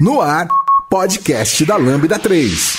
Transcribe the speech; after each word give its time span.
No 0.00 0.20
ar, 0.20 0.48
podcast 0.88 1.64
da 1.64 1.76
Lambda 1.76 2.18
3. 2.18 2.73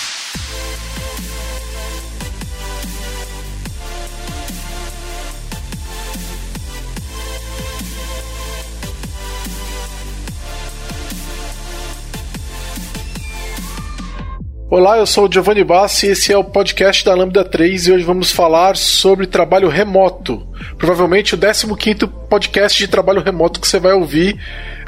Olá, 14.77 14.97
eu 14.97 15.07
sou 15.07 15.25
o 15.25 15.31
Giovanni 15.31 15.63
Bassi 15.63 16.05
e 16.05 16.09
esse 16.09 16.33
é 16.33 16.37
o 16.37 16.43
podcast 16.43 17.05
da 17.05 17.15
Lambda 17.15 17.45
3 17.45 17.87
e 17.87 17.91
hoje 17.93 18.03
vamos 18.03 18.29
falar 18.29 18.75
sobre 18.75 19.25
trabalho 19.25 19.69
remoto. 19.69 20.45
Provavelmente 20.77 21.33
o 21.33 21.37
15 21.37 22.05
podcast 22.29 22.77
de 22.77 22.85
trabalho 22.85 23.23
remoto 23.23 23.61
que 23.61 23.69
você 23.69 23.79
vai 23.79 23.93
ouvir 23.93 24.37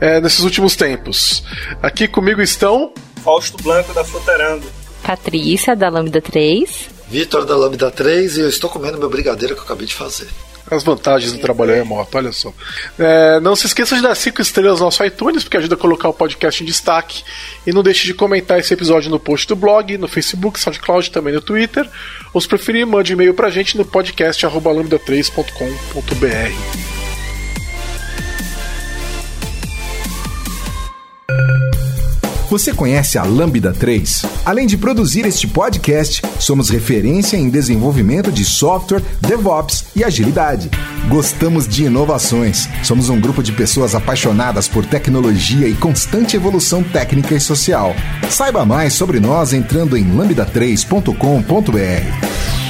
é, 0.02 0.20
nesses 0.20 0.42
últimos 0.42 0.76
tempos. 0.76 1.42
Aqui 1.82 2.06
comigo 2.06 2.42
estão. 2.42 2.92
Fausto 3.24 3.64
Blanco 3.64 3.94
da 3.94 4.04
Fluterando. 4.04 4.68
Patrícia 5.02 5.74
da 5.74 5.88
Lambda 5.88 6.20
3. 6.20 6.90
Vitor 7.08 7.46
da 7.46 7.56
Lambda 7.56 7.90
3 7.90 8.40
e 8.40 8.42
eu 8.42 8.50
estou 8.50 8.70
comendo 8.70 8.98
meu 8.98 9.10
brigadeiro 9.10 9.56
que 9.56 9.62
eu 9.62 9.66
acabei 9.66 9.88
de 9.88 9.96
fazer. 9.96 10.28
As 10.70 10.84
vantagens 10.84 11.32
do 11.32 11.40
trabalho 11.40 11.74
remoto, 11.74 12.18
olha 12.18 12.32
só. 12.32 12.54
É, 13.00 13.40
não 13.40 13.56
se 13.56 13.68
esqueça 13.68 13.96
de 13.96 14.02
dar 14.02 14.16
5 14.16 14.42
estrelas 14.42 14.80
no 14.80 14.86
nosso 14.86 15.04
iTunes, 15.04 15.44
porque 15.44 15.58
ajuda 15.58 15.76
a 15.76 15.78
colocar 15.78 16.10
o 16.10 16.14
podcast 16.14 16.62
em 16.62 16.66
destaque. 16.66 17.24
E 17.66 17.72
não 17.72 17.82
deixe 17.82 18.06
de 18.06 18.14
comentar 18.14 18.60
esse 18.60 18.74
episódio 18.74 19.10
no 19.10 19.20
post 19.20 19.48
do 19.48 19.56
blog, 19.56 19.98
no 19.98 20.08
Facebook, 20.08 20.60
SoundCloud, 20.60 21.12
também 21.12 21.34
no 21.34 21.42
Twitter. 21.42 21.90
Ou 22.34 22.42
se 22.42 22.48
preferir, 22.48 22.86
mande 22.86 23.14
e-mail 23.14 23.34
pra 23.34 23.50
gente 23.50 23.78
no 23.78 23.86
podcast 23.86 24.46
lambda3.com.br. 24.46 26.97
Você 32.50 32.74
conhece 32.74 33.18
a 33.18 33.24
Lambda 33.24 33.74
3? 33.74 34.24
Além 34.46 34.66
de 34.66 34.78
produzir 34.78 35.26
este 35.26 35.46
podcast, 35.46 36.22
somos 36.40 36.70
referência 36.70 37.36
em 37.36 37.50
desenvolvimento 37.50 38.32
de 38.32 38.46
software, 38.46 39.04
DevOps 39.20 39.86
e 39.94 40.04
agilidade. 40.04 40.72
Gostamos 41.10 41.68
de 41.68 41.84
inovações. 41.84 42.70
Somos 42.84 43.10
um 43.10 43.20
grupo 43.20 43.44
de 43.44 43.52
pessoas 43.52 43.94
apaixonadas 43.94 44.68
por 44.68 44.86
tecnologia 44.86 45.68
e 45.68 45.76
constante 45.76 46.38
evolução 46.38 46.82
técnica 46.82 47.36
e 47.36 47.40
social. 47.40 47.94
Saiba 48.30 48.66
mais 48.66 48.94
sobre 48.94 49.20
nós 49.20 49.52
entrando 49.52 49.98
em 49.98 50.06
lambda3.com.br. 50.06 52.67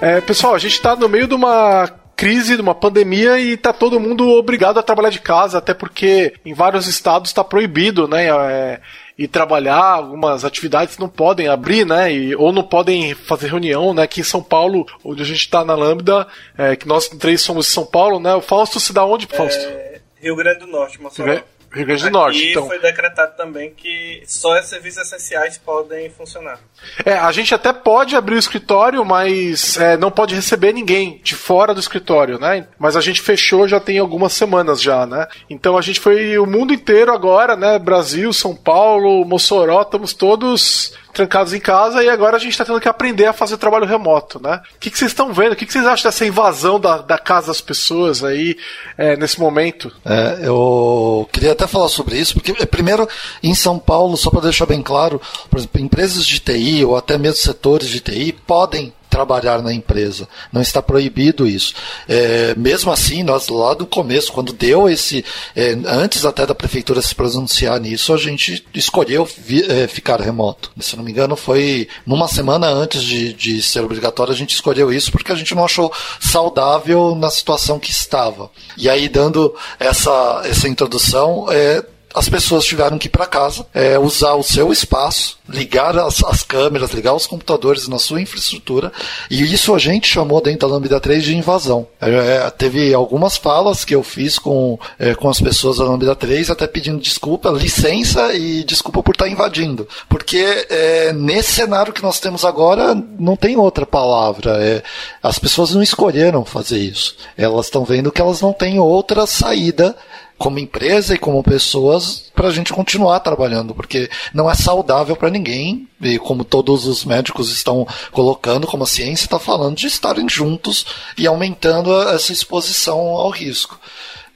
É, 0.00 0.20
pessoal, 0.20 0.54
a 0.54 0.58
gente 0.58 0.74
está 0.74 0.94
no 0.94 1.08
meio 1.08 1.26
de 1.26 1.34
uma 1.34 1.88
crise, 2.14 2.56
de 2.56 2.62
uma 2.62 2.74
pandemia 2.74 3.38
e 3.38 3.56
tá 3.56 3.72
todo 3.72 4.00
mundo 4.00 4.28
obrigado 4.28 4.78
a 4.78 4.82
trabalhar 4.82 5.10
de 5.10 5.20
casa, 5.20 5.58
até 5.58 5.74
porque 5.74 6.34
em 6.44 6.52
vários 6.54 6.86
estados 6.86 7.30
está 7.30 7.42
proibido, 7.42 8.06
né? 8.06 8.26
É, 8.26 8.80
e 9.16 9.26
trabalhar, 9.26 9.82
algumas 9.82 10.44
atividades 10.44 10.98
não 10.98 11.08
podem 11.08 11.48
abrir, 11.48 11.84
né? 11.84 12.12
E, 12.12 12.36
ou 12.36 12.52
não 12.52 12.62
podem 12.62 13.12
fazer 13.14 13.48
reunião, 13.48 13.92
né? 13.92 14.02
Aqui 14.02 14.20
em 14.20 14.24
São 14.24 14.42
Paulo, 14.42 14.86
onde 15.04 15.22
a 15.22 15.24
gente 15.24 15.40
está 15.40 15.64
na 15.64 15.74
Lambda, 15.74 16.26
é, 16.56 16.76
que 16.76 16.86
nós 16.86 17.08
três 17.08 17.40
somos 17.40 17.66
de 17.66 17.72
São 17.72 17.84
Paulo, 17.84 18.20
né? 18.20 18.32
O 18.34 18.40
Fausto 18.40 18.78
se 18.78 18.92
dá 18.92 19.04
onde, 19.04 19.26
Fausto? 19.26 19.64
É, 19.64 20.00
Rio 20.20 20.36
Grande 20.36 20.60
do 20.60 20.68
Norte, 20.68 21.00
Mossoró. 21.02 21.40
Rio 21.72 21.86
Grande 21.86 22.04
do 22.04 22.10
Norte. 22.10 22.38
E 22.38 22.50
então. 22.50 22.66
foi 22.66 22.78
decretado 22.78 23.36
também 23.36 23.72
que 23.74 24.22
só 24.26 24.60
serviços 24.62 25.02
essenciais 25.02 25.58
podem 25.58 26.08
funcionar. 26.10 26.58
É, 27.04 27.12
a 27.12 27.30
gente 27.30 27.54
até 27.54 27.72
pode 27.72 28.16
abrir 28.16 28.36
o 28.36 28.38
escritório, 28.38 29.04
mas 29.04 29.76
é, 29.76 29.96
não 29.96 30.10
pode 30.10 30.34
receber 30.34 30.72
ninguém 30.72 31.20
de 31.22 31.34
fora 31.34 31.74
do 31.74 31.80
escritório, 31.80 32.38
né? 32.38 32.66
Mas 32.78 32.96
a 32.96 33.00
gente 33.00 33.20
fechou 33.20 33.68
já 33.68 33.78
tem 33.78 33.98
algumas 33.98 34.32
semanas 34.32 34.80
já, 34.80 35.06
né? 35.06 35.26
Então 35.50 35.76
a 35.76 35.82
gente 35.82 36.00
foi 36.00 36.38
o 36.38 36.46
mundo 36.46 36.72
inteiro 36.72 37.12
agora, 37.12 37.56
né? 37.56 37.78
Brasil, 37.78 38.32
São 38.32 38.54
Paulo, 38.54 39.24
Mossoró, 39.24 39.82
estamos 39.82 40.14
todos 40.14 40.96
trancados 41.18 41.52
em 41.52 41.60
casa 41.60 42.02
e 42.02 42.08
agora 42.08 42.36
a 42.36 42.38
gente 42.40 42.52
está 42.52 42.64
tendo 42.64 42.80
que 42.80 42.88
aprender 42.88 43.26
a 43.26 43.32
fazer 43.32 43.56
trabalho 43.56 43.84
remoto, 43.84 44.40
né? 44.40 44.60
O 44.76 44.78
que, 44.78 44.90
que 44.90 44.98
vocês 44.98 45.10
estão 45.10 45.32
vendo? 45.32 45.52
O 45.52 45.56
que, 45.56 45.66
que 45.66 45.72
vocês 45.72 45.84
acham 45.84 46.08
dessa 46.08 46.24
invasão 46.24 46.78
da, 46.78 46.98
da 46.98 47.18
casa 47.18 47.48
das 47.48 47.60
pessoas 47.60 48.22
aí 48.22 48.56
é, 48.96 49.16
nesse 49.16 49.40
momento? 49.40 49.92
É, 50.04 50.46
eu 50.46 51.28
queria 51.32 51.52
até 51.52 51.66
falar 51.66 51.88
sobre 51.88 52.16
isso, 52.16 52.34
porque 52.34 52.54
primeiro 52.66 53.08
em 53.42 53.54
São 53.54 53.78
Paulo, 53.78 54.16
só 54.16 54.30
para 54.30 54.42
deixar 54.42 54.66
bem 54.66 54.80
claro, 54.80 55.20
por 55.50 55.58
exemplo, 55.58 55.80
empresas 55.80 56.24
de 56.24 56.38
TI 56.38 56.84
ou 56.84 56.96
até 56.96 57.18
mesmo 57.18 57.38
setores 57.38 57.88
de 57.88 58.00
TI 58.00 58.32
podem 58.46 58.92
trabalhar 59.08 59.62
na 59.62 59.72
empresa. 59.72 60.28
Não 60.52 60.60
está 60.60 60.82
proibido 60.82 61.46
isso. 61.46 61.74
É, 62.08 62.54
mesmo 62.56 62.90
assim, 62.90 63.22
nós 63.22 63.48
lá 63.48 63.74
do 63.74 63.86
começo, 63.86 64.32
quando 64.32 64.52
deu 64.52 64.88
esse. 64.88 65.24
É, 65.54 65.76
antes 65.86 66.24
até 66.24 66.46
da 66.46 66.54
prefeitura 66.54 67.02
se 67.02 67.14
pronunciar 67.14 67.80
nisso, 67.80 68.12
a 68.12 68.16
gente 68.16 68.64
escolheu 68.74 69.24
vi, 69.24 69.64
é, 69.70 69.86
ficar 69.86 70.20
remoto. 70.20 70.70
Se 70.80 70.96
não 70.96 71.04
me 71.04 71.10
engano, 71.10 71.36
foi 71.36 71.88
numa 72.06 72.28
semana 72.28 72.68
antes 72.68 73.02
de, 73.02 73.32
de 73.32 73.62
ser 73.62 73.80
obrigatório, 73.80 74.32
a 74.32 74.36
gente 74.36 74.54
escolheu 74.54 74.92
isso 74.92 75.10
porque 75.10 75.32
a 75.32 75.36
gente 75.36 75.54
não 75.54 75.64
achou 75.64 75.92
saudável 76.20 77.14
na 77.14 77.30
situação 77.30 77.78
que 77.78 77.90
estava. 77.90 78.50
E 78.76 78.88
aí, 78.88 79.08
dando 79.08 79.54
essa, 79.78 80.42
essa 80.44 80.68
introdução, 80.68 81.46
é, 81.50 81.84
as 82.18 82.28
pessoas 82.28 82.64
tiveram 82.64 82.98
que 82.98 83.06
ir 83.06 83.10
para 83.10 83.26
casa, 83.26 83.64
é, 83.72 83.96
usar 83.96 84.34
o 84.34 84.42
seu 84.42 84.72
espaço, 84.72 85.38
ligar 85.48 85.96
as, 85.96 86.22
as, 86.24 86.42
câmeras, 86.42 86.90
ligar 86.90 87.14
os 87.14 87.26
computadores 87.26 87.86
na 87.86 87.98
sua 87.98 88.20
infraestrutura, 88.20 88.92
e 89.30 89.40
isso 89.42 89.72
a 89.72 89.78
gente 89.78 90.08
chamou 90.08 90.40
dentro 90.40 90.66
da 90.66 90.74
Lambda 90.74 90.98
3 90.98 91.22
de 91.22 91.36
invasão. 91.36 91.86
É, 92.00 92.10
é, 92.10 92.50
teve 92.50 92.92
algumas 92.92 93.36
falas 93.36 93.84
que 93.84 93.94
eu 93.94 94.02
fiz 94.02 94.36
com, 94.36 94.78
é, 94.98 95.14
com 95.14 95.28
as 95.28 95.40
pessoas 95.40 95.78
da 95.78 95.84
Lambda 95.84 96.16
3, 96.16 96.50
até 96.50 96.66
pedindo 96.66 96.98
desculpa, 97.00 97.50
licença 97.50 98.34
e 98.34 98.64
desculpa 98.64 99.00
por 99.00 99.14
estar 99.14 99.28
invadindo. 99.28 99.86
Porque 100.08 100.66
é, 100.68 101.12
nesse 101.12 101.52
cenário 101.52 101.92
que 101.92 102.02
nós 102.02 102.18
temos 102.18 102.44
agora, 102.44 102.94
não 103.18 103.36
tem 103.36 103.56
outra 103.56 103.86
palavra. 103.86 104.58
É, 104.60 104.82
as 105.22 105.38
pessoas 105.38 105.72
não 105.72 105.82
escolheram 105.82 106.44
fazer 106.44 106.78
isso. 106.78 107.16
Elas 107.36 107.66
estão 107.66 107.84
vendo 107.84 108.10
que 108.10 108.20
elas 108.20 108.40
não 108.40 108.52
têm 108.52 108.80
outra 108.80 109.24
saída 109.24 109.96
como 110.38 110.58
empresa 110.60 111.14
e 111.14 111.18
como 111.18 111.42
pessoas 111.42 112.30
para 112.34 112.48
a 112.48 112.52
gente 112.52 112.72
continuar 112.72 113.18
trabalhando, 113.20 113.74
porque 113.74 114.08
não 114.32 114.48
é 114.48 114.54
saudável 114.54 115.16
para 115.16 115.30
ninguém, 115.30 115.88
e 116.00 116.16
como 116.18 116.44
todos 116.44 116.86
os 116.86 117.04
médicos 117.04 117.50
estão 117.50 117.86
colocando, 118.12 118.66
como 118.66 118.84
a 118.84 118.86
ciência 118.86 119.24
está 119.24 119.38
falando, 119.38 119.76
de 119.76 119.88
estarem 119.88 120.28
juntos 120.28 120.86
e 121.16 121.26
aumentando 121.26 121.92
essa 122.10 122.32
exposição 122.32 122.98
ao 122.98 123.30
risco. 123.30 123.78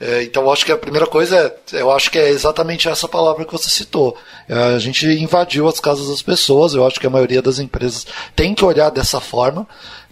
É, 0.00 0.24
então, 0.24 0.50
acho 0.50 0.66
que 0.66 0.72
a 0.72 0.76
primeira 0.76 1.06
coisa 1.06 1.36
é, 1.72 1.80
eu 1.80 1.88
acho 1.92 2.10
que 2.10 2.18
é 2.18 2.28
exatamente 2.28 2.88
essa 2.88 3.06
palavra 3.06 3.44
que 3.44 3.52
você 3.52 3.70
citou. 3.70 4.16
É, 4.48 4.54
a 4.74 4.78
gente 4.80 5.06
invadiu 5.06 5.68
as 5.68 5.78
casas 5.78 6.08
das 6.08 6.20
pessoas, 6.20 6.74
eu 6.74 6.84
acho 6.84 6.98
que 6.98 7.06
a 7.06 7.10
maioria 7.10 7.40
das 7.40 7.60
empresas 7.60 8.04
tem 8.34 8.52
que 8.52 8.64
olhar 8.64 8.90
dessa 8.90 9.20
forma 9.20 9.64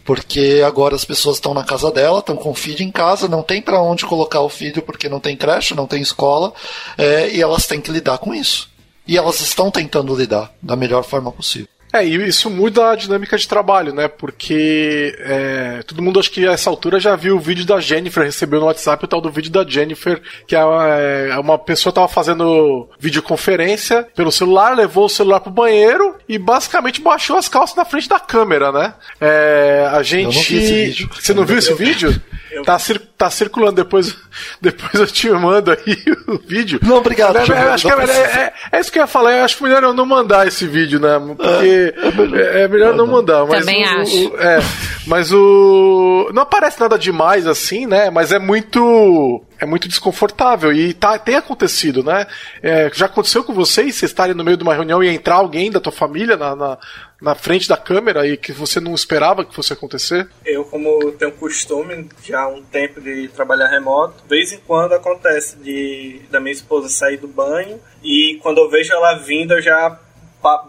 porque 0.04 0.62
agora 0.66 0.94
as 0.94 1.04
pessoas 1.04 1.36
estão 1.36 1.54
na 1.54 1.64
casa 1.64 1.90
dela, 1.90 2.18
estão 2.18 2.36
com 2.36 2.50
o 2.50 2.54
filho 2.54 2.82
em 2.82 2.90
casa, 2.90 3.28
não 3.28 3.42
tem 3.42 3.62
para 3.62 3.80
onde 3.80 4.04
colocar 4.04 4.40
o 4.40 4.48
filho 4.48 4.82
porque 4.82 5.08
não 5.08 5.20
tem 5.20 5.36
creche, 5.36 5.74
não 5.74 5.86
tem 5.86 6.02
escola, 6.02 6.52
é, 6.98 7.30
e 7.30 7.40
elas 7.40 7.66
têm 7.66 7.80
que 7.80 7.90
lidar 7.90 8.18
com 8.18 8.34
isso. 8.34 8.68
E 9.06 9.16
elas 9.16 9.40
estão 9.40 9.70
tentando 9.70 10.14
lidar 10.14 10.52
da 10.60 10.76
melhor 10.76 11.02
forma 11.04 11.32
possível. 11.32 11.69
É, 11.92 12.04
e 12.04 12.14
isso 12.28 12.48
muda 12.48 12.90
a 12.90 12.96
dinâmica 12.96 13.36
de 13.36 13.48
trabalho, 13.48 13.92
né? 13.92 14.06
Porque 14.06 15.14
é, 15.18 15.82
todo 15.86 16.02
mundo 16.02 16.20
acho 16.20 16.30
que 16.30 16.46
a 16.46 16.52
essa 16.52 16.70
altura 16.70 17.00
já 17.00 17.16
viu 17.16 17.36
o 17.36 17.40
vídeo 17.40 17.64
da 17.64 17.80
Jennifer, 17.80 18.24
recebeu 18.24 18.60
no 18.60 18.66
WhatsApp 18.66 19.04
o 19.04 19.08
tal 19.08 19.20
do 19.20 19.30
vídeo 19.30 19.50
da 19.50 19.64
Jennifer, 19.64 20.20
que 20.46 20.54
é 20.54 20.64
uma, 20.64 20.86
é, 20.86 21.38
uma 21.38 21.58
pessoa 21.58 21.92
tava 21.92 22.08
fazendo 22.08 22.88
videoconferência 22.98 24.06
pelo 24.14 24.30
celular, 24.30 24.76
levou 24.76 25.06
o 25.06 25.10
celular 25.10 25.40
pro 25.40 25.50
banheiro 25.50 26.16
e 26.28 26.38
basicamente 26.38 27.00
baixou 27.00 27.36
as 27.36 27.48
calças 27.48 27.76
na 27.76 27.84
frente 27.84 28.08
da 28.08 28.20
câmera, 28.20 28.70
né? 28.70 28.94
É, 29.20 29.88
a 29.92 30.02
gente. 30.02 31.06
Você 31.20 31.34
não 31.34 31.44
viu 31.44 31.58
esse 31.58 31.74
vídeo? 31.74 32.20
Tá, 32.64 32.78
cir 32.78 33.00
tá 33.16 33.30
circulando 33.30 33.76
depois, 33.76 34.16
depois 34.60 34.94
eu 34.94 35.06
te 35.06 35.30
mando 35.30 35.70
aí 35.70 35.96
o 36.26 36.38
vídeo. 36.38 36.80
Não, 36.82 36.96
obrigado. 36.96 37.36
É, 37.36 37.40
é, 37.40 37.68
acho 37.68 37.86
que 37.86 37.92
é, 37.92 38.04
é, 38.04 38.52
é, 38.72 38.80
isso 38.80 38.90
que 38.90 38.98
eu 38.98 39.02
ia 39.02 39.06
falar. 39.06 39.36
Eu 39.36 39.44
acho 39.44 39.62
melhor 39.62 39.82
eu 39.82 39.94
não 39.94 40.04
mandar 40.04 40.46
esse 40.46 40.66
vídeo, 40.66 40.98
né? 40.98 41.18
Porque 41.36 41.94
é, 41.96 42.10
melhor, 42.12 42.40
é 42.40 42.68
melhor 42.68 42.94
não 42.94 43.06
mandar. 43.06 43.46
Mas 43.46 43.60
Também 43.60 43.84
o, 43.84 44.00
acho. 44.00 44.28
O, 44.28 44.40
é, 44.40 44.60
mas 45.06 45.32
o. 45.32 46.30
Não 46.34 46.42
aparece 46.42 46.80
nada 46.80 46.98
demais 46.98 47.46
assim, 47.46 47.86
né? 47.86 48.10
Mas 48.10 48.32
é 48.32 48.38
muito. 48.38 49.42
É 49.60 49.66
muito 49.66 49.86
desconfortável. 49.86 50.72
E 50.72 50.94
tá, 50.94 51.18
tem 51.18 51.36
acontecido, 51.36 52.02
né? 52.02 52.26
É, 52.62 52.90
já 52.94 53.06
aconteceu 53.06 53.44
com 53.44 53.52
vocês? 53.52 53.94
Vocês 53.94 54.10
estarem 54.10 54.34
no 54.34 54.42
meio 54.42 54.56
de 54.56 54.62
uma 54.62 54.74
reunião 54.74 55.02
e 55.02 55.08
entrar 55.08 55.36
alguém 55.36 55.70
da 55.70 55.78
tua 55.78 55.92
família 55.92 56.34
na, 56.34 56.56
na, 56.56 56.78
na 57.20 57.34
frente 57.34 57.68
da 57.68 57.76
câmera 57.76 58.26
e 58.26 58.38
que 58.38 58.52
você 58.52 58.80
não 58.80 58.94
esperava 58.94 59.44
que 59.44 59.54
fosse 59.54 59.74
acontecer? 59.74 60.26
Eu, 60.46 60.64
como 60.64 61.12
tenho 61.12 61.32
costume 61.32 62.08
já 62.24 62.40
há 62.40 62.48
um 62.48 62.62
tempo 62.62 63.02
de 63.02 63.28
trabalhar 63.28 63.68
remoto, 63.68 64.22
de 64.22 64.28
vez 64.28 64.50
em 64.52 64.58
quando 64.58 64.94
acontece 64.94 65.56
de 65.56 66.22
da 66.30 66.40
minha 66.40 66.52
esposa 66.52 66.88
sair 66.88 67.18
do 67.18 67.28
banho 67.28 67.78
e 68.02 68.38
quando 68.42 68.58
eu 68.58 68.70
vejo 68.70 68.92
ela 68.92 69.14
vindo 69.14 69.52
eu 69.52 69.62
já 69.62 69.98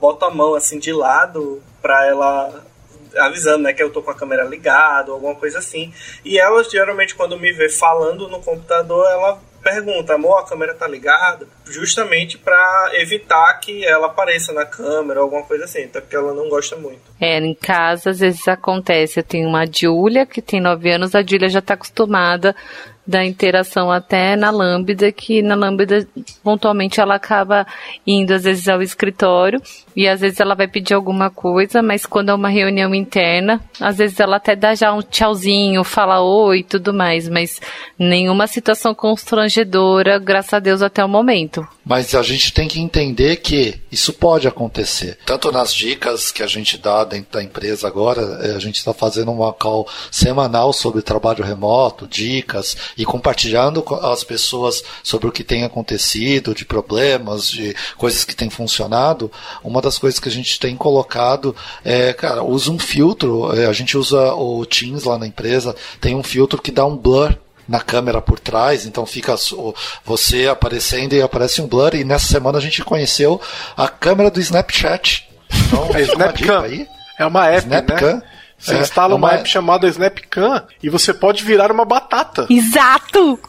boto 0.02 0.26
a 0.26 0.30
mão 0.30 0.54
assim 0.54 0.80
de 0.80 0.92
lado 0.92 1.62
para 1.82 2.06
ela 2.06 2.66
avisando, 3.18 3.64
né, 3.64 3.74
que 3.74 3.84
eu 3.84 3.90
tô 3.90 4.02
com 4.02 4.12
a 4.12 4.16
câmera 4.16 4.44
ligada 4.44 5.12
alguma 5.12 5.36
coisa 5.36 5.60
assim. 5.60 5.94
E 6.24 6.40
ela 6.40 6.64
geralmente 6.64 7.16
quando 7.16 7.38
me 7.38 7.52
vê 7.52 7.70
falando 7.70 8.28
no 8.28 8.40
computador, 8.40 9.06
ela 9.10 9.40
pergunta, 9.62 10.16
amor, 10.16 10.40
a 10.40 10.46
câmera 10.46 10.74
tá 10.74 10.88
ligada? 10.88 11.48
Justamente 11.66 12.38
para 12.38 12.92
evitar 12.96 13.54
que 13.60 13.86
ela 13.86 14.08
apareça 14.08 14.52
na 14.52 14.66
câmera 14.66 15.20
alguma 15.20 15.44
coisa 15.44 15.66
assim, 15.66 15.84
até 15.84 16.02
porque 16.02 16.16
ela 16.16 16.34
não 16.34 16.50
gosta 16.50 16.76
muito. 16.76 17.02
É, 17.20 17.38
em 17.38 17.54
casa 17.54 18.10
às 18.10 18.20
vezes 18.20 18.48
acontece. 18.48 19.20
Eu 19.20 19.24
tenho 19.24 19.48
uma 19.48 19.66
Júlia 19.66 20.26
que 20.26 20.42
tem 20.42 20.60
9 20.60 20.92
anos, 20.92 21.16
a 21.16 21.22
Júlia 21.22 21.50
já 21.50 21.62
tá 21.62 21.76
acostumada 21.76 22.56
da 23.06 23.26
interação 23.26 23.92
até 23.92 24.36
na 24.36 24.52
Lambda, 24.52 25.12
que 25.12 25.42
na 25.42 25.56
Lambda 25.56 26.08
pontualmente 26.44 27.00
ela 27.00 27.16
acaba 27.16 27.66
indo 28.06 28.34
às 28.34 28.44
vezes 28.44 28.68
ao 28.68 28.82
escritório 28.82 29.62
e 29.96 30.08
às 30.08 30.22
vezes 30.22 30.40
ela 30.40 30.56
vai 30.56 30.68
pedir 30.68 30.94
alguma 30.94 31.30
coisa, 31.30 31.82
mas 31.82 32.06
quando 32.06 32.30
é 32.30 32.34
uma 32.34 32.50
reunião 32.50 32.94
interna, 32.96 33.62
às 33.80 33.98
vezes 33.98 34.20
ela 34.20 34.38
até 34.38 34.56
dá 34.56 34.74
já 34.76 34.94
um 34.94 35.02
tchauzinho, 35.02 35.84
fala 35.84 36.22
oi 36.22 36.60
e 36.60 36.64
tudo 36.64 36.94
mais, 36.94 37.28
mas 37.28 37.60
nenhuma 37.98 38.48
situação 38.48 38.94
constrangedora, 38.94 40.18
graças 40.20 40.54
a 40.54 40.60
Deus 40.60 40.82
até 40.82 41.04
o 41.04 41.10
momento. 41.10 41.68
Mas 41.84 42.14
a 42.14 42.22
gente 42.22 42.54
tem 42.54 42.68
que 42.68 42.80
entender 42.80 43.38
que 43.38 43.82
isso 43.92 44.14
pode 44.14 44.48
acontecer. 44.48 45.18
Tanto 45.26 45.52
nas 45.52 45.74
dicas 45.74 46.32
que 46.32 46.44
a 46.44 46.48
gente 46.48 46.78
dá 46.78 47.04
dentro 47.04 47.32
da 47.34 47.44
empresa 47.44 47.88
agora, 47.88 48.22
eh, 48.44 48.56
a 48.56 48.60
gente 48.60 48.76
está 48.76 48.94
fazendo 48.94 49.32
uma 49.32 49.52
call 49.52 49.88
semanal 50.12 50.72
sobre 50.72 51.02
trabalho 51.02 51.44
remoto, 51.44 52.08
dicas, 52.08 52.78
e 52.98 53.06
compartilhando 53.06 53.82
com 53.82 53.96
as 53.96 54.24
pessoas 54.24 54.84
sobre 55.04 55.28
o 55.28 55.32
que 55.32 55.44
tem 55.44 55.64
acontecido, 55.64 56.54
de 56.54 56.66
problemas, 56.66 57.50
de 57.50 57.76
coisas 57.98 58.24
que 58.24 58.36
têm 58.36 58.50
funcionado. 58.50 59.32
Uma 59.64 59.82
das 59.82 59.98
coisas 59.98 60.20
que 60.20 60.30
a 60.30 60.32
gente 60.32 60.60
tem 60.60 60.76
colocado 60.76 61.56
é, 61.84 62.14
cara, 62.14 62.44
usa 62.44 62.72
um 62.72 62.80
filtro, 62.80 63.54
eh, 63.56 63.66
a 63.66 63.74
gente 63.74 63.98
usa 63.98 64.34
o 64.34 64.66
Teams 64.66 65.04
lá 65.04 65.18
na 65.18 65.28
empresa, 65.28 65.76
tem 66.00 66.16
um 66.16 66.24
filtro 66.24 66.62
que 66.62 66.72
dá 66.72 66.86
um 66.86 66.98
blur 66.98 67.36
na 67.68 67.80
câmera 67.80 68.22
por 68.22 68.40
trás, 68.40 68.86
então 68.86 69.06
fica 69.06 69.36
você 70.04 70.48
aparecendo 70.48 71.14
e 71.14 71.22
aparece 71.22 71.62
um 71.62 71.68
blur. 71.68 71.96
E 71.96 72.04
nessa 72.04 72.28
semana 72.28 72.58
a 72.58 72.62
gente 72.62 72.84
conheceu 72.84 73.40
a 73.78 73.88
câmera 73.88 74.30
do 74.30 74.40
Snapchat. 74.40 75.30
Então, 75.68 75.90
é 75.96 76.02
Snapcam. 76.02 76.62
Aí. 76.64 76.88
É 77.18 77.26
uma 77.26 77.48
app, 77.48 77.64
Snapcam. 77.64 78.16
né? 78.18 78.24
Você 78.62 78.76
é, 78.76 78.80
instala 78.80 79.14
é 79.14 79.18
uma... 79.18 79.28
uma 79.28 79.36
app 79.36 79.50
chamada 79.50 79.88
Snapcam 79.88 80.64
e 80.82 80.90
você 80.90 81.14
pode 81.14 81.44
virar 81.44 81.72
uma 81.72 81.84
batata. 81.84 82.46
Exato! 82.50 83.40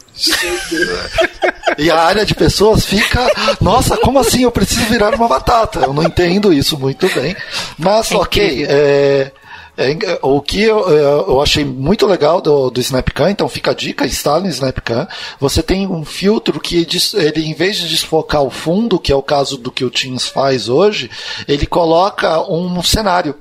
e 1.77 1.89
a 1.89 1.99
área 2.01 2.25
de 2.25 2.35
pessoas 2.35 2.85
fica, 2.85 3.25
nossa, 3.61 3.97
como 3.97 4.19
assim 4.19 4.43
eu 4.43 4.51
preciso 4.51 4.85
virar 4.85 5.13
uma 5.15 5.27
batata? 5.27 5.79
Eu 5.79 5.93
não 5.93 6.03
entendo 6.03 6.51
isso 6.53 6.77
muito 6.77 7.07
bem. 7.15 7.35
Mas, 7.77 8.11
é 8.11 8.15
ok, 8.15 8.65
é, 8.67 9.31
é, 9.75 10.19
o 10.21 10.39
que 10.39 10.61
eu, 10.61 10.87
é, 10.87 11.01
eu, 11.27 11.41
achei 11.41 11.65
muito 11.65 12.05
legal 12.05 12.39
do, 12.39 12.69
do 12.69 12.79
Snapcam, 12.79 13.31
então 13.31 13.49
fica 13.49 13.71
a 13.71 13.73
dica, 13.73 14.05
instale 14.05 14.47
o 14.47 14.51
Snapcam. 14.51 15.07
Você 15.39 15.63
tem 15.63 15.87
um 15.87 16.05
filtro 16.05 16.59
que 16.59 16.87
ele, 17.15 17.41
em 17.41 17.53
vez 17.55 17.77
de 17.77 17.87
desfocar 17.87 18.43
o 18.43 18.51
fundo, 18.51 18.99
que 18.99 19.11
é 19.11 19.15
o 19.15 19.23
caso 19.23 19.57
do 19.57 19.71
que 19.71 19.83
o 19.83 19.89
Teams 19.89 20.27
faz 20.27 20.69
hoje, 20.69 21.09
ele 21.47 21.65
coloca 21.65 22.41
um 22.51 22.83
cenário. 22.83 23.35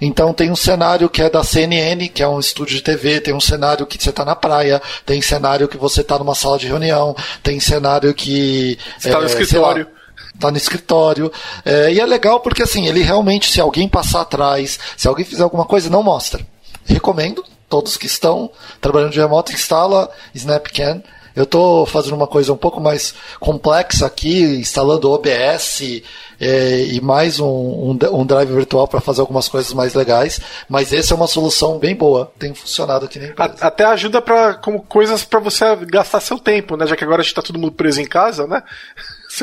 Então 0.00 0.32
tem 0.32 0.50
um 0.50 0.56
cenário 0.56 1.08
que 1.08 1.22
é 1.22 1.30
da 1.30 1.42
CNN, 1.42 2.08
que 2.08 2.22
é 2.22 2.28
um 2.28 2.40
estúdio 2.40 2.76
de 2.76 2.82
TV, 2.82 3.20
tem 3.20 3.34
um 3.34 3.40
cenário 3.40 3.86
que 3.86 4.02
você 4.02 4.10
está 4.10 4.24
na 4.24 4.36
praia, 4.36 4.80
tem 5.04 5.20
cenário 5.20 5.68
que 5.68 5.76
você 5.76 6.00
está 6.00 6.18
numa 6.18 6.34
sala 6.34 6.58
de 6.58 6.66
reunião, 6.66 7.14
tem 7.42 7.60
cenário 7.60 8.12
que. 8.14 8.78
Você 8.98 9.08
está 9.08 9.18
é, 9.18 9.20
no 9.20 9.26
escritório 9.26 9.98
tá 10.38 10.50
no 10.50 10.56
escritório. 10.56 11.32
É, 11.64 11.92
e 11.92 12.00
é 12.00 12.06
legal 12.06 12.40
porque 12.40 12.62
assim, 12.62 12.86
ele 12.86 13.00
realmente, 13.02 13.50
se 13.50 13.60
alguém 13.60 13.88
passar 13.88 14.20
atrás, 14.20 14.78
se 14.96 15.08
alguém 15.08 15.24
fizer 15.24 15.42
alguma 15.42 15.64
coisa, 15.64 15.90
não 15.90 16.02
mostra. 16.02 16.46
Recomendo, 16.84 17.44
todos 17.68 17.96
que 17.96 18.06
estão 18.06 18.50
trabalhando 18.80 19.12
de 19.12 19.20
remoto, 19.20 19.52
instala 19.52 20.10
Snapcan. 20.34 21.02
Eu 21.38 21.44
estou 21.44 21.86
fazendo 21.86 22.16
uma 22.16 22.26
coisa 22.26 22.52
um 22.52 22.56
pouco 22.56 22.80
mais 22.80 23.14
complexa 23.38 24.04
aqui, 24.04 24.42
instalando 24.42 25.08
OBS 25.08 26.02
é, 26.40 26.80
e 26.80 27.00
mais 27.00 27.38
um, 27.38 27.46
um, 27.46 27.98
um 28.10 28.26
drive 28.26 28.52
virtual 28.52 28.88
para 28.88 29.00
fazer 29.00 29.20
algumas 29.20 29.46
coisas 29.46 29.72
mais 29.72 29.94
legais. 29.94 30.40
Mas 30.68 30.92
essa 30.92 31.14
é 31.14 31.16
uma 31.16 31.28
solução 31.28 31.78
bem 31.78 31.94
boa, 31.94 32.32
tem 32.40 32.52
funcionado 32.52 33.04
aqui 33.04 33.20
na 33.20 33.28
empresa. 33.28 33.54
Até 33.60 33.84
ajuda 33.84 34.20
para 34.20 34.54
como 34.54 34.82
coisas 34.82 35.24
para 35.24 35.38
você 35.38 35.64
gastar 35.86 36.18
seu 36.18 36.40
tempo, 36.40 36.76
né? 36.76 36.88
Já 36.88 36.96
que 36.96 37.04
agora 37.04 37.20
a 37.20 37.22
gente 37.22 37.30
está 37.30 37.42
todo 37.42 37.56
mundo 37.56 37.70
preso 37.70 38.00
em 38.00 38.06
casa, 38.06 38.44
né? 38.44 38.60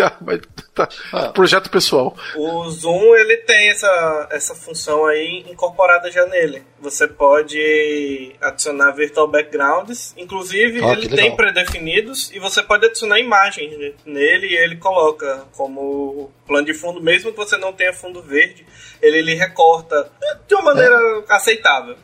Tá. 0.76 0.90
Ah. 1.14 1.30
Projeto 1.30 1.70
pessoal. 1.70 2.14
O 2.36 2.70
Zoom 2.70 3.16
ele 3.16 3.38
tem 3.38 3.70
essa, 3.70 4.28
essa 4.30 4.54
função 4.54 5.06
aí 5.06 5.46
incorporada 5.50 6.12
já 6.12 6.26
nele. 6.26 6.64
Você 6.82 7.08
pode 7.08 8.36
adicionar 8.42 8.92
virtual 8.92 9.26
backgrounds, 9.26 10.14
inclusive 10.18 10.82
oh, 10.82 10.92
ele 10.92 11.08
tem 11.08 11.34
pré-definidos 11.34 12.30
e 12.34 12.40
você 12.40 12.62
pode 12.62 12.88
adicionar 12.88 13.22
imagens 13.22 13.96
nele 14.06 14.48
e 14.48 14.58
ele 14.58 14.76
coloca 14.76 15.46
como 15.56 16.30
plano 16.46 16.66
de 16.66 16.74
fundo, 16.74 17.02
mesmo 17.02 17.32
que 17.32 17.38
você 17.38 17.56
não 17.56 17.72
tenha 17.72 17.94
fundo 17.94 18.22
verde, 18.22 18.66
ele, 19.02 19.20
ele 19.20 19.34
recorta 19.36 20.12
de 20.46 20.56
uma 20.56 20.74
maneira 20.74 20.96
é. 20.96 21.34
aceitável. 21.34 21.96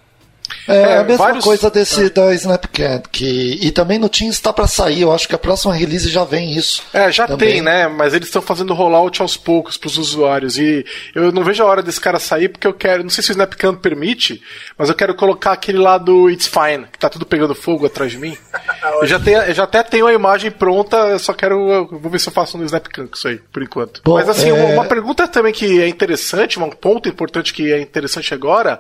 É, 0.68 0.76
é, 0.76 0.98
a 0.98 1.04
mesma 1.04 1.26
vários... 1.26 1.44
coisa 1.44 1.70
desse 1.70 2.10
da 2.10 2.34
Snapchat, 2.34 3.10
que 3.10 3.60
e 3.62 3.72
também 3.72 4.00
no 4.00 4.10
Teams 4.10 4.36
está 4.36 4.54
para 4.54 4.68
sair. 4.68 5.02
Eu 5.02 5.12
acho 5.12 5.28
que 5.28 5.36
a 5.36 5.40
próxima 5.40 5.74
release 5.74 6.10
já 6.10 6.24
vem 6.24 6.54
isso. 6.54 6.84
É, 6.94 7.12
já 7.12 7.28
também. 7.28 7.54
tem, 7.54 7.62
né? 7.62 7.88
Mas 7.88 8.14
eles 8.14 8.28
estão 8.28 8.42
fazendo 8.42 8.74
rollout 8.74 9.22
aos 9.22 9.38
poucos 9.38 9.78
para 9.78 9.88
os 9.88 9.98
usuários 9.98 10.58
e 10.58 10.86
eu 11.16 11.32
não 11.32 11.44
vejo 11.44 11.64
a 11.64 11.66
hora 11.66 11.82
desse 11.82 12.00
cara 12.00 12.20
sair 12.20 12.50
porque 12.50 12.68
eu 12.68 12.74
quero, 12.74 13.04
não 13.04 13.10
sei 13.10 13.24
se 13.24 13.32
o 13.32 13.34
Snapchat 13.34 13.78
permite, 13.78 14.42
mas 14.78 14.90
eu 14.90 14.96
quero 14.96 15.16
colocar 15.16 15.52
aquele 15.54 15.78
lá 15.78 15.98
do 15.98 16.30
It's 16.30 16.48
Fine, 16.48 16.88
que 16.92 17.00
tá 17.00 17.10
tudo 17.10 17.26
pegando 17.26 17.56
fogo 17.56 17.86
atrás 17.86 18.12
de 18.12 18.18
mim. 18.18 18.38
eu 19.02 19.08
já 19.08 19.20
tenho, 19.20 19.40
eu 19.42 19.54
já 19.54 19.64
até 19.64 19.84
tenho 19.84 20.08
a 20.08 20.14
imagem 20.14 20.52
pronta, 20.52 20.98
eu 20.98 21.20
só 21.20 21.34
quero, 21.34 21.88
vou 21.88 22.12
ver 22.12 22.20
se 22.20 22.30
eu 22.30 22.34
faço 22.34 22.58
no 22.58 22.66
Snapchat 22.66 23.08
com 23.08 23.16
isso 23.16 23.28
aí, 23.28 23.40
por 23.52 23.64
enquanto. 23.64 24.02
Bom, 24.04 24.16
mas 24.16 24.30
assim, 24.30 24.50
é... 24.50 24.54
uma, 24.54 24.74
uma 24.74 24.86
pergunta 24.86 25.28
também 25.28 25.54
que 25.54 25.82
é 25.82 25.88
interessante, 25.88 26.60
um 26.60 26.70
ponto 26.70 27.10
importante 27.10 27.54
que 27.54 27.72
é 27.72 27.82
interessante 27.82 28.34
agora 28.34 28.80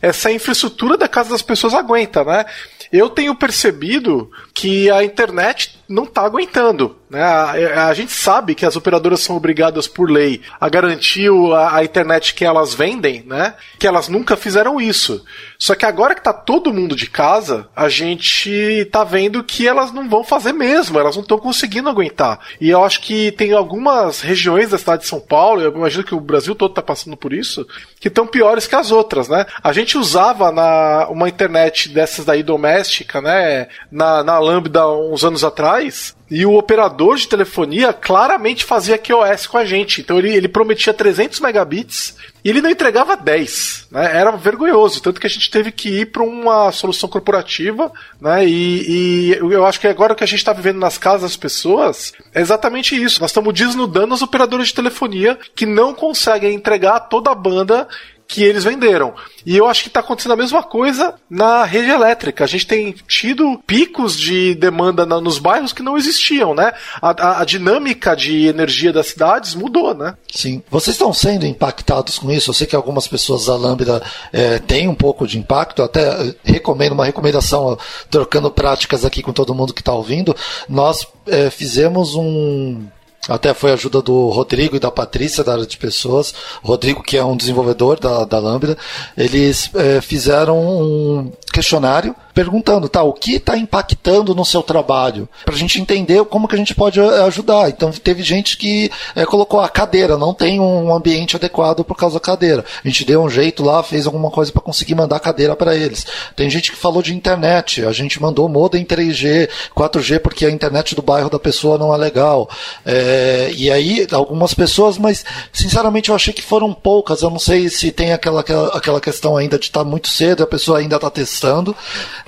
essa 0.00 0.30
infraestrutura 0.30 0.96
da 0.96 1.08
casa 1.08 1.30
das 1.30 1.42
pessoas 1.42 1.74
aguenta, 1.74 2.24
né? 2.24 2.44
Eu 2.92 3.08
tenho 3.08 3.34
percebido 3.36 4.30
que 4.52 4.90
a 4.90 5.04
internet 5.04 5.78
não 5.88 6.04
está 6.04 6.22
aguentando. 6.22 6.96
Né? 7.10 7.20
A, 7.20 7.88
a, 7.88 7.94
gente 7.94 8.12
sabe 8.12 8.54
que 8.54 8.64
as 8.64 8.76
operadoras 8.76 9.20
são 9.20 9.36
obrigadas 9.36 9.88
por 9.88 10.08
lei 10.08 10.40
a 10.60 10.68
garantir 10.68 11.28
a, 11.52 11.76
a, 11.76 11.84
internet 11.84 12.32
que 12.32 12.44
elas 12.44 12.72
vendem, 12.72 13.24
né? 13.26 13.54
que 13.78 13.86
elas 13.86 14.08
nunca 14.08 14.36
fizeram 14.36 14.80
isso. 14.80 15.24
Só 15.58 15.74
que 15.74 15.84
agora 15.84 16.14
que 16.14 16.20
está 16.20 16.32
todo 16.32 16.72
mundo 16.72 16.94
de 16.94 17.10
casa, 17.10 17.68
a 17.74 17.88
gente 17.88 18.48
está 18.50 19.02
vendo 19.02 19.42
que 19.42 19.66
elas 19.66 19.92
não 19.92 20.08
vão 20.08 20.22
fazer 20.22 20.52
mesmo, 20.52 20.98
elas 20.98 21.16
não 21.16 21.22
estão 21.22 21.38
conseguindo 21.38 21.88
aguentar. 21.88 22.38
E 22.60 22.70
eu 22.70 22.84
acho 22.84 23.00
que 23.00 23.32
tem 23.32 23.52
algumas 23.52 24.20
regiões 24.20 24.70
da 24.70 24.78
cidade 24.78 25.02
de 25.02 25.08
São 25.08 25.20
Paulo, 25.20 25.60
eu 25.60 25.74
imagino 25.74 26.04
que 26.04 26.14
o 26.14 26.20
Brasil 26.20 26.54
todo 26.54 26.70
está 26.70 26.82
passando 26.82 27.16
por 27.16 27.32
isso, 27.32 27.66
que 27.98 28.06
estão 28.06 28.26
piores 28.26 28.68
que 28.68 28.76
as 28.76 28.92
outras. 28.92 29.28
Né? 29.28 29.44
A 29.62 29.69
gente 29.72 29.98
usava 29.98 30.50
na, 30.50 31.08
uma 31.08 31.28
internet 31.28 31.88
dessas 31.88 32.24
daí 32.24 32.42
doméstica, 32.42 33.20
né? 33.20 33.68
na, 33.90 34.22
na 34.22 34.38
Lambda 34.38 34.88
uns 34.88 35.24
anos 35.24 35.44
atrás, 35.44 36.14
e 36.30 36.46
o 36.46 36.54
operador 36.54 37.16
de 37.16 37.26
telefonia 37.26 37.92
claramente 37.92 38.64
fazia 38.64 38.96
QoS 38.96 39.48
com 39.48 39.58
a 39.58 39.64
gente. 39.64 40.00
Então 40.00 40.16
ele, 40.16 40.32
ele 40.34 40.48
prometia 40.48 40.94
300 40.94 41.40
megabits 41.40 42.16
e 42.44 42.48
ele 42.48 42.62
não 42.62 42.70
entregava 42.70 43.16
10. 43.16 43.88
Né? 43.90 44.16
Era 44.16 44.30
vergonhoso. 44.30 45.02
Tanto 45.02 45.20
que 45.20 45.26
a 45.26 45.30
gente 45.30 45.50
teve 45.50 45.72
que 45.72 45.88
ir 45.88 46.06
para 46.12 46.22
uma 46.22 46.70
solução 46.70 47.08
corporativa. 47.08 47.90
Né? 48.20 48.46
E, 48.46 49.32
e, 49.32 49.38
eu 49.40 49.66
acho 49.66 49.80
que 49.80 49.88
agora 49.88 50.12
o 50.12 50.16
que 50.16 50.22
a 50.22 50.26
gente 50.26 50.38
está 50.38 50.52
vivendo 50.52 50.78
nas 50.78 50.96
casas 50.96 51.22
das 51.22 51.36
pessoas 51.36 52.12
é 52.32 52.40
exatamente 52.40 52.94
isso. 52.94 53.20
Nós 53.20 53.30
estamos 53.30 53.52
desnudando 53.52 54.14
os 54.14 54.22
operadores 54.22 54.68
de 54.68 54.74
telefonia 54.74 55.36
que 55.56 55.66
não 55.66 55.92
conseguem 55.92 56.54
entregar 56.54 57.00
toda 57.00 57.32
a 57.32 57.34
banda 57.34 57.88
que 58.30 58.44
eles 58.44 58.62
venderam. 58.62 59.12
E 59.44 59.56
eu 59.56 59.66
acho 59.66 59.82
que 59.82 59.88
está 59.88 59.98
acontecendo 59.98 60.32
a 60.32 60.36
mesma 60.36 60.62
coisa 60.62 61.14
na 61.28 61.64
rede 61.64 61.90
elétrica. 61.90 62.44
A 62.44 62.46
gente 62.46 62.64
tem 62.64 62.94
tido 63.08 63.60
picos 63.66 64.16
de 64.16 64.54
demanda 64.54 65.04
na, 65.04 65.20
nos 65.20 65.40
bairros 65.40 65.72
que 65.72 65.82
não 65.82 65.96
existiam, 65.96 66.54
né? 66.54 66.72
A, 67.02 67.10
a, 67.10 67.40
a, 67.40 67.44
dinâmica 67.44 68.14
de 68.14 68.46
energia 68.46 68.92
das 68.92 69.08
cidades 69.08 69.56
mudou, 69.56 69.94
né? 69.94 70.14
Sim. 70.32 70.62
Vocês 70.70 70.94
estão 70.94 71.12
sendo 71.12 71.44
impactados 71.44 72.20
com 72.20 72.30
isso? 72.30 72.50
Eu 72.50 72.54
sei 72.54 72.68
que 72.68 72.76
algumas 72.76 73.08
pessoas 73.08 73.46
da 73.46 73.56
Lambda 73.56 74.00
é, 74.32 74.60
têm 74.60 74.86
um 74.86 74.94
pouco 74.94 75.26
de 75.26 75.36
impacto. 75.36 75.82
Até 75.82 76.28
eh, 76.28 76.34
recomendo 76.44 76.92
uma 76.92 77.04
recomendação, 77.04 77.76
trocando 78.08 78.48
práticas 78.48 79.04
aqui 79.04 79.24
com 79.24 79.32
todo 79.32 79.54
mundo 79.54 79.74
que 79.74 79.80
está 79.80 79.92
ouvindo. 79.92 80.36
Nós 80.68 81.04
é, 81.26 81.50
fizemos 81.50 82.14
um 82.14 82.86
até 83.28 83.52
foi 83.52 83.72
ajuda 83.72 84.00
do 84.00 84.28
Rodrigo 84.28 84.76
e 84.76 84.80
da 84.80 84.90
Patrícia, 84.90 85.44
da 85.44 85.52
área 85.52 85.66
de 85.66 85.76
pessoas. 85.76 86.34
Rodrigo, 86.62 87.02
que 87.02 87.16
é 87.16 87.24
um 87.24 87.36
desenvolvedor 87.36 88.00
da, 88.00 88.24
da 88.24 88.38
Lambda, 88.38 88.76
eles 89.16 89.70
é, 89.74 90.00
fizeram 90.00 90.58
um. 90.58 91.32
questionário 91.52 92.14
perguntando, 92.40 92.88
tá, 92.88 93.02
o 93.02 93.12
que 93.12 93.34
está 93.34 93.54
impactando 93.54 94.34
no 94.34 94.46
seu 94.46 94.62
trabalho? 94.62 95.28
Para 95.44 95.54
a 95.54 95.58
gente 95.58 95.78
entender 95.78 96.24
como 96.24 96.48
que 96.48 96.54
a 96.54 96.58
gente 96.58 96.74
pode 96.74 96.98
eh, 96.98 97.22
ajudar. 97.24 97.68
Então, 97.68 97.92
teve 97.92 98.22
gente 98.22 98.56
que 98.56 98.90
é, 99.14 99.26
colocou 99.26 99.60
a 99.60 99.68
cadeira, 99.68 100.16
não 100.16 100.32
tem 100.32 100.58
um 100.58 100.94
ambiente 100.94 101.36
adequado 101.36 101.84
por 101.84 101.94
causa 101.98 102.14
da 102.14 102.20
cadeira. 102.20 102.64
A 102.82 102.88
gente 102.88 103.04
deu 103.04 103.22
um 103.22 103.28
jeito 103.28 103.62
lá, 103.62 103.82
fez 103.82 104.06
alguma 104.06 104.30
coisa 104.30 104.50
para 104.50 104.62
conseguir 104.62 104.94
mandar 104.94 105.16
a 105.16 105.20
cadeira 105.20 105.54
para 105.54 105.76
eles. 105.76 106.06
Tem 106.34 106.48
gente 106.48 106.70
que 106.72 106.78
falou 106.78 107.02
de 107.02 107.14
internet, 107.14 107.84
a 107.84 107.92
gente 107.92 108.20
mandou 108.22 108.48
modem 108.48 108.86
3G, 108.86 109.50
4G, 109.76 110.18
porque 110.20 110.46
a 110.46 110.50
internet 110.50 110.94
do 110.94 111.02
bairro 111.02 111.28
da 111.28 111.38
pessoa 111.38 111.76
não 111.76 111.94
é 111.94 111.98
legal. 111.98 112.48
É, 112.86 113.52
e 113.54 113.70
aí, 113.70 114.06
algumas 114.12 114.54
pessoas, 114.54 114.96
mas 114.96 115.26
sinceramente 115.52 116.08
eu 116.08 116.14
achei 116.14 116.32
que 116.32 116.40
foram 116.40 116.72
poucas. 116.72 117.20
Eu 117.20 117.28
não 117.28 117.38
sei 117.38 117.68
se 117.68 117.92
tem 117.92 118.14
aquela, 118.14 118.40
aquela, 118.40 118.68
aquela 118.68 119.00
questão 119.00 119.36
ainda 119.36 119.58
de 119.58 119.66
estar 119.66 119.80
tá 119.80 119.84
muito 119.84 120.08
cedo, 120.08 120.42
a 120.42 120.46
pessoa 120.46 120.78
ainda 120.78 120.96
está 120.96 121.10
testando. 121.10 121.76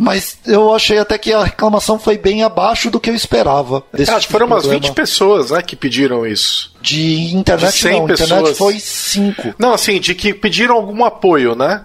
Mas 0.02 0.36
eu 0.44 0.74
achei 0.74 0.98
até 0.98 1.16
que 1.16 1.32
a 1.32 1.44
reclamação 1.44 1.96
foi 1.96 2.18
bem 2.18 2.42
abaixo 2.42 2.90
do 2.90 2.98
que 2.98 3.08
eu 3.08 3.14
esperava. 3.14 3.84
Desse 3.92 4.10
Acho 4.10 4.22
tipo 4.22 4.32
foram 4.32 4.46
umas 4.46 4.66
20 4.66 4.90
pessoas 4.92 5.52
né, 5.52 5.62
que 5.62 5.76
pediram 5.76 6.26
isso. 6.26 6.74
De 6.80 7.32
internet, 7.32 7.72
de 7.72 7.78
100 7.78 7.92
não. 7.92 8.06
Pessoas. 8.08 8.30
Internet 8.30 8.58
foi 8.58 8.80
5. 8.80 9.54
Não, 9.56 9.72
assim, 9.72 10.00
de 10.00 10.12
que 10.16 10.34
pediram 10.34 10.74
algum 10.74 11.04
apoio, 11.04 11.54
né? 11.54 11.84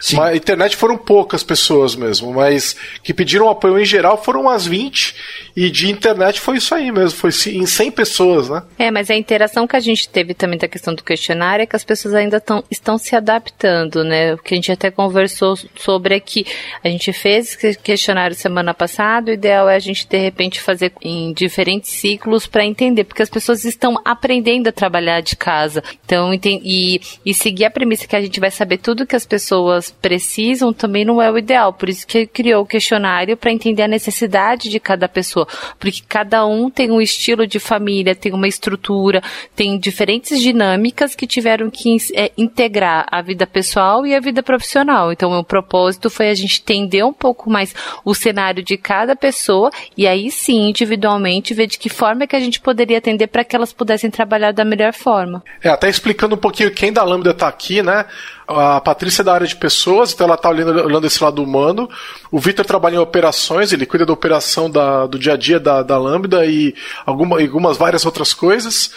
Sim. 0.00 0.16
Mas, 0.16 0.36
internet 0.36 0.76
foram 0.76 0.96
poucas 0.96 1.42
pessoas 1.42 1.94
mesmo, 1.94 2.32
mas 2.32 2.76
que 3.02 3.14
pediram 3.14 3.48
apoio 3.48 3.78
em 3.78 3.84
geral 3.84 4.22
foram 4.22 4.42
umas 4.42 4.66
20 4.66 5.14
e 5.56 5.70
de 5.70 5.90
internet 5.90 6.40
foi 6.40 6.58
isso 6.58 6.74
aí 6.74 6.92
mesmo, 6.92 7.18
foi 7.18 7.30
em 7.52 7.66
100 7.66 7.90
pessoas, 7.90 8.48
né? 8.48 8.62
É, 8.78 8.90
mas 8.90 9.10
a 9.10 9.14
interação 9.14 9.66
que 9.66 9.76
a 9.76 9.80
gente 9.80 10.08
teve 10.08 10.34
também 10.34 10.58
da 10.58 10.68
questão 10.68 10.94
do 10.94 11.02
questionário 11.02 11.62
é 11.62 11.66
que 11.66 11.76
as 11.76 11.84
pessoas 11.84 12.14
ainda 12.14 12.40
tão, 12.40 12.62
estão 12.70 12.98
se 12.98 13.16
adaptando, 13.16 14.04
né? 14.04 14.34
O 14.34 14.38
que 14.38 14.54
a 14.54 14.56
gente 14.56 14.70
até 14.70 14.90
conversou 14.90 15.56
sobre 15.76 16.16
é 16.16 16.20
que 16.20 16.46
a 16.84 16.88
gente 16.88 17.12
fez 17.12 17.56
esse 17.64 17.78
questionário 17.78 18.36
semana 18.36 18.74
passada, 18.74 19.30
o 19.30 19.34
ideal 19.34 19.68
é 19.68 19.76
a 19.76 19.80
gente 19.80 20.06
de 20.06 20.18
repente 20.18 20.60
fazer 20.60 20.92
em 21.00 21.32
diferentes 21.32 21.90
ciclos 21.90 22.46
para 22.46 22.64
entender, 22.64 23.04
porque 23.04 23.22
as 23.22 23.30
pessoas 23.30 23.64
estão 23.64 24.00
aprendendo 24.04 24.68
a 24.68 24.72
trabalhar 24.72 25.20
de 25.20 25.36
casa. 25.36 25.82
Então, 26.04 26.32
e, 26.34 27.00
e 27.24 27.34
seguir 27.34 27.64
a 27.64 27.70
premissa 27.70 28.06
que 28.06 28.16
a 28.16 28.20
gente 28.20 28.38
vai 28.40 28.50
saber 28.50 28.78
tudo 28.78 29.06
que 29.06 29.16
as 29.16 29.26
pessoas 29.26 29.85
precisam 29.90 30.72
também 30.72 31.04
não 31.04 31.20
é 31.20 31.30
o 31.30 31.38
ideal. 31.38 31.72
Por 31.72 31.88
isso 31.88 32.06
que 32.06 32.26
criou 32.26 32.62
o 32.62 32.66
questionário 32.66 33.36
para 33.36 33.52
entender 33.52 33.82
a 33.82 33.88
necessidade 33.88 34.68
de 34.68 34.80
cada 34.80 35.08
pessoa, 35.08 35.46
porque 35.78 36.02
cada 36.08 36.46
um 36.46 36.70
tem 36.70 36.90
um 36.90 37.00
estilo 37.00 37.46
de 37.46 37.58
família, 37.58 38.14
tem 38.14 38.32
uma 38.32 38.48
estrutura, 38.48 39.22
tem 39.54 39.78
diferentes 39.78 40.40
dinâmicas 40.40 41.14
que 41.14 41.26
tiveram 41.26 41.70
que 41.70 41.96
é, 42.14 42.30
integrar 42.36 43.06
a 43.10 43.22
vida 43.22 43.46
pessoal 43.46 44.06
e 44.06 44.14
a 44.14 44.20
vida 44.20 44.42
profissional. 44.42 45.12
Então, 45.12 45.32
o 45.32 45.44
propósito 45.44 46.10
foi 46.10 46.28
a 46.28 46.34
gente 46.34 46.60
entender 46.60 47.04
um 47.04 47.12
pouco 47.12 47.50
mais 47.50 47.74
o 48.04 48.14
cenário 48.14 48.62
de 48.62 48.76
cada 48.76 49.16
pessoa 49.16 49.70
e 49.96 50.06
aí 50.06 50.30
sim, 50.30 50.68
individualmente, 50.68 51.54
ver 51.54 51.66
de 51.66 51.78
que 51.78 51.88
forma 51.88 52.24
é 52.24 52.26
que 52.26 52.36
a 52.36 52.40
gente 52.40 52.60
poderia 52.60 52.98
atender 52.98 53.26
para 53.26 53.44
que 53.44 53.54
elas 53.54 53.72
pudessem 53.72 54.10
trabalhar 54.10 54.52
da 54.52 54.64
melhor 54.64 54.92
forma. 54.92 55.42
É, 55.62 55.68
até 55.68 55.88
explicando 55.88 56.34
um 56.34 56.38
pouquinho 56.38 56.70
quem 56.70 56.92
da 56.92 57.02
Lambda 57.02 57.30
está 57.30 57.48
aqui, 57.48 57.82
né? 57.82 58.06
A 58.48 58.80
Patrícia 58.80 59.22
é 59.22 59.24
da 59.24 59.34
área 59.34 59.46
de 59.46 59.56
pessoas, 59.56 59.75
então 59.84 60.26
ela 60.26 60.34
está 60.34 60.48
olhando, 60.48 60.84
olhando 60.84 61.06
esse 61.06 61.22
lado 61.22 61.42
humano. 61.42 61.88
O 62.30 62.38
Vitor 62.38 62.64
trabalha 62.64 62.96
em 62.96 62.98
operações, 62.98 63.72
ele 63.72 63.86
cuida 63.86 64.06
da 64.06 64.12
operação 64.12 64.70
da, 64.70 65.06
do 65.06 65.18
dia 65.18 65.34
a 65.34 65.36
dia 65.36 65.60
da, 65.60 65.82
da 65.82 65.98
Lambda 65.98 66.46
e 66.46 66.74
alguma, 67.04 67.40
algumas 67.40 67.76
várias 67.76 68.04
outras 68.04 68.32
coisas. 68.32 68.90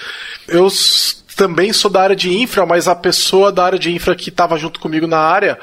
Eu 0.48 0.70
também 1.36 1.72
sou 1.72 1.90
da 1.90 2.02
área 2.02 2.16
de 2.16 2.36
infra, 2.36 2.66
mas 2.66 2.88
a 2.88 2.94
pessoa 2.94 3.50
da 3.50 3.64
área 3.64 3.80
de 3.80 3.90
infra 3.92 4.14
que 4.14 4.30
estava 4.30 4.58
junto 4.58 4.78
comigo 4.78 5.08
na 5.08 5.20
área, 5.20 5.58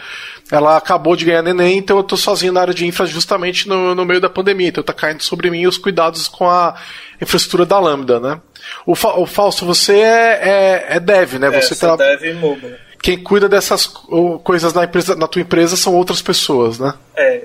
ela 0.50 0.76
acabou 0.76 1.14
de 1.14 1.26
ganhar 1.26 1.42
neném, 1.42 1.76
então 1.76 1.98
eu 1.98 2.00
estou 2.00 2.16
sozinho 2.16 2.52
na 2.52 2.62
área 2.62 2.72
de 2.72 2.86
infra 2.86 3.04
justamente 3.04 3.68
no, 3.68 3.94
no 3.94 4.04
meio 4.06 4.18
da 4.20 4.30
pandemia. 4.30 4.68
Então 4.68 4.80
está 4.80 4.94
caindo 4.94 5.22
sobre 5.22 5.50
mim 5.50 5.66
os 5.66 5.76
cuidados 5.76 6.28
com 6.28 6.48
a 6.48 6.74
infraestrutura 7.20 7.66
da 7.66 7.78
Lambda, 7.78 8.18
né? 8.18 8.40
O, 8.86 8.94
Fa 8.94 9.18
o 9.18 9.26
Fausto, 9.26 9.66
você 9.66 9.94
é, 9.96 10.40
é, 10.42 10.86
é 10.96 11.00
dev, 11.00 11.34
né? 11.34 11.48
É, 11.48 11.60
você 11.60 11.74
tra... 11.74 11.94
dev 11.94 12.34
mobile 12.36 12.85
quem 13.02 13.22
cuida 13.22 13.48
dessas 13.48 13.86
coisas 13.86 14.72
na, 14.72 14.84
empresa, 14.84 15.14
na 15.14 15.28
tua 15.28 15.42
empresa 15.42 15.76
são 15.76 15.94
outras 15.94 16.22
pessoas, 16.22 16.78
né? 16.78 16.94
É, 17.14 17.44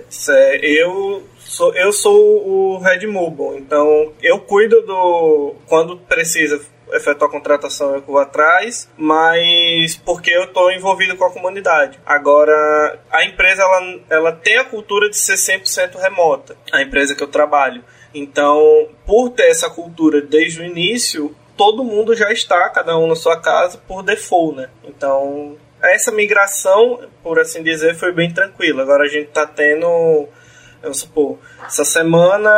eu 0.61 1.23
sou, 1.39 1.73
eu 1.75 1.91
sou 1.91 2.15
o 2.15 2.77
Red 2.79 3.05
Mobile, 3.07 3.57
então 3.57 4.13
eu 4.21 4.39
cuido 4.39 4.81
do. 4.81 5.55
Quando 5.67 5.97
precisa 5.97 6.61
efetuar 6.93 7.29
a 7.29 7.31
contratação 7.31 7.95
eu 7.95 8.01
vou 8.01 8.19
atrás, 8.19 8.89
mas 8.97 9.95
porque 9.95 10.31
eu 10.31 10.43
estou 10.43 10.71
envolvido 10.71 11.15
com 11.15 11.25
a 11.25 11.31
comunidade. 11.31 11.99
Agora, 12.05 12.99
a 13.09 13.23
empresa 13.23 13.61
ela, 13.61 13.99
ela 14.09 14.31
tem 14.31 14.57
a 14.57 14.63
cultura 14.63 15.09
de 15.09 15.17
ser 15.17 15.35
100% 15.35 15.97
remota, 15.97 16.55
a 16.71 16.81
empresa 16.81 17.15
que 17.15 17.23
eu 17.23 17.27
trabalho. 17.27 17.83
Então, 18.13 18.89
por 19.05 19.29
ter 19.29 19.49
essa 19.49 19.69
cultura 19.69 20.21
desde 20.21 20.61
o 20.61 20.65
início, 20.65 21.33
todo 21.61 21.83
mundo 21.83 22.15
já 22.15 22.31
está, 22.31 22.67
cada 22.69 22.97
um 22.97 23.05
na 23.05 23.15
sua 23.15 23.39
casa, 23.39 23.77
por 23.87 24.01
default, 24.01 24.57
né? 24.57 24.69
Então, 24.83 25.55
essa 25.79 26.11
migração, 26.11 27.07
por 27.21 27.39
assim 27.39 27.61
dizer, 27.61 27.93
foi 27.93 28.11
bem 28.11 28.33
tranquila. 28.33 28.81
Agora 28.81 29.03
a 29.03 29.07
gente 29.07 29.27
está 29.27 29.45
tendo, 29.45 30.27
vamos 30.81 31.01
supor, 31.01 31.37
essa 31.63 31.85
semana 31.85 32.49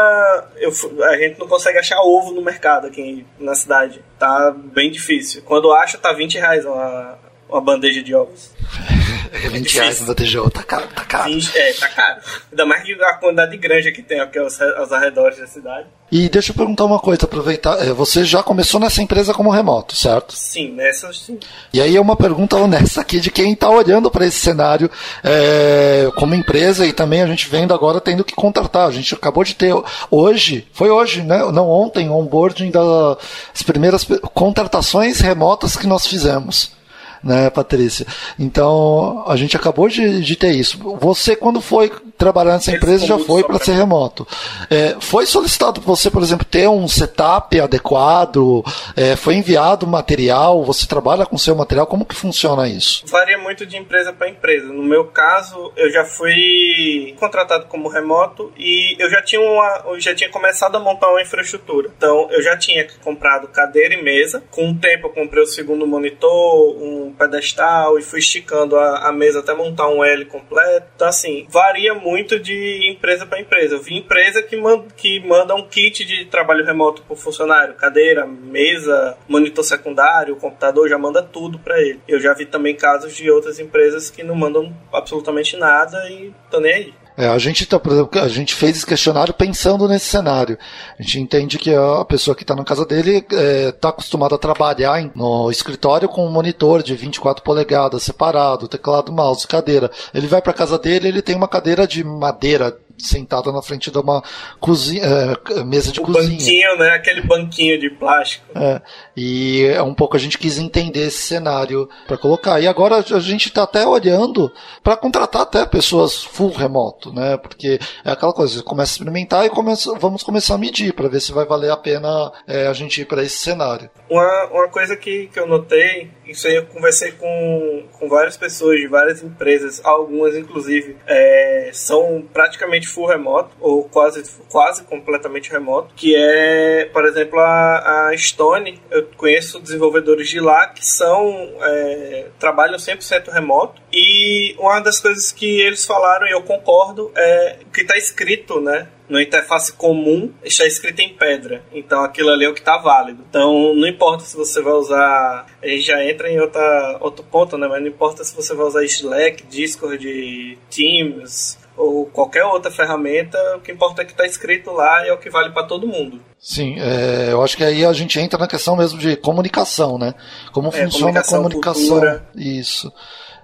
eu, 0.56 0.72
a 1.04 1.18
gente 1.18 1.38
não 1.38 1.50
consegue 1.50 1.80
achar 1.80 2.00
ovo 2.00 2.32
no 2.32 2.42
mercado 2.42 2.88
aqui 2.88 3.28
na 3.38 3.54
cidade. 3.56 4.02
Tá 4.18 4.56
bem 4.56 4.90
difícil. 4.90 5.42
Quando 5.44 5.74
acha, 5.74 5.98
tá 5.98 6.14
20 6.14 6.38
reais 6.38 6.64
uma, 6.64 7.20
uma 7.54 7.62
bandeja 7.62 8.02
de 8.02 8.16
ovos. 8.16 8.52
20 9.34 9.74
reais 9.76 10.06
de 10.16 10.40
ovos, 10.40 10.54
tá 10.54 10.64
caro, 10.64 10.88
tá 10.96 11.04
caro. 11.06 11.32
20, 11.32 11.58
é, 11.58 11.74
tá 11.74 11.88
caro. 11.88 12.22
Ainda 12.52 12.66
mais 12.66 12.84
que 12.84 12.94
a 12.94 13.14
quantidade 13.16 13.52
de 13.52 13.58
granja 13.58 13.92
que 13.92 14.02
tem 14.02 14.20
aqui 14.20 14.40
aos, 14.40 14.60
aos 14.62 14.92
arredores 14.92 15.40
da 15.40 15.48
cidade. 15.48 15.88
E 16.12 16.30
deixa 16.30 16.52
eu 16.52 16.56
perguntar 16.56 16.86
uma 16.86 17.00
coisa, 17.00 17.26
aproveitar. 17.26 17.80
É, 17.80 17.92
você 17.92 18.24
já 18.24 18.44
começou 18.44 18.80
nessa 18.80 19.02
empresa 19.02 19.34
como 19.34 19.50
remoto, 19.50 19.96
certo? 19.96 20.34
Sim, 20.34 20.74
nessa 20.74 21.12
sim. 21.12 21.40
E 21.74 21.82
aí 21.82 21.96
é 21.96 22.02
uma 22.02 22.16
pergunta 22.16 22.56
honesta 22.56 23.02
aqui 23.02 23.20
de 23.20 23.32
quem 23.32 23.54
está 23.54 23.70
olhando 23.70 24.10
para 24.12 24.26
esse 24.26 24.40
cenário 24.40 24.90
é, 25.24 26.12
como 26.16 26.36
empresa 26.36 26.86
e 26.86 26.94
também 26.94 27.22
a 27.22 27.28
gente 27.28 27.50
vendo 27.50 27.74
agora 27.74 28.00
tendo 28.00 28.24
que 28.24 28.36
contratar. 28.36 28.88
A 28.88 28.92
gente 28.92 29.14
acabou 29.14 29.44
de 29.44 29.56
ter 29.56 29.74
hoje, 30.12 30.68
foi 30.72 30.90
hoje, 30.90 31.24
né? 31.24 31.40
Não 31.52 31.68
ontem, 31.68 32.10
onboarding 32.10 32.70
das 32.70 33.64
primeiras 33.66 34.06
contratações 34.34 35.20
remotas 35.20 35.76
que 35.76 35.88
nós 35.88 36.06
fizemos 36.06 36.83
né, 37.24 37.50
Patrícia? 37.50 38.06
Então, 38.38 39.24
a 39.28 39.36
gente 39.36 39.56
acabou 39.56 39.88
de, 39.88 40.22
de 40.22 40.36
ter 40.36 40.52
isso. 40.52 40.78
Você, 41.00 41.36
quando 41.36 41.62
foi 41.62 41.92
trabalhar 42.18 42.54
nessa 42.54 42.72
empresa, 42.72 43.06
já 43.06 43.20
foi 43.20 43.44
para 43.44 43.60
ser 43.60 43.74
remoto. 43.74 44.28
É, 44.70 44.96
foi 45.00 45.26
solicitado 45.26 45.82
para 45.82 45.88
você, 45.88 46.10
por 46.10 46.22
exemplo, 46.22 46.46
ter 46.46 46.68
um 46.68 46.88
setup 46.88 47.60
adequado? 47.60 48.64
É, 48.96 49.16
foi 49.16 49.36
enviado 49.36 49.86
material? 49.88 50.64
Você 50.64 50.88
trabalha 50.88 51.26
com 51.26 51.38
seu 51.38 51.56
material? 51.56 51.88
Como 51.88 52.06
que 52.06 52.16
funciona 52.16 52.68
isso? 52.68 53.04
Varia 53.08 53.38
muito 53.38 53.66
de 53.66 53.78
empresa 53.78 54.14
para 54.14 54.30
empresa. 54.30 54.68
No 54.68 54.84
meu 54.84 55.06
caso, 55.06 55.72
eu 55.76 55.92
já 55.92 56.06
fui 56.06 57.16
contratado 57.20 57.66
como 57.66 57.90
remoto 57.90 58.52
e 58.58 58.96
eu 59.00 59.10
já 59.10 59.22
tinha, 59.22 59.42
uma, 59.42 59.84
eu 59.88 60.00
já 60.00 60.16
tinha 60.16 60.30
começado 60.30 60.76
a 60.76 60.80
montar 60.80 61.10
uma 61.10 61.22
infraestrutura. 61.22 61.90
Então, 61.98 62.28
eu 62.32 62.42
já 62.42 62.58
tinha 62.58 62.88
comprado 63.04 63.48
cadeira 63.48 63.94
e 63.94 64.02
mesa. 64.02 64.44
Com 64.52 64.72
o 64.72 64.76
tempo, 64.76 65.08
eu 65.08 65.12
comprei 65.12 65.44
o 65.44 65.48
segundo 65.48 65.86
monitor, 65.88 66.76
um 66.82 67.14
pedestal 67.18 67.98
e 67.98 68.02
fui 68.02 68.20
esticando 68.20 68.78
a, 68.78 69.10
a 69.10 69.12
mesa 69.12 69.40
até 69.40 69.54
montar 69.54 69.88
um 69.88 70.04
L 70.04 70.26
completo. 70.26 70.88
Então, 70.96 71.08
assim, 71.08 71.46
varia 71.50 71.94
muito 72.04 72.40
de 72.40 72.92
empresa 72.92 73.26
para 73.26 73.40
empresa. 73.40 73.76
Eu 73.76 73.82
vi 73.82 73.98
empresa 73.98 74.44
que, 74.44 74.56
manda, 74.58 74.86
que 74.96 75.20
manda 75.22 75.56
um 75.56 75.68
kit 75.68 76.06
de 76.06 76.26
trabalho 76.26 76.66
remoto 76.66 77.02
para 77.04 77.14
o 77.14 77.18
funcionário: 77.18 77.76
cadeira, 77.76 78.28
mesa, 78.28 79.18
monitor 79.28 79.64
secundário, 79.64 80.36
computador, 80.36 80.90
já 80.90 80.98
manda 80.98 81.24
tudo 81.24 81.58
para 81.58 81.82
ele. 81.82 82.00
Eu 82.08 82.20
já 82.20 82.34
vi 82.34 82.46
também 82.46 82.76
casos 82.76 83.16
de 83.16 83.32
outras 83.32 83.60
empresas 83.60 84.10
que 84.10 84.24
não 84.24 84.36
mandam 84.36 84.76
absolutamente 84.92 85.56
nada 85.58 86.10
e 86.10 86.34
estão 86.46 86.60
nem 86.60 86.74
aí. 86.74 86.94
É, 87.16 87.28
a 87.28 87.38
gente 87.38 87.66
tá, 87.66 87.80
por 87.80 87.92
exemplo, 87.92 88.22
a 88.22 88.28
gente 88.28 88.56
fez 88.56 88.78
esse 88.78 88.86
questionário 88.86 89.34
pensando 89.34 89.88
nesse 89.88 90.06
cenário. 90.06 90.58
A 91.00 91.02
gente 91.02 91.20
entende 91.20 91.58
que 91.60 91.74
a 91.74 92.04
pessoa 92.06 92.36
que 92.36 92.44
está 92.44 92.56
na 92.56 92.64
casa 92.64 92.86
dele 92.86 93.18
está 93.18 93.36
é, 93.36 93.72
tá 93.72 93.90
acostumada 93.90 94.36
a 94.36 94.40
trabalhar 94.40 95.12
no 95.16 95.52
escritório 95.52 96.10
com 96.10 96.26
um 96.26 96.32
monitor 96.32 96.82
de 96.82 96.96
24 96.96 97.44
polegadas 97.44 98.04
separado, 98.04 98.68
teclado, 98.68 99.12
mouse, 99.12 99.48
cadeira. 99.48 99.92
Ele 100.14 100.28
vai 100.28 100.42
para 100.42 100.54
casa 100.54 100.80
dele, 100.80 101.08
ele 101.08 101.22
tem 101.22 101.36
uma 101.36 101.48
cadeira 101.48 101.88
de 101.88 102.04
madeira 102.04 102.76
sentada 102.98 103.52
na 103.52 103.62
frente 103.62 103.92
de 103.92 103.98
uma 103.98 104.24
cozinha, 104.60 105.04
é, 105.04 105.64
mesa 105.64 105.92
de 105.92 106.00
o 106.00 106.04
cozinha. 106.04 106.38
banquinho, 106.38 106.78
né? 106.78 106.90
Aquele 106.90 107.22
banquinho 107.22 107.80
de 107.80 107.90
plástico. 107.90 108.46
É, 108.56 108.82
e 109.16 109.66
é 109.74 109.82
um 109.82 109.94
pouco 109.94 110.16
a 110.16 110.20
gente 110.20 110.38
quis 110.38 110.58
entender 110.58 111.08
esse 111.08 111.22
cenário 111.22 111.90
para 112.08 112.18
colocar. 112.18 112.60
E 112.60 112.68
agora 112.68 112.98
a 112.98 113.20
gente 113.20 113.48
está 113.48 113.64
até 113.64 113.86
olhando 113.86 114.52
para 114.84 114.98
contratar 114.98 115.42
até 115.42 115.66
pessoas 115.66 116.24
full 116.24 116.52
remoto, 116.52 117.12
né? 117.12 117.38
Porque 117.38 117.80
é 118.04 118.12
aquela 118.12 118.34
coisa, 118.34 118.56
você 118.56 118.64
começa 118.64 118.92
a 118.92 118.94
experimentar 118.94 119.46
e 119.46 119.50
começa, 119.50 119.94
vamos 120.00 120.24
começar 120.24 120.56
a 120.56 120.58
medir 120.58 120.94
para 120.94 121.08
ver 121.10 121.20
se 121.20 121.32
vai 121.32 121.46
valer 121.46 121.72
a 121.72 121.78
pena 121.78 122.32
é, 122.48 122.68
a 122.68 122.74
gente 122.74 123.02
ir 123.02 123.06
para 123.06 123.24
esse 123.24 123.38
cenário. 123.38 123.90
Uma, 124.14 124.46
uma 124.46 124.68
coisa 124.68 124.96
que, 124.96 125.26
que 125.26 125.40
eu 125.40 125.48
notei, 125.48 126.12
isso 126.28 126.48
aí 126.48 126.54
eu 126.54 126.68
conversei 126.68 127.14
com, 127.14 127.88
com 127.94 128.08
várias 128.08 128.38
pessoas 128.38 128.80
de 128.80 128.86
várias 128.86 129.24
empresas, 129.24 129.82
algumas 129.84 130.36
inclusive 130.36 130.96
é, 131.08 131.72
são 131.74 132.24
praticamente 132.32 132.88
full 132.88 133.08
remoto, 133.08 133.56
ou 133.60 133.86
quase, 133.86 134.24
quase 134.52 134.84
completamente 134.84 135.50
remoto, 135.50 135.96
que 135.96 136.16
é, 136.16 136.86
por 136.94 137.06
exemplo, 137.06 137.40
a, 137.40 138.10
a 138.10 138.16
Stone, 138.16 138.80
eu 138.92 139.08
conheço 139.18 139.60
desenvolvedores 139.60 140.30
de 140.30 140.40
lá 140.40 140.68
que 140.68 140.86
são, 140.86 141.52
é, 141.64 142.28
trabalham 142.38 142.78
100% 142.78 143.32
remoto, 143.32 143.82
e 143.92 144.56
uma 144.60 144.80
das 144.80 145.00
coisas 145.00 145.32
que 145.32 145.60
eles 145.60 145.86
falaram, 145.86 146.28
e 146.28 146.32
eu 146.32 146.44
concordo, 146.44 147.12
é 147.16 147.58
que 147.74 147.82
está 147.82 147.98
escrito, 147.98 148.62
né, 148.62 148.88
no 149.14 149.22
interface 149.22 149.72
comum 149.72 150.32
está 150.44 150.66
escrito 150.66 151.00
em 151.00 151.14
pedra. 151.14 151.64
Então 151.72 152.04
aquilo 152.04 152.32
ali 152.32 152.46
é 152.46 152.50
o 152.50 152.54
que 152.54 152.62
está 152.62 152.80
válido. 152.80 153.24
Então 153.30 153.76
não 153.76 153.88
importa 153.88 154.24
se 154.24 154.36
você 154.36 154.60
vai 154.60 154.74
usar. 154.74 155.46
A 155.62 155.68
gente 155.68 155.84
já 155.84 156.04
entra 156.04 156.32
em 156.32 156.40
outra, 156.40 156.98
outro 157.00 157.24
ponto, 157.24 157.56
né? 157.56 157.68
Mas 157.68 157.80
não 157.80 157.88
importa 157.88 158.24
se 158.24 158.36
você 158.36 158.56
vai 158.56 158.66
usar 158.66 158.84
Slack, 158.84 159.44
Discord, 159.46 160.58
Teams 160.72 161.60
ou 161.78 162.08
qualquer 162.08 162.44
outra 162.44 162.72
ferramenta, 162.72 163.38
o 163.56 163.62
que 163.62 163.72
importa 163.72 164.02
é 164.02 164.06
que 164.06 164.12
está 164.12 164.26
escrito 164.26 164.72
lá 164.72 165.06
e 165.06 165.10
é 165.10 165.14
o 165.14 165.18
que 165.18 165.30
vale 165.30 165.52
para 165.52 165.66
todo 165.66 165.88
mundo. 165.88 166.20
Sim, 166.40 166.76
é, 166.80 167.32
eu 167.32 167.42
acho 167.44 167.56
que 167.56 167.64
aí 167.64 167.86
a 167.86 167.94
gente 167.94 168.20
entra 168.20 168.40
na 168.40 168.48
questão 168.48 168.76
mesmo 168.76 169.00
de 169.00 169.16
comunicação, 169.16 169.98
né? 169.98 170.14
Como 170.52 170.70
é, 170.70 170.72
funciona 170.72 170.92
comunicação, 170.92 171.40
a 171.40 171.44
comunicação. 171.44 172.00
Cultura. 172.00 172.28
Isso. 172.36 172.92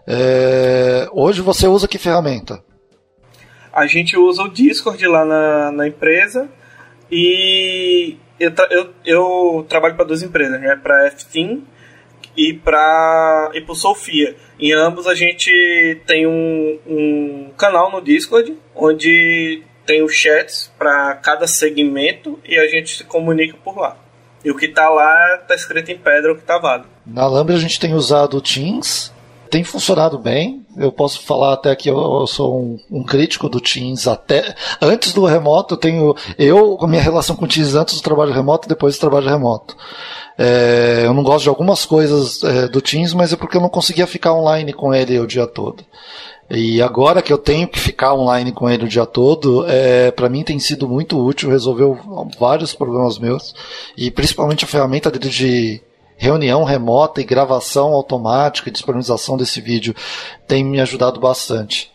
É, 0.08 1.08
hoje 1.12 1.42
você 1.42 1.68
usa 1.68 1.88
que 1.88 1.98
ferramenta? 1.98 2.64
A 3.80 3.88
gente 3.88 4.18
usa 4.18 4.44
o 4.44 4.50
Discord 4.50 5.08
lá 5.08 5.24
na, 5.24 5.72
na 5.72 5.88
empresa 5.88 6.50
e 7.10 8.18
eu, 8.38 8.52
eu, 8.70 8.90
eu 9.06 9.66
trabalho 9.70 9.96
para 9.96 10.04
duas 10.04 10.22
empresas, 10.22 10.60
né? 10.60 10.76
Para 10.76 11.08
a 11.08 11.12
FTeam 11.12 11.64
e 12.36 12.54
para 12.54 13.52
e 13.54 13.62
para 13.62 13.76
Sofia. 13.76 14.36
Em 14.60 14.74
ambos 14.74 15.08
a 15.08 15.16
gente 15.16 16.02
tem 16.06 16.28
um, 16.28 16.78
um 16.86 17.52
canal 17.58 17.90
no 17.90 18.02
Discord 18.02 18.58
onde 18.76 19.64
tem 19.86 20.04
os 20.04 20.14
chats 20.14 20.72
para 20.78 21.16
cada 21.16 21.48
segmento 21.48 22.38
e 22.46 22.58
a 22.58 22.68
gente 22.68 22.98
se 22.98 23.04
comunica 23.06 23.56
por 23.64 23.78
lá. 23.78 23.98
E 24.44 24.52
o 24.52 24.58
que 24.58 24.66
está 24.66 24.90
lá 24.90 25.36
está 25.42 25.56
escrito 25.56 25.90
em 25.90 25.98
pedra 25.98 26.34
o 26.34 26.36
que 26.36 26.42
está 26.42 26.58
válido. 26.58 26.90
Na 27.06 27.26
Lambda 27.28 27.54
a 27.54 27.60
gente 27.60 27.80
tem 27.80 27.94
usado 27.94 28.36
o 28.36 28.42
Teams 28.42 29.14
tem 29.50 29.64
funcionado 29.64 30.18
bem. 30.18 30.66
Eu 30.78 30.92
posso 30.92 31.22
falar 31.22 31.54
até 31.54 31.76
que 31.76 31.90
eu, 31.90 32.26
sou 32.28 32.60
um, 32.60 32.80
um, 32.90 33.04
crítico 33.04 33.50
do 33.50 33.60
Teams 33.60 34.08
até 34.08 34.56
antes 34.82 35.14
do 35.14 35.26
remoto. 35.26 35.74
Eu 35.74 35.78
tenho 35.78 36.16
eu 36.38 36.78
a 36.82 36.88
minha 36.88 37.02
relação 37.02 37.36
com 37.36 37.46
o 37.46 37.48
Teams 37.48 37.76
antes 37.76 37.96
do 37.96 38.04
trabalho 38.04 38.32
remoto, 38.32 38.70
depois 38.70 38.96
do 38.96 39.00
trabalho 39.02 39.28
remoto. 39.28 39.76
É, 40.38 41.04
eu 41.06 41.14
não 41.14 41.24
gosto 41.24 41.44
de 41.44 41.50
algumas 41.50 41.86
coisas 41.86 42.44
é, 42.44 42.68
do 42.68 42.82
Teams, 42.82 43.14
mas 43.14 43.34
é 43.34 43.36
porque 43.36 43.58
eu 43.58 43.62
não 43.62 43.70
conseguia 43.70 44.08
ficar 44.08 44.34
online 44.34 44.72
com 44.72 44.94
ele 44.94 45.20
o 45.20 45.28
dia 45.28 45.46
todo. 45.46 45.84
E 46.50 46.82
agora 46.82 47.22
que 47.22 47.32
eu 47.32 47.38
tenho 47.38 47.68
que 47.68 47.80
ficar 47.80 48.14
online 48.14 48.52
com 48.52 48.68
ele 48.68 48.86
o 48.86 48.88
dia 48.88 49.06
todo, 49.06 49.66
é, 49.68 50.10
para 50.10 50.30
mim 50.30 50.44
tem 50.44 50.58
sido 50.58 50.88
muito 50.88 51.24
útil, 51.24 51.50
resolveu 51.50 52.00
vários 52.40 52.74
problemas 52.74 53.20
meus, 53.20 53.54
e 53.96 54.10
principalmente 54.10 54.66
a 54.66 54.68
ferramenta 54.68 55.12
dele 55.12 55.30
de 55.30 55.82
reunião 56.20 56.66
remota 56.66 57.22
e 57.22 57.24
gravação 57.24 57.94
automática 57.94 58.70
e 58.70 58.72
disponibilização 58.72 59.38
desse 59.38 59.62
vídeo 59.62 59.96
tem 60.46 60.64
me 60.64 60.82
ajudado 60.82 61.20
bastante. 61.20 61.90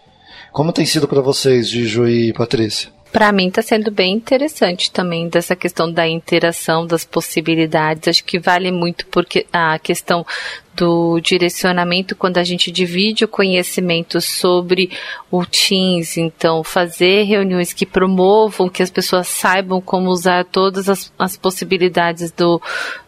Como 0.50 0.72
tem 0.72 0.86
sido 0.86 1.06
para 1.06 1.20
vocês, 1.20 1.68
Gijo 1.68 2.08
e 2.08 2.32
Patrícia? 2.32 2.88
Para 3.12 3.30
mim 3.30 3.46
está 3.46 3.62
sendo 3.62 3.92
bem 3.92 4.14
interessante 4.14 4.90
também 4.90 5.28
dessa 5.28 5.54
questão 5.54 5.92
da 5.92 6.08
interação, 6.08 6.84
das 6.84 7.04
possibilidades. 7.04 8.08
Acho 8.08 8.24
que 8.24 8.40
vale 8.40 8.72
muito 8.72 9.06
porque 9.06 9.46
a 9.52 9.78
questão 9.78 10.26
do 10.74 11.20
direcionamento 11.20 12.16
quando 12.16 12.38
a 12.38 12.42
gente 12.42 12.72
divide 12.72 13.24
o 13.24 13.28
conhecimento 13.28 14.20
sobre 14.20 14.90
o 15.30 15.46
Teams, 15.46 16.16
então 16.16 16.64
fazer 16.64 17.22
reuniões 17.22 17.72
que 17.72 17.86
promovam, 17.86 18.68
que 18.68 18.82
as 18.82 18.90
pessoas 18.90 19.28
saibam 19.28 19.80
como 19.80 20.10
usar 20.10 20.44
todas 20.44 20.88
as, 20.88 21.12
as 21.16 21.36
possibilidades 21.36 22.32
do, 22.32 22.60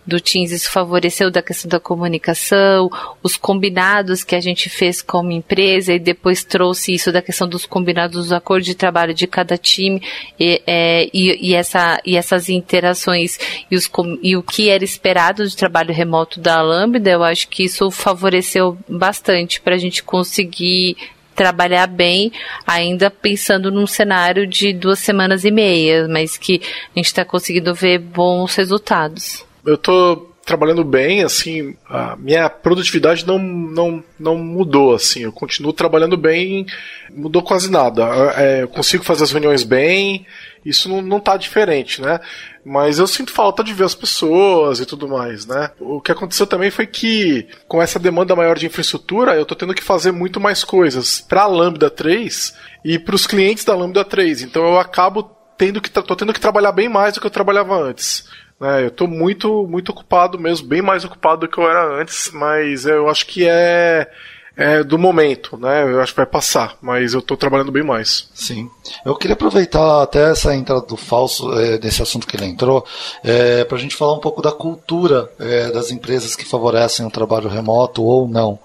do 0.07 0.21
Teams, 0.21 0.53
isso 0.53 0.71
favoreceu 0.71 1.31
da 1.31 1.43
questão 1.43 1.69
da 1.69 1.81
comunicação, 1.81 2.91
os 3.23 3.37
combinados 3.37 4.23
que 4.23 4.35
a 4.35 4.41
gente 4.41 4.71
fez 4.71 5.03
como 5.03 5.33
empresa 5.33 5.93
e 5.93 5.99
depois 5.99 6.45
trouxe 6.45 6.95
isso 6.95 7.11
da 7.11 7.21
questão 7.21 7.49
dos 7.49 7.67
combinados, 7.67 8.17
dos 8.17 8.33
acordos 8.33 8.67
de 8.67 8.75
trabalho 8.75 9.13
de 9.13 9.27
cada 9.27 9.59
time 9.59 10.01
e, 10.39 10.63
é, 10.67 11.09
e, 11.13 11.51
e, 11.51 11.55
essa, 11.55 12.01
e 12.05 12.17
essas 12.17 12.49
interações 12.49 13.39
e, 13.71 13.77
os, 13.77 13.91
e 14.23 14.37
o 14.37 14.43
que 14.43 14.69
era 14.69 14.85
esperado 14.85 15.47
de 15.47 15.57
trabalho 15.57 15.93
remoto 15.93 16.41
da 16.41 16.63
Lambda, 16.63 17.11
eu 17.11 17.25
acho 17.25 17.49
que 17.49 17.65
isso 17.65 17.91
favoreceu 17.91 18.79
bastante 18.89 19.61
para 19.61 19.75
a 19.75 19.79
gente 19.79 20.03
conseguir 20.03 20.97
trabalhar 21.37 21.87
bem, 21.87 22.33
ainda 22.67 23.11
pensando 23.11 23.71
num 23.71 23.87
cenário 23.87 24.47
de 24.47 24.73
duas 24.73 24.99
semanas 24.99 25.45
e 25.45 25.51
meia, 25.51 26.09
mas 26.09 26.39
que 26.39 26.63
a 26.65 26.99
gente 26.99 27.07
está 27.07 27.25
conseguindo 27.25 27.75
ver 27.75 27.99
bons 27.99 28.57
resultados. 28.57 29.46
Eu 29.67 29.75
estou 29.75 30.37
trabalhando 30.47 30.85
bem, 30.85 31.25
assim, 31.25 31.77
a 31.91 32.15
minha 32.15 32.49
produtividade 32.49 33.27
não, 33.27 33.37
não, 33.37 34.05
não 34.17 34.39
mudou, 34.39 34.95
assim, 34.95 35.25
eu 35.25 35.33
continuo 35.33 35.73
trabalhando 35.73 36.17
bem, 36.17 36.65
mudou 37.13 37.43
quase 37.43 37.69
nada. 37.69 38.05
É, 38.37 38.63
eu 38.63 38.69
consigo 38.69 39.03
fazer 39.03 39.25
as 39.25 39.33
reuniões 39.33 39.65
bem, 39.65 40.25
isso 40.65 40.89
não, 40.89 41.03
não 41.03 41.19
tá 41.19 41.37
diferente, 41.37 42.01
né? 42.01 42.21
Mas 42.65 43.01
eu 43.01 43.09
sinto 43.09 43.33
falta 43.33 43.65
de 43.65 43.75
ver 43.75 43.85
as 43.85 43.95
pessoas 43.95 44.79
e 44.79 44.87
tudo 44.87 45.09
mais, 45.09 45.47
né? 45.47 45.73
O 45.81 46.01
que 46.01 46.13
aconteceu 46.13 46.47
também 46.47 46.71
foi 46.71 46.87
que, 46.87 47.49
com 47.67 47.83
essa 47.83 47.99
demanda 47.99 48.37
maior 48.37 48.57
de 48.57 48.67
infraestrutura, 48.67 49.35
eu 49.35 49.45
tô 49.45 49.57
tendo 49.57 49.75
que 49.75 49.83
fazer 49.83 50.13
muito 50.13 50.41
mais 50.41 50.63
coisas 50.63 51.21
para 51.21 51.43
a 51.43 51.47
Lambda 51.49 51.91
3 51.91 52.55
e 52.85 53.01
para 53.01 53.17
os 53.17 53.27
clientes 53.27 53.65
da 53.65 53.75
Lambda 53.75 54.05
3. 54.05 54.43
Então 54.43 54.65
eu 54.65 54.79
acabo 54.79 55.25
tendo 55.59 55.81
que 55.81 55.91
tô 55.91 56.15
tendo 56.15 56.33
que 56.33 56.41
trabalhar 56.41 56.71
bem 56.71 56.89
mais 56.89 57.15
do 57.15 57.21
que 57.21 57.27
eu 57.27 57.31
trabalhava 57.31 57.77
antes. 57.77 58.29
Né? 58.61 58.85
Eu 58.85 58.91
tô 58.91 59.07
muito 59.07 59.67
muito 59.67 59.91
ocupado 59.91 60.39
mesmo, 60.39 60.67
bem 60.67 60.83
mais 60.83 61.05
ocupado 61.05 61.43
do 61.43 61.49
que 61.49 61.59
eu 61.59 61.69
era 61.69 62.01
antes, 62.01 62.31
mas 62.33 62.87
eu 62.87 63.09
acho 63.09 63.27
que 63.27 63.47
é 63.49 64.11
é, 64.57 64.83
do 64.83 64.99
momento, 64.99 65.59
né? 65.59 65.83
Eu 65.83 66.01
acho 66.01 66.13
que 66.13 66.17
vai 66.17 66.27
passar, 66.27 66.77
mas 66.81 67.13
eu 67.13 67.21
estou 67.21 67.37
trabalhando 67.37 67.71
bem 67.71 67.83
mais. 67.83 68.31
Sim. 68.35 68.71
Eu 69.05 69.15
queria 69.15 69.35
aproveitar 69.35 70.03
até 70.03 70.31
essa 70.31 70.55
entrada 70.55 70.81
do 70.81 70.97
falso, 70.97 71.53
é, 71.59 71.77
desse 71.77 72.01
assunto 72.01 72.27
que 72.27 72.37
ele 72.37 72.47
entrou, 72.47 72.85
é, 73.23 73.65
para 73.65 73.77
a 73.77 73.81
gente 73.81 73.95
falar 73.95 74.15
um 74.15 74.21
pouco 74.21 74.41
da 74.41 74.51
cultura 74.51 75.31
é, 75.39 75.71
das 75.71 75.91
empresas 75.91 76.35
que 76.35 76.47
favorecem 76.47 77.05
o 77.05 77.11
trabalho 77.11 77.51
remoto 77.51 78.03
ou 78.03 78.27
não. 78.27 78.59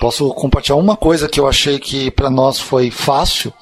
Posso 0.00 0.32
compartilhar 0.32 0.76
uma 0.76 0.96
coisa 0.96 1.28
que 1.28 1.40
eu 1.40 1.46
achei 1.46 1.78
que 1.78 2.10
para 2.10 2.30
nós 2.30 2.58
foi 2.58 2.90
fácil 2.90 3.52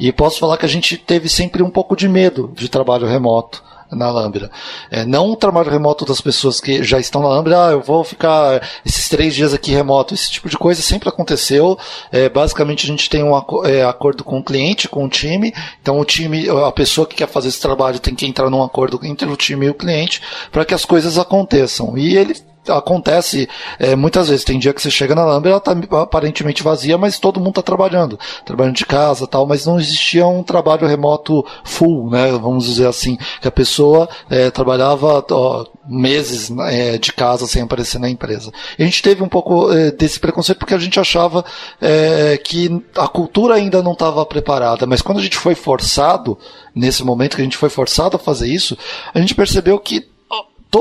e 0.00 0.10
posso 0.12 0.38
falar 0.38 0.56
que 0.56 0.66
a 0.66 0.68
gente 0.68 0.96
teve 0.96 1.28
sempre 1.28 1.62
um 1.62 1.70
pouco 1.70 1.94
de 1.94 2.08
medo 2.08 2.50
de 2.54 2.68
trabalho 2.68 3.06
remoto 3.06 3.62
na 3.90 4.10
Lambda. 4.10 4.50
É, 4.90 5.04
não 5.04 5.30
o 5.30 5.36
trabalho 5.36 5.70
remoto 5.70 6.04
das 6.04 6.20
pessoas 6.20 6.60
que 6.60 6.82
já 6.82 6.98
estão 6.98 7.22
na 7.22 7.28
Lambda, 7.28 7.68
ah, 7.68 7.70
eu 7.72 7.80
vou 7.80 8.04
ficar 8.04 8.62
esses 8.84 9.08
três 9.08 9.34
dias 9.34 9.54
aqui 9.54 9.72
remoto. 9.72 10.14
Esse 10.14 10.30
tipo 10.30 10.48
de 10.48 10.56
coisa 10.56 10.82
sempre 10.82 11.08
aconteceu. 11.08 11.78
É, 12.12 12.28
basicamente, 12.28 12.84
a 12.84 12.88
gente 12.88 13.08
tem 13.08 13.22
um 13.22 13.36
é, 13.64 13.84
acordo 13.84 14.24
com 14.24 14.38
o 14.38 14.44
cliente, 14.44 14.88
com 14.88 15.04
o 15.04 15.08
time. 15.08 15.52
Então, 15.80 15.98
o 15.98 16.04
time, 16.04 16.48
a 16.48 16.72
pessoa 16.72 17.06
que 17.06 17.16
quer 17.16 17.28
fazer 17.28 17.48
esse 17.48 17.60
trabalho 17.60 17.98
tem 17.98 18.14
que 18.14 18.26
entrar 18.26 18.50
num 18.50 18.62
acordo 18.62 19.00
entre 19.02 19.28
o 19.28 19.36
time 19.36 19.66
e 19.66 19.70
o 19.70 19.74
cliente 19.74 20.20
para 20.50 20.64
que 20.64 20.74
as 20.74 20.84
coisas 20.84 21.18
aconteçam. 21.18 21.96
E 21.96 22.16
ele 22.16 22.36
acontece 22.70 23.48
é, 23.78 23.94
muitas 23.96 24.28
vezes. 24.28 24.44
Tem 24.44 24.58
dia 24.58 24.72
que 24.72 24.82
você 24.82 24.90
chega 24.90 25.14
na 25.14 25.24
Lambda, 25.24 25.48
ela 25.48 25.58
está 25.58 25.72
aparentemente 26.00 26.62
vazia, 26.62 26.98
mas 26.98 27.18
todo 27.18 27.40
mundo 27.40 27.50
está 27.50 27.62
trabalhando, 27.62 28.18
trabalhando 28.44 28.76
de 28.76 28.86
casa 28.86 29.26
tal, 29.26 29.46
mas 29.46 29.66
não 29.66 29.78
existia 29.78 30.26
um 30.26 30.42
trabalho 30.42 30.86
remoto 30.86 31.44
full, 31.64 32.10
né? 32.10 32.30
Vamos 32.32 32.64
dizer 32.64 32.86
assim, 32.86 33.18
que 33.40 33.48
a 33.48 33.52
pessoa 33.52 34.08
é, 34.30 34.50
trabalhava 34.50 35.24
ó, 35.30 35.66
meses 35.88 36.50
é, 36.68 36.98
de 36.98 37.12
casa 37.12 37.46
sem 37.46 37.62
aparecer 37.62 37.98
na 37.98 38.10
empresa. 38.10 38.52
E 38.78 38.82
a 38.82 38.86
gente 38.86 39.02
teve 39.02 39.22
um 39.22 39.28
pouco 39.28 39.72
é, 39.72 39.90
desse 39.90 40.20
preconceito 40.20 40.58
porque 40.58 40.74
a 40.74 40.78
gente 40.78 41.00
achava 41.00 41.44
é, 41.80 42.36
que 42.36 42.84
a 42.96 43.08
cultura 43.08 43.54
ainda 43.54 43.82
não 43.82 43.92
estava 43.92 44.24
preparada, 44.26 44.86
mas 44.86 45.02
quando 45.02 45.18
a 45.18 45.22
gente 45.22 45.36
foi 45.36 45.54
forçado, 45.54 46.38
nesse 46.74 47.02
momento 47.02 47.36
que 47.36 47.42
a 47.42 47.44
gente 47.44 47.56
foi 47.56 47.70
forçado 47.70 48.16
a 48.16 48.20
fazer 48.20 48.48
isso, 48.48 48.76
a 49.14 49.18
gente 49.20 49.34
percebeu 49.34 49.78
que 49.78 50.06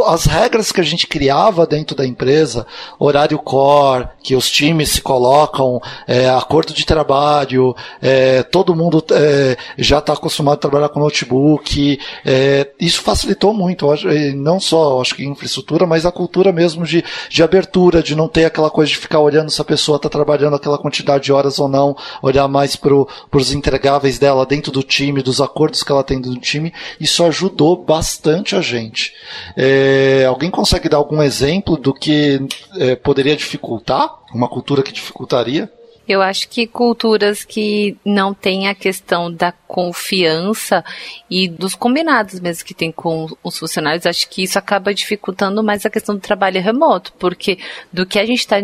as 0.06 0.26
regras 0.26 0.72
que 0.72 0.82
a 0.82 0.84
gente 0.84 1.08
criava 1.08 1.66
dentro 1.66 1.96
da 1.96 2.06
empresa, 2.06 2.68
horário 3.00 3.40
core, 3.40 4.10
que 4.22 4.36
os 4.36 4.52
times 4.52 4.90
se 4.90 5.02
colocam, 5.02 5.82
é, 6.06 6.28
acordo 6.30 6.74
de 6.74 6.86
trabalho, 6.86 7.76
é, 8.02 8.44
todo 8.44 8.76
mundo 8.76 9.04
é, 9.12 9.58
já 9.78 10.00
está 10.00 10.14
acostumado 10.14 10.56
a 10.56 10.62
trabalhar 10.62 10.90
com 10.90 11.00
notebook, 11.00 12.00
é, 12.26 12.70
isso 12.80 13.02
facilitou 13.02 13.54
muito, 13.54 13.88
não 14.36 14.60
só 14.60 15.02
acho 15.02 15.16
que 15.16 15.26
infraestrutura, 15.26 15.88
mas 15.88 16.06
a 16.06 16.12
cultura 16.12 16.52
mesmo 16.52 16.86
de, 16.86 17.04
de 17.30 17.42
abertura, 17.42 18.04
de 18.04 18.16
não 18.16 18.28
ter 18.28 18.46
aquela 18.46 18.70
coisa 18.70 18.90
de 18.90 18.98
ficar 18.98 19.20
olhando 19.20 19.50
se 19.50 19.62
a 19.62 19.66
pessoa 19.66 19.96
está 19.96 20.10
trabalhando 20.10 20.56
aquela 20.56 20.78
quantidade 20.78 21.24
de 21.24 21.32
horas 21.32 21.60
ou 21.60 21.70
não, 21.70 21.96
olhar 22.22 22.48
mais 22.48 22.76
para 22.76 22.94
os 22.94 23.52
entregáveis 23.54 24.20
dela 24.20 24.46
dentro 24.46 24.72
do 24.72 24.84
time, 24.84 25.24
dos 25.24 25.40
acordos 25.40 25.82
que 25.82 25.92
ela 25.92 26.04
tem 26.04 26.20
do 26.20 26.36
time, 26.38 26.74
isso 27.00 27.24
ajudou 27.24 27.78
bastante 27.78 28.56
a 28.56 28.62
gente. 28.62 29.14
É, 29.56 29.77
É, 29.80 30.26
alguém 30.26 30.50
consegue 30.50 30.90
dar 30.90 30.98
algum 30.98 31.22
exemplo 31.22 31.78
do 31.78 31.94
que 31.94 32.40
é, 32.78 32.96
poderia 32.96 33.36
dificultar? 33.36 34.10
Uma 34.34 34.48
cultura 34.48 34.82
que 34.82 34.92
dificultaria? 34.92 35.72
Eu 36.08 36.22
acho 36.22 36.48
que 36.48 36.66
culturas 36.66 37.44
que 37.44 37.98
não 38.04 38.34
têm 38.34 38.70
a 38.70 38.74
questão 38.74 39.32
da 39.32 39.52
confiança 39.52 40.84
e 41.30 41.50
dos 41.50 41.76
combinados 41.76 42.40
mesmo 42.40 42.64
que 42.64 42.74
tem 42.74 42.94
com 42.94 43.28
os 43.44 43.58
funcionários, 43.60 44.06
acho 44.06 44.30
que 44.30 44.42
isso 44.42 44.58
acaba 44.58 44.94
dificultando 44.94 45.62
mais 45.62 45.86
a 45.86 45.90
questão 45.90 46.16
do 46.16 46.22
trabalho 46.22 46.62
remoto, 46.62 47.12
porque 47.20 47.60
do 47.92 48.06
que 48.06 48.18
a 48.18 48.26
gente 48.26 48.40
está 48.40 48.56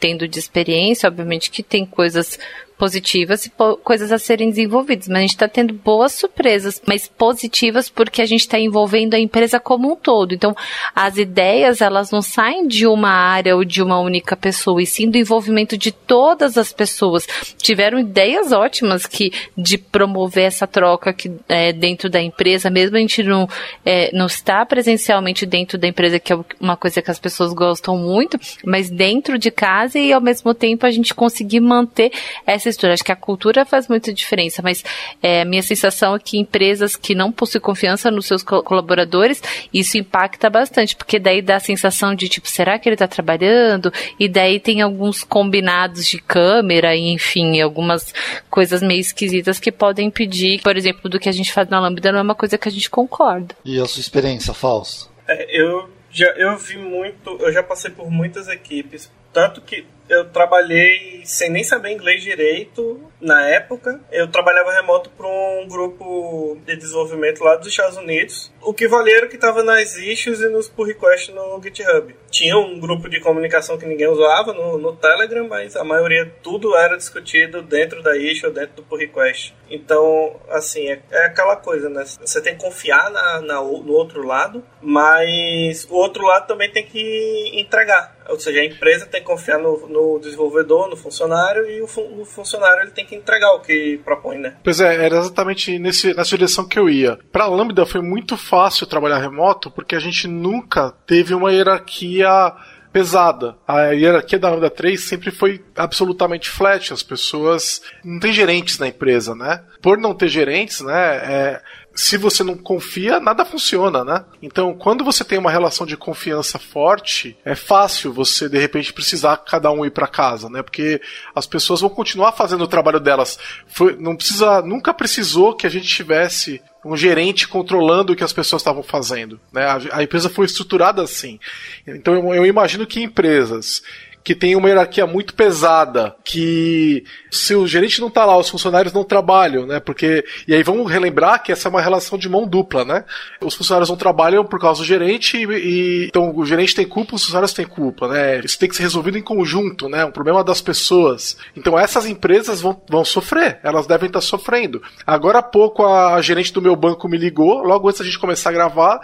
tendo 0.00 0.26
de 0.26 0.38
experiência, 0.40 1.08
obviamente 1.08 1.50
que 1.50 1.62
tem 1.62 1.86
coisas 1.86 2.36
positivas 2.80 3.44
e 3.44 3.52
coisas 3.84 4.10
a 4.10 4.18
serem 4.18 4.48
desenvolvidas, 4.48 5.06
mas 5.06 5.18
a 5.18 5.20
gente 5.20 5.30
está 5.32 5.46
tendo 5.46 5.74
boas 5.74 6.12
surpresas, 6.12 6.80
mas 6.86 7.06
positivas 7.06 7.90
porque 7.90 8.22
a 8.22 8.26
gente 8.26 8.40
está 8.40 8.58
envolvendo 8.58 9.12
a 9.12 9.18
empresa 9.18 9.60
como 9.60 9.92
um 9.92 9.94
todo. 9.94 10.34
Então, 10.34 10.56
as 10.94 11.18
ideias 11.18 11.82
elas 11.82 12.10
não 12.10 12.22
saem 12.22 12.66
de 12.66 12.86
uma 12.86 13.10
área 13.10 13.54
ou 13.54 13.66
de 13.66 13.82
uma 13.82 14.00
única 14.00 14.34
pessoa, 14.34 14.82
e 14.82 14.86
sim 14.86 15.10
do 15.10 15.18
envolvimento 15.18 15.76
de 15.76 15.92
todas 15.92 16.56
as 16.56 16.72
pessoas. 16.72 17.26
Tiveram 17.58 17.98
ideias 17.98 18.50
ótimas 18.50 19.04
que 19.04 19.30
de 19.54 19.76
promover 19.76 20.44
essa 20.44 20.66
troca 20.66 21.12
que, 21.12 21.30
é, 21.50 21.74
dentro 21.74 22.08
da 22.08 22.22
empresa, 22.22 22.70
mesmo 22.70 22.96
a 22.96 23.00
gente 23.00 23.22
não, 23.22 23.46
é, 23.84 24.10
não 24.14 24.24
está 24.24 24.64
presencialmente 24.64 25.44
dentro 25.44 25.76
da 25.76 25.86
empresa, 25.86 26.18
que 26.18 26.32
é 26.32 26.38
uma 26.58 26.78
coisa 26.78 27.02
que 27.02 27.10
as 27.10 27.18
pessoas 27.18 27.52
gostam 27.52 27.98
muito, 27.98 28.40
mas 28.64 28.88
dentro 28.88 29.38
de 29.38 29.50
casa 29.50 29.98
e 29.98 30.14
ao 30.14 30.20
mesmo 30.22 30.54
tempo 30.54 30.86
a 30.86 30.90
gente 30.90 31.14
conseguir 31.14 31.60
manter 31.60 32.10
essa 32.46 32.69
estrutura. 32.70 32.94
Acho 32.94 33.04
que 33.04 33.12
a 33.12 33.16
cultura 33.16 33.64
faz 33.64 33.88
muita 33.88 34.12
diferença, 34.12 34.62
mas 34.62 34.84
é, 35.22 35.44
minha 35.44 35.62
sensação 35.62 36.14
é 36.14 36.18
que 36.18 36.38
empresas 36.38 36.96
que 36.96 37.14
não 37.14 37.30
possuem 37.30 37.60
confiança 37.60 38.10
nos 38.10 38.26
seus 38.26 38.42
colaboradores, 38.42 39.42
isso 39.72 39.98
impacta 39.98 40.48
bastante, 40.48 40.96
porque 40.96 41.18
daí 41.18 41.42
dá 41.42 41.56
a 41.56 41.60
sensação 41.60 42.14
de 42.14 42.28
tipo, 42.28 42.48
será 42.48 42.78
que 42.78 42.88
ele 42.88 42.94
está 42.94 43.06
trabalhando? 43.06 43.92
E 44.18 44.28
daí 44.28 44.58
tem 44.58 44.80
alguns 44.80 45.22
combinados 45.24 46.06
de 46.06 46.18
câmera, 46.18 46.96
enfim, 46.96 47.60
algumas 47.60 48.14
coisas 48.48 48.82
meio 48.82 49.00
esquisitas 49.00 49.58
que 49.58 49.72
podem 49.72 50.08
impedir, 50.08 50.60
por 50.62 50.76
exemplo, 50.76 51.08
do 51.08 51.18
que 51.18 51.28
a 51.28 51.32
gente 51.32 51.52
faz 51.52 51.68
na 51.68 51.80
Lambda 51.80 52.12
não 52.12 52.18
é 52.18 52.22
uma 52.22 52.34
coisa 52.34 52.58
que 52.58 52.68
a 52.68 52.72
gente 52.72 52.90
concorda. 52.90 53.54
E 53.64 53.80
a 53.80 53.86
sua 53.86 54.00
experiência, 54.00 54.54
Falso? 54.54 55.10
É, 55.28 55.60
eu 55.60 55.88
já 56.10 56.26
eu 56.36 56.56
vi 56.58 56.76
muito, 56.76 57.36
eu 57.40 57.52
já 57.52 57.62
passei 57.62 57.90
por 57.90 58.10
muitas 58.10 58.48
equipes, 58.48 59.10
tanto 59.32 59.60
que 59.60 59.86
eu 60.10 60.28
trabalhei 60.30 61.22
sem 61.24 61.48
nem 61.50 61.64
saber 61.64 61.92
inglês 61.92 62.22
direito 62.22 63.09
na 63.20 63.48
época. 63.48 64.00
Eu 64.10 64.28
trabalhava 64.28 64.72
remoto 64.72 65.10
para 65.10 65.26
um 65.26 65.66
grupo 65.68 66.58
de 66.64 66.76
desenvolvimento 66.76 67.42
lá 67.42 67.56
dos 67.56 67.68
Estados 67.68 67.96
Unidos. 67.96 68.52
O 68.62 68.72
que 68.72 68.88
valia 68.88 69.18
era 69.18 69.28
que 69.28 69.36
estava 69.36 69.62
nas 69.62 69.96
issues 69.96 70.40
e 70.40 70.48
nos 70.48 70.68
pull 70.68 70.86
requests 70.86 71.34
no 71.34 71.60
GitHub. 71.62 72.14
Tinha 72.30 72.56
um 72.56 72.78
grupo 72.78 73.08
de 73.08 73.20
comunicação 73.20 73.76
que 73.76 73.86
ninguém 73.86 74.08
usava 74.08 74.52
no, 74.52 74.78
no 74.78 74.96
Telegram, 74.96 75.46
mas 75.48 75.76
a 75.76 75.84
maioria 75.84 76.32
tudo 76.42 76.76
era 76.76 76.96
discutido 76.96 77.62
dentro 77.62 78.02
da 78.02 78.16
issue, 78.16 78.50
dentro 78.50 78.76
do 78.76 78.82
pull 78.82 78.98
request. 78.98 79.54
Então, 79.68 80.40
assim, 80.48 80.88
é, 80.88 81.00
é 81.10 81.26
aquela 81.26 81.56
coisa, 81.56 81.88
né? 81.88 82.04
Você 82.04 82.40
tem 82.40 82.56
que 82.56 82.62
confiar 82.62 83.10
na, 83.10 83.40
na, 83.40 83.54
no 83.56 83.92
outro 83.92 84.26
lado, 84.26 84.64
mas 84.80 85.86
o 85.90 85.94
outro 85.94 86.24
lado 86.24 86.46
também 86.46 86.70
tem 86.70 86.84
que 86.84 87.52
entregar. 87.54 88.16
Ou 88.30 88.38
seja, 88.38 88.60
a 88.60 88.64
empresa 88.64 89.06
tem 89.06 89.20
que 89.20 89.26
confiar 89.26 89.58
no, 89.58 89.88
no 89.88 90.18
desenvolvedor, 90.20 90.88
no 90.88 90.96
funcionário, 90.96 91.68
e 91.68 91.80
o, 91.80 91.84
o, 91.84 92.24
funcionário 92.24 92.82
ele 92.82 92.92
tem 92.92 93.04
que 93.04 93.09
entregar 93.14 93.52
o 93.52 93.60
que 93.60 94.00
propõe, 94.04 94.38
né? 94.38 94.56
Pois 94.62 94.80
é, 94.80 95.04
era 95.04 95.18
exatamente 95.18 95.78
nesse, 95.78 96.14
nessa 96.14 96.36
direção 96.36 96.66
que 96.66 96.78
eu 96.78 96.88
ia. 96.88 97.18
Para 97.32 97.46
Lambda 97.46 97.86
foi 97.86 98.00
muito 98.00 98.36
fácil 98.36 98.86
trabalhar 98.86 99.18
remoto, 99.18 99.70
porque 99.70 99.94
a 99.94 100.00
gente 100.00 100.26
nunca 100.28 100.92
teve 101.06 101.34
uma 101.34 101.52
hierarquia 101.52 102.52
pesada. 102.92 103.56
A 103.66 103.90
hierarquia 103.92 104.38
da 104.38 104.50
Lambda 104.50 104.70
3 104.70 105.00
sempre 105.00 105.30
foi 105.30 105.64
absolutamente 105.76 106.48
flat. 106.48 106.92
As 106.92 107.02
pessoas 107.02 107.80
não 108.04 108.18
tem 108.18 108.32
gerentes 108.32 108.78
na 108.78 108.88
empresa, 108.88 109.34
né? 109.34 109.62
Por 109.80 109.98
não 109.98 110.14
ter 110.14 110.28
gerentes, 110.28 110.80
né? 110.80 111.16
É, 111.16 111.62
se 111.94 112.16
você 112.16 112.44
não 112.44 112.56
confia, 112.56 113.18
nada 113.18 113.44
funciona, 113.44 114.04
né? 114.04 114.24
Então, 114.40 114.74
quando 114.74 115.04
você 115.04 115.24
tem 115.24 115.38
uma 115.38 115.50
relação 115.50 115.86
de 115.86 115.96
confiança 115.96 116.58
forte, 116.58 117.36
é 117.44 117.54
fácil 117.54 118.12
você 118.12 118.48
de 118.48 118.58
repente 118.58 118.92
precisar 118.92 119.36
cada 119.38 119.70
um 119.70 119.84
ir 119.84 119.90
para 119.90 120.06
casa, 120.06 120.48
né? 120.48 120.62
Porque 120.62 121.00
as 121.34 121.46
pessoas 121.46 121.80
vão 121.80 121.90
continuar 121.90 122.32
fazendo 122.32 122.62
o 122.64 122.68
trabalho 122.68 123.00
delas. 123.00 123.38
Foi, 123.66 123.96
não 123.96 124.16
precisa, 124.16 124.62
nunca 124.62 124.94
precisou 124.94 125.54
que 125.54 125.66
a 125.66 125.70
gente 125.70 125.88
tivesse 125.88 126.62
um 126.84 126.96
gerente 126.96 127.46
controlando 127.46 128.12
o 128.12 128.16
que 128.16 128.24
as 128.24 128.32
pessoas 128.32 128.62
estavam 128.62 128.82
fazendo, 128.82 129.38
né? 129.52 129.64
A, 129.64 129.98
a 129.98 130.02
empresa 130.02 130.30
foi 130.30 130.46
estruturada 130.46 131.02
assim. 131.02 131.38
Então, 131.86 132.14
eu, 132.14 132.34
eu 132.34 132.46
imagino 132.46 132.86
que 132.86 133.02
empresas 133.02 133.82
que 134.22 134.34
tem 134.34 134.54
uma 134.54 134.68
hierarquia 134.68 135.06
muito 135.06 135.34
pesada, 135.34 136.14
que 136.24 137.04
se 137.30 137.54
o 137.54 137.66
gerente 137.66 138.00
não 138.00 138.10
tá 138.10 138.24
lá, 138.24 138.36
os 138.36 138.48
funcionários 138.48 138.92
não 138.92 139.04
trabalham, 139.04 139.66
né? 139.66 139.80
Porque 139.80 140.24
e 140.46 140.54
aí 140.54 140.62
vamos 140.62 140.90
relembrar 140.90 141.42
que 141.42 141.52
essa 141.52 141.68
é 141.68 141.70
uma 141.70 141.80
relação 141.80 142.18
de 142.18 142.28
mão 142.28 142.46
dupla, 142.46 142.84
né? 142.84 143.04
Os 143.40 143.54
funcionários 143.54 143.88
não 143.88 143.96
trabalham 143.96 144.44
por 144.44 144.60
causa 144.60 144.80
do 144.80 144.86
gerente 144.86 145.36
e, 145.36 145.44
e 145.44 146.06
então 146.06 146.36
o 146.36 146.44
gerente 146.44 146.74
tem 146.74 146.86
culpa, 146.86 147.14
os 147.14 147.22
funcionários 147.22 147.52
têm 147.52 147.66
culpa, 147.66 148.08
né? 148.08 148.40
Isso 148.40 148.58
tem 148.58 148.68
que 148.68 148.76
ser 148.76 148.82
resolvido 148.82 149.18
em 149.18 149.22
conjunto, 149.22 149.88
né? 149.88 150.04
Um 150.04 150.12
problema 150.12 150.44
das 150.44 150.60
pessoas. 150.60 151.36
Então 151.56 151.78
essas 151.78 152.06
empresas 152.06 152.60
vão, 152.60 152.80
vão 152.88 153.04
sofrer, 153.04 153.58
elas 153.62 153.86
devem 153.86 154.06
estar 154.06 154.20
sofrendo. 154.20 154.82
Agora 155.06 155.38
há 155.38 155.42
pouco 155.42 155.86
a 155.86 156.20
gerente 156.20 156.52
do 156.52 156.62
meu 156.62 156.76
banco 156.76 157.08
me 157.08 157.16
ligou, 157.16 157.62
logo 157.62 157.88
antes 157.88 158.00
da 158.00 158.06
gente 158.06 158.18
começar 158.18 158.50
a 158.50 158.52
gravar, 158.52 159.00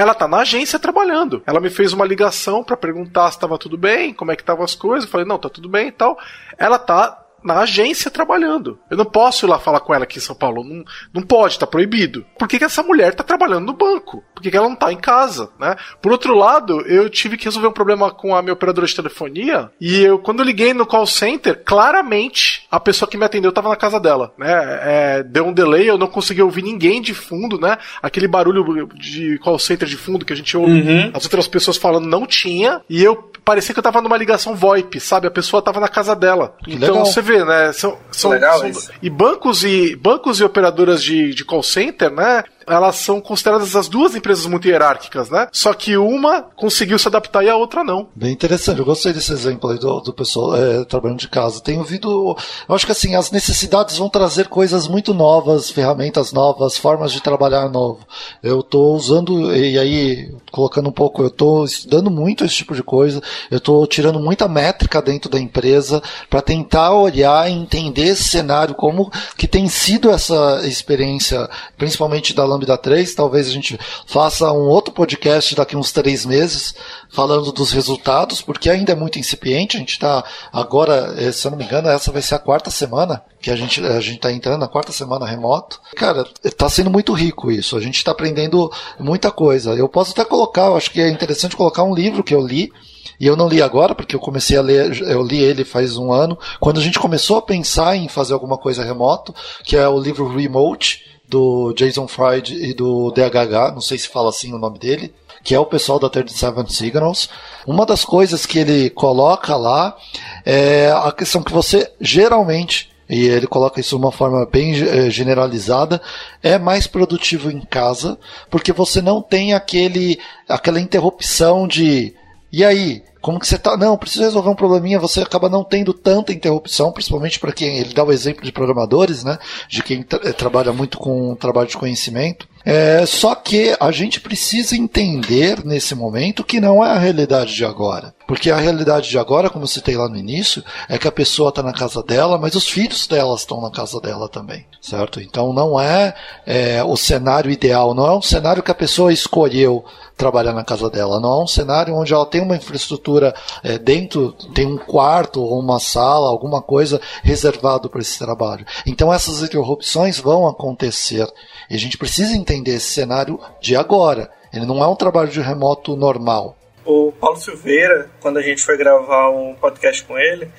ela 0.00 0.14
tá 0.14 0.26
na 0.26 0.38
agência 0.38 0.78
trabalhando. 0.78 1.42
Ela 1.46 1.60
me 1.60 1.68
fez 1.68 1.92
uma 1.92 2.06
ligação 2.06 2.64
para 2.64 2.74
perguntar 2.74 3.30
se 3.30 3.36
estava 3.36 3.58
tudo 3.58 3.76
bem, 3.76 4.14
como 4.14 4.32
é 4.32 4.36
que 4.36 4.40
estavam 4.40 4.64
as 4.64 4.74
coisas. 4.74 5.04
Eu 5.04 5.10
falei, 5.10 5.26
não, 5.26 5.36
tá 5.36 5.50
tudo 5.50 5.68
bem 5.68 5.88
e 5.88 5.92
tal. 5.92 6.18
Ela 6.56 6.78
tá 6.78 7.19
na 7.42 7.60
agência 7.60 8.10
trabalhando. 8.10 8.78
Eu 8.90 8.96
não 8.96 9.04
posso 9.04 9.46
ir 9.46 9.48
lá 9.48 9.58
falar 9.58 9.80
com 9.80 9.94
ela 9.94 10.04
aqui 10.04 10.18
em 10.18 10.22
São 10.22 10.34
Paulo. 10.34 10.64
Não, 10.64 10.84
não 11.12 11.22
pode, 11.22 11.58
tá 11.58 11.66
proibido. 11.66 12.24
Por 12.38 12.48
que, 12.48 12.58
que 12.58 12.64
essa 12.64 12.82
mulher 12.82 13.14
tá 13.14 13.22
trabalhando 13.24 13.66
no 13.66 13.72
banco? 13.72 14.22
Por 14.34 14.42
que, 14.42 14.50
que 14.50 14.56
ela 14.56 14.68
não 14.68 14.76
tá 14.76 14.92
em 14.92 14.96
casa, 14.96 15.50
né? 15.58 15.76
Por 16.00 16.12
outro 16.12 16.34
lado, 16.34 16.80
eu 16.86 17.08
tive 17.08 17.36
que 17.36 17.44
resolver 17.44 17.68
um 17.68 17.72
problema 17.72 18.10
com 18.10 18.34
a 18.34 18.42
minha 18.42 18.52
operadora 18.52 18.86
de 18.86 18.94
telefonia 18.94 19.70
e 19.80 20.00
eu, 20.00 20.18
quando 20.18 20.40
eu 20.40 20.46
liguei 20.46 20.74
no 20.74 20.86
call 20.86 21.06
center, 21.06 21.62
claramente 21.64 22.66
a 22.70 22.80
pessoa 22.80 23.08
que 23.08 23.16
me 23.16 23.24
atendeu 23.24 23.52
tava 23.52 23.68
na 23.68 23.76
casa 23.76 23.98
dela, 23.98 24.32
né? 24.38 24.80
É, 24.82 25.22
deu 25.22 25.46
um 25.46 25.52
delay, 25.52 25.88
eu 25.88 25.98
não 25.98 26.06
consegui 26.06 26.42
ouvir 26.42 26.62
ninguém 26.62 27.00
de 27.00 27.14
fundo, 27.14 27.58
né? 27.58 27.78
Aquele 28.02 28.28
barulho 28.28 28.88
de 28.94 29.38
call 29.38 29.58
center 29.58 29.88
de 29.88 29.96
fundo 29.96 30.24
que 30.24 30.32
a 30.32 30.36
gente 30.36 30.56
ouve 30.56 30.80
uhum. 30.80 31.10
as 31.14 31.24
outras 31.24 31.48
pessoas 31.48 31.76
falando 31.76 32.06
não 32.06 32.26
tinha 32.26 32.80
e 32.88 33.02
eu 33.02 33.30
parecia 33.44 33.74
que 33.74 33.78
eu 33.78 33.82
tava 33.82 34.00
numa 34.00 34.16
ligação 34.16 34.54
VoIP, 34.54 35.00
sabe? 35.00 35.26
A 35.26 35.30
pessoa 35.30 35.62
tava 35.62 35.80
na 35.80 35.88
casa 35.88 36.14
dela. 36.14 36.54
Que 36.62 36.74
então 36.74 36.90
legal. 36.90 37.06
você 37.06 37.20
vê, 37.30 37.44
né? 37.44 37.72
São, 37.72 37.98
são, 38.10 38.30
legal 38.32 38.58
são, 38.58 38.68
isso. 38.68 38.90
e 39.00 39.08
bancos 39.08 39.64
e 39.64 39.94
bancos 39.96 40.40
e 40.40 40.44
operadoras 40.44 41.02
de, 41.02 41.34
de 41.34 41.44
call 41.44 41.62
center, 41.62 42.10
né? 42.10 42.44
Elas 42.66 42.96
são 42.96 43.20
consideradas 43.20 43.74
as 43.74 43.88
duas 43.88 44.14
empresas 44.14 44.46
muito 44.46 44.68
hierárquicas, 44.68 45.30
né? 45.30 45.48
Só 45.52 45.72
que 45.72 45.96
uma 45.96 46.42
conseguiu 46.42 46.98
se 46.98 47.08
adaptar 47.08 47.44
e 47.44 47.48
a 47.48 47.56
outra 47.56 47.82
não. 47.82 48.08
Bem 48.14 48.32
interessante, 48.32 48.78
eu 48.78 48.84
gostei 48.84 49.12
desse 49.12 49.32
exemplo 49.32 49.70
aí 49.70 49.78
do, 49.78 50.00
do 50.00 50.12
pessoal 50.12 50.56
é, 50.56 50.84
trabalhando 50.84 51.18
de 51.18 51.28
casa. 51.28 51.60
Tenho 51.60 51.80
ouvido, 51.80 52.36
eu 52.68 52.74
acho 52.74 52.86
que 52.86 52.92
assim, 52.92 53.14
as 53.14 53.30
necessidades 53.30 53.96
vão 53.96 54.08
trazer 54.08 54.48
coisas 54.48 54.86
muito 54.86 55.14
novas, 55.14 55.70
ferramentas 55.70 56.32
novas, 56.32 56.76
formas 56.76 57.12
de 57.12 57.20
trabalhar 57.20 57.68
novo. 57.68 58.00
Eu 58.42 58.60
estou 58.60 58.94
usando, 58.94 59.54
e 59.54 59.78
aí, 59.78 60.34
colocando 60.50 60.88
um 60.88 60.92
pouco, 60.92 61.22
eu 61.22 61.28
estou 61.28 61.64
estudando 61.64 62.10
muito 62.10 62.44
esse 62.44 62.56
tipo 62.56 62.74
de 62.74 62.82
coisa, 62.82 63.22
eu 63.50 63.58
estou 63.58 63.86
tirando 63.86 64.20
muita 64.20 64.48
métrica 64.48 65.00
dentro 65.00 65.30
da 65.30 65.38
empresa 65.38 66.02
para 66.28 66.42
tentar 66.42 66.92
olhar 66.92 67.50
e 67.50 67.54
entender 67.54 68.08
esse 68.08 68.24
cenário, 68.24 68.74
como 68.74 69.10
que 69.36 69.48
tem 69.48 69.68
sido 69.68 70.10
essa 70.10 70.60
experiência, 70.64 71.48
principalmente 71.76 72.34
da 72.34 72.49
Lambda 72.50 72.76
3. 72.76 73.14
Talvez 73.14 73.48
a 73.48 73.52
gente 73.52 73.78
faça 74.06 74.52
um 74.52 74.68
outro 74.68 74.92
podcast 74.92 75.54
daqui 75.54 75.76
uns 75.76 75.92
três 75.92 76.26
meses 76.26 76.74
falando 77.10 77.52
dos 77.52 77.72
resultados, 77.72 78.42
porque 78.42 78.68
ainda 78.68 78.92
é 78.92 78.94
muito 78.94 79.18
incipiente. 79.18 79.76
A 79.76 79.80
gente 79.80 79.92
está 79.92 80.24
agora, 80.52 81.14
eh, 81.16 81.32
se 81.32 81.46
eu 81.46 81.50
não 81.50 81.58
me 81.58 81.64
engano, 81.64 81.88
essa 81.88 82.12
vai 82.12 82.22
ser 82.22 82.34
a 82.34 82.38
quarta 82.38 82.70
semana 82.70 83.22
que 83.40 83.50
a 83.50 83.56
gente 83.56 83.84
a 83.84 84.00
gente 84.00 84.16
está 84.16 84.30
entrando 84.30 84.60
na 84.60 84.68
quarta 84.68 84.92
semana 84.92 85.26
remoto. 85.26 85.80
Cara, 85.96 86.26
está 86.44 86.68
sendo 86.68 86.90
muito 86.90 87.12
rico 87.12 87.50
isso. 87.50 87.76
A 87.76 87.80
gente 87.80 87.96
está 87.96 88.10
aprendendo 88.10 88.70
muita 88.98 89.30
coisa. 89.30 89.74
Eu 89.74 89.88
posso 89.88 90.12
até 90.12 90.24
colocar, 90.24 90.66
eu 90.66 90.76
acho 90.76 90.90
que 90.90 91.00
é 91.00 91.08
interessante 91.08 91.56
colocar 91.56 91.82
um 91.82 91.94
livro 91.94 92.22
que 92.22 92.34
eu 92.34 92.46
li 92.46 92.70
e 93.18 93.26
eu 93.26 93.36
não 93.36 93.48
li 93.48 93.60
agora, 93.60 93.94
porque 93.94 94.16
eu 94.16 94.20
comecei 94.20 94.56
a 94.56 94.62
ler, 94.62 94.98
eu 95.02 95.22
li 95.22 95.42
ele 95.42 95.62
faz 95.62 95.96
um 95.98 96.10
ano, 96.10 96.38
quando 96.58 96.80
a 96.80 96.82
gente 96.82 96.98
começou 96.98 97.36
a 97.36 97.42
pensar 97.42 97.94
em 97.94 98.08
fazer 98.08 98.32
alguma 98.32 98.56
coisa 98.56 98.82
remoto, 98.82 99.34
que 99.62 99.76
é 99.76 99.86
o 99.86 100.00
livro 100.00 100.26
Remote, 100.26 101.19
do 101.30 101.72
Jason 101.74 102.08
Fried 102.08 102.54
e 102.54 102.74
do 102.74 103.10
DHH, 103.12 103.72
não 103.72 103.80
sei 103.80 103.96
se 103.96 104.08
fala 104.08 104.28
assim 104.30 104.52
o 104.52 104.58
nome 104.58 104.78
dele, 104.78 105.14
que 105.42 105.54
é 105.54 105.58
o 105.58 105.64
pessoal 105.64 105.98
da 105.98 106.10
37 106.10 106.72
Signals. 106.72 107.30
Uma 107.66 107.86
das 107.86 108.04
coisas 108.04 108.44
que 108.44 108.58
ele 108.58 108.90
coloca 108.90 109.56
lá 109.56 109.96
é 110.44 110.90
a 110.90 111.12
questão 111.12 111.42
que 111.42 111.52
você 111.52 111.90
geralmente 112.00 112.90
e 113.08 113.26
ele 113.26 113.48
coloca 113.48 113.80
isso 113.80 113.96
de 113.96 114.02
uma 114.04 114.12
forma 114.12 114.46
bem 114.46 114.72
eh, 114.72 115.10
generalizada, 115.10 116.00
é 116.40 116.56
mais 116.60 116.86
produtivo 116.86 117.50
em 117.50 117.60
casa, 117.60 118.16
porque 118.48 118.72
você 118.72 119.02
não 119.02 119.20
tem 119.20 119.52
aquele, 119.52 120.16
aquela 120.48 120.80
interrupção 120.80 121.66
de 121.66 122.14
e 122.52 122.64
aí, 122.64 123.04
como 123.20 123.38
que 123.38 123.46
você 123.46 123.58
tá? 123.58 123.76
Não, 123.76 123.96
preciso 123.96 124.24
resolver 124.24 124.48
um 124.48 124.54
probleminha, 124.54 124.98
você 124.98 125.20
acaba 125.20 125.48
não 125.48 125.62
tendo 125.62 125.92
tanta 125.92 126.32
interrupção, 126.32 126.92
principalmente 126.92 127.38
para 127.38 127.52
quem 127.52 127.78
ele 127.78 127.92
dá 127.92 128.02
o 128.02 128.12
exemplo 128.12 128.44
de 128.44 128.52
programadores, 128.52 129.22
né? 129.22 129.38
De 129.68 129.82
quem 129.82 130.02
tra 130.02 130.20
eh, 130.24 130.32
trabalha 130.32 130.72
muito 130.72 130.98
com 130.98 131.34
trabalho 131.34 131.68
de 131.68 131.76
conhecimento. 131.76 132.48
É, 132.64 133.04
só 133.06 133.34
que 133.34 133.76
a 133.80 133.90
gente 133.90 134.20
precisa 134.20 134.76
entender 134.76 135.64
nesse 135.64 135.94
momento 135.94 136.44
que 136.44 136.60
não 136.60 136.84
é 136.84 136.90
a 136.90 136.98
realidade 136.98 137.54
de 137.54 137.64
agora. 137.64 138.14
Porque 138.26 138.50
a 138.50 138.58
realidade 138.58 139.08
de 139.08 139.18
agora, 139.18 139.50
como 139.50 139.64
eu 139.64 139.68
citei 139.68 139.96
lá 139.96 140.08
no 140.08 140.16
início, 140.16 140.62
é 140.88 140.96
que 140.98 141.08
a 141.08 141.12
pessoa 141.12 141.48
está 141.48 141.62
na 141.62 141.72
casa 141.72 142.02
dela, 142.02 142.38
mas 142.38 142.54
os 142.54 142.68
filhos 142.68 143.06
dela 143.08 143.34
estão 143.34 143.60
na 143.60 143.70
casa 143.70 144.00
dela 144.00 144.28
também, 144.28 144.64
certo? 144.80 145.20
Então 145.20 145.52
não 145.52 145.80
é, 145.80 146.14
é 146.46 146.84
o 146.84 146.96
cenário 146.96 147.50
ideal, 147.50 147.92
não 147.92 148.06
é 148.06 148.16
um 148.16 148.22
cenário 148.22 148.62
que 148.62 148.70
a 148.70 148.74
pessoa 148.74 149.12
escolheu 149.12 149.84
trabalhar 150.16 150.52
na 150.52 150.62
casa 150.62 150.90
dela. 150.90 151.18
Não 151.18 151.40
é 151.40 151.42
um 151.44 151.46
cenário 151.46 151.96
onde 151.96 152.12
ela 152.12 152.26
tem 152.26 152.42
uma 152.42 152.54
infraestrutura 152.54 153.34
é, 153.64 153.78
dentro, 153.78 154.32
tem 154.54 154.66
um 154.66 154.76
quarto 154.76 155.42
ou 155.42 155.58
uma 155.58 155.80
sala, 155.80 156.28
alguma 156.28 156.60
coisa 156.60 157.00
reservado 157.22 157.88
para 157.88 158.02
esse 158.02 158.18
trabalho. 158.18 158.66
Então 158.86 159.12
essas 159.12 159.42
interrupções 159.42 160.18
vão 160.18 160.46
acontecer. 160.46 161.26
E 161.70 161.74
a 161.74 161.78
gente 161.78 161.96
precisa 161.96 162.36
entender 162.36 162.49
esse 162.52 162.92
cenário 162.92 163.38
de 163.60 163.76
agora. 163.76 164.30
Ele 164.52 164.66
não 164.66 164.82
é 164.82 164.86
um 164.86 164.96
trabalho 164.96 165.28
de 165.28 165.40
remoto 165.40 165.96
normal. 165.96 166.56
O 166.84 167.12
Paulo 167.12 167.36
Silveira, 167.36 168.10
quando 168.20 168.38
a 168.38 168.42
gente 168.42 168.62
foi 168.62 168.76
gravar 168.76 169.30
um 169.30 169.54
podcast 169.54 170.02
com 170.04 170.18
ele, 170.18 170.50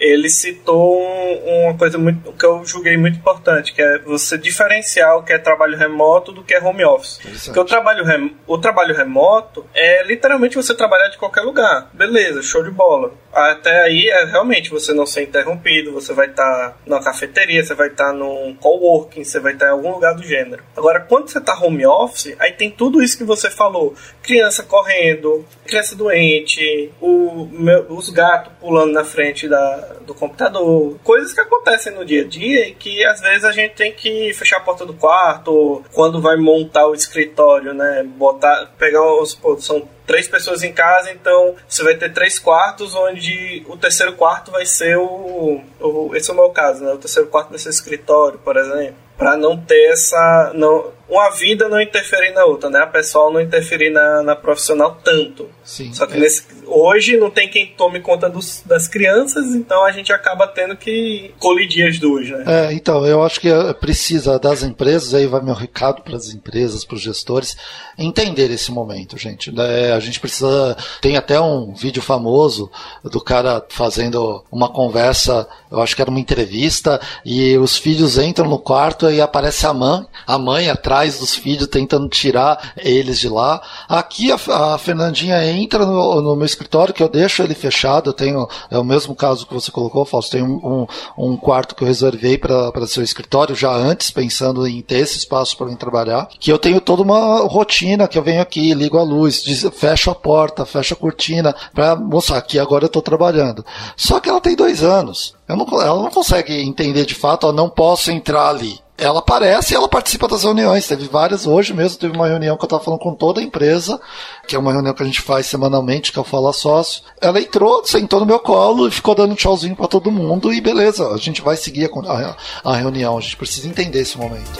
ele 0.00 0.28
citou 0.28 1.00
um, 1.00 1.64
uma 1.64 1.76
coisa 1.76 1.98
muito, 1.98 2.32
que 2.32 2.44
eu 2.44 2.64
julguei 2.64 2.96
muito 2.96 3.18
importante, 3.18 3.72
que 3.72 3.82
é 3.82 3.98
você 3.98 4.38
diferenciar 4.38 5.16
o 5.16 5.22
que 5.22 5.32
é 5.32 5.38
trabalho 5.38 5.76
remoto 5.76 6.32
do 6.32 6.42
que 6.42 6.54
é 6.54 6.62
home 6.62 6.84
office. 6.84 7.18
Porque 7.44 7.60
o 7.60 7.64
trabalho, 7.64 8.04
rem, 8.04 8.36
o 8.46 8.58
trabalho 8.58 8.94
remoto 8.94 9.66
é 9.74 10.02
literalmente 10.04 10.56
você 10.56 10.74
trabalhar 10.74 11.08
de 11.08 11.18
qualquer 11.18 11.42
lugar. 11.42 11.90
Beleza, 11.92 12.42
show 12.42 12.62
de 12.62 12.70
bola. 12.70 13.12
Até 13.32 13.82
aí 13.82 14.08
é 14.08 14.24
realmente 14.24 14.70
você 14.70 14.92
não 14.92 15.06
ser 15.06 15.22
interrompido, 15.22 15.92
você 15.92 16.12
vai 16.12 16.28
estar 16.28 16.70
tá 16.70 16.76
na 16.86 17.00
cafeteria, 17.00 17.62
você 17.62 17.74
vai 17.74 17.88
estar 17.88 18.06
tá 18.06 18.12
num 18.12 18.54
coworking, 18.54 19.22
você 19.22 19.38
vai 19.38 19.52
estar 19.52 19.66
tá 19.66 19.72
em 19.72 19.74
algum 19.74 19.92
lugar 19.92 20.14
do 20.14 20.22
gênero. 20.22 20.62
Agora, 20.76 21.00
quando 21.00 21.28
você 21.28 21.38
está 21.38 21.56
home 21.58 21.86
office, 21.86 22.34
aí 22.38 22.52
tem 22.52 22.70
tudo 22.70 23.02
isso 23.02 23.18
que 23.18 23.24
você 23.24 23.50
falou: 23.50 23.94
criança 24.22 24.62
correndo, 24.62 25.44
criança 25.66 25.94
doente, 25.94 26.90
o, 27.00 27.46
meu, 27.50 27.86
os 27.92 28.10
gatos 28.10 28.52
pulando 28.60 28.92
na 28.92 29.04
frente 29.04 29.48
da, 29.48 29.87
do 30.02 30.14
computador, 30.14 30.98
coisas 31.02 31.32
que 31.32 31.40
acontecem 31.40 31.94
no 31.94 32.04
dia 32.04 32.22
a 32.22 32.26
dia 32.26 32.68
e 32.68 32.74
que 32.74 33.04
às 33.04 33.20
vezes 33.20 33.44
a 33.44 33.52
gente 33.52 33.74
tem 33.74 33.92
que 33.92 34.32
fechar 34.34 34.58
a 34.58 34.60
porta 34.60 34.84
do 34.84 34.94
quarto, 34.94 35.84
quando 35.92 36.20
vai 36.20 36.36
montar 36.36 36.86
o 36.86 36.94
escritório, 36.94 37.74
né? 37.74 38.02
Botar, 38.02 38.72
pegar 38.78 39.02
os. 39.02 39.38
São 39.58 39.88
três 40.08 40.26
pessoas 40.26 40.62
em 40.62 40.72
casa, 40.72 41.12
então 41.12 41.54
você 41.68 41.84
vai 41.84 41.94
ter 41.94 42.10
três 42.12 42.38
quartos, 42.38 42.94
onde 42.94 43.62
o 43.68 43.76
terceiro 43.76 44.14
quarto 44.14 44.50
vai 44.50 44.64
ser 44.64 44.96
o. 44.96 45.60
o 45.78 46.10
esse 46.16 46.30
é 46.30 46.32
o 46.32 46.36
meu 46.36 46.48
caso, 46.48 46.82
né? 46.82 46.90
O 46.92 46.98
terceiro 46.98 47.28
quarto 47.28 47.50
vai 47.50 47.58
ser 47.58 47.68
o 47.68 47.70
escritório, 47.70 48.38
por 48.38 48.56
exemplo. 48.56 48.96
Para 49.18 49.36
não 49.36 49.56
ter 49.56 49.90
essa. 49.92 50.52
Não, 50.54 50.92
uma 51.08 51.30
vida 51.30 51.68
não 51.68 51.80
interferir 51.80 52.32
na 52.32 52.44
outra, 52.44 52.68
né? 52.68 52.80
A 52.80 52.86
pessoal 52.86 53.32
não 53.32 53.40
interferir 53.40 53.90
na, 53.90 54.22
na 54.22 54.36
profissional 54.36 54.98
tanto. 55.02 55.48
Sim, 55.64 55.92
Só 55.92 56.06
que 56.06 56.14
é. 56.14 56.20
nesse, 56.20 56.44
hoje 56.66 57.16
não 57.16 57.30
tem 57.30 57.48
quem 57.48 57.66
tome 57.66 58.00
conta 58.00 58.28
dos, 58.28 58.62
das 58.64 58.86
crianças, 58.86 59.54
então 59.54 59.84
a 59.84 59.90
gente 59.90 60.12
acaba 60.12 60.46
tendo 60.46 60.76
que 60.76 61.34
colidir 61.38 61.88
as 61.88 61.98
duas, 61.98 62.28
né? 62.28 62.44
É, 62.46 62.72
então, 62.74 63.06
eu 63.06 63.22
acho 63.22 63.40
que 63.40 63.48
é, 63.48 63.72
precisa 63.72 64.38
das 64.38 64.62
empresas, 64.62 65.14
aí 65.14 65.26
vai 65.26 65.42
meu 65.42 65.54
recado 65.54 66.02
para 66.02 66.16
as 66.16 66.28
empresas, 66.28 66.84
para 66.84 66.96
os 66.96 67.02
gestores, 67.02 67.56
entender 67.96 68.50
esse 68.50 68.70
momento, 68.70 69.16
gente. 69.16 69.52
É, 69.58 69.97
a 69.98 70.00
gente 70.00 70.20
precisa. 70.20 70.76
Tem 71.00 71.16
até 71.16 71.40
um 71.40 71.72
vídeo 71.74 72.02
famoso 72.02 72.70
do 73.04 73.20
cara 73.20 73.64
fazendo 73.68 74.44
uma 74.50 74.68
conversa, 74.68 75.46
eu 75.70 75.80
acho 75.80 75.94
que 75.94 76.02
era 76.02 76.10
uma 76.10 76.20
entrevista, 76.20 77.00
e 77.24 77.56
os 77.58 77.76
filhos 77.76 78.18
entram 78.18 78.48
no 78.48 78.58
quarto 78.58 79.10
e 79.10 79.20
aparece 79.20 79.66
a 79.66 79.72
mãe, 79.72 80.06
a 80.26 80.38
mãe 80.38 80.70
atrás 80.70 81.18
dos 81.18 81.34
filhos 81.34 81.66
tentando 81.66 82.08
tirar 82.08 82.72
eles 82.76 83.18
de 83.18 83.28
lá. 83.28 83.60
Aqui 83.88 84.30
a, 84.32 84.74
a 84.74 84.78
Fernandinha 84.78 85.44
entra 85.50 85.84
no, 85.84 86.20
no, 86.20 86.36
meu 86.36 86.46
escritório, 86.46 86.94
que 86.94 87.02
eu 87.02 87.08
deixo 87.08 87.42
ele 87.42 87.54
fechado. 87.54 88.10
Eu 88.10 88.14
tenho, 88.14 88.48
é 88.70 88.78
o 88.78 88.84
mesmo 88.84 89.14
caso 89.14 89.46
que 89.46 89.54
você 89.54 89.70
colocou, 89.70 90.04
Fausto. 90.04 90.32
Tem 90.32 90.42
um, 90.42 90.86
um, 91.16 91.36
quarto 91.36 91.74
que 91.74 91.82
eu 91.82 91.88
reservei 91.88 92.38
para 92.38 92.86
seu 92.86 93.02
escritório 93.02 93.54
já 93.54 93.72
antes, 93.72 94.10
pensando 94.10 94.66
em 94.66 94.80
ter 94.82 94.98
esse 94.98 95.18
espaço 95.18 95.56
para 95.56 95.66
mim 95.66 95.76
trabalhar. 95.76 96.28
Que 96.38 96.52
eu 96.52 96.58
tenho 96.58 96.80
toda 96.80 97.02
uma 97.02 97.40
rotina 97.46 98.08
que 98.08 98.18
eu 98.18 98.22
venho 98.22 98.40
aqui, 98.40 98.74
ligo 98.74 98.98
a 98.98 99.02
luz, 99.02 99.42
fecho 99.88 100.10
a 100.10 100.14
porta, 100.14 100.66
fecho 100.66 100.94
a 100.94 100.96
cortina, 100.96 101.54
para 101.74 101.96
mostrar 101.96 102.40
que 102.42 102.58
agora 102.58 102.84
eu 102.84 102.88
estou 102.88 103.02
trabalhando. 103.02 103.64
Só 103.96 104.20
que 104.20 104.28
ela 104.28 104.40
tem 104.40 104.54
dois 104.54 104.82
anos. 104.82 105.34
Não, 105.48 105.66
ela 105.80 106.02
não 106.02 106.10
consegue 106.10 106.60
entender 106.60 107.06
de 107.06 107.14
fato, 107.14 107.46
eu 107.46 107.52
não 107.52 107.70
posso 107.70 108.10
entrar 108.10 108.48
ali 108.48 108.78
ela 109.00 109.20
aparece 109.20 109.72
e 109.72 109.76
ela 109.76 109.88
participa 109.88 110.26
das 110.26 110.42
reuniões. 110.42 110.88
Teve 110.88 111.06
várias, 111.06 111.46
hoje 111.46 111.72
mesmo 111.72 112.00
teve 112.00 112.16
uma 112.16 112.26
reunião 112.26 112.56
que 112.56 112.64
eu 112.64 112.66
estava 112.66 112.82
falando 112.82 112.98
com 112.98 113.14
toda 113.14 113.40
a 113.40 113.44
empresa, 113.44 114.00
que 114.44 114.56
é 114.56 114.58
uma 114.58 114.72
reunião 114.72 114.92
que 114.92 115.02
a 115.04 115.06
gente 115.06 115.20
faz 115.20 115.46
semanalmente, 115.46 116.10
que 116.10 116.18
é 116.18 116.20
o 116.20 116.24
Fala 116.24 116.52
Sócio. 116.52 117.02
Ela 117.20 117.40
entrou, 117.40 117.84
sentou 117.84 118.18
no 118.18 118.26
meu 118.26 118.40
colo 118.40 118.88
e 118.88 118.90
ficou 118.90 119.14
dando 119.14 119.36
tchauzinho 119.36 119.76
para 119.76 119.86
todo 119.86 120.10
mundo 120.10 120.52
e 120.52 120.60
beleza, 120.60 121.06
a 121.14 121.16
gente 121.16 121.40
vai 121.40 121.56
seguir 121.56 121.88
a, 121.88 122.34
a, 122.64 122.72
a 122.72 122.76
reunião, 122.76 123.16
a 123.16 123.20
gente 123.20 123.36
precisa 123.36 123.68
entender 123.68 124.00
esse 124.00 124.18
momento. 124.18 124.50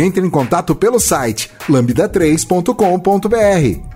Entre 0.00 0.24
em 0.24 0.30
contato 0.30 0.74
pelo 0.74 0.98
site 0.98 1.50
lambda3.com.br 1.68 3.90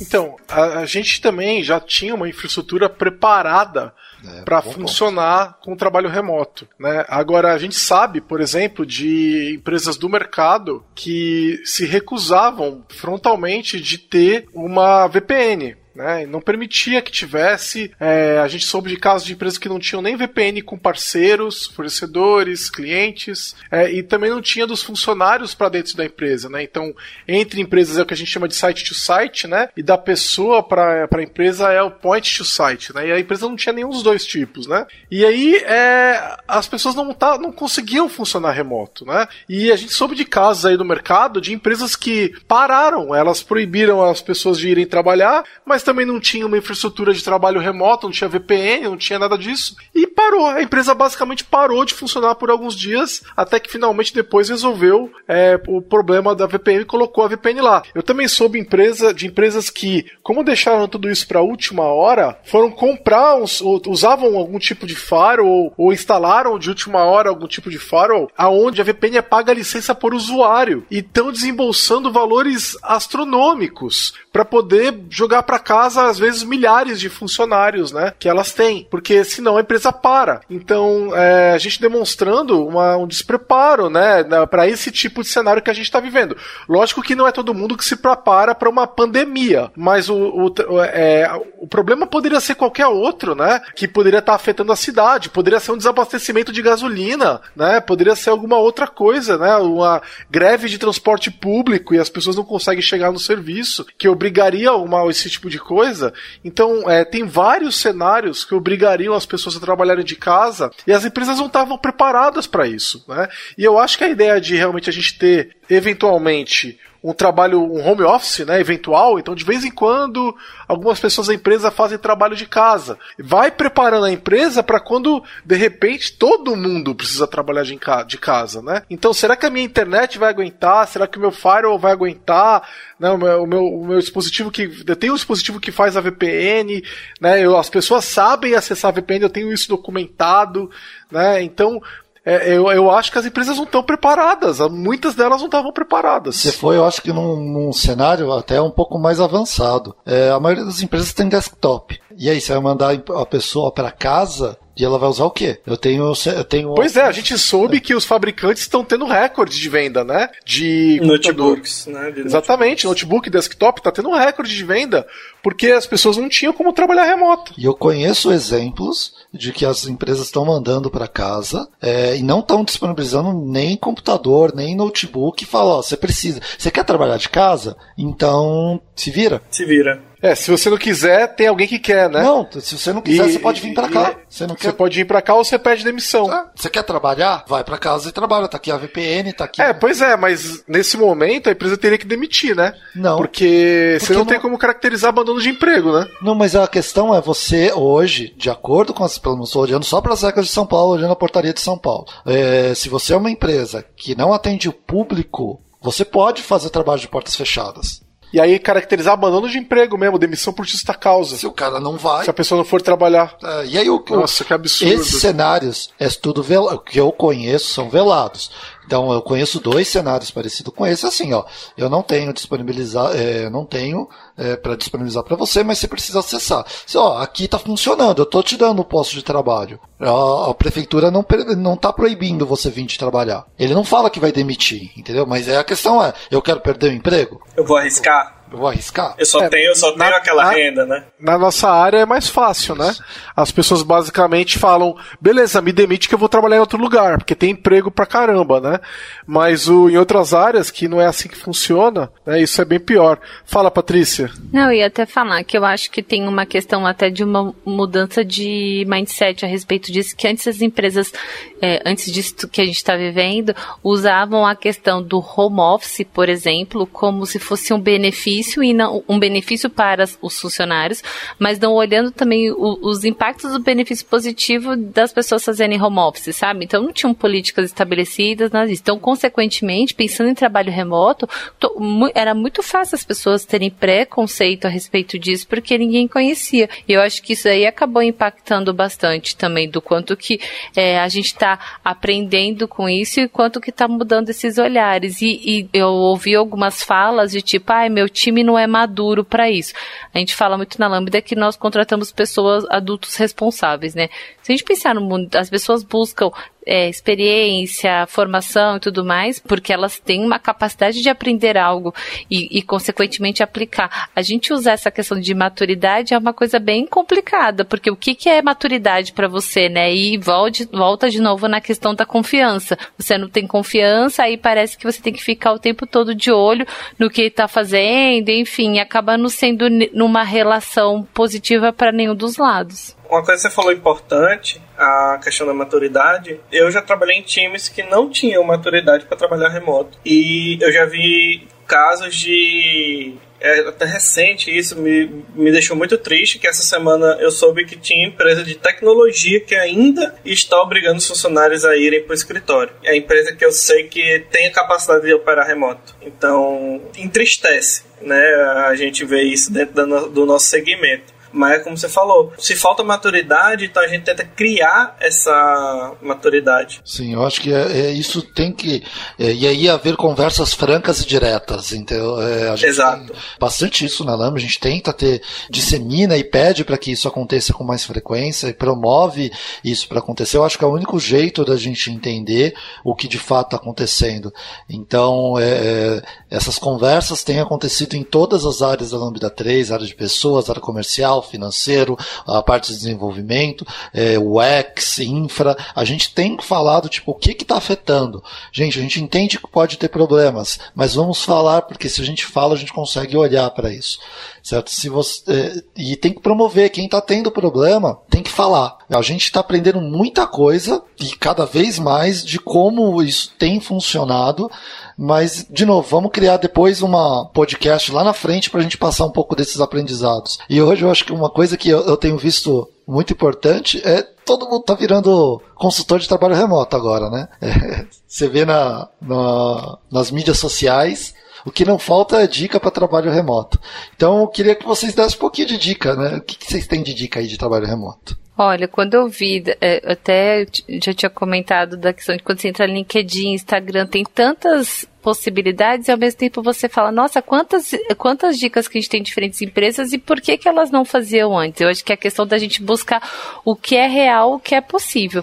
então, 0.00 0.36
a, 0.48 0.80
a, 0.80 0.86
gente 0.86 1.20
também 1.20 1.62
já 1.62 1.80
tinha 1.80 2.14
uma 2.14 2.28
infraestrutura 2.28 2.90
preparada 2.90 3.94
é, 4.26 4.42
para 4.42 4.60
funcionar 4.60 5.54
ponto. 5.54 5.64
com 5.64 5.72
o 5.72 5.76
trabalho 5.76 6.08
remoto. 6.08 6.68
Né? 6.78 7.04
Agora, 7.08 7.54
a 7.54 7.58
gente 7.58 7.76
sabe, 7.76 8.20
por 8.20 8.40
exemplo, 8.40 8.84
de 8.84 9.54
empresas 9.56 9.96
do 9.96 10.08
mercado 10.08 10.84
que 10.94 11.60
se 11.64 11.86
recusavam 11.86 12.84
frontalmente 12.88 13.80
de 13.80 13.98
ter 13.98 14.48
uma 14.52 15.06
VPN 15.06 15.76
né? 15.94 16.26
Não 16.26 16.40
permitia 16.40 17.00
que 17.00 17.12
tivesse. 17.12 17.92
É, 18.00 18.38
a 18.38 18.48
gente 18.48 18.64
soube 18.64 18.90
de 18.90 18.96
casos 18.96 19.26
de 19.26 19.32
empresas 19.32 19.58
que 19.58 19.68
não 19.68 19.78
tinham 19.78 20.02
nem 20.02 20.16
VPN 20.16 20.62
com 20.62 20.76
parceiros, 20.76 21.66
fornecedores, 21.66 22.68
clientes, 22.68 23.54
é, 23.70 23.90
e 23.90 24.02
também 24.02 24.30
não 24.30 24.42
tinha 24.42 24.66
dos 24.66 24.82
funcionários 24.82 25.54
para 25.54 25.68
dentro 25.68 25.96
da 25.96 26.04
empresa, 26.04 26.48
né? 26.48 26.62
Então, 26.62 26.94
entre 27.28 27.60
empresas 27.60 27.98
é 27.98 28.02
o 28.02 28.06
que 28.06 28.14
a 28.14 28.16
gente 28.16 28.30
chama 28.30 28.48
de 28.48 28.56
site 28.56 28.84
to 28.84 28.94
site, 28.94 29.46
né? 29.46 29.68
E 29.76 29.82
da 29.82 29.96
pessoa 29.96 30.62
para 30.62 31.08
a 31.10 31.22
empresa 31.22 31.72
é 31.72 31.82
o 31.82 31.90
point 31.90 32.36
to 32.36 32.44
site, 32.44 32.94
né? 32.94 33.08
E 33.08 33.12
a 33.12 33.20
empresa 33.20 33.48
não 33.48 33.56
tinha 33.56 33.72
nenhum 33.72 33.90
dos 33.90 34.02
dois 34.02 34.26
tipos, 34.26 34.66
né? 34.66 34.86
E 35.10 35.24
aí 35.24 35.56
é, 35.56 36.36
as 36.48 36.66
pessoas 36.66 36.94
não, 36.94 37.12
tá, 37.14 37.38
não 37.38 37.52
conseguiam 37.52 38.08
funcionar 38.08 38.52
remoto, 38.52 39.04
né? 39.04 39.28
E 39.48 39.70
a 39.70 39.76
gente 39.76 39.92
soube 39.92 40.14
de 40.14 40.24
casos 40.24 40.66
aí 40.66 40.76
no 40.76 40.84
mercado 40.84 41.40
de 41.40 41.52
empresas 41.52 41.94
que 41.94 42.34
pararam, 42.48 43.14
elas 43.14 43.42
proibiram 43.42 44.02
as 44.02 44.20
pessoas 44.20 44.58
de 44.58 44.68
irem 44.68 44.86
trabalhar, 44.86 45.44
mas 45.64 45.83
também 45.84 46.06
não 46.06 46.18
tinha 46.18 46.46
uma 46.46 46.58
infraestrutura 46.58 47.12
de 47.12 47.22
trabalho 47.22 47.60
remoto, 47.60 48.06
não 48.06 48.12
tinha 48.12 48.28
VPN, 48.28 48.84
não 48.84 48.96
tinha 48.96 49.18
nada 49.18 49.36
disso. 49.36 49.76
E 49.94 50.06
parou. 50.06 50.46
A 50.46 50.62
empresa 50.62 50.94
basicamente 50.94 51.44
parou 51.44 51.84
de 51.84 51.94
funcionar 51.94 52.34
por 52.36 52.50
alguns 52.50 52.74
dias, 52.74 53.22
até 53.36 53.60
que 53.60 53.70
finalmente 53.70 54.14
depois 54.14 54.48
resolveu 54.48 55.10
é, 55.28 55.60
o 55.68 55.82
problema 55.82 56.34
da 56.34 56.46
VPN 56.46 56.82
e 56.82 56.86
colocou 56.86 57.24
a 57.24 57.28
VPN 57.28 57.60
lá. 57.60 57.82
Eu 57.94 58.02
também 58.02 58.28
soube 58.28 58.58
empresa, 58.58 59.12
de 59.12 59.26
empresas 59.26 59.70
que, 59.70 60.06
como 60.22 60.44
deixaram 60.44 60.88
tudo 60.88 61.10
isso 61.10 61.26
para 61.26 61.40
a 61.40 61.42
última 61.42 61.84
hora, 61.84 62.38
foram 62.44 62.70
comprar, 62.70 63.36
uns, 63.36 63.60
usavam 63.60 64.36
algum 64.36 64.58
tipo 64.58 64.86
de 64.86 64.94
firewall 64.94 65.72
ou 65.76 65.92
instalaram 65.92 66.58
de 66.58 66.68
última 66.68 67.04
hora 67.04 67.28
algum 67.28 67.46
tipo 67.46 67.70
de 67.70 67.78
firewall, 67.78 68.30
aonde 68.36 68.80
a 68.80 68.84
VPN 68.84 69.18
é 69.18 69.22
paga 69.22 69.52
a 69.52 69.54
licença 69.54 69.94
por 69.94 70.14
usuário 70.14 70.86
e 70.90 70.98
estão 70.98 71.32
desembolsando 71.32 72.12
valores 72.12 72.76
astronômicos 72.82 74.14
para 74.32 74.44
poder 74.44 74.94
jogar 75.10 75.42
para 75.42 75.58
cá 75.58 75.73
casa, 75.74 76.06
às 76.06 76.18
vezes, 76.20 76.44
milhares 76.44 77.00
de 77.00 77.08
funcionários, 77.08 77.90
né? 77.90 78.12
Que 78.16 78.28
elas 78.28 78.52
têm. 78.52 78.86
Porque 78.88 79.24
senão 79.24 79.56
a 79.56 79.60
empresa 79.60 79.92
para. 79.92 80.40
Então, 80.48 81.10
é, 81.14 81.52
a 81.52 81.58
gente 81.58 81.80
demonstrando 81.80 82.64
uma, 82.64 82.96
um 82.96 83.08
despreparo, 83.08 83.90
né? 83.90 84.22
para 84.48 84.68
esse 84.68 84.92
tipo 84.92 85.22
de 85.22 85.28
cenário 85.28 85.62
que 85.62 85.70
a 85.70 85.74
gente 85.74 85.86
está 85.86 85.98
vivendo. 85.98 86.36
Lógico 86.68 87.02
que 87.02 87.16
não 87.16 87.26
é 87.26 87.32
todo 87.32 87.54
mundo 87.54 87.76
que 87.76 87.84
se 87.84 87.96
prepara 87.96 88.54
para 88.54 88.68
uma 88.68 88.86
pandemia, 88.86 89.70
mas 89.76 90.08
o, 90.08 90.14
o, 90.14 90.80
é, 90.82 91.28
o, 91.58 91.66
problema 91.66 92.06
poderia 92.06 92.40
ser 92.40 92.54
qualquer 92.54 92.86
outro, 92.86 93.34
né? 93.34 93.60
Que 93.74 93.88
poderia 93.88 94.20
estar 94.20 94.34
afetando 94.34 94.70
a 94.70 94.76
cidade, 94.76 95.28
poderia 95.28 95.58
ser 95.58 95.72
um 95.72 95.76
desabastecimento 95.76 96.52
de 96.52 96.62
gasolina, 96.62 97.40
né? 97.56 97.80
Poderia 97.80 98.14
ser 98.14 98.30
alguma 98.30 98.58
outra 98.58 98.86
coisa, 98.86 99.36
né? 99.36 99.56
Uma 99.56 100.00
greve 100.30 100.68
de 100.68 100.78
transporte 100.78 101.30
público 101.30 101.94
e 101.94 101.98
as 101.98 102.08
pessoas 102.08 102.36
não 102.36 102.44
conseguem 102.44 102.82
chegar 102.82 103.10
no 103.10 103.18
serviço, 103.18 103.86
que 103.98 104.08
obrigaria 104.08 104.72
uma, 104.72 105.08
esse 105.10 105.28
tipo 105.28 105.50
de 105.50 105.63
coisa. 105.64 106.12
Então, 106.44 106.88
é, 106.88 107.04
tem 107.04 107.24
vários 107.24 107.76
cenários 107.76 108.44
que 108.44 108.54
obrigariam 108.54 109.14
as 109.14 109.26
pessoas 109.26 109.56
a 109.56 109.60
trabalharem 109.60 110.04
de 110.04 110.14
casa 110.14 110.70
e 110.86 110.92
as 110.92 111.04
empresas 111.04 111.38
não 111.38 111.46
estavam 111.46 111.76
preparadas 111.78 112.46
para 112.46 112.66
isso, 112.66 113.04
né? 113.08 113.28
E 113.58 113.64
eu 113.64 113.78
acho 113.78 113.98
que 113.98 114.04
a 114.04 114.08
ideia 114.08 114.40
de 114.40 114.54
realmente 114.54 114.88
a 114.90 114.92
gente 114.92 115.18
ter 115.18 115.56
eventualmente 115.68 116.78
um 117.04 117.12
trabalho, 117.12 117.60
um 117.60 117.86
home 117.86 118.02
office, 118.02 118.46
né, 118.46 118.58
eventual, 118.58 119.18
então 119.18 119.34
de 119.34 119.44
vez 119.44 119.62
em 119.62 119.70
quando 119.70 120.34
algumas 120.66 120.98
pessoas 120.98 121.26
da 121.26 121.34
empresa 121.34 121.70
fazem 121.70 121.98
trabalho 121.98 122.34
de 122.34 122.46
casa. 122.46 122.98
Vai 123.18 123.50
preparando 123.50 124.06
a 124.06 124.10
empresa 124.10 124.62
para 124.62 124.80
quando 124.80 125.22
de 125.44 125.54
repente 125.54 126.16
todo 126.16 126.56
mundo 126.56 126.94
precisa 126.94 127.26
trabalhar 127.26 127.62
de, 127.62 127.78
de 128.06 128.18
casa, 128.18 128.62
né? 128.62 128.84
Então 128.88 129.12
será 129.12 129.36
que 129.36 129.44
a 129.44 129.50
minha 129.50 129.66
internet 129.66 130.18
vai 130.18 130.30
aguentar? 130.30 130.88
Será 130.88 131.06
que 131.06 131.18
o 131.18 131.20
meu 131.20 131.30
firewall 131.30 131.78
vai 131.78 131.92
aguentar? 131.92 132.66
Né, 132.98 133.10
o, 133.10 133.18
meu, 133.18 133.42
o, 133.42 133.46
meu, 133.46 133.64
o 133.64 133.86
meu 133.86 133.98
dispositivo 133.98 134.50
que 134.50 134.84
eu 134.86 134.96
tenho 134.96 135.12
um 135.12 135.16
dispositivo 135.16 135.60
que 135.60 135.70
faz 135.70 135.98
a 135.98 136.00
VPN, 136.00 136.82
né? 137.20 137.44
Eu, 137.44 137.58
as 137.58 137.68
pessoas 137.68 138.06
sabem 138.06 138.54
acessar 138.54 138.88
a 138.88 138.94
VPN, 138.94 139.24
eu 139.24 139.30
tenho 139.30 139.52
isso 139.52 139.68
documentado, 139.68 140.70
né? 141.10 141.42
Então 141.42 141.82
é, 142.24 142.56
eu, 142.56 142.70
eu 142.70 142.90
acho 142.90 143.12
que 143.12 143.18
as 143.18 143.26
empresas 143.26 143.56
não 143.56 143.64
estão 143.64 143.82
preparadas. 143.82 144.58
Muitas 144.70 145.14
delas 145.14 145.40
não 145.40 145.46
estavam 145.46 145.72
preparadas. 145.72 146.36
Você 146.36 146.52
foi, 146.52 146.76
eu 146.76 146.84
acho 146.84 147.02
que 147.02 147.12
num, 147.12 147.36
num 147.36 147.72
cenário 147.72 148.32
até 148.32 148.60
um 148.60 148.70
pouco 148.70 148.98
mais 148.98 149.20
avançado. 149.20 149.94
É, 150.06 150.30
a 150.30 150.40
maioria 150.40 150.64
das 150.64 150.82
empresas 150.82 151.12
tem 151.12 151.28
desktop. 151.28 152.00
E 152.18 152.30
aí, 152.30 152.40
você 152.40 152.52
vai 152.52 152.62
mandar 152.62 152.94
a 152.94 153.26
pessoa 153.26 153.72
para 153.72 153.90
casa 153.90 154.58
e 154.76 154.84
ela 154.84 154.98
vai 154.98 155.08
usar 155.08 155.24
o 155.24 155.30
quê? 155.30 155.60
Eu 155.66 155.76
tenho. 155.76 156.12
Eu 156.26 156.44
tenho 156.44 156.74
pois 156.74 156.96
é, 156.96 157.02
a 157.02 157.12
gente 157.12 157.38
soube 157.38 157.76
é. 157.76 157.80
que 157.80 157.94
os 157.94 158.04
fabricantes 158.04 158.62
estão 158.62 158.84
tendo 158.84 159.04
recorde 159.04 159.58
de 159.58 159.68
venda, 159.68 160.02
né? 160.02 160.28
De 160.44 161.00
notebooks, 161.00 161.86
né? 161.86 162.10
De 162.10 162.22
Exatamente, 162.22 162.84
notebook. 162.84 163.04
notebook, 163.04 163.30
desktop, 163.30 163.80
está 163.80 163.92
tendo 163.92 164.08
um 164.08 164.16
recorde 164.16 164.54
de 164.54 164.64
venda 164.64 165.06
porque 165.42 165.70
as 165.70 165.86
pessoas 165.86 166.16
não 166.16 166.28
tinham 166.28 166.52
como 166.52 166.72
trabalhar 166.72 167.04
remoto. 167.04 167.52
E 167.56 167.64
eu 167.64 167.74
conheço 167.74 168.32
exemplos 168.32 169.12
de 169.32 169.52
que 169.52 169.64
as 169.64 169.86
empresas 169.86 170.26
estão 170.26 170.44
mandando 170.44 170.90
para 170.90 171.06
casa 171.06 171.68
é, 171.80 172.16
e 172.16 172.22
não 172.22 172.40
estão 172.40 172.64
disponibilizando 172.64 173.32
nem 173.32 173.76
computador, 173.76 174.54
nem 174.54 174.74
notebook 174.74 175.44
e 175.44 175.46
falam: 175.46 175.78
ó, 175.78 175.82
você 175.82 175.96
precisa, 175.96 176.40
você 176.58 176.70
quer 176.70 176.84
trabalhar 176.84 177.18
de 177.18 177.28
casa? 177.28 177.76
Então 177.96 178.80
se 178.96 179.10
vira. 179.10 179.40
Se 179.50 179.64
vira. 179.64 180.02
É, 180.24 180.34
se 180.34 180.50
você 180.50 180.70
não 180.70 180.78
quiser, 180.78 181.34
tem 181.34 181.48
alguém 181.48 181.68
que 181.68 181.78
quer, 181.78 182.08
né? 182.08 182.22
Não, 182.22 182.48
se 182.58 182.78
você 182.78 182.94
não 182.94 183.02
quiser, 183.02 183.28
e, 183.28 183.32
você 183.32 183.38
pode 183.38 183.60
vir 183.60 183.74
para 183.74 183.90
cá. 183.90 184.16
Você, 184.26 184.46
não 184.46 184.54
quer... 184.54 184.68
você 184.68 184.72
pode 184.72 184.96
vir 184.96 185.04
para 185.04 185.20
cá 185.20 185.34
ou 185.34 185.44
você 185.44 185.58
pede 185.58 185.84
demissão. 185.84 186.30
Ah, 186.30 186.50
você 186.54 186.70
quer 186.70 186.82
trabalhar? 186.82 187.44
Vai 187.46 187.62
para 187.62 187.76
casa 187.76 188.08
e 188.08 188.12
trabalha. 188.12 188.48
Tá 188.48 188.56
aqui 188.56 188.70
a 188.70 188.78
VPN, 188.78 189.34
tá 189.34 189.44
aqui. 189.44 189.60
É, 189.60 189.74
pois 189.74 190.00
é, 190.00 190.16
mas 190.16 190.64
nesse 190.66 190.96
momento 190.96 191.50
a 191.50 191.52
empresa 191.52 191.76
teria 191.76 191.98
que 191.98 192.06
demitir, 192.06 192.56
né? 192.56 192.72
Não. 192.94 193.18
Porque, 193.18 193.98
porque 193.98 194.06
você 194.06 194.12
não, 194.14 194.20
não, 194.20 194.26
tem 194.26 194.40
como 194.40 194.56
caracterizar 194.56 195.10
abandono 195.10 195.42
de 195.42 195.50
emprego, 195.50 195.92
né? 195.92 196.08
Não, 196.22 196.34
mas 196.34 196.56
a 196.56 196.66
questão 196.66 197.14
é 197.14 197.20
você 197.20 197.70
hoje, 197.74 198.32
de 198.34 198.48
acordo 198.48 198.94
com 198.94 199.04
as, 199.04 199.18
pelo 199.18 199.34
menos 199.34 199.54
olhando 199.54 199.84
só 199.84 200.00
para 200.00 200.14
as 200.14 200.22
regras 200.22 200.46
de 200.46 200.52
São 200.52 200.64
Paulo, 200.64 200.94
olhando 200.94 201.12
a 201.12 201.16
portaria 201.16 201.52
de 201.52 201.60
São 201.60 201.76
Paulo. 201.76 202.06
É, 202.24 202.72
se 202.74 202.88
você 202.88 203.12
é 203.12 203.16
uma 203.18 203.30
empresa 203.30 203.84
que 203.94 204.14
não 204.14 204.32
atende 204.32 204.70
o 204.70 204.72
público, 204.72 205.60
você 205.82 206.02
pode 206.02 206.40
fazer 206.42 206.70
trabalho 206.70 207.02
de 207.02 207.08
portas 207.08 207.36
fechadas. 207.36 208.03
E 208.34 208.40
aí 208.40 208.58
caracterizar 208.58 209.14
abandono 209.14 209.48
de 209.48 209.58
emprego 209.58 209.96
mesmo, 209.96 210.18
demissão 210.18 210.52
por 210.52 210.66
justa 210.66 210.92
causa. 210.92 211.36
Se 211.36 211.46
o 211.46 211.52
cara 211.52 211.78
não 211.78 211.96
vai. 211.96 212.24
Se 212.24 212.30
a 212.30 212.32
pessoa 212.32 212.58
não 212.58 212.64
for 212.64 212.82
trabalhar. 212.82 213.36
É, 213.40 213.66
e 213.66 213.78
aí 213.78 213.88
o, 213.88 214.04
Nossa, 214.10 214.44
que 214.44 214.52
absurdo. 214.52 214.92
Esses 214.92 215.20
cenários 215.20 215.90
é 216.00 216.08
tudo 216.08 216.42
velado, 216.42 216.80
que 216.80 216.98
eu 216.98 217.12
conheço 217.12 217.72
são 217.72 217.88
velados. 217.88 218.50
Então 218.86 219.12
eu 219.12 219.22
conheço 219.22 219.60
dois 219.60 219.88
cenários 219.88 220.30
parecidos 220.30 220.72
com 220.74 220.86
esse, 220.86 221.06
assim, 221.06 221.32
ó. 221.32 221.44
Eu 221.76 221.88
não 221.88 222.02
tenho 222.02 222.32
disponibilizar, 222.32 223.12
é, 223.14 223.48
não 223.48 223.64
tenho 223.64 224.08
é, 224.36 224.56
para 224.56 224.76
disponibilizar 224.76 225.22
para 225.22 225.36
você, 225.36 225.62
mas 225.62 225.78
você 225.78 225.88
precisa 225.88 226.20
acessar. 226.20 226.64
Se, 226.86 226.96
ó, 226.96 227.18
aqui 227.18 227.44
está 227.44 227.58
funcionando, 227.58 228.18
eu 228.18 228.24
estou 228.24 228.42
te 228.42 228.56
dando 228.56 228.80
o 228.80 228.84
posto 228.84 229.14
de 229.14 229.22
trabalho. 229.22 229.78
A, 230.00 230.50
a, 230.50 230.54
prefeitura 230.54 231.10
não 231.10 231.24
não 231.56 231.74
está 231.74 231.92
proibindo 231.92 232.46
você 232.46 232.70
vir 232.70 232.86
de 232.86 232.98
trabalhar. 232.98 233.46
Ele 233.58 233.74
não 233.74 233.84
fala 233.84 234.10
que 234.10 234.20
vai 234.20 234.32
demitir, 234.32 234.90
entendeu? 234.96 235.26
Mas 235.26 235.48
é 235.48 235.56
a 235.56 235.64
questão 235.64 236.02
é, 236.02 236.12
eu 236.30 236.42
quero 236.42 236.60
perder 236.60 236.90
o 236.90 236.94
emprego? 236.94 237.40
Eu 237.56 237.64
vou 237.64 237.76
arriscar. 237.76 238.44
Eu 238.50 238.58
vou 238.58 238.68
arriscar? 238.68 239.14
Eu 239.18 239.26
só 239.26 239.40
é, 239.40 239.48
tenho, 239.48 239.70
eu 239.70 239.74
só 239.74 239.96
na, 239.96 240.04
tenho 240.04 240.16
aquela 240.16 240.44
na, 240.44 240.50
renda, 240.50 240.86
né? 240.86 241.06
Na 241.24 241.38
nossa 241.38 241.70
área 241.70 241.98
é 241.98 242.06
mais 242.06 242.28
fácil, 242.28 242.74
né? 242.74 242.90
Isso. 242.90 243.00
né? 243.00 243.08
As 243.36 243.50
pessoas 243.50 243.82
basicamente 243.82 244.58
falam, 244.58 244.96
beleza, 245.20 245.60
me 245.60 245.72
demite 245.72 246.08
que 246.08 246.14
eu 246.14 246.18
vou 246.18 246.28
trabalhar 246.28 246.56
em 246.56 246.60
outro 246.60 246.78
lugar, 246.78 247.18
porque 247.18 247.34
tem 247.34 247.50
emprego 247.50 247.90
pra 247.90 248.06
caramba, 248.06 248.60
né? 248.60 248.80
Mas 249.26 249.68
o, 249.68 249.88
em 249.88 249.96
outras 249.96 250.32
áreas, 250.32 250.70
que 250.70 250.86
não 250.86 251.00
é 251.00 251.06
assim 251.06 251.28
que 251.28 251.36
funciona, 251.36 252.10
né, 252.24 252.40
isso 252.40 252.60
é 252.60 252.64
bem 252.64 252.78
pior. 252.78 253.18
Fala, 253.44 253.70
Patrícia. 253.70 254.30
Não, 254.52 254.70
eu 254.70 254.78
ia 254.78 254.86
até 254.86 255.06
falar 255.06 255.42
que 255.44 255.56
eu 255.56 255.64
acho 255.64 255.90
que 255.90 256.02
tem 256.02 256.28
uma 256.28 256.46
questão 256.46 256.86
até 256.86 257.10
de 257.10 257.24
uma 257.24 257.54
mudança 257.64 258.24
de 258.24 258.84
mindset 258.86 259.44
a 259.44 259.48
respeito 259.48 259.90
disso, 259.90 260.14
que 260.16 260.28
antes 260.28 260.46
as 260.46 260.60
empresas, 260.60 261.12
é, 261.60 261.82
antes 261.84 262.12
disso 262.12 262.48
que 262.48 262.60
a 262.60 262.64
gente 262.64 262.76
está 262.76 262.96
vivendo, 262.96 263.54
usavam 263.82 264.46
a 264.46 264.54
questão 264.54 265.02
do 265.02 265.18
home 265.18 265.60
office, 265.60 266.06
por 266.12 266.28
exemplo, 266.28 266.86
como 266.86 267.26
se 267.26 267.38
fosse 267.38 267.72
um 267.72 267.80
benefício 267.80 268.04
benefício 268.04 268.62
e 268.62 268.72
não 268.72 269.02
um 269.08 269.18
benefício 269.18 269.70
para 269.70 270.04
os 270.20 270.38
funcionários, 270.38 271.02
mas 271.38 271.58
não 271.58 271.72
olhando 271.74 272.10
também 272.10 272.50
o, 272.50 272.78
os 272.82 273.04
impactos 273.04 273.52
do 273.52 273.60
benefício 273.60 274.06
positivo 274.06 274.76
das 274.76 275.12
pessoas 275.12 275.44
fazerem 275.44 275.80
home 275.80 275.98
office, 275.98 276.34
sabe? 276.36 276.64
Então 276.64 276.82
não 276.82 276.92
tinham 276.92 277.14
políticas 277.14 277.66
estabelecidas, 277.66 278.50
nada 278.50 278.68
disso. 278.68 278.82
Então, 278.82 278.98
consequentemente, 278.98 279.94
pensando 279.94 280.30
em 280.30 280.34
trabalho 280.34 280.72
remoto, 280.72 281.28
to, 281.58 281.74
mu, 281.78 282.10
era 282.14 282.34
muito 282.34 282.62
fácil 282.62 282.96
as 282.96 283.04
pessoas 283.04 283.44
terem 283.44 283.70
preconceito 283.70 284.66
a 284.66 284.68
respeito 284.68 285.18
disso, 285.18 285.46
porque 285.48 285.76
ninguém 285.78 286.06
conhecia. 286.08 286.68
E 286.88 286.92
eu 286.92 287.00
acho 287.00 287.22
que 287.22 287.32
isso 287.32 287.48
aí 287.48 287.66
acabou 287.66 288.02
impactando 288.02 288.72
bastante 288.72 289.36
também 289.36 289.68
do 289.68 289.80
quanto 289.80 290.16
que 290.16 290.40
é, 290.76 290.98
a 290.98 291.08
gente 291.08 291.26
está 291.26 291.78
aprendendo 291.84 292.66
com 292.68 292.88
isso 292.88 293.20
e 293.20 293.28
quanto 293.28 293.60
que 293.60 293.70
está 293.70 293.88
mudando 293.88 294.30
esses 294.30 294.58
olhares. 294.58 295.20
E, 295.22 295.40
e 295.44 295.68
eu 295.72 295.88
ouvi 295.88 296.34
algumas 296.34 296.82
falas 296.82 297.32
de 297.32 297.42
tipo, 297.42 297.72
ai, 297.72 297.86
ah, 297.86 297.90
meu 297.90 298.08
time 298.08 298.42
não 298.42 298.58
é 298.58 298.66
maduro 298.66 299.24
para 299.24 299.50
isso. 299.50 299.72
A 300.12 300.18
gente 300.18 300.34
fala 300.34 300.56
muito 300.56 300.78
na 300.78 300.88
Lambda 301.04 301.20
que 301.20 301.36
nós 301.36 301.56
contratamos 301.56 302.10
pessoas, 302.10 302.64
adultos 302.70 303.14
responsáveis, 303.16 303.94
né? 303.94 304.08
Se 304.42 304.52
a 304.52 304.56
gente 304.56 304.64
pensar 304.64 304.94
no 304.94 305.02
mundo, 305.02 305.34
as 305.36 305.50
pessoas 305.50 305.82
buscam 305.82 306.30
é, 306.66 306.88
experiência, 306.88 308.06
formação 308.06 308.76
e 308.76 308.80
tudo 308.80 309.04
mais, 309.04 309.38
porque 309.38 309.72
elas 309.72 309.98
têm 309.98 310.24
uma 310.24 310.38
capacidade 310.38 311.02
de 311.02 311.08
aprender 311.08 311.56
algo 311.56 311.94
e, 312.30 312.58
e, 312.58 312.62
consequentemente, 312.62 313.42
aplicar. 313.42 314.08
A 314.14 314.22
gente 314.22 314.52
usar 314.52 314.72
essa 314.72 314.90
questão 314.90 315.18
de 315.20 315.34
maturidade 315.34 316.14
é 316.14 316.18
uma 316.18 316.32
coisa 316.32 316.58
bem 316.58 316.86
complicada, 316.86 317.64
porque 317.64 317.90
o 317.90 317.96
que, 317.96 318.14
que 318.14 318.28
é 318.28 318.42
maturidade 318.42 319.12
para 319.12 319.28
você, 319.28 319.68
né? 319.68 319.94
E 319.94 320.16
volte, 320.16 320.68
volta 320.72 321.10
de 321.10 321.20
novo 321.20 321.48
na 321.48 321.60
questão 321.60 321.94
da 321.94 322.06
confiança. 322.06 322.78
Você 322.98 323.18
não 323.18 323.28
tem 323.28 323.46
confiança, 323.46 324.22
aí 324.22 324.36
parece 324.36 324.76
que 324.76 324.84
você 324.84 325.00
tem 325.00 325.12
que 325.12 325.22
ficar 325.22 325.52
o 325.52 325.58
tempo 325.58 325.86
todo 325.86 326.14
de 326.14 326.30
olho 326.30 326.66
no 326.98 327.10
que 327.10 327.22
está 327.22 327.46
fazendo, 327.48 328.30
enfim, 328.30 328.78
acaba 328.78 329.16
não 329.16 329.28
sendo 329.28 329.68
numa 329.92 330.22
relação 330.22 331.06
positiva 331.12 331.72
para 331.72 331.92
nenhum 331.92 332.14
dos 332.14 332.36
lados. 332.36 332.96
Uma 333.08 333.24
coisa 333.24 333.42
que 333.42 333.48
você 333.48 333.54
falou 333.54 333.72
importante, 333.72 334.60
a 334.76 335.20
questão 335.22 335.46
da 335.46 335.54
maturidade. 335.54 336.40
Eu 336.50 336.70
já 336.70 336.82
trabalhei 336.82 337.18
em 337.18 337.22
times 337.22 337.68
que 337.68 337.82
não 337.82 338.10
tinham 338.10 338.42
maturidade 338.42 339.04
para 339.06 339.16
trabalhar 339.16 339.48
remoto. 339.48 339.98
E 340.04 340.58
eu 340.60 340.72
já 340.72 340.84
vi 340.84 341.46
casos 341.66 342.14
de 342.16 343.16
é 343.44 343.60
até 343.68 343.84
recente 343.84 344.56
isso 344.56 344.74
me, 344.74 345.22
me 345.34 345.52
deixou 345.52 345.76
muito 345.76 345.98
triste 345.98 346.38
que 346.38 346.46
essa 346.46 346.62
semana 346.62 347.18
eu 347.20 347.30
soube 347.30 347.66
que 347.66 347.76
tinha 347.76 348.06
empresa 348.06 348.42
de 348.42 348.54
tecnologia 348.54 349.38
que 349.38 349.54
ainda 349.54 350.14
está 350.24 350.62
obrigando 350.62 350.96
os 350.96 351.06
funcionários 351.06 351.62
a 351.62 351.76
irem 351.76 352.02
para 352.02 352.12
o 352.12 352.14
escritório. 352.14 352.72
É 352.82 352.92
a 352.92 352.96
empresa 352.96 353.36
que 353.36 353.44
eu 353.44 353.52
sei 353.52 353.84
que 353.84 354.24
tem 354.30 354.46
a 354.46 354.52
capacidade 354.52 355.04
de 355.04 355.12
operar 355.12 355.46
remoto. 355.46 355.94
Então, 356.00 356.80
entristece, 356.96 357.82
né? 358.00 358.24
A 358.66 358.74
gente 358.74 359.04
vê 359.04 359.22
isso 359.22 359.52
dentro 359.52 360.08
do 360.08 360.24
nosso 360.24 360.46
segmento. 360.46 361.12
Mas 361.34 361.54
é 361.54 361.58
como 361.58 361.76
você 361.76 361.88
falou, 361.88 362.32
se 362.38 362.54
falta 362.54 362.84
maturidade, 362.84 363.64
então 363.64 363.82
a 363.82 363.88
gente 363.88 364.04
tenta 364.04 364.24
criar 364.24 364.96
essa 365.00 365.96
maturidade. 366.00 366.80
Sim, 366.84 367.14
eu 367.14 367.26
acho 367.26 367.40
que 367.40 367.52
é, 367.52 367.86
é 367.86 367.90
isso 367.90 368.22
tem 368.22 368.52
que. 368.52 368.84
É, 369.18 369.32
e 369.32 369.46
aí 369.46 369.68
haver 369.68 369.96
conversas 369.96 370.54
francas 370.54 371.00
e 371.00 371.06
diretas. 371.06 371.72
Então, 371.72 372.22
é, 372.22 372.50
a 372.50 372.56
gente 372.56 372.68
Exato. 372.68 373.12
Bastante 373.38 373.84
isso 373.84 374.04
na 374.04 374.14
Lama, 374.14 374.36
a 374.36 374.40
gente 374.40 374.60
tenta 374.60 374.92
ter, 374.92 375.22
dissemina 375.50 376.16
e 376.16 376.22
pede 376.22 376.64
para 376.64 376.78
que 376.78 376.92
isso 376.92 377.08
aconteça 377.08 377.52
com 377.52 377.64
mais 377.64 377.84
frequência 377.84 378.46
e 378.46 378.54
promove 378.54 379.32
isso 379.64 379.88
para 379.88 379.98
acontecer. 379.98 380.36
Eu 380.36 380.44
acho 380.44 380.56
que 380.56 380.64
é 380.64 380.68
o 380.68 380.72
único 380.72 380.98
jeito 381.00 381.44
da 381.44 381.56
gente 381.56 381.90
entender 381.90 382.54
o 382.84 382.94
que 382.94 383.08
de 383.08 383.18
fato 383.18 383.48
está 383.48 383.56
acontecendo. 383.56 384.32
Então, 384.70 385.38
é, 385.38 385.44
é, 385.44 386.02
essas 386.30 386.58
conversas 386.58 387.24
têm 387.24 387.40
acontecido 387.40 387.94
em 387.94 388.04
todas 388.04 388.44
as 388.44 388.62
áreas 388.62 388.90
da 388.90 388.98
Lambda 388.98 389.30
3, 389.30 389.72
área 389.72 389.86
de 389.86 389.94
pessoas, 389.94 390.48
área 390.48 390.62
comercial, 390.62 391.23
financeiro, 391.24 391.98
a 392.26 392.42
parte 392.42 392.72
de 392.72 392.78
desenvolvimento, 392.78 393.66
é, 393.92 394.18
o 394.18 394.40
X, 394.40 395.00
infra. 395.00 395.56
A 395.74 395.84
gente 395.84 396.12
tem 396.14 396.38
falado, 396.40 396.88
tipo, 396.88 397.12
o 397.12 397.14
que 397.14 397.32
está 397.32 397.56
afetando. 397.56 398.22
Gente, 398.52 398.78
a 398.78 398.82
gente 398.82 399.02
entende 399.02 399.38
que 399.38 399.48
pode 399.48 399.76
ter 399.76 399.88
problemas, 399.88 400.58
mas 400.74 400.94
vamos 400.94 401.24
falar, 401.24 401.62
porque 401.62 401.88
se 401.88 402.00
a 402.00 402.04
gente 402.04 402.24
fala, 402.24 402.54
a 402.54 402.58
gente 402.58 402.72
consegue 402.72 403.16
olhar 403.16 403.50
para 403.50 403.72
isso 403.72 403.98
certo? 404.44 404.70
Se 404.70 404.90
você, 404.90 405.22
é, 405.32 405.62
e 405.74 405.96
tem 405.96 406.12
que 406.12 406.20
promover. 406.20 406.68
Quem 406.68 406.84
está 406.84 407.00
tendo 407.00 407.30
problema 407.32 407.98
tem 408.10 408.22
que 408.22 408.30
falar. 408.30 408.76
A 408.90 409.00
gente 409.00 409.24
está 409.24 409.40
aprendendo 409.40 409.80
muita 409.80 410.26
coisa 410.26 410.82
e 411.00 411.16
cada 411.16 411.46
vez 411.46 411.78
mais 411.78 412.22
de 412.22 412.38
como 412.38 413.02
isso 413.02 413.32
tem 413.38 413.58
funcionado. 413.58 414.50
Mas, 414.96 415.46
de 415.50 415.64
novo, 415.64 415.88
vamos 415.88 416.10
criar 416.12 416.36
depois 416.36 416.82
uma 416.82 417.26
podcast 417.26 417.90
lá 417.92 418.04
na 418.04 418.12
frente 418.12 418.50
para 418.50 418.60
a 418.60 418.62
gente 418.62 418.78
passar 418.78 419.04
um 419.04 419.10
pouco 419.10 419.34
desses 419.34 419.60
aprendizados. 419.60 420.38
E 420.48 420.60
hoje 420.60 420.82
eu 420.82 420.90
acho 420.90 421.04
que 421.04 421.12
uma 421.12 421.30
coisa 421.30 421.56
que 421.56 421.68
eu, 421.68 421.96
tenho 421.96 422.16
visto 422.16 422.68
muito 422.86 423.12
importante 423.12 423.80
é 423.84 424.02
todo 424.02 424.48
mundo 424.48 424.62
tá 424.62 424.74
virando 424.74 425.40
consultor 425.54 425.98
de 425.98 426.08
trabalho 426.08 426.34
remoto 426.34 426.76
agora, 426.76 427.10
né? 427.10 427.28
É, 427.40 427.86
você 428.06 428.28
vê 428.28 428.44
na, 428.44 428.88
na, 429.00 429.78
nas 429.90 430.10
mídias 430.10 430.38
sociais 430.38 431.14
o 431.44 431.50
que 431.50 431.64
não 431.64 431.78
falta 431.78 432.22
é 432.22 432.26
dica 432.26 432.58
para 432.58 432.70
trabalho 432.70 433.10
remoto. 433.10 433.60
Então, 433.94 434.20
eu 434.20 434.28
queria 434.28 434.54
que 434.54 434.64
vocês 434.64 434.94
dessem 434.94 435.16
um 435.16 435.20
pouquinho 435.20 435.48
de 435.48 435.58
dica, 435.58 435.94
né? 435.94 436.16
O 436.16 436.20
que, 436.22 436.38
que 436.38 436.46
vocês 436.46 436.66
têm 436.66 436.82
de 436.82 436.94
dica 436.94 437.20
aí 437.20 437.26
de 437.26 437.36
trabalho 437.36 437.66
remoto? 437.66 438.16
Olha, 438.36 438.66
quando 438.66 438.94
eu 438.94 439.08
vi, 439.08 439.44
é, 439.60 439.80
até 439.92 440.44
já 440.82 440.92
tinha 440.92 441.10
comentado 441.10 441.76
da 441.76 441.92
questão 441.92 442.16
de 442.16 442.22
quando 442.22 442.40
você 442.40 442.48
entra 442.48 442.66
no 442.66 442.74
LinkedIn, 442.74 443.32
Instagram, 443.32 443.86
tem 443.86 444.04
tantas 444.04 444.88
possibilidades 445.04 445.86
e 445.86 445.92
ao 445.92 445.98
mesmo 445.98 446.18
tempo 446.18 446.42
você 446.42 446.66
fala, 446.66 446.90
nossa, 446.90 447.20
quantas, 447.20 447.72
quantas 447.98 448.38
dicas 448.38 448.66
que 448.66 448.78
a 448.78 448.80
gente 448.80 448.88
tem 448.90 449.00
em 449.00 449.02
diferentes 449.02 449.42
empresas 449.42 449.92
e 449.92 449.98
por 449.98 450.18
que, 450.18 450.38
que 450.38 450.48
elas 450.48 450.70
não 450.70 450.82
faziam 450.82 451.36
antes? 451.38 451.60
Eu 451.60 451.68
acho 451.68 451.84
que 451.84 451.92
é 451.92 451.94
a 451.94 451.98
questão 451.98 452.26
da 452.26 452.38
gente 452.38 452.62
buscar 452.62 453.06
o 453.44 453.54
que 453.54 453.76
é 453.76 453.86
real, 453.86 454.36
o 454.36 454.40
que 454.40 454.54
é 454.54 454.62
possível. 454.62 455.22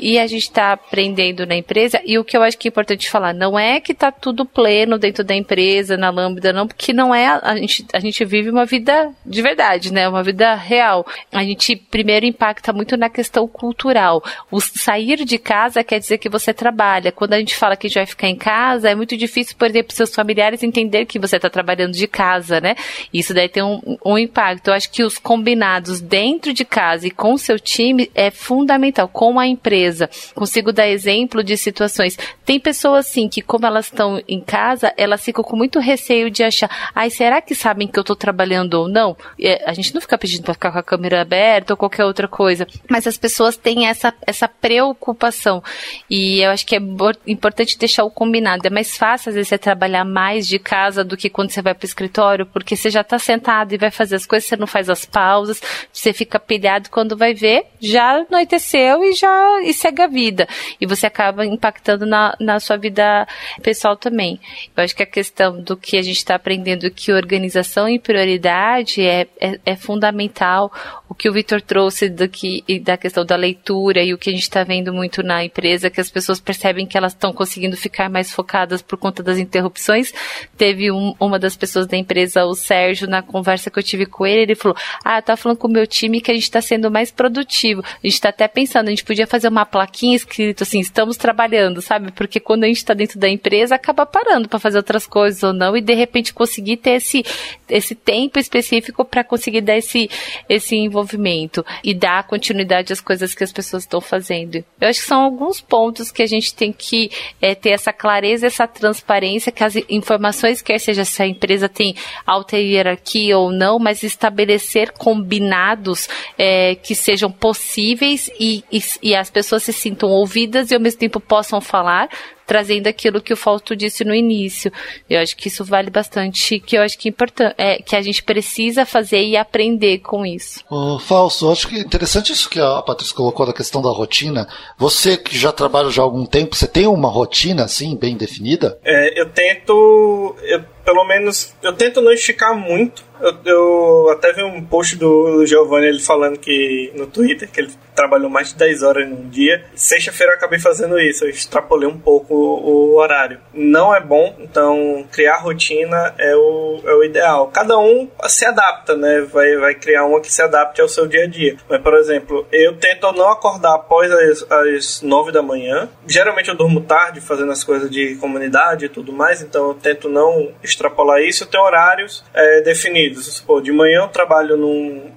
E 0.00 0.18
a 0.18 0.26
gente 0.26 0.44
está 0.44 0.72
aprendendo 0.72 1.46
na 1.46 1.54
empresa 1.54 2.00
e 2.06 2.18
o 2.18 2.24
que 2.24 2.38
eu 2.38 2.42
acho 2.42 2.56
que 2.56 2.68
é 2.68 2.70
importante 2.70 3.10
falar, 3.10 3.34
não 3.34 3.58
é 3.58 3.80
que 3.80 3.92
está 3.92 4.10
tudo 4.10 4.46
pleno 4.46 4.98
dentro 4.98 5.22
da 5.22 5.34
empresa, 5.34 5.98
na 5.98 6.08
Lambda, 6.08 6.50
não, 6.50 6.66
porque 6.66 6.94
não 6.94 7.14
é, 7.14 7.26
a 7.26 7.54
gente, 7.56 7.84
a 7.92 8.00
gente 8.00 8.24
vive 8.24 8.48
uma 8.48 8.64
vida 8.64 9.12
de 9.26 9.42
verdade, 9.42 9.92
né? 9.92 10.08
Uma 10.08 10.22
vida 10.22 10.54
real. 10.54 11.06
A 11.30 11.44
gente 11.44 11.76
primeiro 11.76 12.24
impacta 12.24 12.72
muito 12.72 12.96
na 12.96 13.10
questão 13.10 13.46
cultural. 13.46 14.24
O 14.50 14.58
sair 14.58 15.22
de 15.22 15.36
casa 15.36 15.84
quer 15.84 15.98
dizer 15.98 16.16
que 16.16 16.30
você 16.30 16.54
trabalha. 16.54 17.12
Quando 17.12 17.34
a 17.34 17.38
gente 17.38 17.54
fala 17.54 17.76
que 17.76 17.86
a 17.86 17.90
gente 17.90 17.98
vai 17.98 18.06
ficar 18.06 18.28
em 18.28 18.36
casa, 18.36 18.88
é 18.88 18.94
muito 18.94 19.17
difícil, 19.18 19.56
por 19.58 19.68
exemplo, 19.68 19.94
seus 19.94 20.14
familiares 20.14 20.62
entender 20.62 21.04
que 21.04 21.18
você 21.18 21.36
está 21.36 21.50
trabalhando 21.50 21.92
de 21.92 22.06
casa, 22.06 22.60
né? 22.60 22.74
Isso 23.12 23.34
daí 23.34 23.48
tem 23.48 23.62
um, 23.62 23.98
um 24.04 24.16
impacto. 24.16 24.68
Eu 24.68 24.74
acho 24.74 24.90
que 24.90 25.02
os 25.02 25.18
combinados 25.18 26.00
dentro 26.00 26.52
de 26.52 26.64
casa 26.64 27.06
e 27.06 27.10
com 27.10 27.34
o 27.34 27.38
seu 27.38 27.58
time 27.58 28.10
é 28.14 28.30
fundamental, 28.30 29.08
com 29.08 29.38
a 29.38 29.46
empresa. 29.46 30.08
Consigo 30.34 30.72
dar 30.72 30.88
exemplo 30.88 31.42
de 31.42 31.56
situações. 31.56 32.16
Tem 32.44 32.58
pessoas, 32.58 33.06
assim, 33.06 33.28
que 33.28 33.42
como 33.42 33.66
elas 33.66 33.86
estão 33.86 34.22
em 34.26 34.40
casa, 34.40 34.92
elas 34.96 35.24
ficam 35.24 35.44
com 35.44 35.56
muito 35.56 35.78
receio 35.80 36.30
de 36.30 36.42
achar, 36.42 36.90
ai, 36.94 37.10
será 37.10 37.40
que 37.40 37.54
sabem 37.54 37.88
que 37.88 37.98
eu 37.98 38.02
estou 38.02 38.16
trabalhando 38.16 38.74
ou 38.74 38.88
não? 38.88 39.16
É, 39.40 39.68
a 39.68 39.74
gente 39.74 39.92
não 39.94 40.00
fica 40.00 40.16
pedindo 40.16 40.44
para 40.44 40.54
ficar 40.54 40.72
com 40.72 40.78
a 40.78 40.82
câmera 40.82 41.20
aberta 41.20 41.72
ou 41.72 41.76
qualquer 41.76 42.04
outra 42.04 42.28
coisa, 42.28 42.66
mas 42.88 43.06
as 43.06 43.16
pessoas 43.16 43.56
têm 43.56 43.86
essa, 43.86 44.14
essa 44.26 44.48
preocupação. 44.48 45.62
E 46.08 46.40
eu 46.40 46.50
acho 46.50 46.66
que 46.66 46.76
é 46.76 46.80
importante 47.26 47.78
deixar 47.78 48.04
o 48.04 48.10
combinado. 48.10 48.66
É 48.66 48.70
mais 48.70 48.96
fácil 48.96 49.07
fácil, 49.08 49.30
às 49.30 49.34
vezes, 49.36 49.48
você 49.48 49.56
trabalhar 49.56 50.04
mais 50.04 50.46
de 50.46 50.58
casa 50.58 51.02
do 51.02 51.16
que 51.16 51.30
quando 51.30 51.50
você 51.50 51.62
vai 51.62 51.74
para 51.74 51.84
o 51.84 51.88
escritório, 51.88 52.44
porque 52.44 52.76
você 52.76 52.90
já 52.90 53.00
está 53.00 53.18
sentado 53.18 53.72
e 53.72 53.78
vai 53.78 53.90
fazer 53.90 54.16
as 54.16 54.26
coisas, 54.26 54.46
você 54.46 54.56
não 54.56 54.66
faz 54.66 54.90
as 54.90 55.06
pausas, 55.06 55.62
você 55.90 56.12
fica 56.12 56.38
pilhado 56.38 56.90
quando 56.90 57.16
vai 57.16 57.32
ver, 57.32 57.64
já 57.80 58.18
anoiteceu 58.18 59.02
e 59.02 59.14
já 59.14 59.62
e 59.62 59.72
segue 59.72 60.02
a 60.02 60.06
vida. 60.06 60.46
E 60.78 60.84
você 60.84 61.06
acaba 61.06 61.46
impactando 61.46 62.04
na, 62.04 62.36
na 62.38 62.60
sua 62.60 62.76
vida 62.76 63.26
pessoal 63.62 63.96
também. 63.96 64.38
Eu 64.76 64.84
acho 64.84 64.94
que 64.94 65.02
a 65.02 65.06
questão 65.06 65.62
do 65.62 65.74
que 65.74 65.96
a 65.96 66.02
gente 66.02 66.18
está 66.18 66.34
aprendendo 66.34 66.90
que 66.90 67.10
organização 67.10 67.88
e 67.88 67.98
prioridade 67.98 69.00
é, 69.00 69.26
é, 69.40 69.58
é 69.64 69.76
fundamental. 69.76 70.70
O 71.08 71.14
que 71.14 71.30
o 71.30 71.32
Vitor 71.32 71.62
trouxe 71.62 72.10
do 72.10 72.28
que, 72.28 72.62
da 72.80 72.98
questão 72.98 73.24
da 73.24 73.36
leitura 73.36 74.02
e 74.02 74.12
o 74.12 74.18
que 74.18 74.28
a 74.28 74.32
gente 74.32 74.42
está 74.42 74.64
vendo 74.64 74.92
muito 74.92 75.22
na 75.22 75.42
empresa, 75.42 75.88
que 75.88 76.00
as 76.00 76.10
pessoas 76.10 76.40
percebem 76.40 76.86
que 76.86 76.98
elas 76.98 77.12
estão 77.12 77.32
conseguindo 77.32 77.76
ficar 77.76 78.10
mais 78.10 78.30
focadas 78.30 78.82
por 78.82 78.97
conta 78.98 79.22
das 79.22 79.38
interrupções. 79.38 80.12
Teve 80.56 80.90
um, 80.90 81.14
uma 81.18 81.38
das 81.38 81.56
pessoas 81.56 81.86
da 81.86 81.96
empresa, 81.96 82.44
o 82.44 82.54
Sérgio, 82.54 83.08
na 83.08 83.22
conversa 83.22 83.70
que 83.70 83.78
eu 83.78 83.82
tive 83.82 84.06
com 84.06 84.26
ele, 84.26 84.42
ele 84.42 84.54
falou: 84.54 84.76
Ah, 85.04 85.18
eu 85.18 85.22
tava 85.22 85.36
falando 85.36 85.58
com 85.58 85.68
o 85.68 85.72
meu 85.72 85.86
time 85.86 86.20
que 86.20 86.30
a 86.30 86.34
gente 86.34 86.44
está 86.44 86.60
sendo 86.60 86.90
mais 86.90 87.10
produtivo. 87.10 87.82
A 87.82 88.06
gente 88.06 88.14
está 88.14 88.28
até 88.28 88.46
pensando, 88.48 88.88
a 88.88 88.90
gente 88.90 89.04
podia 89.04 89.26
fazer 89.26 89.48
uma 89.48 89.64
plaquinha 89.64 90.16
escrito 90.16 90.62
assim, 90.62 90.80
estamos 90.80 91.16
trabalhando, 91.16 91.80
sabe? 91.80 92.12
Porque 92.12 92.40
quando 92.40 92.64
a 92.64 92.66
gente 92.66 92.78
está 92.78 92.94
dentro 92.94 93.18
da 93.18 93.28
empresa, 93.28 93.74
acaba 93.74 94.04
parando 94.04 94.48
para 94.48 94.58
fazer 94.58 94.78
outras 94.78 95.06
coisas 95.06 95.42
ou 95.42 95.52
não, 95.52 95.76
e 95.76 95.80
de 95.80 95.94
repente 95.94 96.34
conseguir 96.34 96.78
ter 96.78 96.92
esse, 96.92 97.24
esse 97.68 97.94
tempo 97.94 98.38
específico 98.38 99.04
para 99.04 99.24
conseguir 99.24 99.60
dar 99.60 99.76
esse, 99.76 100.10
esse 100.48 100.76
envolvimento 100.76 101.64
e 101.82 101.94
dar 101.94 102.26
continuidade 102.26 102.92
às 102.92 103.00
coisas 103.00 103.34
que 103.34 103.44
as 103.44 103.52
pessoas 103.52 103.84
estão 103.84 104.00
fazendo. 104.00 104.64
Eu 104.80 104.88
acho 104.88 105.00
que 105.00 105.06
são 105.06 105.22
alguns 105.22 105.60
pontos 105.60 106.10
que 106.10 106.22
a 106.22 106.26
gente 106.26 106.54
tem 106.54 106.72
que 106.72 107.10
é, 107.40 107.54
ter 107.54 107.70
essa 107.70 107.92
clareza, 107.92 108.46
essa 108.46 108.66
transparência, 108.78 109.52
que 109.52 109.64
as 109.64 109.76
informações, 109.88 110.62
quer 110.62 110.78
seja 110.78 111.04
se 111.04 111.22
a 111.22 111.26
empresa 111.26 111.68
tem 111.68 111.94
alta 112.26 112.56
hierarquia 112.56 113.36
ou 113.36 113.50
não, 113.50 113.78
mas 113.78 114.02
estabelecer 114.02 114.92
combinados 114.92 116.08
é, 116.36 116.74
que 116.74 116.94
sejam 116.94 117.30
possíveis 117.30 118.30
e, 118.38 118.64
e, 118.70 118.80
e 119.02 119.14
as 119.14 119.30
pessoas 119.30 119.62
se 119.62 119.72
sintam 119.72 120.08
ouvidas 120.08 120.70
e 120.70 120.74
ao 120.74 120.80
mesmo 120.80 121.00
tempo 121.00 121.20
possam 121.20 121.60
falar, 121.60 122.08
trazendo 122.48 122.86
aquilo 122.86 123.20
que 123.20 123.32
o 123.32 123.36
Fausto 123.36 123.76
disse 123.76 124.02
no 124.04 124.14
início. 124.14 124.72
Eu 125.08 125.20
acho 125.20 125.36
que 125.36 125.48
isso 125.48 125.62
vale 125.62 125.90
bastante, 125.90 126.58
que 126.58 126.78
eu 126.78 126.82
acho 126.82 126.98
que 126.98 127.06
é 127.06 127.10
importante, 127.10 127.54
é, 127.58 127.76
que 127.76 127.94
a 127.94 128.00
gente 128.00 128.22
precisa 128.22 128.86
fazer 128.86 129.22
e 129.22 129.36
aprender 129.36 129.98
com 129.98 130.24
isso. 130.24 130.64
Ô, 130.70 130.98
Fausto, 130.98 131.52
acho 131.52 131.68
que 131.68 131.76
é 131.76 131.80
interessante 131.80 132.32
isso 132.32 132.48
que 132.48 132.58
a 132.58 132.80
Patrícia 132.80 133.14
colocou 133.14 133.44
da 133.44 133.52
questão 133.52 133.82
da 133.82 133.90
rotina. 133.90 134.48
Você 134.78 135.18
que 135.18 135.36
já 135.36 135.52
trabalha 135.52 135.90
já 135.90 136.00
há 136.00 136.04
algum 136.06 136.24
tempo, 136.24 136.56
você 136.56 136.66
tem 136.66 136.86
uma 136.86 137.10
rotina 137.10 137.64
assim, 137.64 137.94
bem 137.94 138.16
definida? 138.16 138.78
É, 138.82 139.20
eu 139.20 139.28
tento. 139.28 140.34
Eu, 140.42 140.64
pelo 140.88 141.04
menos, 141.04 141.54
eu 141.62 141.74
tento 141.74 142.00
não 142.00 142.10
esticar 142.10 142.56
muito 142.56 143.04
eu, 143.20 143.36
eu, 143.44 144.10
até 144.10 144.32
vi 144.32 144.42
um 144.42 144.64
post 144.64 144.96
do 144.96 145.44
Giovanni 145.44 145.86
ele 145.86 146.00
falando 146.00 146.38
que 146.38 146.92
no 146.94 147.06
Twitter 147.06 147.50
que 147.50 147.60
ele 147.60 147.72
trabalhou 147.94 148.30
mais 148.30 148.50
de 148.50 148.56
10 148.56 148.82
horas 148.84 149.08
num 149.08 149.28
dia. 149.28 149.64
Sexta-feira 149.74 150.32
eu 150.32 150.36
acabei 150.36 150.60
fazendo 150.60 151.00
isso, 151.00 151.24
eu 151.24 151.30
extrapolei 151.30 151.88
um 151.88 151.98
pouco 151.98 152.32
o, 152.32 152.92
o, 152.92 152.96
horário. 152.96 153.40
Não 153.52 153.92
é 153.92 154.00
bom, 154.00 154.36
então 154.38 155.04
criar 155.10 155.38
rotina 155.38 156.14
é 156.16 156.36
o, 156.36 156.80
é 156.84 156.94
o 156.94 157.02
ideal. 157.02 157.48
Cada 157.48 157.76
um 157.76 158.08
se 158.28 158.44
adapta, 158.44 158.96
né? 158.96 159.22
Vai, 159.22 159.56
vai 159.56 159.74
criar 159.74 160.04
uma 160.04 160.20
que 160.20 160.32
se 160.32 160.40
adapte 160.40 160.80
ao 160.80 160.88
seu 160.88 161.08
dia 161.08 161.24
a 161.24 161.26
dia. 161.26 161.56
Mas, 161.68 161.82
por 161.82 161.94
exemplo, 161.94 162.46
eu 162.52 162.76
tento 162.76 163.10
não 163.12 163.30
acordar 163.30 163.74
após 163.74 164.12
as, 164.12 164.46
as 164.48 165.02
9 165.02 165.32
da 165.32 165.42
manhã. 165.42 165.88
Geralmente 166.06 166.50
eu 166.50 166.54
durmo 166.54 166.82
tarde 166.82 167.20
fazendo 167.20 167.50
as 167.50 167.64
coisas 167.64 167.90
de 167.90 168.14
comunidade 168.16 168.84
e 168.84 168.88
tudo 168.88 169.12
mais, 169.12 169.42
então 169.42 169.68
eu 169.68 169.74
tento 169.74 170.08
não 170.08 170.52
extrapolar 170.78 171.20
isso. 171.20 171.46
Tenho 171.46 171.64
horários 171.64 172.24
é, 172.32 172.60
definidos 172.62 173.44
de 173.62 173.72
manhã 173.72 174.02
eu 174.02 174.08
trabalho 174.08 174.56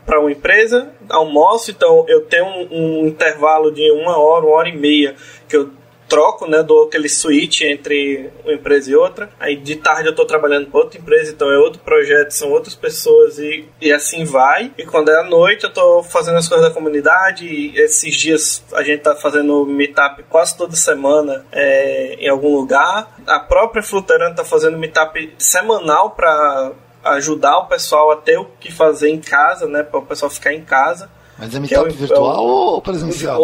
para 0.05 0.19
uma 0.19 0.31
empresa, 0.31 0.89
almoço, 1.09 1.71
então 1.71 2.05
eu 2.07 2.21
tenho 2.25 2.45
um, 2.45 2.67
um, 2.71 3.07
intervalo 3.07 3.71
de 3.71 3.89
uma 3.91 4.17
hora, 4.17 4.45
uma 4.45 4.55
hora 4.55 4.69
e 4.69 4.75
meia 4.75 5.15
que 5.47 5.55
eu 5.55 5.69
troco, 6.11 6.45
né, 6.45 6.61
dou 6.61 6.83
aquele 6.83 7.07
switch 7.07 7.61
entre 7.61 8.29
uma 8.43 8.51
empresa 8.51 8.91
e 8.91 8.95
outra. 8.95 9.29
Aí 9.39 9.55
de 9.55 9.77
tarde 9.77 10.07
eu 10.07 10.11
estou 10.11 10.25
trabalhando 10.25 10.67
para 10.67 10.81
outra 10.81 10.99
empresa, 10.99 11.31
então 11.31 11.49
é 11.49 11.57
outro 11.57 11.79
projeto, 11.79 12.31
são 12.31 12.51
outras 12.51 12.75
pessoas 12.75 13.39
e, 13.39 13.65
e 13.79 13.93
assim 13.93 14.25
vai. 14.25 14.73
E 14.77 14.85
quando 14.85 15.09
é 15.09 15.17
à 15.17 15.23
noite 15.23 15.63
eu 15.63 15.69
estou 15.69 16.03
fazendo 16.03 16.37
as 16.37 16.49
coisas 16.49 16.67
da 16.67 16.73
comunidade. 16.73 17.71
Esses 17.79 18.13
dias 18.13 18.61
a 18.73 18.83
gente 18.83 18.97
está 18.97 19.15
fazendo 19.15 19.65
meetup 19.65 20.21
quase 20.23 20.57
toda 20.57 20.75
semana 20.75 21.45
é, 21.49 22.15
em 22.19 22.27
algum 22.27 22.53
lugar. 22.53 23.15
A 23.25 23.39
própria 23.39 23.81
Fluterano 23.81 24.31
está 24.31 24.43
fazendo 24.43 24.77
meetup 24.77 25.33
semanal 25.37 26.09
para 26.09 26.73
ajudar 27.05 27.57
o 27.59 27.67
pessoal 27.67 28.11
a 28.11 28.17
ter 28.17 28.37
o 28.37 28.45
que 28.59 28.69
fazer 28.69 29.09
em 29.09 29.21
casa, 29.21 29.65
né? 29.65 29.81
Para 29.81 29.99
o 29.99 30.05
pessoal 30.05 30.29
ficar 30.29 30.53
em 30.53 30.61
casa. 30.61 31.09
Mas 31.41 31.55
é 31.55 31.59
meetup 31.59 31.89
é 31.89 31.91
virtual 31.91 32.35
é 32.35 32.39
ou 32.39 32.81
presencial? 32.83 33.41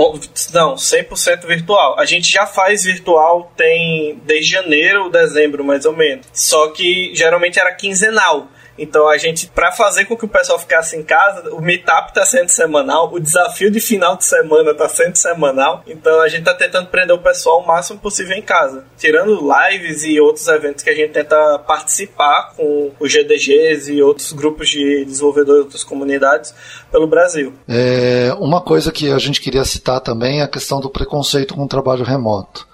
Não, 0.54 0.76
100% 0.76 1.48
virtual. 1.48 2.00
A 2.00 2.06
gente 2.06 2.32
já 2.32 2.46
faz 2.46 2.84
virtual 2.84 3.52
tem 3.58 4.22
desde 4.24 4.52
janeiro, 4.52 5.10
dezembro 5.10 5.64
mais 5.64 5.84
ou 5.84 5.94
menos. 5.94 6.28
Só 6.32 6.70
que 6.70 7.12
geralmente 7.16 7.60
era 7.60 7.74
quinzenal. 7.74 8.50
Então 8.78 9.08
a 9.08 9.18
gente, 9.18 9.48
para 9.48 9.72
fazer 9.72 10.06
com 10.06 10.16
que 10.16 10.26
o 10.26 10.30
pessoal 10.30 10.60
ficasse 10.60 10.96
em 10.96 11.04
casa, 11.04 11.50
o 11.54 11.62
meetup 11.62 12.14
tá 12.14 12.26
sendo 12.26 12.50
semanal, 12.50 13.12
o 13.12 13.20
desafio 13.20 13.72
de 13.72 13.80
final 13.80 14.16
de 14.16 14.26
semana 14.26 14.74
tá 14.74 14.88
sendo 14.88 15.16
semanal. 15.16 15.84
Então 15.88 16.22
a 16.22 16.28
gente 16.28 16.44
tá 16.44 16.54
tentando 16.54 16.88
prender 16.88 17.16
o 17.16 17.20
pessoal 17.20 17.62
o 17.62 17.68
máximo 17.68 18.00
possível 18.00 18.38
em 18.38 18.42
casa, 18.42 18.86
tirando 18.98 19.40
lives 19.42 20.04
e 20.04 20.20
outros 20.20 20.48
eventos 20.48 20.84
que 20.84 20.90
a 20.90 20.96
gente 20.96 21.12
tenta 21.12 21.60
participar 21.60 22.54
com 22.56 22.92
os 23.00 23.12
GDGs 23.12 23.92
e 23.92 24.02
outros 24.02 24.32
grupos 24.34 24.70
de 24.70 25.06
desenvolvedores 25.06 25.58
de 25.58 25.66
outras 25.66 25.84
comunidades 25.84 26.54
pelo 26.92 27.08
Brasil. 27.08 27.54
É, 27.68 28.34
uma 28.40 28.62
coisa 28.62 28.92
que 28.92 29.12
a 29.12 29.18
gente 29.18 29.42
queria 29.42 29.66
citar 29.66 30.02
também 30.02 30.42
é 30.42 30.44
a 30.44 30.48
questão 30.48 30.80
do 30.80 30.90
preconceito 30.90 31.54
com 31.54 31.64
o 31.64 31.68
trabalho 31.68 32.04
remoto. 32.04 32.68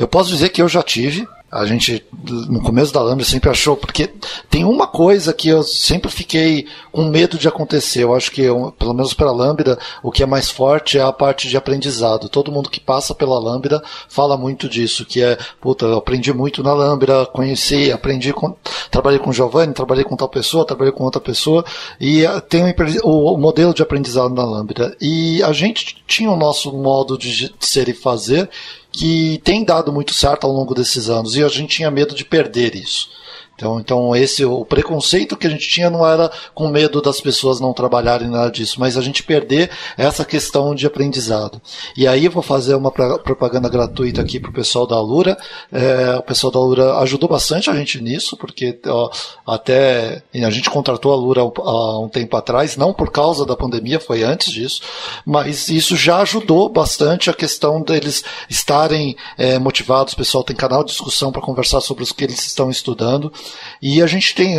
Eu 0.00 0.08
posso 0.08 0.30
dizer 0.30 0.48
que 0.48 0.62
eu 0.62 0.66
já 0.66 0.82
tive, 0.82 1.28
a 1.52 1.66
gente, 1.66 2.02
no 2.48 2.62
começo 2.62 2.90
da 2.90 3.02
Lambda, 3.02 3.22
sempre 3.22 3.50
achou, 3.50 3.76
porque 3.76 4.10
tem 4.48 4.64
uma 4.64 4.86
coisa 4.86 5.34
que 5.34 5.50
eu 5.50 5.62
sempre 5.62 6.10
fiquei 6.10 6.66
com 6.90 7.04
medo 7.10 7.36
de 7.36 7.46
acontecer. 7.46 8.04
Eu 8.04 8.14
acho 8.14 8.30
que, 8.30 8.40
eu, 8.40 8.72
pelo 8.78 8.94
menos 8.94 9.12
para 9.12 9.28
a 9.28 9.32
Lambda, 9.32 9.78
o 10.02 10.10
que 10.10 10.22
é 10.22 10.26
mais 10.26 10.48
forte 10.48 10.96
é 10.96 11.02
a 11.02 11.12
parte 11.12 11.50
de 11.50 11.56
aprendizado. 11.58 12.30
Todo 12.30 12.50
mundo 12.50 12.70
que 12.70 12.80
passa 12.80 13.14
pela 13.14 13.38
Lambda 13.38 13.82
fala 14.08 14.38
muito 14.38 14.70
disso, 14.70 15.04
que 15.04 15.22
é, 15.22 15.36
puta, 15.60 15.84
eu 15.84 15.98
aprendi 15.98 16.32
muito 16.32 16.62
na 16.62 16.72
Lambda, 16.72 17.26
conheci, 17.26 17.92
aprendi 17.92 18.32
com, 18.32 18.56
trabalhei 18.90 19.18
com 19.18 19.34
Giovanni, 19.34 19.74
trabalhei 19.74 20.04
com 20.04 20.16
tal 20.16 20.30
pessoa, 20.30 20.64
trabalhei 20.64 20.94
com 20.94 21.04
outra 21.04 21.20
pessoa, 21.20 21.62
e 22.00 22.24
eh, 22.24 22.40
tem 22.40 22.74
o, 23.02 23.34
o 23.34 23.36
modelo 23.36 23.74
de 23.74 23.82
aprendizado 23.82 24.32
na 24.32 24.46
Lambda. 24.46 24.96
E 24.98 25.42
a 25.42 25.52
gente 25.52 26.02
tinha 26.06 26.30
o 26.30 26.36
nosso 26.36 26.72
modo 26.72 27.18
de 27.18 27.52
ser 27.60 27.90
e 27.90 27.92
fazer, 27.92 28.48
que 28.92 29.40
tem 29.44 29.64
dado 29.64 29.92
muito 29.92 30.12
certo 30.12 30.46
ao 30.46 30.52
longo 30.52 30.74
desses 30.74 31.08
anos 31.08 31.36
e 31.36 31.44
a 31.44 31.48
gente 31.48 31.76
tinha 31.76 31.90
medo 31.90 32.14
de 32.14 32.24
perder 32.24 32.74
isso. 32.74 33.08
Então, 33.60 33.78
então 33.78 34.16
esse 34.16 34.42
o 34.42 34.64
preconceito 34.64 35.36
que 35.36 35.46
a 35.46 35.50
gente 35.50 35.68
tinha 35.68 35.90
não 35.90 36.06
era 36.06 36.30
com 36.54 36.68
medo 36.68 37.02
das 37.02 37.20
pessoas 37.20 37.60
não 37.60 37.74
trabalharem 37.74 38.28
nada 38.28 38.50
disso, 38.50 38.80
mas 38.80 38.96
a 38.96 39.02
gente 39.02 39.22
perder 39.22 39.70
essa 39.98 40.24
questão 40.24 40.74
de 40.74 40.86
aprendizado. 40.86 41.60
E 41.94 42.08
aí 42.08 42.26
vou 42.26 42.42
fazer 42.42 42.74
uma 42.74 42.90
propaganda 42.90 43.68
gratuita 43.68 44.22
aqui 44.22 44.40
para 44.40 44.50
o 44.50 44.54
pessoal 44.54 44.86
da 44.86 44.96
Alura. 44.96 45.36
É, 45.70 46.16
o 46.16 46.22
pessoal 46.22 46.50
da 46.50 46.58
Alura 46.58 46.94
ajudou 47.00 47.28
bastante 47.28 47.68
a 47.68 47.74
gente 47.74 48.00
nisso, 48.00 48.34
porque 48.34 48.78
ó, 48.86 49.10
até 49.46 50.22
a 50.34 50.50
gente 50.50 50.70
contratou 50.70 51.12
a 51.12 51.14
Alura 51.14 51.42
há 51.42 51.98
um 51.98 52.08
tempo 52.08 52.34
atrás, 52.38 52.78
não 52.78 52.94
por 52.94 53.10
causa 53.10 53.44
da 53.44 53.54
pandemia, 53.54 54.00
foi 54.00 54.22
antes 54.22 54.50
disso, 54.50 54.80
mas 55.26 55.68
isso 55.68 55.96
já 55.96 56.22
ajudou 56.22 56.70
bastante 56.70 57.28
a 57.28 57.34
questão 57.34 57.82
deles 57.82 58.24
estarem 58.48 59.16
é, 59.36 59.58
motivados. 59.58 60.14
O 60.14 60.16
pessoal 60.16 60.42
tem 60.42 60.56
canal 60.56 60.82
de 60.82 60.92
discussão 60.92 61.30
para 61.30 61.42
conversar 61.42 61.82
sobre 61.82 62.02
os 62.02 62.12
que 62.12 62.24
eles 62.24 62.42
estão 62.46 62.70
estudando. 62.70 63.30
E 63.80 64.02
a 64.02 64.06
gente 64.06 64.34
tem, 64.34 64.54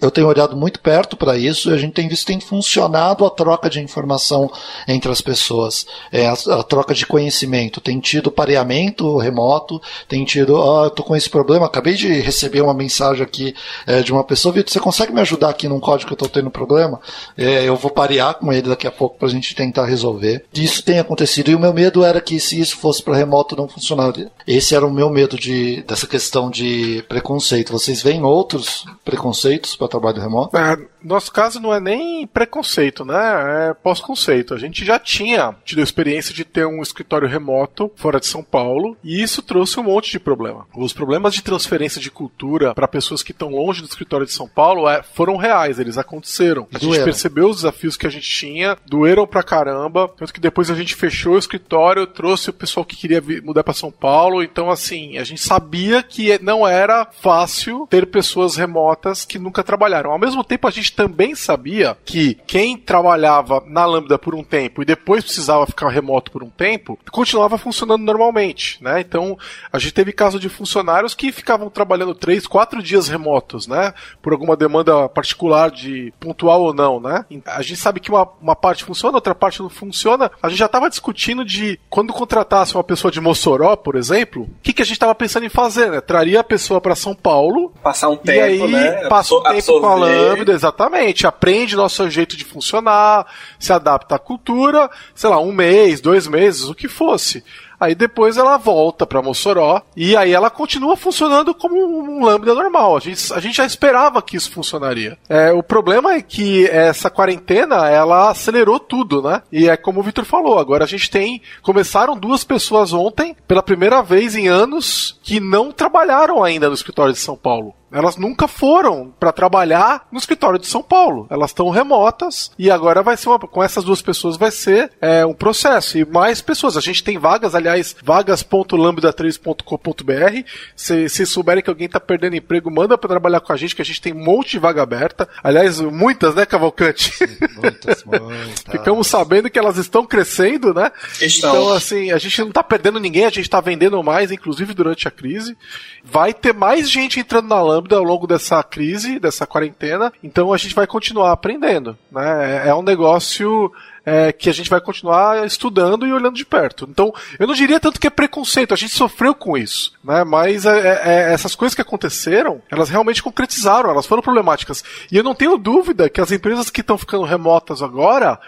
eu 0.00 0.10
tenho 0.10 0.26
olhado 0.26 0.56
muito 0.56 0.80
perto 0.80 1.16
para 1.16 1.36
isso, 1.36 1.70
e 1.70 1.74
a 1.74 1.76
gente 1.76 1.92
tem 1.92 2.08
visto 2.08 2.26
que 2.26 2.32
tem 2.32 2.40
funcionado 2.40 3.24
a 3.24 3.30
troca 3.30 3.70
de 3.70 3.80
informação 3.80 4.50
entre 4.86 5.10
as 5.10 5.20
pessoas, 5.20 5.86
é, 6.12 6.26
a, 6.26 6.32
a, 6.32 6.62
troca 6.62 6.94
de 6.94 7.06
conhecimento. 7.06 7.80
Tem 7.80 7.98
tido 8.00 8.30
pareamento 8.30 9.16
remoto, 9.16 9.80
tem 10.08 10.24
tido, 10.24 10.56
ah, 10.60 10.84
eu 10.84 10.90
tô 10.90 11.02
com 11.02 11.16
esse 11.16 11.30
problema, 11.30 11.66
acabei 11.66 11.94
de 11.94 12.08
receber 12.20 12.60
uma 12.60 12.74
mensagem 12.74 13.22
aqui 13.22 13.54
é, 13.86 14.02
de 14.02 14.12
uma 14.12 14.24
pessoa, 14.24 14.52
Vitor, 14.52 14.72
você 14.72 14.80
consegue 14.80 15.12
me 15.12 15.20
ajudar 15.20 15.50
aqui 15.50 15.68
num 15.68 15.80
código 15.80 16.08
que 16.08 16.14
eu 16.14 16.28
tô 16.28 16.28
tendo 16.28 16.50
problema? 16.50 17.00
É, 17.36 17.64
eu 17.64 17.76
vou 17.76 17.90
parear 17.90 18.34
com 18.34 18.52
ele 18.52 18.68
daqui 18.68 18.86
a 18.86 18.92
pouco 18.92 19.18
para 19.18 19.28
a 19.28 19.30
gente 19.30 19.54
tentar 19.54 19.86
resolver. 19.86 20.44
Isso 20.52 20.82
tem 20.82 20.98
acontecido, 20.98 21.50
e 21.50 21.54
o 21.54 21.60
meu 21.60 21.72
medo 21.72 22.04
era 22.04 22.20
que 22.20 22.38
se 22.40 22.60
isso 22.60 22.76
fosse 22.76 23.02
para 23.02 23.16
remoto 23.16 23.56
não 23.56 23.68
funcionaria. 23.68 24.30
Esse 24.46 24.74
era 24.74 24.86
o 24.86 24.92
meu 24.92 25.10
medo 25.10 25.36
de, 25.36 25.82
dessa 25.82 26.06
questão 26.06 26.50
de 26.50 27.04
preconceito. 27.08 27.72
Vocês 27.72 28.02
veem 28.02 28.20
outros 28.36 28.84
preconceitos 29.04 29.74
para 29.74 29.88
trabalho 29.88 30.20
remoto? 30.20 30.56
É, 30.56 30.78
nosso 31.02 31.32
caso 31.32 31.60
não 31.60 31.72
é 31.72 31.80
nem 31.80 32.26
preconceito, 32.26 33.04
né? 33.04 33.70
É 33.70 33.74
pós-conceito. 33.74 34.54
A 34.54 34.58
gente 34.58 34.84
já 34.84 34.98
tinha 34.98 35.54
tido 35.64 35.80
a 35.80 35.84
experiência 35.84 36.34
de 36.34 36.44
ter 36.44 36.66
um 36.66 36.82
escritório 36.82 37.28
remoto 37.28 37.90
fora 37.96 38.20
de 38.20 38.26
São 38.26 38.42
Paulo 38.42 38.96
e 39.02 39.22
isso 39.22 39.42
trouxe 39.42 39.78
um 39.80 39.84
monte 39.84 40.10
de 40.10 40.20
problema. 40.20 40.66
Os 40.76 40.92
problemas 40.92 41.34
de 41.34 41.42
transferência 41.42 42.00
de 42.00 42.10
cultura 42.10 42.74
para 42.74 42.88
pessoas 42.88 43.22
que 43.22 43.32
estão 43.32 43.50
longe 43.50 43.80
do 43.80 43.88
escritório 43.88 44.26
de 44.26 44.32
São 44.32 44.48
Paulo 44.48 44.88
é, 44.88 45.02
foram 45.02 45.36
reais, 45.36 45.78
eles 45.78 45.96
aconteceram. 45.96 46.66
A 46.72 46.78
gente 46.78 47.02
percebeu 47.02 47.48
os 47.48 47.56
desafios 47.56 47.96
que 47.96 48.06
a 48.06 48.10
gente 48.10 48.28
tinha, 48.28 48.76
doeram 48.86 49.26
pra 49.26 49.42
caramba, 49.42 50.08
tanto 50.16 50.32
que 50.32 50.40
depois 50.40 50.70
a 50.70 50.74
gente 50.74 50.94
fechou 50.94 51.34
o 51.34 51.38
escritório, 51.38 52.06
trouxe 52.06 52.50
o 52.50 52.52
pessoal 52.52 52.84
que 52.84 52.96
queria 52.96 53.22
mudar 53.42 53.64
para 53.64 53.74
São 53.74 53.90
Paulo, 53.90 54.42
então 54.42 54.70
assim, 54.70 55.18
a 55.18 55.24
gente 55.24 55.40
sabia 55.40 56.02
que 56.02 56.38
não 56.42 56.66
era 56.66 57.06
fácil 57.06 57.86
ter 57.88 58.06
pessoas 58.06 58.25
remotas 58.56 59.24
que 59.24 59.38
nunca 59.38 59.62
trabalharam. 59.62 60.10
Ao 60.10 60.18
mesmo 60.18 60.42
tempo, 60.42 60.66
a 60.66 60.70
gente 60.70 60.92
também 60.92 61.34
sabia 61.34 61.96
que 62.04 62.34
quem 62.46 62.76
trabalhava 62.76 63.62
na 63.66 63.84
Lambda 63.84 64.18
por 64.18 64.34
um 64.34 64.44
tempo 64.44 64.82
e 64.82 64.84
depois 64.84 65.24
precisava 65.24 65.66
ficar 65.66 65.88
remoto 65.88 66.30
por 66.30 66.42
um 66.42 66.50
tempo, 66.50 66.98
continuava 67.10 67.58
funcionando 67.58 68.02
normalmente, 68.02 68.82
né? 68.82 69.00
Então, 69.00 69.38
a 69.72 69.78
gente 69.78 69.94
teve 69.94 70.12
caso 70.12 70.38
de 70.38 70.48
funcionários 70.48 71.14
que 71.14 71.32
ficavam 71.32 71.68
trabalhando 71.68 72.14
três, 72.14 72.46
quatro 72.46 72.82
dias 72.82 73.08
remotos, 73.08 73.66
né? 73.66 73.92
Por 74.22 74.32
alguma 74.32 74.56
demanda 74.56 75.08
particular 75.08 75.70
de 75.70 76.12
pontual 76.18 76.62
ou 76.62 76.74
não, 76.74 77.00
né? 77.00 77.24
A 77.46 77.62
gente 77.62 77.80
sabe 77.80 78.00
que 78.00 78.10
uma, 78.10 78.28
uma 78.40 78.56
parte 78.56 78.84
funciona, 78.84 79.16
outra 79.16 79.34
parte 79.34 79.60
não 79.60 79.68
funciona. 79.68 80.30
A 80.42 80.48
gente 80.48 80.58
já 80.58 80.66
estava 80.66 80.88
discutindo 80.88 81.44
de 81.44 81.78
quando 81.88 82.12
contratasse 82.12 82.74
uma 82.74 82.84
pessoa 82.84 83.10
de 83.10 83.20
Mossoró, 83.20 83.76
por 83.76 83.96
exemplo, 83.96 84.42
o 84.42 84.50
que, 84.62 84.72
que 84.72 84.82
a 84.82 84.84
gente 84.84 84.94
estava 84.94 85.14
pensando 85.14 85.46
em 85.46 85.50
fazer, 85.50 85.90
né? 85.90 86.00
Traria 86.00 86.40
a 86.40 86.44
pessoa 86.44 86.80
para 86.80 86.94
São 86.94 87.14
Paulo. 87.14 87.72
Passar 87.82 88.08
um 88.08 88.15
tempo, 88.16 88.64
aí, 88.64 88.70
né? 88.70 89.08
Passa 89.08 89.34
um 89.34 89.42
tempo 89.42 89.80
com 89.80 89.86
a 89.86 89.94
Lambda, 89.94 90.52
exatamente. 90.52 91.26
Aprende 91.26 91.76
nosso 91.76 92.08
jeito 92.10 92.36
de 92.36 92.44
funcionar, 92.44 93.26
se 93.58 93.72
adapta 93.72 94.16
à 94.16 94.18
cultura, 94.18 94.90
sei 95.14 95.30
lá, 95.30 95.38
um 95.38 95.52
mês, 95.52 96.00
dois 96.00 96.26
meses, 96.26 96.64
o 96.64 96.74
que 96.74 96.88
fosse. 96.88 97.44
Aí 97.78 97.94
depois 97.94 98.36
ela 98.36 98.56
volta 98.56 99.06
para 99.06 99.22
Mossoró 99.22 99.82
e 99.94 100.16
aí 100.16 100.32
ela 100.32 100.50
continua 100.50 100.96
funcionando 100.96 101.54
como 101.54 101.76
um 101.76 102.24
lambda 102.24 102.54
normal. 102.54 102.96
A 102.96 103.00
gente, 103.00 103.32
a 103.32 103.38
gente 103.38 103.56
já 103.56 103.66
esperava 103.66 104.22
que 104.22 104.36
isso 104.36 104.50
funcionaria. 104.50 105.18
É, 105.28 105.52
o 105.52 105.62
problema 105.62 106.14
é 106.14 106.22
que 106.22 106.66
essa 106.66 107.10
quarentena 107.10 107.88
ela 107.88 108.30
acelerou 108.30 108.80
tudo, 108.80 109.22
né? 109.22 109.42
E 109.52 109.68
é 109.68 109.76
como 109.76 110.00
o 110.00 110.02
Victor 110.02 110.24
falou, 110.24 110.58
agora 110.58 110.84
a 110.84 110.88
gente 110.88 111.10
tem 111.10 111.42
começaram 111.62 112.16
duas 112.16 112.44
pessoas 112.44 112.92
ontem 112.92 113.36
pela 113.46 113.62
primeira 113.62 114.02
vez 114.02 114.34
em 114.34 114.48
anos 114.48 115.18
que 115.22 115.38
não 115.38 115.70
trabalharam 115.70 116.42
ainda 116.42 116.68
no 116.68 116.74
escritório 116.74 117.12
de 117.12 117.18
São 117.18 117.36
Paulo. 117.36 117.74
Elas 117.90 118.16
nunca 118.16 118.46
foram 118.48 119.14
para 119.18 119.32
trabalhar 119.32 120.06
no 120.10 120.18
escritório 120.18 120.58
de 120.58 120.66
São 120.66 120.82
Paulo. 120.82 121.26
Elas 121.30 121.50
estão 121.50 121.70
remotas 121.70 122.50
e 122.58 122.68
agora 122.70 123.02
vai 123.02 123.16
ser 123.16 123.28
uma, 123.28 123.38
com 123.38 123.62
essas 123.62 123.84
duas 123.84 124.02
pessoas 124.02 124.36
vai 124.36 124.50
ser 124.50 124.90
é, 125.00 125.24
um 125.24 125.32
processo 125.32 125.96
e 125.96 126.04
mais 126.04 126.40
pessoas. 126.40 126.76
A 126.76 126.80
gente 126.80 127.04
tem 127.04 127.16
vagas, 127.16 127.54
aliás, 127.54 127.94
vagas.lambda3.com.br. 128.02 130.48
Se, 130.74 131.08
se 131.08 131.24
souberem 131.24 131.62
que 131.62 131.70
alguém 131.70 131.86
está 131.86 132.00
perdendo 132.00 132.34
emprego, 132.34 132.68
manda 132.70 132.98
para 132.98 133.08
trabalhar 133.08 133.38
com 133.40 133.52
a 133.52 133.56
gente, 133.56 133.76
que 133.76 133.82
a 133.82 133.84
gente 133.84 134.00
tem 134.00 134.12
um 134.12 134.24
monte 134.24 134.50
de 134.52 134.58
vaga 134.58 134.82
aberta. 134.82 135.28
Aliás, 135.42 135.80
muitas, 135.80 136.34
né, 136.34 136.44
Cavalcante? 136.44 137.12
Muitas, 137.54 138.02
muitas. 138.04 138.64
Ficamos 138.68 139.06
sabendo 139.06 139.48
que 139.48 139.58
elas 139.58 139.76
estão 139.76 140.04
crescendo, 140.04 140.74
né? 140.74 140.90
Estão. 141.20 141.50
Então, 141.50 141.72
assim, 141.72 142.10
a 142.10 142.18
gente 142.18 142.40
não 142.40 142.48
está 142.48 142.64
perdendo 142.64 142.98
ninguém, 142.98 143.26
a 143.26 143.30
gente 143.30 143.42
está 143.42 143.60
vendendo 143.60 144.02
mais, 144.02 144.32
inclusive 144.32 144.74
durante 144.74 145.06
a 145.06 145.10
crise. 145.10 145.56
Vai 146.04 146.34
ter 146.34 146.52
mais 146.52 146.90
gente 146.90 147.20
entrando 147.20 147.48
na 147.48 147.62
Lambda 147.62 147.75
Lambda 147.76 147.96
ao 147.96 148.02
longo 148.02 148.26
dessa 148.26 148.62
crise, 148.62 149.18
dessa 149.18 149.46
quarentena. 149.46 150.12
Então 150.22 150.52
a 150.52 150.56
gente 150.56 150.74
vai 150.74 150.86
continuar 150.86 151.32
aprendendo. 151.32 151.96
Né? 152.10 152.64
É, 152.64 152.68
é 152.68 152.74
um 152.74 152.82
negócio 152.82 153.70
é, 154.04 154.32
que 154.32 154.48
a 154.48 154.52
gente 154.52 154.70
vai 154.70 154.80
continuar 154.80 155.44
estudando 155.44 156.06
e 156.06 156.12
olhando 156.12 156.36
de 156.36 156.46
perto. 156.46 156.86
Então, 156.88 157.12
eu 157.38 157.46
não 157.46 157.54
diria 157.54 157.80
tanto 157.80 158.00
que 158.00 158.06
é 158.06 158.10
preconceito, 158.10 158.72
a 158.72 158.76
gente 158.76 158.94
sofreu 158.94 159.34
com 159.34 159.58
isso, 159.58 159.92
né? 160.04 160.22
Mas 160.22 160.64
é, 160.64 160.78
é, 160.78 161.00
é 161.04 161.32
essas 161.32 161.56
coisas 161.56 161.74
que 161.74 161.82
aconteceram, 161.82 162.62
elas 162.70 162.88
realmente 162.88 163.22
concretizaram, 163.22 163.90
elas 163.90 164.06
foram 164.06 164.22
problemáticas. 164.22 164.84
E 165.10 165.16
eu 165.16 165.24
não 165.24 165.34
tenho 165.34 165.58
dúvida 165.58 166.08
que 166.08 166.20
as 166.20 166.30
empresas 166.30 166.70
que 166.70 166.82
estão 166.82 166.96
ficando 166.96 167.24
remotas 167.24 167.82
agora, 167.82 168.38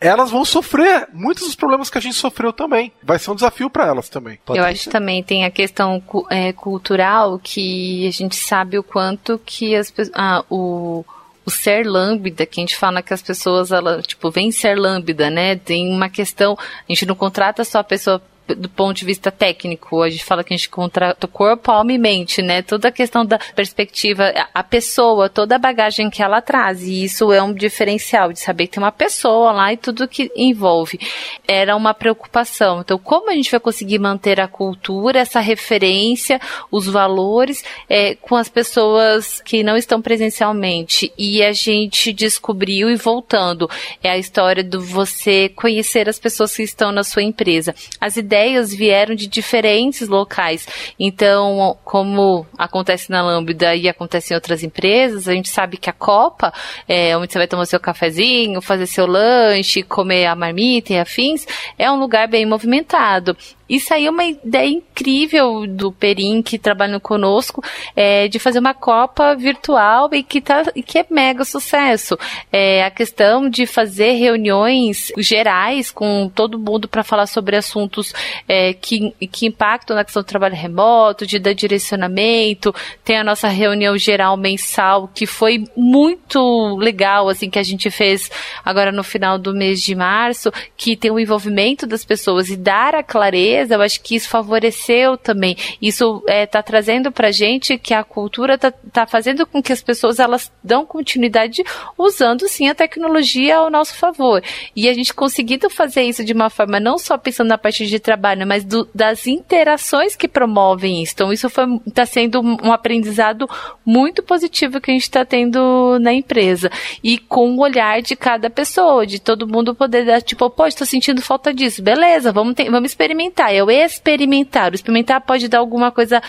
elas 0.00 0.30
vão 0.30 0.44
sofrer 0.44 1.08
muitos 1.12 1.44
dos 1.44 1.54
problemas 1.54 1.88
que 1.88 1.98
a 1.98 2.00
gente 2.00 2.16
sofreu 2.16 2.52
também. 2.52 2.92
Vai 3.02 3.18
ser 3.18 3.30
um 3.30 3.34
desafio 3.34 3.70
para 3.70 3.86
elas 3.86 4.08
também. 4.08 4.38
Pode 4.44 4.58
Eu 4.58 4.64
acho 4.64 4.84
que 4.84 4.90
também 4.90 5.22
tem 5.22 5.44
a 5.44 5.50
questão 5.50 6.02
é, 6.30 6.52
cultural 6.52 7.38
que 7.38 8.06
a 8.06 8.10
gente 8.10 8.36
sabe 8.36 8.78
o 8.78 8.82
quanto 8.82 9.40
que 9.44 9.74
as 9.74 9.92
ah, 10.14 10.44
o 10.50 11.04
o 11.46 11.50
ser 11.50 11.86
lambda, 11.86 12.44
que 12.44 12.58
a 12.58 12.62
gente 12.62 12.76
fala 12.76 13.00
que 13.00 13.14
as 13.14 13.22
pessoas, 13.22 13.70
ela, 13.70 14.02
tipo, 14.02 14.32
vem 14.32 14.50
ser 14.50 14.76
lambda, 14.76 15.30
né? 15.30 15.54
Tem 15.54 15.88
uma 15.88 16.08
questão, 16.08 16.58
a 16.58 16.92
gente 16.92 17.06
não 17.06 17.14
contrata 17.14 17.62
só 17.62 17.78
a 17.78 17.84
pessoa 17.84 18.20
do 18.54 18.68
ponto 18.68 18.96
de 18.96 19.04
vista 19.04 19.30
técnico. 19.30 20.02
A 20.02 20.10
gente 20.10 20.24
fala 20.24 20.44
que 20.44 20.54
a 20.54 20.56
gente 20.56 20.68
contrata 20.68 21.26
corpo, 21.26 21.70
alma 21.70 21.92
e 21.92 21.98
mente, 21.98 22.42
né? 22.42 22.62
Toda 22.62 22.88
a 22.88 22.92
questão 22.92 23.24
da 23.24 23.38
perspectiva, 23.38 24.32
a 24.54 24.62
pessoa, 24.62 25.28
toda 25.28 25.56
a 25.56 25.58
bagagem 25.58 26.10
que 26.10 26.22
ela 26.22 26.40
traz. 26.40 26.82
E 26.82 27.04
isso 27.04 27.32
é 27.32 27.42
um 27.42 27.52
diferencial 27.52 28.32
de 28.32 28.40
saber 28.40 28.66
que 28.66 28.74
tem 28.74 28.82
uma 28.82 28.92
pessoa 28.92 29.52
lá 29.52 29.72
e 29.72 29.76
tudo 29.76 30.08
que 30.08 30.30
envolve. 30.36 31.00
Era 31.46 31.74
uma 31.74 31.94
preocupação. 31.94 32.80
Então, 32.80 32.98
como 32.98 33.30
a 33.30 33.34
gente 33.34 33.50
vai 33.50 33.60
conseguir 33.60 33.98
manter 33.98 34.40
a 34.40 34.48
cultura, 34.48 35.18
essa 35.18 35.40
referência, 35.40 36.40
os 36.70 36.86
valores 36.86 37.64
é, 37.88 38.14
com 38.14 38.36
as 38.36 38.48
pessoas 38.48 39.40
que 39.40 39.62
não 39.62 39.76
estão 39.76 40.00
presencialmente? 40.00 41.12
E 41.18 41.42
a 41.42 41.52
gente 41.52 42.12
descobriu 42.12 42.90
e 42.90 42.96
voltando, 42.96 43.68
é 44.02 44.10
a 44.10 44.18
história 44.18 44.62
do 44.62 44.80
você 44.80 45.48
conhecer 45.48 46.08
as 46.08 46.18
pessoas 46.18 46.54
que 46.54 46.62
estão 46.62 46.92
na 46.92 47.02
sua 47.02 47.22
empresa. 47.22 47.74
As 48.00 48.16
ideias 48.16 48.35
vieram 48.74 49.14
de 49.14 49.26
diferentes 49.26 50.08
locais. 50.08 50.66
Então, 50.98 51.76
como 51.84 52.46
acontece 52.56 53.10
na 53.10 53.22
Lambda 53.22 53.74
e 53.74 53.88
acontece 53.88 54.32
em 54.32 54.36
outras 54.36 54.62
empresas, 54.62 55.28
a 55.28 55.32
gente 55.32 55.48
sabe 55.48 55.76
que 55.76 55.90
a 55.90 55.92
Copa, 55.92 56.52
é, 56.88 57.16
onde 57.16 57.32
você 57.32 57.38
vai 57.38 57.46
tomar 57.46 57.66
seu 57.66 57.80
cafezinho, 57.80 58.60
fazer 58.60 58.86
seu 58.86 59.06
lanche, 59.06 59.82
comer 59.82 60.26
a 60.26 60.36
marmita 60.36 60.92
e 60.92 60.98
afins, 60.98 61.46
é 61.78 61.90
um 61.90 61.98
lugar 61.98 62.28
bem 62.28 62.46
movimentado. 62.46 63.36
E 63.68 63.80
saiu 63.80 64.12
uma 64.12 64.24
ideia 64.24 64.68
incrível 64.68 65.66
do 65.66 65.90
Perim, 65.90 66.40
que 66.40 66.58
trabalha 66.58 67.00
conosco, 67.00 67.62
é, 67.96 68.28
de 68.28 68.38
fazer 68.38 68.60
uma 68.60 68.74
Copa 68.74 69.34
virtual 69.34 70.08
e 70.12 70.22
que, 70.22 70.40
tá, 70.40 70.64
que 70.84 70.98
é 70.98 71.06
mega 71.10 71.44
sucesso. 71.44 72.16
É, 72.52 72.84
a 72.84 72.90
questão 72.90 73.48
de 73.50 73.66
fazer 73.66 74.12
reuniões 74.12 75.10
gerais 75.18 75.90
com 75.90 76.30
todo 76.32 76.58
mundo 76.58 76.86
para 76.86 77.02
falar 77.02 77.26
sobre 77.26 77.56
assuntos 77.56 78.12
é, 78.48 78.72
que, 78.72 79.12
que 79.32 79.46
impactam 79.46 79.96
na 79.96 80.04
questão 80.04 80.22
do 80.22 80.26
trabalho 80.26 80.54
remoto, 80.54 81.26
de 81.26 81.38
dar 81.38 81.54
direcionamento. 81.54 82.74
Tem 83.04 83.18
a 83.18 83.24
nossa 83.24 83.48
reunião 83.48 83.98
geral 83.98 84.36
mensal, 84.36 85.10
que 85.12 85.26
foi 85.26 85.64
muito 85.76 86.76
legal, 86.76 87.28
assim, 87.28 87.50
que 87.50 87.58
a 87.58 87.64
gente 87.64 87.90
fez 87.90 88.30
agora 88.64 88.92
no 88.92 89.02
final 89.02 89.38
do 89.38 89.52
mês 89.52 89.80
de 89.80 89.94
março, 89.94 90.52
que 90.76 90.96
tem 90.96 91.10
o 91.10 91.18
envolvimento 91.18 91.86
das 91.86 92.04
pessoas 92.04 92.48
e 92.48 92.56
dar 92.56 92.94
a 92.94 93.02
clareza 93.02 93.55
eu 93.70 93.80
acho 93.80 94.00
que 94.00 94.14
isso 94.14 94.28
favoreceu 94.28 95.16
também. 95.16 95.56
Isso 95.80 96.18
está 96.20 96.32
é, 96.32 96.46
tá 96.46 96.62
trazendo 96.62 97.10
para 97.10 97.30
gente 97.30 97.78
que 97.78 97.94
a 97.94 98.04
cultura 98.04 98.54
está 98.54 98.70
tá 98.70 99.06
fazendo 99.06 99.46
com 99.46 99.62
que 99.62 99.72
as 99.72 99.82
pessoas 99.82 100.18
elas 100.18 100.52
dão 100.62 100.84
continuidade 100.84 101.62
usando 101.96 102.48
sim 102.48 102.68
a 102.68 102.74
tecnologia 102.74 103.56
ao 103.56 103.70
nosso 103.70 103.94
favor. 103.94 104.42
E 104.74 104.88
a 104.88 104.92
gente 104.92 105.14
conseguindo 105.14 105.70
fazer 105.70 106.02
isso 106.02 106.24
de 106.24 106.32
uma 106.32 106.50
forma 106.50 106.78
não 106.80 106.98
só 106.98 107.16
pensando 107.16 107.48
na 107.48 107.58
parte 107.58 107.86
de 107.86 107.98
trabalho, 107.98 108.46
mas 108.46 108.64
do, 108.64 108.88
das 108.94 109.26
interações 109.26 110.16
que 110.16 110.28
promovem 110.28 111.02
isso. 111.02 111.12
Então 111.14 111.32
isso 111.32 111.46
está 111.86 112.04
sendo 112.04 112.40
um 112.40 112.72
aprendizado 112.72 113.48
muito 113.84 114.22
positivo 114.22 114.80
que 114.80 114.90
a 114.90 114.94
gente 114.94 115.02
está 115.02 115.24
tendo 115.24 115.98
na 116.00 116.12
empresa. 116.12 116.70
E 117.02 117.18
com 117.18 117.50
o 117.50 117.60
olhar 117.60 118.02
de 118.02 118.16
cada 118.16 118.50
pessoa, 118.50 119.06
de 119.06 119.20
todo 119.20 119.46
mundo 119.46 119.74
poder 119.74 120.04
dar, 120.04 120.22
tipo, 120.22 120.48
pô, 120.50 120.66
estou 120.66 120.86
sentindo 120.86 121.22
falta 121.22 121.52
disso. 121.52 121.82
Beleza, 121.82 122.32
vamos, 122.32 122.54
vamos 122.70 122.90
experimentar 122.90 123.45
é 123.52 123.62
o 123.62 123.70
experimentar. 123.70 124.72
O 124.72 124.74
experimentar 124.74 125.20
pode 125.20 125.48
dar 125.48 125.58
alguma 125.58 125.90
coisa 125.90 126.22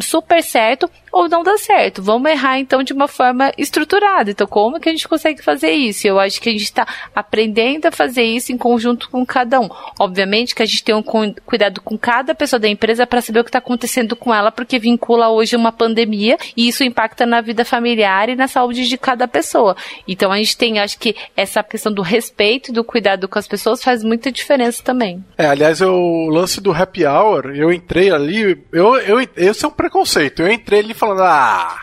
super 0.00 0.42
certo 0.42 0.90
ou 1.12 1.28
não 1.28 1.42
dar 1.42 1.58
certo. 1.58 2.02
Vamos 2.02 2.30
errar 2.30 2.58
então 2.58 2.82
de 2.82 2.92
uma 2.92 3.06
forma 3.06 3.52
estruturada. 3.58 4.30
Então, 4.30 4.46
como 4.46 4.80
que 4.80 4.88
a 4.88 4.92
gente 4.92 5.06
consegue 5.06 5.42
fazer 5.42 5.72
isso? 5.72 6.06
Eu 6.06 6.18
acho 6.18 6.40
que 6.40 6.48
a 6.48 6.52
gente 6.52 6.62
está 6.62 6.86
aprendendo 7.14 7.86
a 7.86 7.92
fazer 7.92 8.22
isso 8.22 8.50
em 8.50 8.56
conjunto 8.56 9.10
com 9.10 9.24
cada 9.26 9.60
um. 9.60 9.68
Obviamente 10.00 10.54
que 10.54 10.62
a 10.62 10.66
gente 10.66 10.82
tem 10.82 10.94
um 10.94 11.02
cuidado 11.02 11.80
com 11.82 11.98
cada 11.98 12.34
pessoa 12.34 12.58
da 12.58 12.68
empresa 12.68 13.06
para 13.06 13.20
saber 13.20 13.40
o 13.40 13.44
que 13.44 13.50
está 13.50 13.58
acontecendo 13.58 14.16
com 14.16 14.32
ela, 14.32 14.50
porque 14.50 14.78
vincula 14.78 15.28
hoje 15.28 15.54
uma 15.54 15.70
pandemia 15.70 16.38
e 16.56 16.68
isso 16.68 16.82
impacta 16.82 17.26
na 17.26 17.40
vida 17.40 17.64
familiar 17.64 18.30
e 18.30 18.36
na 18.36 18.48
saúde 18.48 18.88
de 18.88 18.96
cada 18.96 19.28
pessoa. 19.28 19.76
Então, 20.08 20.32
a 20.32 20.38
gente 20.38 20.56
tem, 20.56 20.78
acho 20.78 20.98
que 20.98 21.14
essa 21.36 21.62
questão 21.62 21.92
do 21.92 22.02
respeito 22.02 22.70
e 22.70 22.72
do 22.72 22.82
cuidado 22.82 23.28
com 23.28 23.38
as 23.38 23.46
pessoas 23.46 23.82
faz 23.82 24.02
muita 24.02 24.32
diferença 24.32 24.82
também. 24.82 25.22
É, 25.36 25.46
aliás, 25.46 25.82
o 25.82 26.28
lance 26.30 26.60
do 26.60 26.72
happy 26.72 27.04
hour, 27.04 27.54
eu 27.54 27.70
entrei 27.72 28.10
ali, 28.10 28.58
eu, 28.72 28.96
eu, 28.96 29.20
esse 29.36 29.64
é 29.64 29.68
um 29.68 29.72
preconceito. 29.72 30.42
Eu 30.42 30.50
entrei 30.50 30.80
ali 30.80 30.94
falando, 31.02 31.22
ah, 31.22 31.80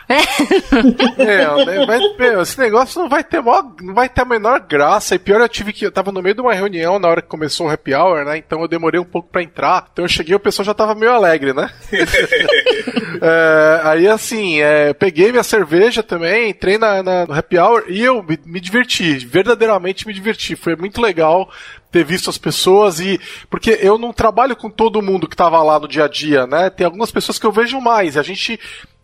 meu, 1.18 1.66
né, 1.66 1.84
vai, 1.84 1.98
meu, 2.18 2.40
esse 2.40 2.58
negócio 2.58 3.02
não 3.02 3.06
vai 3.06 3.22
ter 3.22 3.42
mó, 3.42 3.62
não 3.82 3.92
vai 3.92 4.08
ter 4.08 4.22
a 4.22 4.24
menor 4.24 4.60
graça. 4.60 5.14
E 5.14 5.18
pior, 5.18 5.42
eu 5.42 5.48
tive 5.48 5.74
que, 5.74 5.84
eu 5.84 5.92
tava 5.92 6.10
no 6.10 6.22
meio 6.22 6.34
de 6.34 6.40
uma 6.40 6.54
reunião 6.54 6.98
na 6.98 7.06
hora 7.06 7.20
que 7.20 7.28
começou 7.28 7.66
o 7.66 7.70
happy 7.70 7.94
hour, 7.94 8.24
né? 8.24 8.38
Então 8.38 8.62
eu 8.62 8.68
demorei 8.68 8.98
um 8.98 9.04
pouco 9.04 9.28
para 9.28 9.42
entrar. 9.42 9.88
Então 9.92 10.06
eu 10.06 10.08
cheguei, 10.08 10.34
o 10.34 10.40
pessoal 10.40 10.64
já 10.64 10.72
tava 10.72 10.94
meio 10.94 11.12
alegre, 11.12 11.52
né? 11.52 11.70
é, 13.20 13.80
aí 13.84 14.08
assim, 14.08 14.62
é, 14.62 14.94
peguei 14.94 15.30
minha 15.30 15.42
cerveja 15.42 16.02
também, 16.02 16.48
entrei 16.48 16.78
na, 16.78 17.02
na, 17.02 17.26
no 17.26 17.34
happy 17.34 17.58
hour 17.58 17.84
e 17.88 18.02
eu 18.02 18.22
me, 18.22 18.38
me 18.46 18.58
diverti, 18.58 19.18
verdadeiramente 19.18 20.06
me 20.06 20.14
diverti. 20.14 20.56
Foi 20.56 20.74
muito 20.74 20.98
legal 20.98 21.50
ter 21.90 22.04
visto 22.04 22.30
as 22.30 22.38
pessoas 22.38 23.00
e. 23.00 23.20
Porque 23.48 23.78
eu 23.82 23.98
não 23.98 24.12
trabalho 24.12 24.56
com 24.56 24.70
todo 24.70 25.02
mundo 25.02 25.28
que 25.28 25.34
estava 25.34 25.62
lá 25.62 25.78
no 25.78 25.88
dia 25.88 26.04
a 26.04 26.08
dia, 26.08 26.46
né? 26.46 26.70
Tem 26.70 26.84
algumas 26.84 27.10
pessoas 27.10 27.38
que 27.38 27.46
eu 27.46 27.52
vejo 27.52 27.80
mais. 27.80 28.16
A 28.16 28.22
gente 28.22 28.58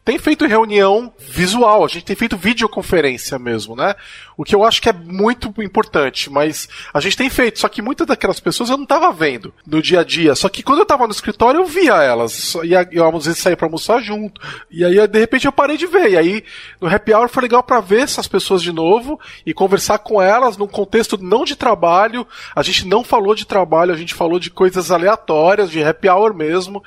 tem 0.07 0.18
feito 0.18 0.46
reunião 0.46 1.12
visual, 1.18 1.84
a 1.84 1.88
gente 1.88 2.04
tem 2.04 2.14
feito 2.14 2.36
videoconferência 2.36 3.40
mesmo, 3.40 3.74
né? 3.74 3.96
O 4.36 4.44
que 4.44 4.54
eu 4.54 4.62
acho 4.62 4.80
que 4.80 4.88
é 4.88 4.92
muito 4.92 5.52
importante, 5.61 6.30
mas 6.30 6.68
a 6.94 7.00
gente 7.00 7.16
tem 7.16 7.28
feito, 7.28 7.59
só 7.59 7.68
que 7.68 7.82
muitas 7.82 8.07
daquelas 8.07 8.38
pessoas 8.38 8.70
eu 8.70 8.76
não 8.78 8.86
tava 8.86 9.11
vendo 9.11 9.52
no 9.66 9.82
dia 9.82 10.00
a 10.00 10.04
dia, 10.04 10.36
só 10.36 10.48
que 10.48 10.62
quando 10.62 10.78
eu 10.78 10.86
tava 10.86 11.09
no 11.09 11.12
escritório 11.12 11.59
eu 11.59 11.66
via 11.66 11.94
elas, 12.04 12.54
e 12.62 12.70
eu 12.92 13.16
às 13.16 13.24
vezes 13.24 13.42
saía 13.42 13.57
pra 13.57 13.66
almoçar 13.66 14.00
junto, 14.00 14.40
e 14.70 14.84
aí 14.84 15.09
de 15.09 15.18
repente 15.18 15.46
eu 15.46 15.52
parei 15.52 15.76
de 15.76 15.88
ver, 15.88 16.12
e 16.12 16.16
aí 16.16 16.44
no 16.80 16.86
happy 16.86 17.12
hour 17.12 17.28
foi 17.28 17.42
legal 17.42 17.64
para 17.64 17.80
ver 17.80 18.02
essas 18.02 18.28
pessoas 18.28 18.62
de 18.62 18.70
novo 18.70 19.18
e 19.44 19.52
conversar 19.52 19.98
com 19.98 20.22
elas 20.22 20.57
num 20.57 20.68
contexto 20.68 21.18
não 21.20 21.44
de 21.44 21.57
trabalho, 21.57 22.24
a 22.54 22.62
gente 22.62 22.86
não 22.86 23.02
falou 23.02 23.34
de 23.34 23.44
trabalho, 23.44 23.92
a 23.92 23.96
gente 23.96 24.14
falou 24.14 24.38
de 24.38 24.50
coisas 24.50 24.92
aleatórias, 24.92 25.68
de 25.68 25.82
happy 25.82 26.09
hour 26.09 26.32
mesmo, 26.32 26.80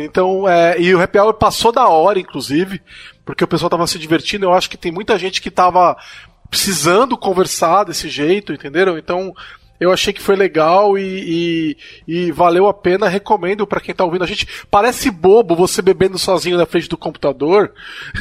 então, 0.00 0.48
é, 0.48 0.80
e 0.80 0.94
o 0.94 1.00
happy 1.00 1.18
hour 1.18 1.34
passou 1.34 1.70
da 1.70 1.86
hora, 1.86 2.18
inclusive, 2.18 2.82
porque 3.24 3.44
o 3.44 3.48
pessoal 3.48 3.70
tava 3.70 3.86
se 3.86 3.98
divertindo. 3.98 4.46
Eu 4.46 4.52
acho 4.52 4.68
que 4.68 4.76
tem 4.76 4.90
muita 4.90 5.18
gente 5.18 5.40
que 5.40 5.50
tava 5.50 5.96
precisando 6.50 7.16
conversar 7.16 7.84
desse 7.84 8.08
jeito, 8.08 8.52
entenderam? 8.52 8.98
Então, 8.98 9.32
eu 9.80 9.92
achei 9.92 10.12
que 10.12 10.22
foi 10.22 10.36
legal 10.36 10.96
e, 10.98 11.76
e, 12.06 12.26
e 12.26 12.32
valeu 12.32 12.66
a 12.66 12.74
pena. 12.74 13.08
Recomendo 13.08 13.66
para 13.66 13.80
quem 13.80 13.94
tá 13.94 14.04
ouvindo 14.04 14.24
a 14.24 14.26
gente. 14.26 14.46
Parece 14.70 15.10
bobo 15.10 15.54
você 15.54 15.82
bebendo 15.82 16.18
sozinho 16.18 16.56
na 16.56 16.66
frente 16.66 16.88
do 16.88 16.96
computador. 16.96 17.72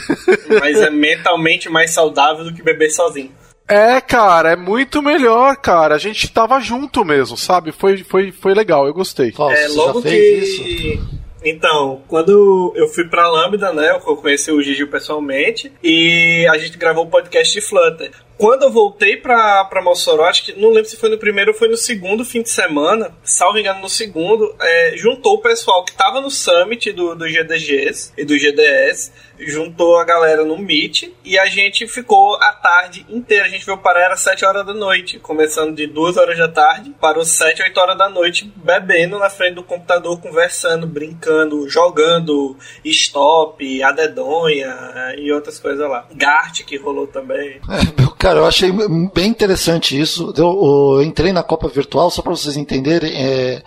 Mas 0.60 0.82
é 0.82 0.90
mentalmente 0.90 1.70
mais 1.70 1.92
saudável 1.92 2.44
do 2.44 2.54
que 2.54 2.64
beber 2.64 2.90
sozinho. 2.90 3.32
É, 3.68 4.02
cara, 4.02 4.52
é 4.52 4.56
muito 4.56 5.02
melhor, 5.02 5.56
cara. 5.56 5.96
A 5.96 5.98
gente 5.98 6.28
tava 6.32 6.60
junto 6.60 7.06
mesmo, 7.06 7.38
sabe? 7.38 7.72
Foi, 7.72 8.04
foi, 8.04 8.32
foi 8.32 8.54
legal, 8.54 8.86
eu 8.86 8.94
gostei. 8.94 9.32
Falso, 9.32 9.56
é, 9.56 9.68
logo 9.70 10.02
que 10.02 10.16
isso? 10.16 11.23
Então, 11.44 12.02
quando 12.08 12.74
eu 12.76 12.88
fui 12.88 13.08
pra 13.08 13.30
Lambda, 13.30 13.74
né, 13.74 13.91
eu 13.91 14.16
conheci 14.16 14.52
o 14.52 14.62
Gigi 14.62 14.86
pessoalmente 14.86 15.72
e 15.84 16.48
a 16.50 16.58
gente 16.58 16.78
gravou 16.78 17.04
o 17.04 17.08
um 17.08 17.10
podcast 17.10 17.54
de 17.54 17.62
Flutter. 17.62 18.12
Quando 18.38 18.64
eu 18.64 18.72
voltei 18.72 19.18
pra, 19.18 19.64
pra 19.66 19.82
Mossoró, 19.82 20.26
acho 20.26 20.46
que 20.46 20.60
não 20.60 20.70
lembro 20.70 20.89
se 20.89 20.98
foi 20.98 21.10
no 21.10 21.18
primeiro 21.18 21.52
ou 21.52 21.58
foi 21.58 21.68
no 21.68 21.78
segundo 21.78 22.26
fim 22.26 22.41
de 22.41 22.50
semana, 22.50 23.16
salvo 23.24 23.60
engano, 23.60 23.82
no 23.82 23.89
segundo, 23.89 24.56
é, 24.60 24.94
juntou 24.96 25.36
o 25.36 25.41
pessoal 25.41 25.86
que 25.86 25.94
tava 25.94 26.20
no 26.20 26.32
summit 26.32 26.91
do, 26.91 27.16
do 27.16 27.28
GDGs 27.28 28.14
e 28.18 28.26
do 28.26 28.38
GDS 28.38 29.12
juntou 29.48 29.98
a 29.98 30.04
galera 30.04 30.44
no 30.44 30.58
Meet 30.58 31.12
e 31.24 31.38
a 31.38 31.46
gente 31.46 31.88
ficou 31.88 32.36
a 32.36 32.54
tarde 32.54 33.06
inteira. 33.10 33.46
A 33.46 33.50
gente 33.50 33.66
veio 33.66 33.78
parar, 33.78 34.02
era 34.02 34.16
7 34.16 34.46
horas 34.46 34.66
da 34.66 34.74
noite, 34.74 35.20
começando 35.20 35.76
de 35.76 35.88
2 35.88 36.18
horas 36.18 36.38
da 36.38 36.48
tarde, 36.48 36.94
parou 37.00 37.26
7, 37.26 37.62
8 37.62 37.80
horas 37.80 37.98
da 37.98 38.10
noite, 38.10 38.52
bebendo 38.56 39.18
na 39.20 39.30
frente 39.30 39.56
do 39.56 39.64
computador, 39.64 40.20
conversando, 40.20 40.88
brincando, 40.88 41.68
jogando 41.70 42.56
stop, 42.84 43.84
a 43.84 43.91
dedonha 43.91 44.76
e 45.18 45.32
outras 45.32 45.60
coisas 45.60 45.89
lá. 45.89 46.06
Gart 46.14 46.64
que 46.64 46.78
rolou 46.78 47.08
também. 47.08 47.60
É, 47.70 48.18
cara, 48.18 48.39
eu 48.39 48.46
achei 48.46 48.72
bem 49.14 49.28
interessante 49.28 50.00
isso. 50.00 50.34
Eu, 50.38 50.98
eu 50.98 51.04
entrei 51.04 51.32
na 51.32 51.44
Copa 51.44 51.68
Virtual, 51.68 52.10
só 52.10 52.22
para 52.22 52.32
vocês 52.32 52.58
entenderem, 52.58 53.14
é, 53.16 53.64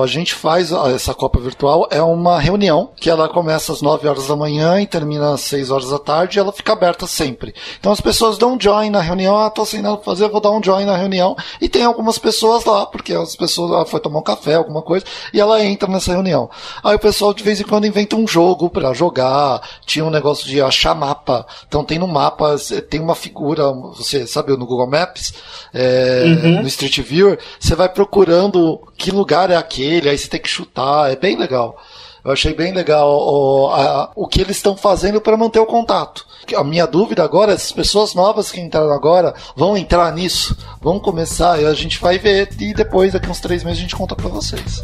a 0.00 0.06
gente 0.06 0.32
faz 0.32 0.70
essa 0.70 1.12
Copa 1.12 1.40
Virtual, 1.40 1.88
é 1.90 2.00
uma 2.00 2.38
reunião 2.38 2.90
que 2.94 3.10
ela 3.10 3.28
começa 3.28 3.72
às 3.72 3.82
9 3.82 4.06
horas 4.06 4.28
da 4.28 4.36
manhã 4.36 4.80
e 4.80 4.86
termina 4.86 5.34
às 5.34 5.40
6 5.40 5.70
horas 5.72 5.90
da 5.90 5.98
tarde 5.98 6.38
e 6.38 6.40
ela 6.40 6.52
fica 6.52 6.72
aberta 6.72 7.04
sempre. 7.06 7.52
Então 7.78 7.90
as 7.90 8.00
pessoas 8.00 8.38
dão 8.38 8.56
join 8.60 8.90
na 8.90 9.00
reunião, 9.00 9.36
ah, 9.36 9.50
tô 9.50 9.66
sem 9.66 9.82
nada 9.82 9.96
pra 9.96 10.04
fazer, 10.04 10.28
vou 10.28 10.40
dar 10.40 10.52
um 10.52 10.62
join 10.62 10.84
na 10.84 10.96
reunião. 10.96 11.36
E 11.60 11.68
tem 11.68 11.84
algumas 11.84 12.16
pessoas 12.16 12.64
lá, 12.64 12.86
porque 12.86 13.12
as 13.12 13.34
pessoas 13.34 13.72
ah, 13.72 13.84
foi 13.84 13.98
tomar 13.98 14.20
um 14.20 14.22
café, 14.22 14.54
alguma 14.54 14.82
coisa, 14.82 15.04
e 15.34 15.40
ela 15.40 15.62
entra 15.64 15.90
nessa 15.90 16.12
reunião. 16.12 16.48
Aí 16.84 16.94
o 16.94 17.00
pessoal 17.00 17.34
de 17.34 17.42
vez 17.42 17.60
em 17.60 17.64
quando 17.64 17.88
inventa 17.88 18.14
um 18.14 18.26
jogo 18.26 18.70
para 18.70 18.94
jogar, 18.94 19.60
tinha 19.84 20.04
um 20.04 20.10
negócio 20.10 20.46
de 20.46 20.62
achar 20.62 20.94
mapa. 20.94 21.44
Então 21.66 21.82
tem 21.82 21.98
no 21.98 22.06
mapa, 22.06 22.54
tem 22.88 23.00
uma 23.00 23.16
figura, 23.16 23.72
você 23.72 24.28
sabe, 24.28 24.56
no 24.56 24.64
Google 24.64 24.86
Maps, 24.86 25.34
é, 25.74 26.22
uhum. 26.24 26.62
no 26.62 26.68
Street 26.68 27.00
Viewer, 27.00 27.38
você 27.58 27.74
vai 27.74 27.88
procurando 27.88 28.80
que 28.96 29.10
lugar 29.10 29.50
é 29.50 29.55
aquele, 29.56 30.08
aí 30.08 30.18
você 30.18 30.28
tem 30.28 30.40
que 30.40 30.48
chutar, 30.48 31.10
é 31.10 31.16
bem 31.16 31.36
legal. 31.36 31.76
Eu 32.24 32.32
achei 32.32 32.52
bem 32.52 32.72
legal 32.72 33.08
o, 33.08 33.68
a, 33.68 34.10
o 34.16 34.26
que 34.26 34.40
eles 34.40 34.56
estão 34.56 34.76
fazendo 34.76 35.20
para 35.20 35.36
manter 35.36 35.60
o 35.60 35.66
contato. 35.66 36.26
A 36.56 36.64
minha 36.64 36.84
dúvida 36.84 37.22
agora 37.22 37.52
é 37.52 37.54
as 37.54 37.70
pessoas 37.70 38.14
novas 38.14 38.50
que 38.50 38.60
entraram 38.60 38.90
agora 38.90 39.32
vão 39.54 39.76
entrar 39.76 40.12
nisso, 40.12 40.56
vão 40.80 40.98
começar, 40.98 41.60
e 41.60 41.64
a 41.64 41.72
gente 41.72 42.00
vai 42.00 42.18
ver 42.18 42.48
e 42.58 42.74
depois, 42.74 43.12
daqui 43.12 43.30
uns 43.30 43.40
três 43.40 43.62
meses, 43.62 43.78
a 43.78 43.82
gente 43.82 43.94
conta 43.94 44.16
para 44.16 44.28
vocês. 44.28 44.82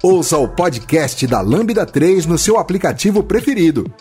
Ouça 0.00 0.38
o 0.38 0.46
podcast 0.46 1.26
da 1.26 1.40
Lambda 1.40 1.84
3 1.84 2.24
no 2.24 2.38
seu 2.38 2.56
aplicativo 2.56 3.24
preferido. 3.24 3.92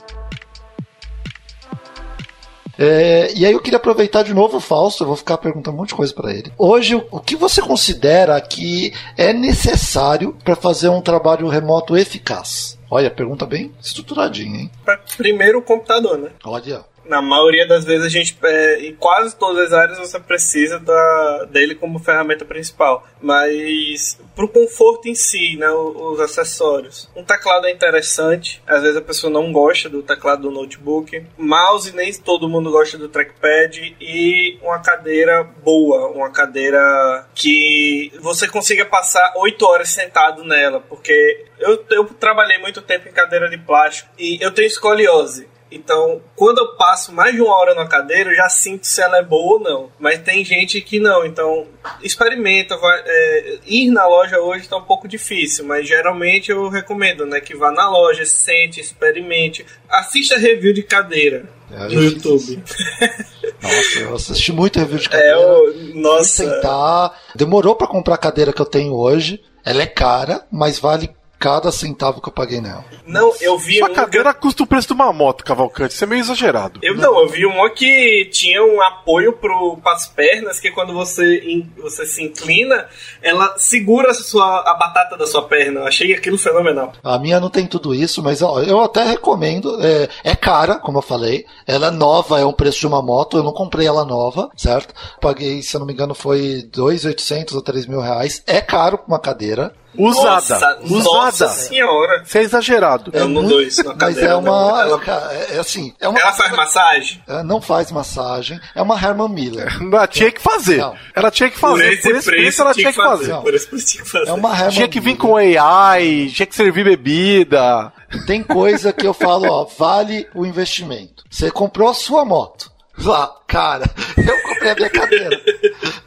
É, 2.78 3.32
e 3.36 3.46
aí 3.46 3.52
eu 3.52 3.60
queria 3.60 3.78
aproveitar 3.78 4.24
de 4.24 4.34
novo 4.34 4.58
o 4.58 4.62
Fausto, 4.62 5.04
eu 5.04 5.08
vou 5.08 5.16
ficar 5.16 5.38
perguntando 5.38 5.76
um 5.76 5.80
monte 5.80 5.90
de 5.90 5.96
coisa 5.96 6.14
para 6.14 6.32
ele. 6.32 6.52
Hoje, 6.58 6.96
o 7.12 7.20
que 7.20 7.36
você 7.36 7.62
considera 7.62 8.40
que 8.40 8.94
é 9.18 9.34
necessário 9.34 10.36
para 10.44 10.56
fazer 10.56 10.90
um 10.90 11.02
trabalho 11.02 11.48
remoto 11.48 11.98
eficaz? 11.98 12.78
Olha, 12.90 13.10
pergunta 13.10 13.46
bem 13.46 13.72
estruturadinha, 13.82 14.62
hein? 14.62 14.72
Primeiro 15.18 15.60
o 15.60 15.62
computador, 15.62 16.18
né? 16.18 16.30
Olha 16.46 16.86
na 17.08 17.22
maioria 17.22 17.68
das 17.68 17.86
vezes 17.86 18.06
a 18.06 18.10
gente 18.10 18.38
é, 18.44 18.80
em 18.86 18.96
quase 18.96 19.36
todas 19.36 19.68
as 19.68 19.74
áreas 19.74 19.98
você 19.98 20.20
precisa 20.20 20.80
da, 20.80 21.46
dele 21.50 21.76
como 21.76 22.00
ferramenta 22.00 22.46
principal. 22.46 23.08
Mas 23.22 24.20
para 24.36 24.46
o 24.46 24.50
conforto 24.50 25.08
em 25.08 25.16
si 25.16 25.58
né 25.58 25.70
os, 25.72 26.20
acessórios. 26.20 27.10
Um 27.16 27.24
teclado 27.24 27.68
é 27.68 27.72
interessante 27.72 28.62
às 28.66 28.82
vezes 28.82 28.98
a 28.98 29.02
pessoa 29.02 29.32
não 29.32 29.52
gosta 29.52 29.90
do 29.90 30.04
teclado 30.04 30.44
do 30.44 30.52
notebook. 30.52 31.26
Mouse 31.38 31.96
nem 31.96 32.14
todo 32.14 32.50
mundo 32.50 32.72
gosta 32.72 32.98
do 32.98 33.10
trackpad. 33.10 33.96
E 34.00 34.58
uma 34.62 34.80
cadeira 34.80 35.44
boa 35.44 36.08
uma 36.08 36.30
cadeira 36.30 37.28
que 37.34 38.12
você 38.20 38.48
consiga 38.48 38.86
passar 38.86 39.34
oito 39.38 39.66
horas 39.66 39.90
sentado 39.90 40.44
nela. 40.44 40.80
Porque 40.80 41.46
eu, 41.60 41.84
eu 41.92 42.06
trabalhei 42.06 42.58
muito 42.58 42.82
tempo 42.82 43.08
em 43.08 43.12
cadeira 43.12 43.50
de 43.50 43.58
plástico 43.58 44.10
e 44.18 44.38
eu 44.42 44.52
tenho 44.52 44.68
escoliose 44.68 45.48
então, 45.70 46.22
quando 46.36 46.60
eu 46.60 46.76
passo 46.76 47.12
mais 47.12 47.36
de 47.36 47.42
uma 47.42 47.54
hora 47.54 47.76
na 47.76 47.86
cadeira, 47.86 48.32
eu 48.32 48.36
já 48.36 48.48
sinto 48.48 48.88
se 48.88 49.02
ela 49.02 49.18
é 49.18 49.24
boa 49.24 49.56
ou 49.56 49.60
não. 49.60 49.92
Mas 50.00 50.20
tem 50.20 50.44
gente 50.44 50.80
que 50.80 51.00
não. 51.00 51.26
Então, 51.26 51.68
experimenta. 52.02 52.78
Vai, 52.78 53.02
é, 53.06 53.60
ir 53.66 53.92
na 53.92 54.08
loja 54.08 54.40
hoje 54.40 54.62
está 54.62 54.78
um 54.78 54.84
pouco 54.84 55.08
difícil, 55.08 55.66
mas 55.66 55.88
geralmente 55.88 56.52
eu 56.52 56.70
recomendo 56.70 57.26
né, 57.26 57.42
que 57.42 57.56
vá 57.56 57.72
na 57.72 57.90
loja, 57.90 58.26
sente, 58.26 58.80
experimente. 58.80 59.66
Assista 59.90 60.38
review 60.38 60.74
de 60.74 60.84
cadeira 60.84 61.50
é, 61.70 61.88
no 61.88 62.02
YouTube. 62.02 62.64
Nossa, 63.62 64.00
eu 64.00 64.16
assisti 64.16 64.54
muito 64.54 64.80
review 64.80 65.00
de 65.00 65.08
é, 65.08 65.10
cadeira. 65.10 65.32
É, 65.32 65.34
eu, 65.34 65.96
nossa. 65.96 66.46
Sentar. 66.46 67.20
Demorou 67.36 67.76
para 67.76 67.88
comprar 67.88 68.16
a 68.16 68.20
cadeira 68.20 68.54
que 68.54 68.62
eu 68.62 68.66
tenho 68.66 68.94
hoje. 68.94 69.42
Ela 69.66 69.82
é 69.82 69.88
cara, 69.88 70.48
mas 70.50 70.80
vale 70.80 71.10
cada 71.40 71.72
centavo 71.72 72.22
que 72.22 72.30
eu 72.30 72.34
paguei 72.34 72.60
nela. 72.60 72.84
Não, 73.06 73.34
eu 73.40 73.58
vi 73.58 73.78
Sua 73.78 73.90
um 73.90 73.94
cadeira 73.94 74.34
que... 74.34 74.42
custa 74.42 74.64
o 74.64 74.68
preço 74.68 74.88
de 74.88 74.94
uma 74.94 75.14
moto, 75.14 75.44
Cavalcante. 75.44 75.94
Isso 75.94 76.04
é 76.04 76.08
meio 76.08 76.20
exagerado. 76.20 76.80
Eu 76.84 76.96
não, 76.96 77.20
eu 77.20 77.28
vi 77.28 77.46
uma 77.46 77.70
que 77.70 78.30
tinha 78.32 78.64
um 78.64 78.82
apoio 78.82 79.34
pro, 79.34 79.78
pras 79.78 80.08
pernas, 80.08 80.60
que 80.60 80.72
quando 80.72 80.94
você, 80.94 81.40
in, 81.46 81.72
você 81.78 82.06
se 82.06 82.24
inclina, 82.24 82.88
ela 83.22 83.56
segura 83.58 84.12
a, 84.12 84.14
sua, 84.14 84.62
a 84.62 84.74
batata 84.74 85.16
da 85.18 85.28
sua 85.28 85.44
perna. 85.44 85.82
Eu 85.82 85.88
achei 85.88 86.14
aquilo 86.14 86.38
fenomenal. 86.38 86.94
A 87.04 87.20
minha 87.20 87.40
não 87.40 87.50
tem 87.50 87.68
tudo 87.68 87.94
isso, 87.94 88.22
mas 88.24 88.42
ó, 88.42 88.62
eu 88.62 88.82
até 88.82 89.04
recomendo. 89.04 89.78
É, 89.82 90.10
é 90.24 90.36
cara, 90.36 90.76
como 90.76 90.98
eu 90.98 91.04
falei. 91.04 91.46
Ela 91.66 91.88
é 91.88 91.92
nova, 91.92 92.40
é 92.40 92.46
um 92.46 92.54
preço 92.54 92.80
de 92.80 92.88
uma 92.88 93.02
moto. 93.02 93.38
Eu 93.38 93.44
não 93.44 93.54
comprei 93.54 93.88
ela 93.88 94.06
nova, 94.06 94.50
certo? 94.56 94.94
Paguei, 95.22 95.62
se 95.62 95.76
eu 95.76 95.80
não 95.80 95.88
me 95.88 95.94
engano, 95.94 96.16
foi 96.16 96.68
2.800 96.72 97.56
ou 97.56 97.62
3 97.62 97.86
mil 97.86 98.02
reais. 98.02 98.44
É 98.48 98.60
caro 98.62 99.00
uma 99.08 99.20
cadeira. 99.20 99.74
Usada. 99.96 100.32
Nossa, 100.32 100.80
usada. 100.82 101.04
Nossa 101.04 101.48
senhora. 101.48 102.22
Isso 102.24 102.38
é 102.38 102.42
exagerado. 102.42 103.12
Eu 103.14 103.28
não 103.28 103.44
dou 103.46 103.62
isso 103.62 103.84
na 103.84 103.96
Mas 104.00 104.18
é 104.18 104.36
uma. 104.36 104.82
Ela, 104.82 105.34
é 105.50 105.60
assim. 105.60 105.94
É 106.00 106.08
uma, 106.08 106.20
ela 106.20 106.34
faz 106.34 106.52
massagem? 106.56 107.24
Ela 107.28 107.44
não 107.44 107.62
faz 107.62 107.92
massagem. 107.92 108.60
É 108.76 108.82
uma 108.82 108.96
Herman 108.96 109.30
Miller. 109.30 109.76
Ela 109.82 110.08
tinha 110.08 110.32
que 110.32 110.42
fazer. 110.42 110.78
Não. 110.78 110.96
Ela 111.16 111.32
tinha 111.32 111.50
que 111.50 111.58
fazer. 111.58 111.84
Por 111.84 111.94
esse, 111.94 112.02
por 112.02 112.16
esse 112.16 112.30
preço, 112.30 112.62
ela 112.62 112.74
tinha 112.74 112.92
que 112.92 112.96
fazer. 112.96 113.30
fazer. 113.32 113.42
Por 113.42 113.54
esse 113.54 113.68
preço 113.68 113.86
tinha 113.88 114.04
que 114.04 114.10
fazer. 114.10 114.30
É 114.30 114.34
uma 114.34 114.54
Herman 114.54 114.70
tinha 114.70 114.88
que 114.88 115.00
vir 115.00 115.18
com 115.18 115.36
AI, 115.36 116.32
tinha 116.34 116.46
que 116.46 116.56
servir 116.56 116.84
bebida. 116.84 117.92
Tem 118.26 118.44
coisa 118.44 118.94
que 118.94 119.06
eu 119.06 119.14
falo, 119.14 119.50
ó, 119.50 119.66
vale 119.66 120.28
o 120.34 120.46
investimento. 120.46 121.24
Você 121.30 121.50
comprou 121.52 121.90
a 121.90 121.94
sua 121.94 122.24
moto. 122.24 122.72
Lá, 123.00 123.32
cara, 123.48 123.86
eu 124.18 124.42
comprei 124.42 124.72
a 124.72 124.76
minha 124.76 124.90
cadeira. 124.90 125.42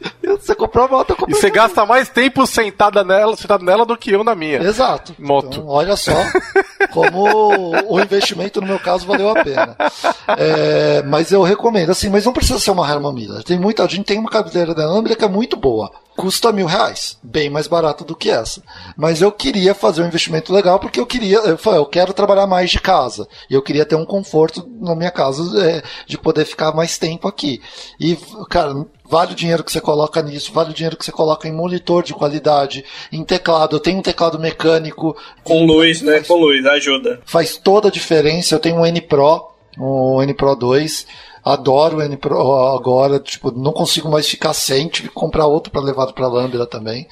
Você 0.39 0.55
comprou 0.55 0.85
a 0.85 0.87
moto, 0.87 1.15
E 1.27 1.33
você 1.33 1.49
gasta 1.49 1.85
mais 1.85 2.09
tempo 2.09 2.45
sentada 2.47 3.03
nela, 3.03 3.35
sentado 3.35 3.63
nela 3.63 3.85
do 3.85 3.97
que 3.97 4.11
eu 4.11 4.23
na 4.23 4.33
minha. 4.33 4.57
Exato. 4.57 5.15
Moto. 5.19 5.47
Então, 5.47 5.67
olha 5.67 5.95
só 5.95 6.15
como 6.91 7.73
o 7.87 7.99
investimento, 7.99 8.61
no 8.61 8.67
meu 8.67 8.79
caso, 8.79 9.05
valeu 9.05 9.29
a 9.29 9.43
pena. 9.43 9.75
É, 10.37 11.03
mas 11.03 11.31
eu 11.31 11.41
recomendo, 11.41 11.91
assim, 11.91 12.09
mas 12.09 12.25
não 12.25 12.33
precisa 12.33 12.59
ser 12.59 12.71
uma 12.71 12.89
Herman 12.89 13.13
Miller. 13.13 13.43
Tem 13.43 13.59
muita 13.59 13.87
gente 13.87 14.05
tem 14.05 14.19
uma 14.19 14.29
cadeira 14.29 14.73
da 14.73 14.83
Ambler 14.83 15.17
que 15.17 15.25
é 15.25 15.29
muito 15.29 15.55
boa 15.55 15.91
custa 16.15 16.51
mil 16.51 16.67
reais, 16.67 17.17
bem 17.23 17.49
mais 17.49 17.67
barato 17.67 18.03
do 18.03 18.15
que 18.15 18.29
essa. 18.29 18.61
Mas 18.95 19.21
eu 19.21 19.31
queria 19.31 19.73
fazer 19.73 20.03
um 20.03 20.07
investimento 20.07 20.53
legal 20.53 20.79
porque 20.79 20.99
eu 20.99 21.05
queria, 21.05 21.37
eu 21.39 21.57
falei, 21.57 21.79
eu 21.79 21.85
quero 21.85 22.13
trabalhar 22.13 22.45
mais 22.47 22.69
de 22.69 22.79
casa 22.79 23.27
e 23.49 23.53
eu 23.53 23.61
queria 23.61 23.85
ter 23.85 23.95
um 23.95 24.05
conforto 24.05 24.67
na 24.79 24.95
minha 24.95 25.11
casa 25.11 25.41
é, 25.65 25.81
de 26.05 26.17
poder 26.17 26.45
ficar 26.45 26.73
mais 26.73 26.97
tempo 26.97 27.27
aqui. 27.27 27.61
E, 27.99 28.15
cara, 28.49 28.85
vale 29.11 29.33
o 29.33 29.35
dinheiro 29.35 29.61
que 29.61 29.71
você 29.73 29.81
coloca 29.81 30.21
nisso, 30.21 30.53
vale 30.53 30.71
o 30.71 30.73
dinheiro 30.73 30.95
que 30.95 31.03
você 31.03 31.11
coloca 31.11 31.45
em 31.45 31.51
monitor 31.51 32.01
de 32.01 32.13
qualidade, 32.13 32.85
em 33.11 33.25
teclado. 33.25 33.75
Eu 33.75 33.79
tenho 33.81 33.99
um 33.99 34.01
teclado 34.01 34.39
mecânico. 34.39 35.17
Com 35.43 35.65
luz, 35.65 36.01
né? 36.01 36.21
Com 36.21 36.35
luz, 36.35 36.65
ajuda. 36.65 37.19
Faz 37.25 37.57
toda 37.57 37.89
a 37.89 37.91
diferença. 37.91 38.55
Eu 38.55 38.59
tenho 38.59 38.77
um 38.77 38.85
N 38.85 39.01
Pro, 39.01 39.51
um 39.77 40.23
N 40.23 40.33
Pro 40.33 40.55
2 40.55 41.05
adoro 41.43 41.97
o 41.97 42.01
N 42.03 42.15
Pro 42.17 42.39
agora, 42.67 43.19
tipo, 43.19 43.51
não 43.51 43.71
consigo 43.71 44.07
mais 44.07 44.27
ficar 44.27 44.53
sem, 44.53 44.87
tive 44.87 45.09
que 45.09 45.13
comprar 45.15 45.47
outro 45.47 45.71
para 45.71 45.81
levar 45.81 46.13
para 46.13 46.27
Lambda 46.27 46.67
também. 46.67 47.07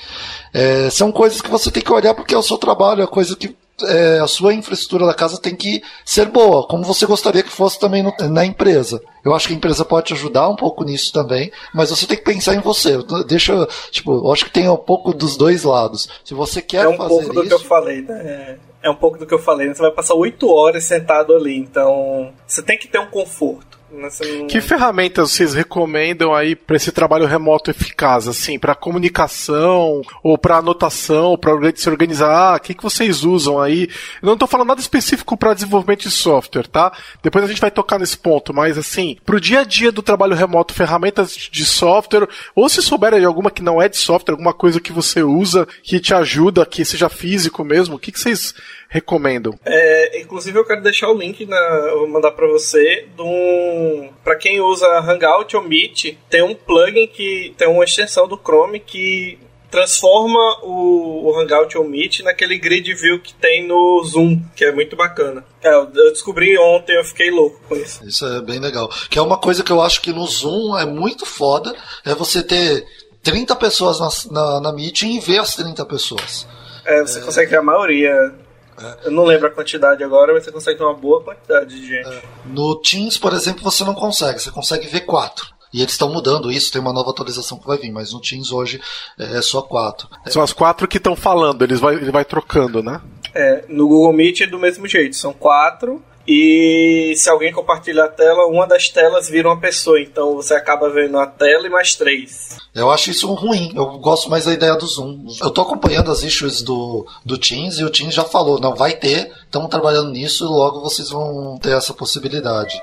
É, 0.54 0.88
são 0.92 1.12
coisas 1.12 1.42
que 1.42 1.50
você 1.50 1.72
tem 1.72 1.82
que 1.82 1.92
olhar 1.92 2.14
porque 2.14 2.36
é 2.36 2.38
o 2.38 2.44
seu 2.44 2.58
trabalho, 2.58 3.02
é 3.02 3.08
coisa 3.08 3.36
que 3.36 3.56
é, 3.88 4.20
a 4.20 4.28
sua 4.28 4.54
infraestrutura 4.54 5.06
da 5.06 5.14
casa 5.14 5.40
tem 5.40 5.56
que 5.56 5.82
ser 6.06 6.28
boa, 6.28 6.68
como 6.68 6.84
você 6.84 7.06
gostaria 7.06 7.44
que 7.44 7.52
fosse 7.52 7.80
também 7.80 8.04
no, 8.04 8.14
na 8.30 8.46
empresa. 8.46 9.02
Eu 9.24 9.34
acho 9.34 9.48
que 9.48 9.54
a 9.54 9.58
empresa 9.58 9.84
pode 9.84 10.08
te 10.08 10.14
ajudar 10.14 10.48
um 10.48 10.56
pouco 10.56 10.84
nisso 10.84 11.12
também, 11.12 11.52
mas 11.74 11.90
você 11.90 12.08
tem 12.08 12.18
que 12.18 12.24
pensar 12.24 12.56
em 12.56 12.60
você. 12.60 12.98
Deixa, 13.28 13.68
tipo, 13.92 14.14
eu 14.14 14.32
acho 14.32 14.46
que 14.46 14.52
tem 14.52 14.70
um 14.70 14.78
pouco 14.78 15.14
dos 15.14 15.36
dois 15.36 15.64
lados. 15.64 16.10
Se 16.24 16.34
você 16.34 16.62
quer 16.62 16.86
é 16.86 16.88
um 16.88 16.98
fazer 16.98 17.10
pouco 17.10 17.34
do 17.34 17.44
que 17.44 17.54
eu 17.54 17.60
falei, 17.60 18.02
né? 18.02 18.58
É 18.82 18.90
um 18.90 18.96
pouco 18.96 19.18
do 19.18 19.26
que 19.26 19.34
eu 19.34 19.40
falei. 19.40 19.68
Né? 19.68 19.74
Você 19.74 19.82
vai 19.82 19.92
passar 19.92 20.14
oito 20.14 20.50
horas 20.50 20.86
sentado 20.86 21.36
ali, 21.36 21.58
então 21.58 22.32
você 22.48 22.62
tem 22.62 22.78
que 22.78 22.88
ter 22.88 23.00
um 23.00 23.08
conforto. 23.08 23.69
Não... 23.92 24.48
Que 24.48 24.62
ferramentas 24.62 25.32
vocês 25.32 25.54
recomendam 25.54 26.34
aí 26.34 26.56
para 26.56 26.76
esse 26.76 26.92
trabalho 26.92 27.26
remoto 27.26 27.72
eficaz, 27.72 28.28
assim, 28.28 28.60
para 28.60 28.76
comunicação 28.76 30.02
ou 30.24 30.38
para 30.38 30.58
anotação, 30.58 31.38
para 31.38 31.54
se 31.76 31.90
organizar? 31.90 32.58
O 32.58 32.60
que, 32.60 32.74
que 32.74 32.84
vocês 32.84 33.24
usam 33.24 33.60
aí? 33.60 33.90
Eu 34.22 34.28
não 34.28 34.34
estou 34.34 34.48
falando 34.48 34.70
nada 34.70 34.82
específico 34.82 35.36
para 35.36 35.54
desenvolvimento 35.54 36.02
de 36.02 36.12
software, 36.12 36.68
tá? 36.68 36.92
Depois 37.24 37.44
a 37.44 37.48
gente 37.48 37.62
vai 37.62 37.72
tocar 37.72 38.00
nesse 38.00 38.18
ponto, 38.18 38.54
mas 38.54 38.78
assim, 38.78 39.18
para 39.26 39.36
o 39.36 39.42
dia 39.42 39.62
a 39.62 39.64
dia 39.64 39.92
do 39.92 40.02
trabalho 40.02 40.36
remoto, 40.36 40.74
ferramentas 40.74 41.32
de 41.32 41.66
software, 41.66 42.28
ou 42.56 42.70
se 42.70 42.82
souberem 42.82 43.20
de 43.20 43.26
alguma 43.26 43.52
que 43.52 43.64
não 43.64 43.82
é 43.82 43.90
de 43.90 43.98
software, 43.98 44.34
alguma 44.34 44.54
coisa 44.54 44.80
que 44.80 44.92
você 44.92 45.24
usa 45.24 45.68
que 45.84 46.00
te 46.00 46.14
ajuda, 46.14 46.66
que 46.66 46.86
seja 46.86 47.10
físico 47.10 47.64
mesmo, 47.64 47.96
o 47.96 48.00
que, 48.00 48.12
que 48.12 48.20
vocês 48.20 48.54
recomendam? 48.90 49.58
É, 49.64 50.20
inclusive 50.20 50.58
eu 50.58 50.66
quero 50.66 50.82
deixar 50.82 51.10
o 51.10 51.18
link 51.18 51.46
na, 51.46 51.92
vou 51.94 52.08
mandar 52.08 52.32
para 52.32 52.48
você 52.48 53.08
de 53.16 53.22
um 53.22 54.10
para 54.24 54.36
quem 54.36 54.60
usa 54.60 55.00
Hangout 55.00 55.56
ou 55.56 55.64
Meet, 55.64 56.18
tem 56.30 56.42
um 56.42 56.56
plugin 56.56 57.08
que 57.08 57.54
tem 57.58 57.68
uma 57.68 57.84
extensão 57.84 58.28
do 58.28 58.36
Chrome 58.38 58.80
que 58.80 59.38
transforma 59.70 60.40
o, 60.64 61.30
o 61.30 61.40
Hangout 61.40 61.78
ou 61.78 61.88
Meet 61.88 62.22
naquele 62.22 62.58
grid 62.58 62.92
view 62.96 63.20
que 63.20 63.34
tem 63.36 63.68
no 63.68 64.04
Zoom, 64.04 64.42
que 64.56 64.66
é 64.66 64.72
muito 64.72 64.96
bacana. 64.96 65.46
É, 65.62 65.72
eu 65.72 66.12
descobri 66.12 66.58
ontem, 66.58 66.98
eu 66.98 67.04
fiquei 67.04 67.30
louco 67.30 67.62
com 67.70 67.76
isso. 67.76 68.04
Isso 68.08 68.26
é 68.26 68.42
bem 68.42 68.60
legal. 68.60 68.90
Que 69.10 69.20
é 69.20 69.22
uma 69.22 69.38
coisa 69.38 69.64
que 69.64 69.72
eu 69.72 69.82
acho 69.82 70.02
que 70.02 70.12
no 70.12 70.26
Zoom 70.26 70.76
é 70.76 70.86
muito 70.86 71.26
foda, 71.26 71.76
é 72.04 72.16
você 72.16 72.42
ter 72.42 72.84
30 73.22 73.56
pessoas 73.58 74.00
na, 74.00 74.10
na, 74.32 74.62
na 74.62 74.74
meeting 74.74 75.16
e 75.16 75.20
ver 75.20 75.38
as 75.38 75.56
30 75.56 75.86
pessoas. 75.86 76.48
É, 76.86 77.02
você 77.02 77.20
é... 77.20 77.22
consegue 77.22 77.52
ver 77.52 77.58
a 77.58 77.64
maioria 77.64 78.34
é. 78.82 79.08
Eu 79.08 79.12
não 79.12 79.26
lembro 79.26 79.48
a 79.48 79.52
quantidade 79.52 80.04
agora, 80.04 80.34
mas 80.34 80.44
você 80.44 80.52
consegue 80.52 80.78
ter 80.78 80.84
uma 80.84 80.94
boa 80.94 81.22
quantidade 81.22 81.80
de 81.80 81.88
gente. 81.88 82.10
É. 82.10 82.22
No 82.46 82.76
Teams, 82.82 83.18
por 83.18 83.34
exemplo, 83.34 83.64
você 83.64 83.84
não 83.84 83.94
consegue. 83.94 84.40
Você 84.40 84.52
consegue 84.52 84.88
ver 84.88 85.02
quatro. 85.02 85.48
E 85.72 85.82
eles 85.82 85.92
estão 85.92 86.12
mudando 86.12 86.52
isso, 86.52 86.72
tem 86.72 86.82
uma 86.82 86.94
nova 86.94 87.12
atualização 87.12 87.60
que 87.60 87.68
vai 87.68 87.78
vir, 87.78 87.92
mas 87.92 88.12
no 88.12 88.20
Teams 88.20 88.52
hoje 88.52 88.82
é 89.20 89.42
só 89.42 89.62
quatro. 89.62 90.10
São 90.26 90.42
as 90.42 90.52
quatro 90.52 90.88
que 90.88 90.98
estão 90.98 91.16
falando, 91.16 91.64
eles 91.64 91.80
vai, 91.80 91.96
ele 91.96 92.12
vai 92.12 92.26
trocando, 92.26 92.82
né? 92.82 93.00
É, 93.36 93.66
no 93.68 93.88
Google 93.88 94.12
Meet 94.12 94.42
é 94.42 94.48
do 94.48 94.58
mesmo 94.58 94.88
jeito, 94.88 95.16
são 95.16 95.32
quatro. 95.32 96.02
E 96.28 97.14
se 97.16 97.30
alguém 97.30 97.52
compartilha 97.52 98.04
a 98.04 98.08
tela, 98.08 98.46
uma 98.46 98.68
das 98.68 98.90
telas 98.90 99.28
vira 99.28 99.50
uma 99.50 99.60
pessoa. 99.60 100.00
Então 100.00 100.36
você 100.36 100.54
acaba 100.54 100.90
vendo 100.90 101.18
a 101.18 101.26
tela 101.26 101.66
e 101.66 101.70
mais 101.70 101.96
três. 101.96 102.58
Eu 102.74 102.92
acho 102.92 103.10
isso 103.10 103.34
ruim. 103.34 103.72
Eu 103.76 103.98
gosto 103.98 104.30
mais 104.30 104.46
da 104.46 104.54
ideia 104.54 104.76
do 104.76 104.86
Zoom. 104.86 105.26
Eu 105.42 105.50
tô 105.50 105.62
acompanhando 105.62 106.12
as 106.12 106.22
issues 106.22 106.62
do, 106.62 107.06
do 107.26 107.38
Teams 107.38 107.80
e 107.80 107.84
o 107.84 107.90
Teams 107.90 108.14
já 108.14 108.24
falou, 108.24 108.60
não, 108.60 108.76
vai 108.76 108.94
ter, 108.94 109.32
estamos 109.44 109.70
trabalhando 109.70 110.12
nisso 110.12 110.46
e 110.46 110.48
logo 110.48 110.82
vocês 110.82 111.10
vão 111.10 111.58
ter 111.60 111.76
essa 111.76 111.94
possibilidade. 111.94 112.80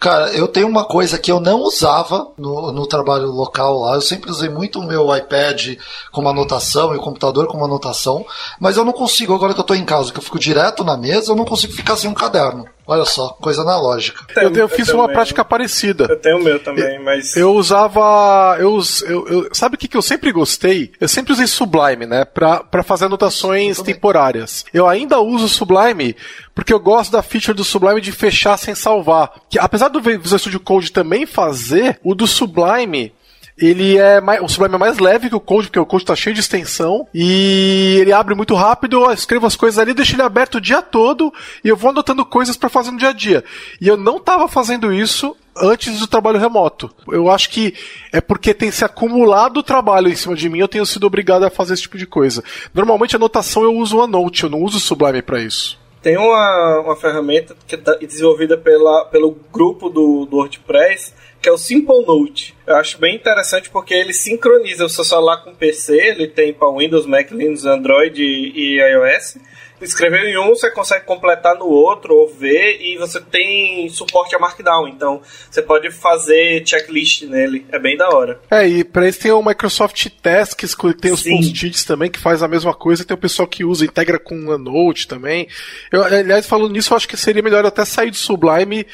Cara, 0.00 0.32
eu 0.32 0.48
tenho 0.48 0.66
uma 0.66 0.84
coisa 0.84 1.18
que 1.18 1.30
eu 1.30 1.40
não 1.40 1.60
usava 1.60 2.28
no, 2.38 2.72
no 2.72 2.86
trabalho 2.86 3.26
local 3.26 3.80
lá. 3.80 3.96
Eu 3.96 4.00
sempre 4.00 4.30
usei 4.30 4.48
muito 4.48 4.80
o 4.80 4.86
meu 4.86 5.14
iPad 5.14 5.76
como 6.10 6.28
anotação 6.28 6.94
e 6.94 6.96
o 6.96 7.02
computador 7.02 7.46
como 7.48 7.64
anotação, 7.64 8.24
mas 8.58 8.76
eu 8.76 8.84
não 8.84 8.92
consigo, 8.92 9.34
agora 9.34 9.52
que 9.52 9.60
eu 9.60 9.64
tô 9.64 9.74
em 9.74 9.84
casa, 9.84 10.10
que 10.10 10.18
eu 10.18 10.22
fico 10.22 10.38
direto 10.38 10.82
na 10.82 10.96
mesa, 10.96 11.32
eu 11.32 11.36
não 11.36 11.44
consigo 11.44 11.74
ficar 11.74 11.96
sem 11.96 12.08
um 12.08 12.14
caderno. 12.14 12.66
Olha 12.88 13.04
só, 13.04 13.36
coisa 13.38 13.60
analógica. 13.60 14.24
Eu, 14.34 14.50
eu, 14.50 14.66
fiz 14.66 14.88
uma 14.88 15.06
prática 15.06 15.44
parecida. 15.44 16.06
Eu 16.08 16.18
tenho 16.18 16.38
o 16.38 16.42
meu 16.42 16.58
também, 16.58 16.98
mas. 16.98 17.36
Eu 17.36 17.52
usava. 17.52 18.56
Eu, 18.58 18.80
eu, 19.06 19.28
eu 19.28 19.48
sabe 19.52 19.74
o 19.74 19.78
que, 19.78 19.86
que 19.86 19.96
eu 19.96 20.00
sempre 20.00 20.32
gostei? 20.32 20.90
Eu 20.98 21.06
sempre 21.06 21.34
usei 21.34 21.46
Sublime, 21.46 22.06
né? 22.06 22.24
Pra, 22.24 22.64
pra 22.64 22.82
fazer 22.82 23.04
anotações 23.04 23.82
temporárias. 23.82 24.64
Eu 24.72 24.88
ainda 24.88 25.20
uso 25.20 25.50
Sublime 25.50 26.16
porque 26.54 26.72
eu 26.72 26.80
gosto 26.80 27.12
da 27.12 27.22
feature 27.22 27.54
do 27.54 27.62
Sublime 27.62 28.00
de 28.00 28.10
fechar 28.10 28.56
sem 28.56 28.74
salvar. 28.74 29.32
Que 29.50 29.58
apesar 29.58 29.88
do 29.88 30.00
Visual 30.00 30.38
Studio 30.38 30.58
Code 30.58 30.90
também 30.90 31.26
fazer, 31.26 32.00
o 32.02 32.14
do 32.14 32.26
Sublime 32.26 33.12
ele 33.60 33.98
é 33.98 34.20
mais, 34.20 34.40
o 34.40 34.48
Sublime 34.48 34.76
é 34.76 34.78
mais 34.78 34.98
leve 34.98 35.28
que 35.28 35.34
o 35.34 35.40
Code, 35.40 35.66
porque 35.66 35.80
o 35.80 35.86
Code 35.86 36.04
tá 36.04 36.14
cheio 36.14 36.34
de 36.34 36.40
extensão. 36.40 37.06
E 37.12 37.98
ele 38.00 38.12
abre 38.12 38.34
muito 38.34 38.54
rápido, 38.54 39.04
eu 39.04 39.12
escrevo 39.12 39.46
as 39.46 39.56
coisas 39.56 39.78
ali, 39.78 39.92
deixo 39.92 40.14
ele 40.14 40.22
aberto 40.22 40.56
o 40.56 40.60
dia 40.60 40.80
todo 40.80 41.32
e 41.64 41.68
eu 41.68 41.76
vou 41.76 41.90
anotando 41.90 42.24
coisas 42.24 42.56
para 42.56 42.68
fazer 42.68 42.90
no 42.90 42.98
dia 42.98 43.08
a 43.08 43.12
dia. 43.12 43.44
E 43.80 43.88
eu 43.88 43.96
não 43.96 44.20
tava 44.20 44.46
fazendo 44.48 44.92
isso 44.92 45.36
antes 45.56 45.98
do 45.98 46.06
trabalho 46.06 46.38
remoto. 46.38 46.90
Eu 47.08 47.28
acho 47.28 47.50
que 47.50 47.74
é 48.12 48.20
porque 48.20 48.54
tem 48.54 48.70
se 48.70 48.84
acumulado 48.84 49.58
o 49.58 49.62
trabalho 49.62 50.08
em 50.08 50.14
cima 50.14 50.36
de 50.36 50.48
mim, 50.48 50.60
eu 50.60 50.68
tenho 50.68 50.86
sido 50.86 51.06
obrigado 51.06 51.42
a 51.42 51.50
fazer 51.50 51.74
esse 51.74 51.82
tipo 51.82 51.98
de 51.98 52.06
coisa. 52.06 52.44
Normalmente 52.72 53.16
a 53.16 53.18
anotação 53.18 53.64
eu 53.64 53.74
uso 53.74 53.98
o 53.98 54.06
Note, 54.06 54.44
eu 54.44 54.50
não 54.50 54.62
uso 54.62 54.76
o 54.76 54.80
Sublime 54.80 55.20
para 55.20 55.40
isso. 55.40 55.78
Tem 56.00 56.16
uma, 56.16 56.80
uma 56.80 56.96
ferramenta 56.96 57.56
que 57.66 57.74
é 57.74 58.06
desenvolvida 58.06 58.56
pela, 58.56 59.04
pelo 59.06 59.36
grupo 59.52 59.88
do, 59.88 60.26
do 60.26 60.36
WordPress 60.36 61.12
que 61.40 61.48
é 61.48 61.52
o 61.52 61.58
Simple 61.58 62.04
Note. 62.06 62.54
Eu 62.66 62.76
acho 62.76 62.98
bem 62.98 63.16
interessante 63.16 63.70
porque 63.70 63.94
ele 63.94 64.12
sincroniza 64.12 64.84
o 64.84 64.88
seu 64.88 65.04
celular 65.04 65.42
com 65.44 65.50
o 65.50 65.54
PC, 65.54 65.96
ele 65.96 66.26
tem 66.26 66.52
para 66.52 66.70
Windows, 66.70 67.06
Mac, 67.06 67.30
Linux, 67.30 67.64
Android 67.64 68.22
e, 68.22 68.76
e 68.76 68.80
iOS. 68.80 69.38
Escreveu 69.80 70.24
em 70.24 70.36
um, 70.36 70.48
você 70.48 70.70
consegue 70.70 71.04
completar 71.04 71.54
no 71.54 71.66
outro 71.66 72.14
ou 72.14 72.28
ver, 72.28 72.80
e 72.80 72.98
você 72.98 73.20
tem 73.20 73.88
suporte 73.88 74.34
a 74.34 74.38
Markdown, 74.38 74.88
então 74.88 75.22
você 75.48 75.62
pode 75.62 75.90
fazer 75.92 76.66
checklist 76.66 77.22
nele, 77.22 77.64
é 77.70 77.78
bem 77.78 77.96
da 77.96 78.08
hora. 78.08 78.40
É, 78.50 78.66
e 78.66 78.82
para 78.82 79.08
isso 79.08 79.20
tem 79.20 79.30
o 79.30 79.42
Microsoft 79.42 80.08
Tasks, 80.20 80.74
que 80.74 80.94
tem 80.94 81.12
os 81.12 81.22
post-its 81.22 81.84
também, 81.84 82.10
que 82.10 82.18
faz 82.18 82.42
a 82.42 82.48
mesma 82.48 82.74
coisa, 82.74 83.04
tem 83.04 83.16
o 83.16 83.20
pessoal 83.20 83.46
que 83.46 83.64
usa, 83.64 83.84
integra 83.84 84.18
com 84.18 84.34
o 84.34 84.58
Note 84.58 85.06
também. 85.06 85.46
Eu, 85.92 86.02
aliás, 86.02 86.46
falando 86.46 86.72
nisso, 86.72 86.92
eu 86.92 86.96
acho 86.96 87.08
que 87.08 87.16
seria 87.16 87.42
melhor 87.42 87.64
até 87.64 87.84
sair 87.84 88.10
do 88.10 88.16
Sublime 88.16 88.84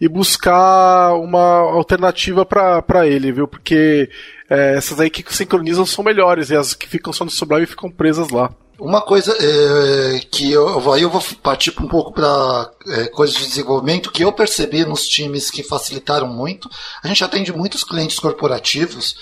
e 0.00 0.08
buscar 0.08 1.14
uma 1.14 1.58
alternativa 1.58 2.46
para 2.46 3.06
ele, 3.06 3.30
viu? 3.30 3.46
Porque 3.46 4.08
é, 4.48 4.76
essas 4.76 4.98
aí 4.98 5.10
que 5.10 5.24
sincronizam 5.34 5.84
são 5.84 6.02
melhores 6.02 6.50
e 6.50 6.56
as 6.56 6.74
que 6.74 6.88
ficam 6.88 7.12
só 7.12 7.24
no 7.24 7.30
Sublime 7.30 7.66
ficam 7.66 7.90
presas 7.90 8.30
lá. 8.30 8.50
Uma 8.78 9.02
coisa 9.02 9.36
é, 9.38 10.20
que 10.30 10.50
eu, 10.50 10.90
aí 10.90 11.02
eu 11.02 11.10
vou 11.10 11.22
partir 11.42 11.70
um 11.78 11.86
pouco 11.86 12.14
para 12.14 12.70
é, 12.88 13.08
coisas 13.08 13.36
de 13.36 13.46
desenvolvimento 13.46 14.10
que 14.10 14.24
eu 14.24 14.32
percebi 14.32 14.86
nos 14.86 15.06
times 15.06 15.50
que 15.50 15.62
facilitaram 15.62 16.26
muito. 16.26 16.66
A 17.04 17.08
gente 17.08 17.22
atende 17.22 17.52
muitos 17.52 17.84
clientes 17.84 18.18
corporativos 18.18 19.16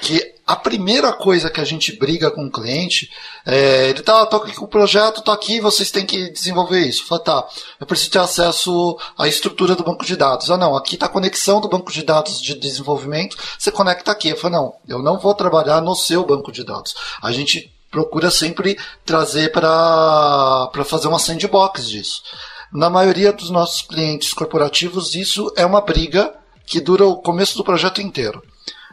que 0.00 0.31
a 0.46 0.56
primeira 0.56 1.12
coisa 1.12 1.48
que 1.48 1.60
a 1.60 1.64
gente 1.64 1.96
briga 1.96 2.30
com 2.30 2.46
o 2.46 2.50
cliente 2.50 3.10
é, 3.46 3.90
ele 3.90 4.02
tá, 4.02 4.26
tô 4.26 4.36
aqui 4.36 4.54
com 4.54 4.64
o 4.64 4.68
projeto, 4.68 5.22
tô 5.22 5.30
aqui, 5.30 5.60
vocês 5.60 5.90
têm 5.90 6.04
que 6.04 6.30
desenvolver 6.30 6.80
isso. 6.80 7.06
Fala, 7.06 7.20
tá, 7.20 7.48
eu 7.78 7.86
preciso 7.86 8.10
ter 8.10 8.18
acesso 8.18 8.98
à 9.16 9.28
estrutura 9.28 9.76
do 9.76 9.84
banco 9.84 10.04
de 10.04 10.16
dados. 10.16 10.50
Ah, 10.50 10.56
não, 10.56 10.76
aqui 10.76 10.96
tá 10.96 11.06
a 11.06 11.08
conexão 11.08 11.60
do 11.60 11.68
banco 11.68 11.92
de 11.92 12.02
dados 12.02 12.40
de 12.40 12.54
desenvolvimento, 12.54 13.36
você 13.58 13.70
conecta 13.70 14.10
aqui. 14.10 14.30
Eu 14.30 14.36
falo, 14.36 14.54
não, 14.54 14.74
eu 14.88 15.02
não 15.02 15.18
vou 15.18 15.34
trabalhar 15.34 15.80
no 15.80 15.94
seu 15.94 16.24
banco 16.24 16.50
de 16.50 16.64
dados. 16.64 16.94
A 17.22 17.30
gente 17.30 17.72
procura 17.90 18.30
sempre 18.30 18.78
trazer 19.04 19.52
para 19.52 20.70
fazer 20.84 21.08
uma 21.08 21.18
sandbox 21.18 21.88
disso. 21.88 22.22
Na 22.72 22.88
maioria 22.88 23.32
dos 23.32 23.50
nossos 23.50 23.82
clientes 23.82 24.32
corporativos, 24.32 25.14
isso 25.14 25.52
é 25.56 25.64
uma 25.64 25.82
briga 25.82 26.34
que 26.66 26.80
dura 26.80 27.06
o 27.06 27.16
começo 27.16 27.56
do 27.56 27.64
projeto 27.64 28.00
inteiro. 28.00 28.42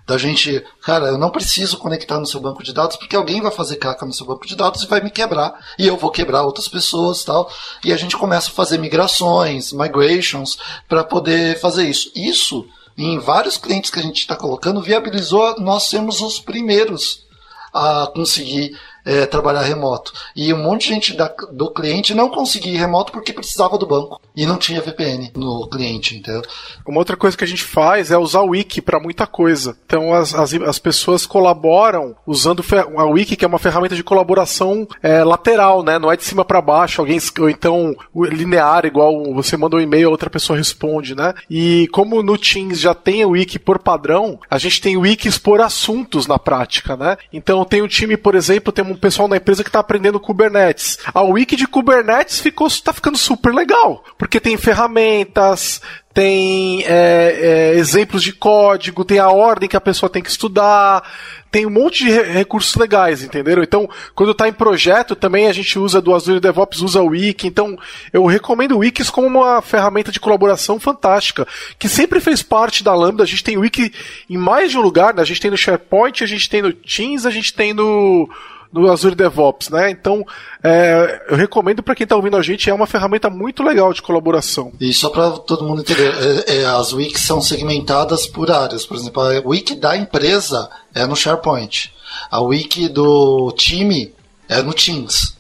Da 0.10 0.18
gente, 0.18 0.66
cara, 0.82 1.05
eu 1.05 1.20
não 1.20 1.30
preciso 1.30 1.78
conectar 1.78 2.20
no 2.20 2.26
seu 2.26 2.39
banco 2.39 2.64
de 2.64 2.74
dados 2.74 2.95
porque 2.97 3.16
alguém 3.16 3.41
vai 3.41 3.51
fazer 3.51 3.76
caca 3.76 4.07
no 4.07 4.12
seu 4.12 4.26
banco 4.26 4.47
de 4.47 4.55
dados 4.55 4.82
e 4.82 4.88
vai 4.88 5.01
me 5.01 5.12
quebrar 5.12 5.53
e 5.78 5.86
eu 5.86 5.95
vou 5.97 6.10
quebrar 6.10 6.41
outras 6.41 6.68
pessoas 6.68 7.24
tal. 7.24 7.47
E 7.86 7.93
a 7.93 7.95
gente 7.95 8.18
começa 8.18 8.49
a 8.49 8.53
fazer 8.53 8.80
migrações, 8.80 9.72
migrations 9.72 10.57
para 10.88 11.03
poder 11.03 11.60
fazer 11.60 11.88
isso. 11.88 12.12
Isso, 12.16 12.66
em 12.97 13.20
vários 13.20 13.55
clientes 13.55 13.91
que 13.91 13.99
a 13.99 14.01
gente 14.01 14.22
está 14.22 14.36
colocando, 14.36 14.82
viabilizou 14.82 15.60
nós 15.60 15.84
sermos 15.84 16.22
os 16.22 16.39
primeiros 16.39 17.24
a 17.72 18.07
conseguir 18.07 18.76
é, 19.10 19.26
trabalhar 19.26 19.62
remoto. 19.62 20.14
E 20.36 20.53
um 20.53 20.62
monte 20.62 20.84
de 20.84 20.93
gente 20.93 21.18
da, 21.18 21.28
do 21.51 21.72
cliente 21.74 22.14
não 22.14 22.30
conseguia 22.30 22.74
ir 22.74 22.78
remoto 22.78 23.12
porque 23.12 23.34
precisava 23.34 23.78
do 23.78 23.88
banco. 23.88 24.22
E 24.36 24.45
não 24.45 24.57
tinha 24.57 24.82
VPN 24.82 25.32
no 25.36 25.68
cliente, 25.68 26.16
entendeu? 26.16 26.43
Uma 26.86 26.99
outra 26.99 27.18
coisa 27.18 27.36
que 27.36 27.43
a 27.43 27.47
gente 27.47 27.64
faz 27.64 28.12
é 28.12 28.18
usar 28.18 28.41
o 28.41 28.49
Wiki 28.49 28.82
para 28.82 28.99
muita 28.99 29.26
coisa. 29.26 29.76
Então 29.86 30.14
as, 30.14 30.36
as, 30.36 30.53
as, 30.53 30.78
pessoas 30.78 31.26
colaboram 31.26 32.16
usando 32.26 32.64
a 32.97 33.05
Wiki, 33.05 33.36
que 33.36 33.43
é 33.43 33.47
uma 33.47 33.57
ferramenta 33.57 33.95
de 33.95 34.03
colaboração 34.03 34.88
é, 35.01 35.24
lateral, 35.24 35.84
né? 35.84 35.97
Não 35.97 36.12
é 36.12 36.16
de 36.16 36.24
cima 36.24 36.45
para 36.45 36.62
baixo, 36.62 37.01
alguém 37.01 37.20
ou 37.39 37.49
então 37.49 37.95
linear, 38.16 38.86
igual 38.86 39.34
você 39.34 39.57
manda 39.57 39.76
um 39.76 39.82
e-mail, 39.82 40.12
outra 40.12 40.30
pessoa 40.30 40.57
responde, 40.57 41.16
né? 41.16 41.34
E 41.49 41.88
como 41.91 42.22
no 42.22 42.38
Teams 42.38 42.80
já 42.80 42.93
tem 42.93 43.26
o 43.26 43.32
Wiki 43.32 43.57
por 43.57 43.80
padrão, 43.80 44.39
a 44.49 44.57
gente 44.57 44.82
tem 44.82 44.97
wikis 44.97 45.38
por 45.38 45.62
assuntos 45.62 46.28
na 46.28 46.38
prática, 46.38 46.95
né? 46.95 47.18
Então 47.32 47.64
tem 47.66 47.82
um 47.82 47.88
time, 47.88 48.16
por 48.18 48.36
exemplo, 48.36 48.72
tem 48.72 48.86
um 48.86 48.95
pessoal 49.00 49.28
na 49.28 49.38
empresa 49.38 49.64
que 49.64 49.70
está 49.70 49.80
aprendendo 49.80 50.20
Kubernetes. 50.20 50.97
A 51.14 51.22
wiki 51.22 51.56
de 51.56 51.68
Kubernetes 51.68 52.39
ficou, 52.39 52.68
tá 52.84 52.93
ficando 52.93 53.18
super 53.18 53.54
legal, 53.54 54.04
porque 54.18 54.39
tem 54.39 54.58
ferramentas, 54.58 55.82
tem 56.14 56.84
é, 56.86 56.89
é, 56.91 57.76
exemplos 57.76 58.24
de 58.24 58.34
código, 58.34 59.06
tem 59.06 59.20
a 59.20 59.30
ordem 59.30 59.70
que 59.70 59.78
a 59.78 59.82
pessoa 59.82 60.10
tem 60.10 60.22
que 60.22 60.30
estudar, 60.30 61.04
tem 61.52 61.66
um 61.66 61.70
monte 61.70 62.04
de 62.04 62.12
recursos 62.12 62.76
legais, 62.76 63.24
entenderam? 63.24 63.64
Então, 63.64 63.89
quando 64.14 64.34
está 64.34 64.47
em 64.47 64.54
projeto, 64.54 65.16
também 65.16 65.47
a 65.47 65.54
gente 65.54 65.80
usa 65.80 66.02
do 66.02 66.14
Azure 66.14 66.39
DevOps, 66.39 66.82
usa 66.82 67.02
o 67.02 67.08
Wiki. 67.08 67.47
Então, 67.47 67.78
eu 68.12 68.26
recomendo 68.26 68.74
o 68.76 68.80
Wikis 68.80 69.10
como 69.10 69.28
uma 69.28 69.62
ferramenta 69.62 70.12
de 70.12 70.20
colaboração 70.20 70.80
fantástica, 70.80 71.47
que 71.78 71.88
sempre 71.88 72.20
fez 72.20 72.43
parte 72.43 72.84
da 72.84 72.93
Lambda. 72.93 73.24
A 73.24 73.28
gente 73.28 73.43
tem 73.43 73.58
o 73.58 73.62
Wiki 73.62 73.93
em 74.30 74.38
mais 74.38 74.72
de 74.72 74.78
um 74.78 74.82
lugar, 74.82 75.14
né? 75.14 75.22
A 75.22 75.26
gente 75.26 75.41
tem 75.41 75.52
no 75.52 75.58
SharePoint, 75.58 76.24
a 76.24 76.28
gente 76.28 76.50
tem 76.50 76.62
no 76.62 76.74
Teams, 76.74 77.26
a 77.26 77.32
gente 77.32 77.54
tem 77.54 77.74
no 77.74 78.30
no 78.72 78.91
Azure 78.91 79.15
DevOps, 79.15 79.70
né? 79.70 79.89
Então, 79.89 80.26
é, 80.63 81.26
eu 81.30 81.36
recomendo 81.36 81.82
para 81.82 81.95
quem 81.95 82.03
está 82.03 82.15
ouvindo 82.15 82.38
a 82.38 82.41
gente, 82.41 82.70
é 82.70 82.74
uma 82.74 82.86
ferramenta 82.86 83.30
muito 83.30 83.63
legal 83.63 83.91
de 83.93 84.01
colaboração. 84.01 84.72
E 84.80 84.93
só 84.93 85.09
para 85.09 85.32
todo 85.32 85.65
mundo 85.65 85.82
entender, 85.82 86.13
é, 86.47 86.59
é, 86.59 86.65
as 86.65 86.93
wikis 86.93 87.22
são 87.22 87.41
segmentadas 87.41 88.28
por 88.28 88.51
áreas. 88.51 88.86
Por 88.86 88.95
exemplo, 88.95 89.22
a 89.22 89.41
wiki 89.43 89.76
da 89.76 89.97
empresa 89.97 90.70
é 90.93 91.05
no 91.05 91.15
SharePoint. 91.15 91.91
A 92.30 92.41
wiki 92.41 92.88
do 92.88 93.51
time 93.57 94.13
é 94.47 94.61
no 94.61 94.74
Teams. 94.74 95.38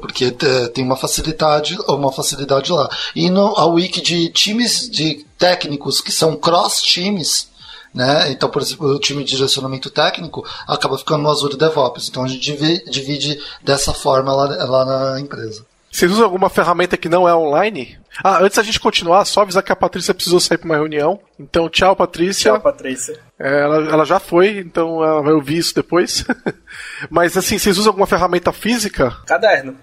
Porque 0.00 0.26
é, 0.26 0.68
tem 0.68 0.84
uma 0.84 0.96
facilidade, 0.96 1.76
uma 1.88 2.12
facilidade 2.12 2.70
lá. 2.70 2.88
E 3.16 3.28
no, 3.28 3.58
a 3.58 3.66
wiki 3.66 4.00
de 4.00 4.28
times 4.28 4.88
de 4.88 5.26
técnicos 5.36 6.00
que 6.00 6.12
são 6.12 6.36
cross 6.36 6.80
times 6.80 7.48
né? 7.94 8.30
Então, 8.30 8.48
por 8.48 8.62
exemplo, 8.62 8.88
o 8.88 8.98
time 8.98 9.24
de 9.24 9.32
direcionamento 9.32 9.90
técnico 9.90 10.46
acaba 10.66 10.96
ficando 10.96 11.22
no 11.22 11.30
Azure 11.30 11.56
DevOps. 11.56 12.08
Então 12.08 12.24
a 12.24 12.28
gente 12.28 12.40
divide, 12.40 12.84
divide 12.90 13.40
dessa 13.62 13.92
forma 13.92 14.34
lá, 14.34 14.44
lá 14.64 14.84
na 14.84 15.20
empresa. 15.20 15.64
Vocês 15.90 16.10
usam 16.10 16.24
alguma 16.24 16.48
ferramenta 16.48 16.96
que 16.96 17.08
não 17.08 17.28
é 17.28 17.34
online? 17.34 17.98
Ah, 18.24 18.42
antes 18.42 18.56
da 18.56 18.62
gente 18.62 18.80
continuar, 18.80 19.26
só 19.26 19.42
avisar 19.42 19.62
que 19.62 19.72
a 19.72 19.76
Patrícia 19.76 20.14
precisou 20.14 20.40
sair 20.40 20.56
para 20.56 20.64
uma 20.64 20.76
reunião. 20.76 21.20
Então, 21.38 21.68
tchau, 21.68 21.94
Patrícia. 21.94 22.52
Tchau, 22.52 22.60
Patrícia. 22.62 23.20
É, 23.38 23.60
ela, 23.60 23.76
ela, 23.90 24.04
já 24.06 24.18
foi, 24.18 24.58
então 24.58 25.04
ela 25.04 25.20
vai 25.20 25.34
ouvir 25.34 25.58
isso 25.58 25.74
depois. 25.74 26.24
Mas, 27.10 27.36
assim, 27.36 27.58
vocês 27.58 27.76
usam 27.76 27.90
alguma 27.90 28.06
ferramenta 28.06 28.52
física? 28.52 29.14
Caderno. 29.26 29.76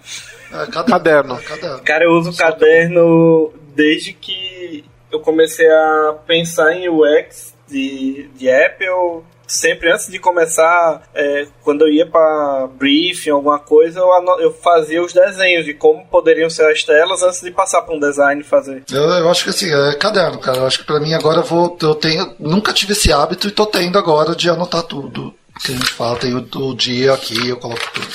É, 0.52 0.66
caderno. 0.66 1.38
caderno. 1.38 1.82
Cara, 1.84 2.06
eu 2.06 2.12
uso 2.14 2.36
caderno 2.36 3.54
desde 3.76 4.12
que 4.14 4.84
eu 5.12 5.20
comecei 5.20 5.70
a 5.70 6.16
pensar 6.26 6.74
em 6.74 6.90
UX 6.90 7.54
de, 7.70 8.30
de 8.36 8.50
Apple, 8.50 9.24
sempre 9.50 9.92
antes 9.92 10.08
de 10.08 10.20
começar, 10.20 11.02
é, 11.14 11.48
quando 11.64 11.82
eu 11.82 11.90
ia 11.90 12.06
para 12.06 12.68
briefing, 12.78 13.32
alguma 13.32 13.60
coisa, 13.60 14.00
eu, 14.00 14.40
eu 14.40 14.54
fazia 14.54 15.02
os 15.02 15.12
desenhos 15.12 15.66
de 15.66 15.74
como 15.74 16.06
poderiam 16.06 16.50
ser 16.50 16.72
as 16.72 16.84
telas 16.84 17.24
antes 17.24 17.42
de 17.42 17.52
passar 17.52 17.82
para 17.82 17.96
um 17.96 18.00
design 18.00 18.44
fazer. 18.44 18.84
Eu, 18.92 19.02
eu 19.02 19.30
acho 19.30 19.44
que 19.44 19.50
assim, 19.50 19.74
é 19.74 19.96
caderno, 19.96 20.40
cara. 20.40 20.60
Eu 20.60 20.68
acho 20.68 20.80
que 20.80 20.86
para 20.86 21.00
mim 21.00 21.14
agora 21.14 21.40
eu 21.40 21.44
vou. 21.44 21.78
Eu 21.82 21.96
tenho. 21.96 22.36
Nunca 22.40 22.72
tive 22.72 22.94
esse 22.94 23.12
hábito 23.12 23.48
e 23.48 23.52
tô 23.52 23.66
tendo 23.66 23.98
agora 23.98 24.36
de 24.36 24.50
anotar 24.50 24.84
tudo. 24.84 25.34
Que 25.64 25.74
a 25.74 25.76
gente 25.76 25.92
fala, 25.92 26.18
tem 26.18 26.34
o, 26.34 26.74
dia 26.74 27.14
aqui, 27.14 27.50
eu 27.50 27.58
coloco 27.58 27.82
tudo. 27.94 28.08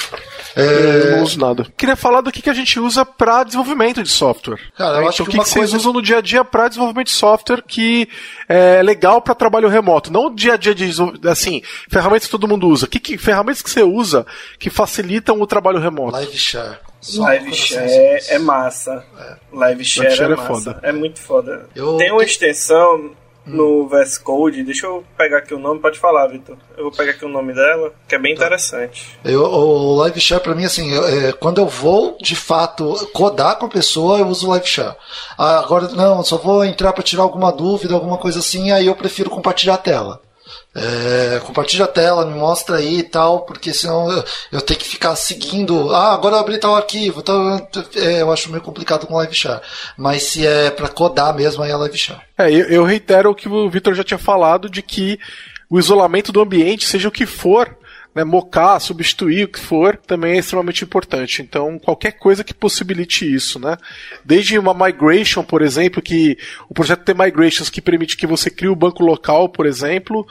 É... 0.57 0.63
Eu 0.63 1.17
não 1.17 1.23
uso 1.25 1.39
nada. 1.39 1.67
Queria 1.77 1.97
falar 1.97 2.21
do 2.21 2.31
que, 2.31 2.43
que 2.43 2.51
a 2.51 2.55
gente 2.55 2.79
usa 2.79 3.05
para 3.05 3.45
desenvolvimento 3.45 4.03
de 4.03 4.09
software. 4.09 4.59
Cara, 4.77 4.97
eu 4.97 4.99
então, 4.99 5.09
acho 5.09 5.23
o 5.23 5.27
que, 5.27 5.33
que, 5.33 5.39
uma 5.39 5.45
que 5.45 5.53
coisa... 5.53 5.69
vocês 5.69 5.81
usam 5.81 5.93
no 5.93 6.03
dia 6.03 6.19
a 6.19 6.21
dia 6.21 6.45
para 6.45 6.69
desenvolvimento 6.69 7.07
de 7.07 7.13
software 7.13 7.63
que 7.63 8.09
é 8.49 8.83
legal 8.83 9.21
para 9.21 9.35
trabalho 9.35 9.69
remoto? 9.69 10.13
Não 10.13 10.27
o 10.27 10.35
dia 10.35 10.55
a 10.55 10.57
dia 10.57 10.75
de 10.75 10.91
assim, 11.29 11.63
ferramentas 11.89 12.27
que 12.27 12.31
todo 12.31 12.49
mundo 12.49 12.69
usa. 12.69 12.87
Que, 12.87 13.01
que 13.01 13.19
ferramentas 13.19 13.63
que 13.63 13.71
você 13.71 13.83
usa 13.83 14.27
que 14.59 14.71
facilitam 14.71 15.41
o 15.41 15.47
trabalho 15.47 15.79
remoto? 15.79 16.13
Live 16.13 16.39
share. 16.39 16.79
Live 17.17 17.55
share 17.55 17.91
é, 17.91 18.35
é 18.35 18.39
massa. 18.39 19.05
É. 19.19 19.37
Live 19.53 19.85
share, 19.85 20.09
Live 20.09 20.17
share 20.17 20.33
é, 20.33 20.35
é, 20.35 20.47
foda. 20.47 20.81
É 20.83 20.93
muito 20.93 21.21
foda. 21.21 21.69
Eu 21.75 21.97
Tem 21.97 22.11
uma 22.13 22.25
extensão 22.25 23.15
no 23.47 23.89
VS 23.89 24.19
Code. 24.19 24.63
Deixa 24.63 24.87
eu 24.87 25.05
pegar 25.17 25.39
aqui 25.39 25.55
o 25.55 25.59
nome, 25.59 25.81
pode 25.81 25.99
falar, 25.99 26.27
Vitor. 26.29 26.57
Eu 26.77 26.85
vou 26.85 26.93
pegar 26.93 27.13
aqui 27.13 27.25
o 27.25 27.29
nome 27.29 27.53
dela, 27.53 27.93
que 28.09 28.15
é 28.15 28.19
bem 28.19 28.35
tá. 28.35 28.45
interessante. 28.45 29.19
Eu, 29.25 29.43
o 29.43 29.97
Live 29.97 30.21
Share, 30.21 30.43
pra 30.43 30.55
mim, 30.55 30.65
assim, 30.65 30.93
é, 30.93 31.33
quando 31.33 31.61
eu 31.61 31.67
vou 31.67 32.17
de 32.21 32.37
fato 32.37 32.95
codar 33.13 33.59
com 33.59 33.67
a 33.67 33.71
pessoa, 33.71 34.19
eu 34.19 34.27
uso 34.27 34.47
o 34.47 34.51
Live 34.51 34.67
Share. 34.67 34.97
Ah, 35.37 35.59
agora, 35.59 35.89
não, 35.89 36.23
só 36.23 36.37
vou 36.39 36.65
entrar 36.65 36.93
para 36.93 37.03
tirar 37.03 37.23
alguma 37.23 37.53
dúvida, 37.53 37.95
alguma 37.95 38.19
coisa 38.19 38.39
assim, 38.39 38.71
aí 38.71 38.87
eu 38.87 38.95
prefiro 38.95 39.31
compartilhar 39.31 39.75
a 39.75 39.79
tela. 39.79 40.21
É, 40.75 41.41
compartilha 41.45 41.85
a 41.85 41.89
tela, 41.89 42.27
me 42.27 42.37
mostra 42.37 42.77
aí 42.77 42.99
e 42.99 43.03
tal, 43.05 43.43
porque 43.43 43.73
senão 43.73 44.11
eu, 44.11 44.25
eu 44.53 44.61
tenho 44.61 44.81
que 44.81 44.89
ficar 44.89 45.15
seguindo. 45.15 45.95
Ah, 45.95 46.13
agora 46.13 46.37
eu 46.37 46.41
abri 46.41 46.59
tal 46.59 46.75
arquivo. 46.75 47.23
Tal, 47.23 47.69
é, 47.97 48.23
eu 48.23 48.33
acho 48.33 48.51
meio 48.51 48.63
complicado 48.63 49.07
com 49.07 49.17
Live 49.17 49.35
Share. 49.35 49.61
Mas 49.97 50.25
se 50.25 50.47
é 50.47 50.71
para 50.71 50.89
codar 50.89 51.35
mesmo, 51.35 51.63
aí 51.63 51.71
é 51.71 51.77
Live 51.77 51.97
Share. 51.97 52.21
É, 52.37 52.51
eu, 52.51 52.67
eu 52.67 52.85
reitero 52.85 53.31
o 53.31 53.35
que 53.35 53.49
o 53.49 53.71
Victor 53.71 53.95
já 53.95 54.03
tinha 54.03 54.19
falado 54.19 54.69
de 54.69 54.83
que 54.83 55.19
o 55.71 55.79
isolamento 55.79 56.33
do 56.33 56.41
ambiente, 56.41 56.87
seja 56.87 57.09
o 57.09 57.13
que 57.13 57.25
for, 57.25 57.77
né, 58.15 58.23
mocar, 58.23 58.79
substituir 58.79 59.45
o 59.45 59.49
que 59.49 59.59
for, 59.59 59.97
também 59.97 60.35
é 60.35 60.39
extremamente 60.39 60.85
importante. 60.85 61.43
Então, 61.43 61.79
qualquer 61.79 62.13
coisa 62.13 62.45
que 62.45 62.55
possibilite 62.55 63.33
isso, 63.33 63.59
né? 63.59 63.77
Desde 64.25 64.57
uma 64.59 64.73
migration, 64.73 65.43
por 65.43 65.63
exemplo, 65.63 66.01
que 66.01 66.39
o 66.69 66.75
projeto 66.75 67.03
tem 67.03 67.15
migrations 67.15 67.69
que 67.69 67.81
permite 67.83 68.17
que 68.17 68.27
você 68.27 68.51
crie 68.51 68.69
o 68.69 68.77
banco 68.77 69.03
local, 69.03 69.49
por 69.49 69.67
exemplo, 69.67 70.25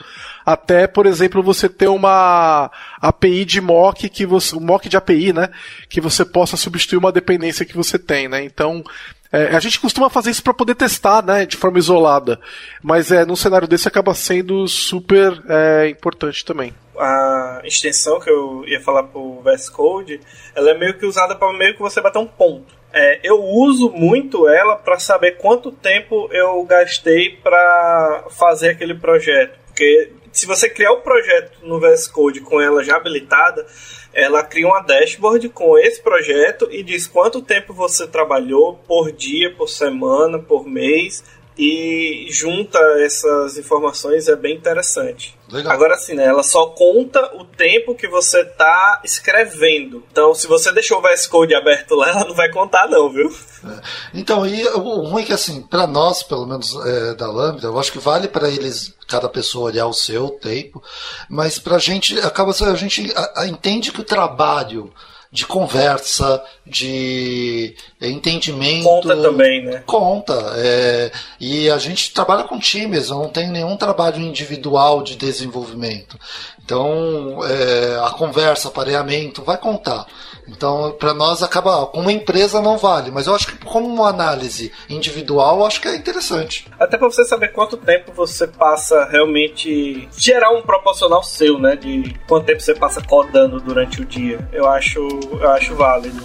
até, 0.44 0.86
por 0.86 1.06
exemplo, 1.06 1.42
você 1.42 1.68
ter 1.68 1.88
uma 1.88 2.70
API 3.00 3.44
de 3.44 3.60
mock 3.60 4.08
que 4.08 4.26
você, 4.26 4.54
um 4.56 4.60
mock 4.60 4.88
de 4.88 4.96
API, 4.96 5.32
né, 5.32 5.48
que 5.88 6.00
você 6.00 6.24
possa 6.24 6.56
substituir 6.56 6.98
uma 6.98 7.12
dependência 7.12 7.64
que 7.64 7.76
você 7.76 7.98
tem, 7.98 8.28
né? 8.28 8.44
Então, 8.44 8.84
é, 9.32 9.56
a 9.56 9.58
gente 9.58 9.80
costuma 9.80 10.08
fazer 10.08 10.30
isso 10.30 10.44
para 10.44 10.54
poder 10.54 10.76
testar, 10.76 11.20
né, 11.20 11.44
de 11.44 11.56
forma 11.56 11.78
isolada, 11.78 12.38
mas 12.82 13.10
é, 13.10 13.24
num 13.24 13.34
cenário 13.34 13.66
desse 13.66 13.88
acaba 13.88 14.14
sendo 14.14 14.68
super 14.68 15.42
é, 15.48 15.88
importante 15.88 16.44
também. 16.44 16.72
A 16.96 17.60
extensão 17.64 18.20
que 18.20 18.30
eu 18.30 18.64
ia 18.68 18.80
falar 18.80 19.02
pro 19.02 19.42
VS 19.42 19.68
Code, 19.68 20.20
ela 20.54 20.70
é 20.70 20.78
meio 20.78 20.96
que 20.96 21.04
usada 21.04 21.34
para 21.34 21.52
meio 21.52 21.74
que 21.74 21.80
você 21.80 22.00
bater 22.00 22.20
um 22.20 22.26
ponto. 22.26 22.72
É, 22.92 23.18
eu 23.24 23.42
uso 23.42 23.90
muito 23.90 24.48
ela 24.48 24.76
para 24.76 25.00
saber 25.00 25.32
quanto 25.32 25.72
tempo 25.72 26.28
eu 26.30 26.62
gastei 26.62 27.30
para 27.30 28.26
fazer 28.30 28.68
aquele 28.68 28.94
projeto, 28.94 29.58
porque 29.66 30.12
se 30.34 30.46
você 30.46 30.68
criar 30.68 30.92
o 30.92 30.98
um 30.98 31.00
projeto 31.00 31.58
no 31.62 31.78
VS 31.78 32.08
Code 32.08 32.40
com 32.40 32.60
ela 32.60 32.82
já 32.82 32.96
habilitada, 32.96 33.64
ela 34.12 34.42
cria 34.42 34.66
uma 34.66 34.80
dashboard 34.80 35.48
com 35.48 35.78
esse 35.78 36.02
projeto 36.02 36.68
e 36.70 36.82
diz 36.82 37.06
quanto 37.06 37.40
tempo 37.40 37.72
você 37.72 38.06
trabalhou 38.06 38.74
por 38.86 39.10
dia, 39.12 39.54
por 39.54 39.68
semana, 39.68 40.38
por 40.38 40.66
mês 40.66 41.24
e 41.56 42.26
junta 42.30 42.78
essas 42.98 43.56
informações 43.56 44.26
é 44.26 44.34
bem 44.34 44.56
interessante. 44.56 45.36
Legal. 45.48 45.72
Agora 45.72 45.96
sim, 45.96 46.14
né? 46.14 46.24
Ela 46.24 46.42
só 46.42 46.66
conta 46.66 47.30
o 47.36 47.44
tempo 47.44 47.94
que 47.94 48.08
você 48.08 48.40
está 48.40 49.00
escrevendo. 49.04 50.02
Então, 50.10 50.34
se 50.34 50.48
você 50.48 50.72
deixou 50.72 50.98
o 50.98 51.02
VS 51.02 51.28
Code 51.28 51.54
aberto 51.54 51.94
lá, 51.94 52.08
ela 52.10 52.24
não 52.24 52.34
vai 52.34 52.50
contar, 52.50 52.88
não, 52.88 53.08
viu? 53.08 53.32
É. 53.64 53.80
Então, 54.14 54.44
e 54.44 54.66
o 54.66 55.02
ruim 55.02 55.22
é 55.22 55.26
que, 55.26 55.32
assim, 55.32 55.62
para 55.62 55.86
nós, 55.86 56.22
pelo 56.24 56.46
menos 56.46 56.74
é, 56.84 57.14
da 57.14 57.30
Lambda, 57.30 57.68
eu 57.68 57.78
acho 57.78 57.92
que 57.92 57.98
vale 58.00 58.26
para 58.26 58.48
eles, 58.48 58.92
cada 59.06 59.28
pessoa 59.28 59.66
olhar 59.66 59.86
o 59.86 59.94
seu 59.94 60.30
tempo, 60.30 60.82
mas 61.28 61.58
para 61.58 61.76
a 61.76 61.80
gente, 61.80 62.18
acaba 62.20 62.50
a 62.50 62.74
gente 62.74 63.12
a, 63.14 63.42
a 63.42 63.46
entende 63.46 63.92
que 63.92 64.00
o 64.00 64.04
trabalho 64.04 64.92
de 65.34 65.44
conversa, 65.44 66.40
de 66.64 67.74
entendimento. 68.00 68.84
Conta 68.84 69.16
também, 69.16 69.64
né? 69.64 69.82
Conta. 69.84 70.52
É, 70.58 71.10
e 71.40 71.68
a 71.68 71.76
gente 71.76 72.12
trabalha 72.12 72.44
com 72.44 72.56
times, 72.56 73.10
não 73.10 73.28
tem 73.28 73.50
nenhum 73.50 73.76
trabalho 73.76 74.20
individual 74.20 75.02
de 75.02 75.16
desenvolvimento. 75.16 76.16
Então, 76.64 77.40
é, 77.44 77.98
a 78.06 78.10
conversa, 78.10 78.70
pareamento, 78.70 79.42
vai 79.42 79.58
contar. 79.58 80.06
Então, 80.48 80.94
para 80.98 81.12
nós 81.12 81.42
acaba, 81.42 81.86
como 81.86 82.10
empresa 82.10 82.60
não 82.60 82.78
vale, 82.78 83.10
mas 83.10 83.26
eu 83.26 83.34
acho 83.34 83.46
que 83.48 83.64
como 83.64 83.86
uma 83.86 84.08
análise 84.08 84.72
individual, 84.88 85.64
acho 85.64 85.80
que 85.80 85.88
é 85.88 85.96
interessante. 85.96 86.66
Até 86.78 86.96
para 86.96 87.08
você 87.08 87.24
saber 87.24 87.48
quanto 87.48 87.76
tempo 87.76 88.12
você 88.12 88.46
passa 88.46 89.04
realmente 89.10 90.08
gerar 90.16 90.50
um 90.50 90.62
proporcional 90.62 91.22
seu, 91.22 91.58
né, 91.58 91.76
de 91.76 92.14
quanto 92.26 92.46
tempo 92.46 92.60
você 92.60 92.74
passa 92.74 93.02
codando 93.02 93.60
durante 93.60 94.00
o 94.00 94.04
dia. 94.04 94.46
Eu 94.52 94.68
acho, 94.68 95.00
eu 95.00 95.50
acho 95.50 95.74
válido. 95.74 96.22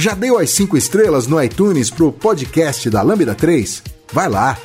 Já 0.00 0.14
deu 0.14 0.38
as 0.38 0.48
5 0.52 0.78
estrelas 0.78 1.26
no 1.26 1.42
iTunes 1.42 1.90
pro 1.90 2.10
podcast 2.10 2.88
da 2.88 3.02
Lambda 3.02 3.34
3? 3.34 3.82
Vai 4.10 4.30
lá! 4.30 4.58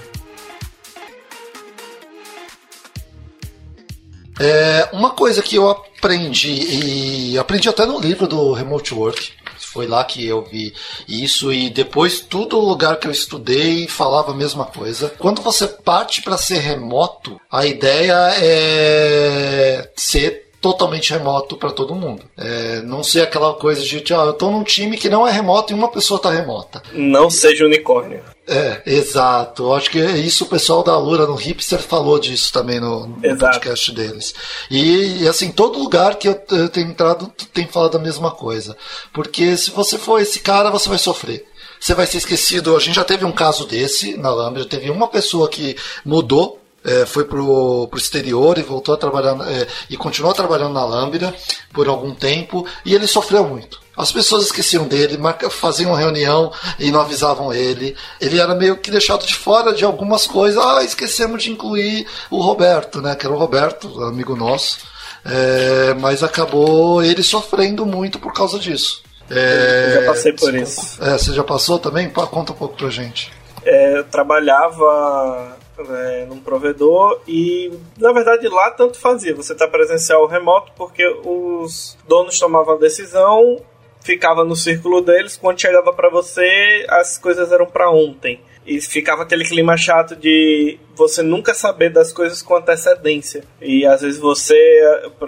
É, 4.39 4.87
uma 4.93 5.09
coisa 5.09 5.43
que 5.43 5.57
eu 5.57 5.69
aprendi, 5.69 7.33
e 7.33 7.37
aprendi 7.37 7.67
até 7.67 7.85
no 7.85 7.99
livro 7.99 8.29
do 8.29 8.53
Remote 8.53 8.93
Work, 8.93 9.33
foi 9.57 9.87
lá 9.87 10.05
que 10.05 10.25
eu 10.25 10.41
vi 10.41 10.73
isso 11.05 11.51
e 11.51 11.69
depois 11.69 12.21
todo 12.21 12.57
lugar 12.57 12.97
que 12.97 13.05
eu 13.05 13.11
estudei 13.11 13.89
falava 13.89 14.31
a 14.31 14.35
mesma 14.35 14.63
coisa. 14.63 15.13
Quando 15.19 15.41
você 15.41 15.67
parte 15.67 16.21
para 16.21 16.37
ser 16.37 16.59
remoto, 16.59 17.41
a 17.51 17.65
ideia 17.65 18.15
é 18.37 19.91
ser 19.97 20.44
totalmente 20.65 21.13
remoto 21.13 21.55
para 21.57 21.69
todo 21.69 21.93
mundo. 21.93 22.23
É, 22.35 22.81
não 22.81 23.03
ser 23.03 23.21
aquela 23.21 23.53
coisa 23.53 23.83
de, 23.83 24.01
ah, 24.15 24.25
eu 24.25 24.33
tô 24.33 24.49
num 24.49 24.63
time 24.63 24.97
que 24.97 25.07
não 25.07 25.27
é 25.27 25.31
remoto 25.31 25.71
e 25.71 25.75
uma 25.75 25.91
pessoa 25.91 26.19
tá 26.19 26.31
remota. 26.31 26.81
Não 26.91 27.29
seja 27.29 27.65
unicórnio. 27.65 28.23
É, 28.47 28.81
exato. 28.83 29.71
Acho 29.73 29.91
que 29.91 29.99
isso 29.99 30.43
o 30.43 30.47
pessoal 30.47 30.83
da 30.83 30.97
Lura 30.97 31.27
no 31.27 31.35
Hipster 31.35 31.77
falou 31.77 32.17
disso 32.17 32.51
também 32.51 32.79
no, 32.79 33.05
no 33.05 33.37
podcast 33.37 33.91
deles. 33.91 34.33
E, 34.71 35.21
e, 35.21 35.27
assim, 35.27 35.51
todo 35.51 35.77
lugar 35.77 36.15
que 36.15 36.27
eu, 36.27 36.41
eu 36.49 36.67
tenho 36.67 36.89
entrado 36.89 37.31
tem 37.53 37.67
falado 37.67 37.97
a 37.97 38.01
mesma 38.01 38.31
coisa. 38.31 38.75
Porque 39.13 39.55
se 39.57 39.69
você 39.69 39.99
for 39.99 40.19
esse 40.19 40.39
cara, 40.39 40.71
você 40.71 40.89
vai 40.89 40.97
sofrer 40.97 41.45
você 41.79 41.93
vai 41.93 42.07
ser 42.07 42.17
esquecido. 42.17 42.75
A 42.75 42.79
gente 42.79 42.95
já 42.95 43.03
teve 43.03 43.25
um 43.25 43.31
caso 43.31 43.67
desse 43.67 44.17
na 44.17 44.31
Lambda, 44.31 44.65
teve 44.65 44.89
uma 44.89 45.07
pessoa 45.07 45.47
que 45.47 45.75
mudou 46.03 46.59
é, 46.85 47.05
foi 47.05 47.25
pro, 47.25 47.87
pro 47.87 47.99
exterior 47.99 48.57
e 48.57 48.61
voltou 48.61 48.93
a 48.93 48.97
trabalhar 48.97 49.35
é, 49.49 49.67
e 49.89 49.97
continuou 49.97 50.33
trabalhando 50.33 50.73
na 50.73 50.85
Lambda 50.85 51.33
por 51.73 51.87
algum 51.87 52.13
tempo 52.13 52.65
e 52.85 52.93
ele 52.93 53.07
sofreu 53.07 53.43
muito. 53.43 53.83
As 53.97 54.11
pessoas 54.11 54.45
esqueciam 54.45 54.85
dele, 54.85 55.17
faziam 55.49 55.91
uma 55.91 55.99
reunião 55.99 56.51
e 56.77 56.91
não 56.91 56.99
avisavam 56.99 57.53
ele. 57.53 57.95
Ele 58.19 58.39
era 58.39 58.53
meio 58.53 58.75
que 58.77 58.91
deixado 58.91 59.25
de 59.25 59.33
fora 59.33 59.73
de 59.73 59.85
algumas 59.85 60.27
coisas. 60.27 60.61
Ah, 60.61 60.83
esquecemos 60.83 61.41
de 61.41 61.51
incluir 61.51 62.05
o 62.29 62.41
Roberto, 62.41 63.01
né? 63.01 63.15
Que 63.15 63.25
era 63.25 63.33
o 63.33 63.37
Roberto, 63.37 64.03
amigo 64.03 64.35
nosso. 64.35 64.79
É, 65.23 65.93
mas 65.93 66.23
acabou 66.23 67.01
ele 67.01 67.23
sofrendo 67.23 67.85
muito 67.85 68.19
por 68.19 68.33
causa 68.33 68.59
disso. 68.59 69.01
É, 69.31 69.93
eu 69.95 70.01
já 70.01 70.07
passei 70.07 70.33
por 70.33 70.53
isso. 70.53 71.01
É, 71.01 71.17
você 71.17 71.33
já 71.33 71.43
passou 71.43 71.79
também? 71.79 72.09
Conta 72.09 72.51
um 72.51 72.55
pouco 72.55 72.75
pra 72.75 72.89
gente. 72.89 73.31
É, 73.63 73.97
eu 73.97 74.03
trabalhava 74.03 75.57
é, 75.77 76.25
num 76.25 76.39
provedor 76.39 77.21
e 77.27 77.71
na 77.97 78.11
verdade 78.11 78.47
lá 78.47 78.71
tanto 78.71 78.99
fazia. 78.99 79.35
Você 79.35 79.55
tá 79.55 79.67
presencial 79.67 80.21
ou 80.21 80.27
remoto 80.27 80.71
porque 80.75 81.05
os 81.25 81.97
donos 82.07 82.39
tomavam 82.39 82.75
a 82.75 82.79
decisão 82.79 83.61
ficava 84.01 84.43
no 84.43 84.55
círculo 84.55 85.01
deles 85.01 85.35
quando 85.35 85.59
chegava 85.59 85.91
para 85.91 86.09
você 86.09 86.85
as 86.87 87.17
coisas 87.17 87.51
eram 87.51 87.65
para 87.65 87.89
ontem. 87.89 88.39
E 88.65 88.79
ficava 88.81 89.23
aquele 89.23 89.45
clima 89.45 89.75
chato 89.77 90.15
de 90.15 90.79
você 90.95 91.21
nunca 91.21 91.53
saber 91.53 91.89
das 91.89 92.11
coisas 92.11 92.41
com 92.41 92.55
antecedência. 92.55 93.43
E 93.61 93.85
às 93.85 94.01
vezes 94.01 94.19
você, 94.19 94.55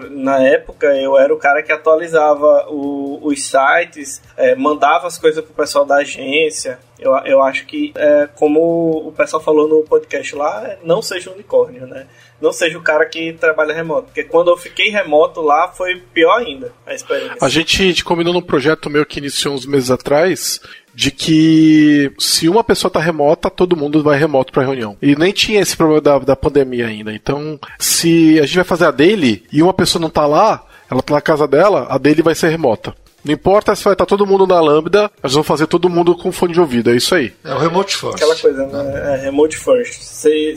na 0.09 0.41
época, 0.41 0.87
eu 0.95 1.17
era 1.17 1.33
o 1.33 1.37
cara 1.37 1.61
que 1.61 1.71
atualizava 1.71 2.67
o, 2.69 3.19
os 3.21 3.43
sites, 3.43 4.21
é, 4.35 4.55
mandava 4.55 5.07
as 5.07 5.17
coisas 5.17 5.43
pro 5.43 5.53
pessoal 5.53 5.85
da 5.85 5.97
agência. 5.97 6.79
Eu, 6.99 7.15
eu 7.25 7.43
acho 7.43 7.65
que, 7.65 7.93
é, 7.95 8.27
como 8.35 9.07
o 9.07 9.11
pessoal 9.11 9.41
falou 9.41 9.67
no 9.67 9.83
podcast 9.83 10.35
lá, 10.35 10.77
não 10.83 11.01
seja 11.01 11.31
unicórnio, 11.31 11.85
né? 11.85 12.07
Não 12.41 12.51
seja 12.51 12.77
o 12.77 12.81
cara 12.81 13.05
que 13.05 13.33
trabalha 13.33 13.73
remoto. 13.73 14.07
Porque 14.07 14.23
quando 14.23 14.49
eu 14.49 14.57
fiquei 14.57 14.89
remoto 14.89 15.41
lá, 15.41 15.69
foi 15.69 16.01
pior 16.13 16.39
ainda 16.39 16.71
a 16.85 16.93
experiência. 16.93 17.37
A 17.41 17.49
gente 17.49 18.03
combinou 18.03 18.33
num 18.33 18.41
projeto 18.41 18.89
meu 18.89 19.05
que 19.05 19.19
iniciou 19.19 19.55
uns 19.55 19.65
meses 19.65 19.91
atrás, 19.91 20.59
de 20.97 21.11
que 21.11 22.11
se 22.17 22.49
uma 22.49 22.63
pessoa 22.63 22.89
tá 22.89 22.99
remota, 22.99 23.51
todo 23.51 23.77
mundo 23.77 24.01
vai 24.01 24.17
remoto 24.17 24.51
pra 24.51 24.63
reunião. 24.63 24.97
E 24.99 25.15
nem 25.15 25.31
tinha 25.31 25.61
esse 25.61 25.77
problema 25.77 26.01
da, 26.01 26.17
da 26.17 26.35
pandemia 26.35 26.87
ainda. 26.87 27.13
Então, 27.13 27.59
se 27.77 28.39
a 28.39 28.47
gente 28.47 28.55
vai 28.55 28.63
fazer 28.63 28.85
a 28.85 28.91
daily 28.91 29.43
e 29.53 29.61
uma 29.61 29.75
pessoa 29.75 30.01
não 30.01 30.09
tá 30.09 30.25
lá, 30.25 30.65
ela 30.89 31.03
tá 31.03 31.13
na 31.13 31.21
casa 31.21 31.47
dela, 31.47 31.85
a 31.87 31.99
daily 31.99 32.23
vai 32.23 32.33
ser 32.33 32.49
remota. 32.49 32.95
Não 33.23 33.31
importa 33.31 33.75
se 33.75 33.83
vai 33.83 33.93
estar 33.93 34.07
todo 34.07 34.25
mundo 34.25 34.47
na 34.47 34.59
Lambda, 34.59 35.11
nós 35.21 35.33
vamos 35.33 35.47
fazer 35.47 35.67
todo 35.67 35.87
mundo 35.87 36.15
com 36.15 36.31
fone 36.31 36.53
de 36.53 36.59
ouvido, 36.59 36.89
é 36.89 36.95
isso 36.95 37.13
aí. 37.13 37.31
É 37.43 37.53
o 37.53 37.59
remote 37.59 37.95
first. 37.95 38.15
Aquela 38.15 38.35
coisa, 38.35 38.65
né? 38.65 39.13
É 39.13 39.25
remote 39.25 39.55
first. 39.55 40.01
Se, 40.01 40.55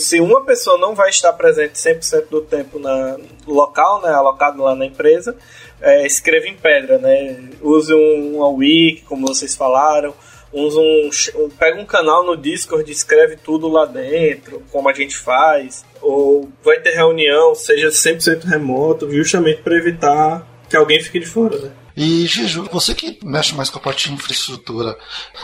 se 0.00 0.20
uma 0.20 0.44
pessoa 0.44 0.76
não 0.76 0.94
vai 0.94 1.08
estar 1.08 1.32
presente 1.32 1.76
100% 1.76 2.24
do 2.28 2.42
tempo 2.42 2.78
na 2.78 3.16
local, 3.46 4.02
né, 4.02 4.10
alocado 4.10 4.62
lá 4.62 4.74
na 4.74 4.84
empresa, 4.84 5.34
é, 5.82 6.06
escreva 6.06 6.46
em 6.46 6.56
pedra, 6.56 6.98
né? 6.98 7.50
Use 7.60 7.92
um, 7.92 8.36
uma 8.36 8.48
wiki, 8.48 9.02
como 9.02 9.26
vocês 9.26 9.54
falaram. 9.54 10.14
Use 10.52 10.78
um, 10.78 11.10
um, 11.42 11.48
pega 11.50 11.80
um 11.80 11.86
canal 11.86 12.24
no 12.24 12.36
Discord, 12.36 12.90
escreve 12.90 13.36
tudo 13.36 13.68
lá 13.68 13.86
dentro, 13.86 14.62
como 14.70 14.88
a 14.88 14.92
gente 14.92 15.16
faz. 15.16 15.84
Ou 16.00 16.48
vai 16.62 16.78
ter 16.80 16.90
reunião, 16.90 17.54
seja 17.54 17.88
100% 17.88 18.44
remoto, 18.44 19.10
justamente 19.10 19.62
para 19.62 19.76
evitar 19.76 20.46
que 20.68 20.76
alguém 20.76 21.02
fique 21.02 21.20
de 21.20 21.26
fora, 21.26 21.58
né? 21.58 21.72
E, 21.94 22.26
Giju, 22.26 22.68
você 22.72 22.94
que 22.94 23.18
mexe 23.22 23.54
mais 23.54 23.68
com 23.68 23.78
a 23.78 23.82
parte 23.82 24.08
de 24.08 24.14
infraestrutura, 24.14 24.96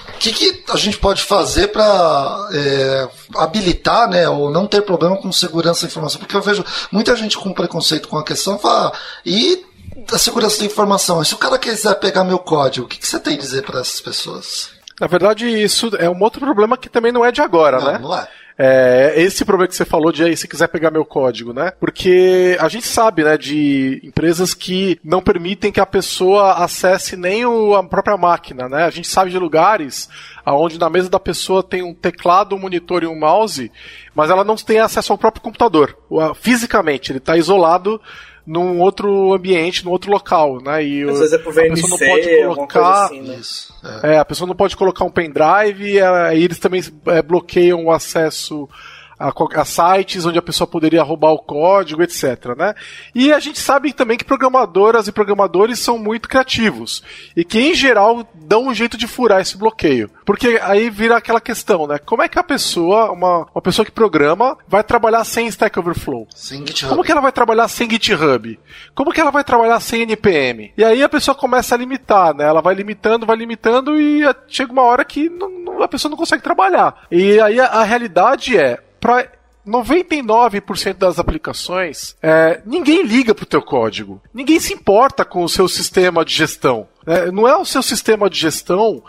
o 0.09 0.19
que, 0.19 0.33
que 0.33 0.65
a 0.71 0.77
gente 0.77 0.97
pode 0.97 1.23
fazer 1.23 1.69
para 1.69 2.49
é, 2.53 3.09
habilitar, 3.37 4.09
né, 4.09 4.27
ou 4.29 4.51
não 4.51 4.67
ter 4.67 4.81
problema 4.81 5.17
com 5.19 5.31
segurança 5.31 5.83
da 5.83 5.89
informação? 5.89 6.19
Porque 6.19 6.35
eu 6.35 6.41
vejo 6.41 6.65
muita 6.91 7.15
gente 7.17 7.37
com 7.37 7.53
preconceito 7.53 8.09
com 8.09 8.17
a 8.17 8.25
questão, 8.25 8.59
fala, 8.59 8.93
e 9.27 9.63
da 10.11 10.19
segurança 10.19 10.61
da 10.61 10.67
informação. 10.67 11.23
Se 11.23 11.35
o 11.35 11.39
cara 11.39 11.59
quiser 11.59 11.95
pegar 11.97 12.25
meu 12.25 12.39
código, 12.39 12.87
o 12.87 12.89
que, 12.89 12.99
que 12.99 13.07
você 13.07 13.21
tem 13.21 13.35
a 13.35 13.39
dizer 13.39 13.63
para 13.63 13.81
essas 13.81 14.01
pessoas? 14.01 14.71
Na 15.01 15.07
verdade, 15.07 15.47
isso 15.47 15.91
é 15.99 16.09
um 16.11 16.21
outro 16.23 16.41
problema 16.41 16.77
que 16.77 16.89
também 16.89 17.13
não 17.13 17.25
é 17.25 17.31
de 17.31 17.41
agora, 17.41 17.79
não, 17.79 17.93
né? 17.93 17.99
Não 17.99 18.17
é. 18.17 18.29
É, 18.61 19.13
esse 19.17 19.45
problema 19.45 19.69
que 19.69 19.77
você 19.77 19.85
falou 19.85 20.11
de 20.11 20.25
aí, 20.25 20.37
se 20.37 20.49
quiser 20.49 20.67
pegar 20.67 20.91
meu 20.91 21.05
código, 21.05 21.53
né? 21.53 21.71
Porque 21.79 22.57
a 22.59 22.69
gente 22.69 22.89
sabe, 22.89 23.23
né, 23.23 23.39
de 23.39 24.01
empresas 24.03 24.53
que 24.53 24.99
não 25.05 25.23
permitem 25.23 25.71
que 25.71 25.79
a 25.79 25.87
pessoa 25.87 26.55
acesse 26.55 27.17
nem 27.17 27.47
o, 27.47 27.77
a 27.77 27.85
própria 27.85 28.17
máquina, 28.17 28.69
né? 28.69 28.83
A 28.83 28.91
gente 28.91 29.07
sabe 29.07 29.31
de 29.31 29.39
lugares 29.39 30.09
onde 30.45 30.77
na 30.77 30.91
mesa 30.91 31.09
da 31.09 31.21
pessoa 31.21 31.63
tem 31.63 31.85
um 31.85 31.95
teclado, 31.95 32.57
um 32.57 32.59
monitor 32.59 33.05
e 33.05 33.07
um 33.07 33.17
mouse, 33.17 33.71
mas 34.13 34.29
ela 34.29 34.43
não 34.43 34.57
tem 34.57 34.81
acesso 34.81 35.13
ao 35.13 35.19
próprio 35.19 35.43
computador. 35.43 35.97
Fisicamente, 36.35 37.13
ele 37.13 37.19
está 37.19 37.37
isolado 37.37 38.01
num 38.49 38.81
outro 38.81 39.35
ambiente, 39.35 39.85
num 39.85 39.91
outro 39.91 40.11
local, 40.11 40.59
né? 40.63 40.83
E 40.83 41.03
Às 41.03 41.19
vezes 41.19 41.35
é 41.35 41.39
pro 41.39 41.53
VNC, 41.53 41.67
a 41.67 41.75
pessoa 41.75 41.91
não 41.91 42.09
pode 42.09 42.45
colocar, 42.55 43.05
assim, 43.05 43.21
né? 43.21 43.35
Isso, 43.35 43.75
é. 44.03 44.15
é. 44.15 44.19
a 44.19 44.25
pessoa 44.25 44.49
não 44.49 44.57
pode 44.57 44.75
colocar 44.75 45.05
um 45.05 45.11
pendrive, 45.11 45.99
e 45.99 46.43
eles 46.43 46.59
também 46.59 46.83
é, 47.09 47.21
bloqueiam 47.21 47.85
o 47.85 47.93
acesso 47.93 48.67
a, 49.19 49.33
a, 49.61 49.65
sites 49.65 50.25
onde 50.25 50.39
a 50.39 50.43
pessoa 50.43 50.67
poderia 50.67 51.03
roubar 51.03 51.33
o 51.33 51.39
código, 51.39 52.03
etc. 52.03 52.57
Né? 52.57 52.75
E 53.15 53.33
a 53.33 53.41
gente 53.41 53.59
sabe 53.59 53.93
também 53.93 54.17
que 54.17 54.25
programadoras 54.25 55.09
e 55.09 55.13
programadores 55.13 55.79
são 55.79 55.99
muito 55.99 56.29
criativos 56.29 57.03
e 57.37 57.45
que, 57.45 57.59
em 57.59 57.75
geral, 57.75 58.27
dão 58.35 58.67
um 58.67 58.75
jeito 58.75 58.97
de 58.97 59.07
furar 59.07 59.41
esse 59.41 59.57
bloqueio. 59.57 60.11
Porque 60.25 60.61
aí 60.63 60.91
vira 60.91 61.17
aquela 61.17 61.41
questão, 61.41 61.87
né? 61.87 61.99
Como 61.99 62.23
é 62.23 62.29
que 62.29 62.39
a 62.39 62.45
pessoa, 62.45 63.11
uma, 63.11 63.47
uma 63.55 63.63
pessoa 63.63 63.85
que 63.85 63.91
programa, 63.91 64.57
vai 64.69 64.85
trabalhar 64.85 65.25
sem 65.25 65.47
Stack 65.47 65.79
Overflow? 65.79 66.29
Sem 66.35 66.67
GitHub. 66.67 66.91
Como 66.91 67.03
que 67.03 67.11
ela 67.11 67.21
vai 67.21 67.33
trabalhar 67.33 67.67
sem 67.69 67.91
GitHub? 67.91 68.59
Como 68.95 69.13
que 69.13 69.21
ela 69.21 69.31
vai 69.31 69.43
trabalhar 69.43 69.81
sem 69.81 70.03
NPM? 70.03 70.73
E 70.77 70.85
aí 70.85 71.03
a 71.03 71.09
pessoa 71.09 71.35
começa 71.35 71.75
a 71.75 71.79
limitar, 71.79 72.35
né? 72.35 72.45
Ela 72.45 72.61
vai 72.61 72.75
limitando, 72.75 73.27
vai 73.27 73.37
limitando 73.37 73.99
e 74.01 74.23
chega 74.47 74.73
uma 74.73 74.83
hora 74.83 75.05
que 75.05 75.29
não, 75.29 75.83
a 75.83 75.89
pessoa 75.89 76.11
não 76.11 76.17
consegue 76.17 76.43
trabalhar. 76.43 77.07
E 77.11 77.41
aí 77.41 77.59
a, 77.59 77.67
a 77.67 77.83
realidade 77.85 78.57
é, 78.57 78.79
para 79.01 79.31
99% 79.67 80.95
das 80.95 81.19
aplicações, 81.19 82.17
é, 82.23 82.63
ninguém 82.65 83.03
liga 83.03 83.35
para 83.35 83.43
o 83.43 83.47
teu 83.47 83.63
código. 83.63 84.23
Ninguém 84.33 84.59
se 84.59 84.73
importa 84.73 85.25
com 85.25 85.45
o 85.45 85.49
seu 85.49 85.69
sistema 85.69 86.25
de 86.25 86.35
gestão. 86.35 86.89
É, 87.07 87.31
não 87.31 87.47
é 87.47 87.57
o 87.57 87.65
seu 87.65 87.83
sistema 87.83 88.31
de 88.31 88.39
gestão 88.39 89.03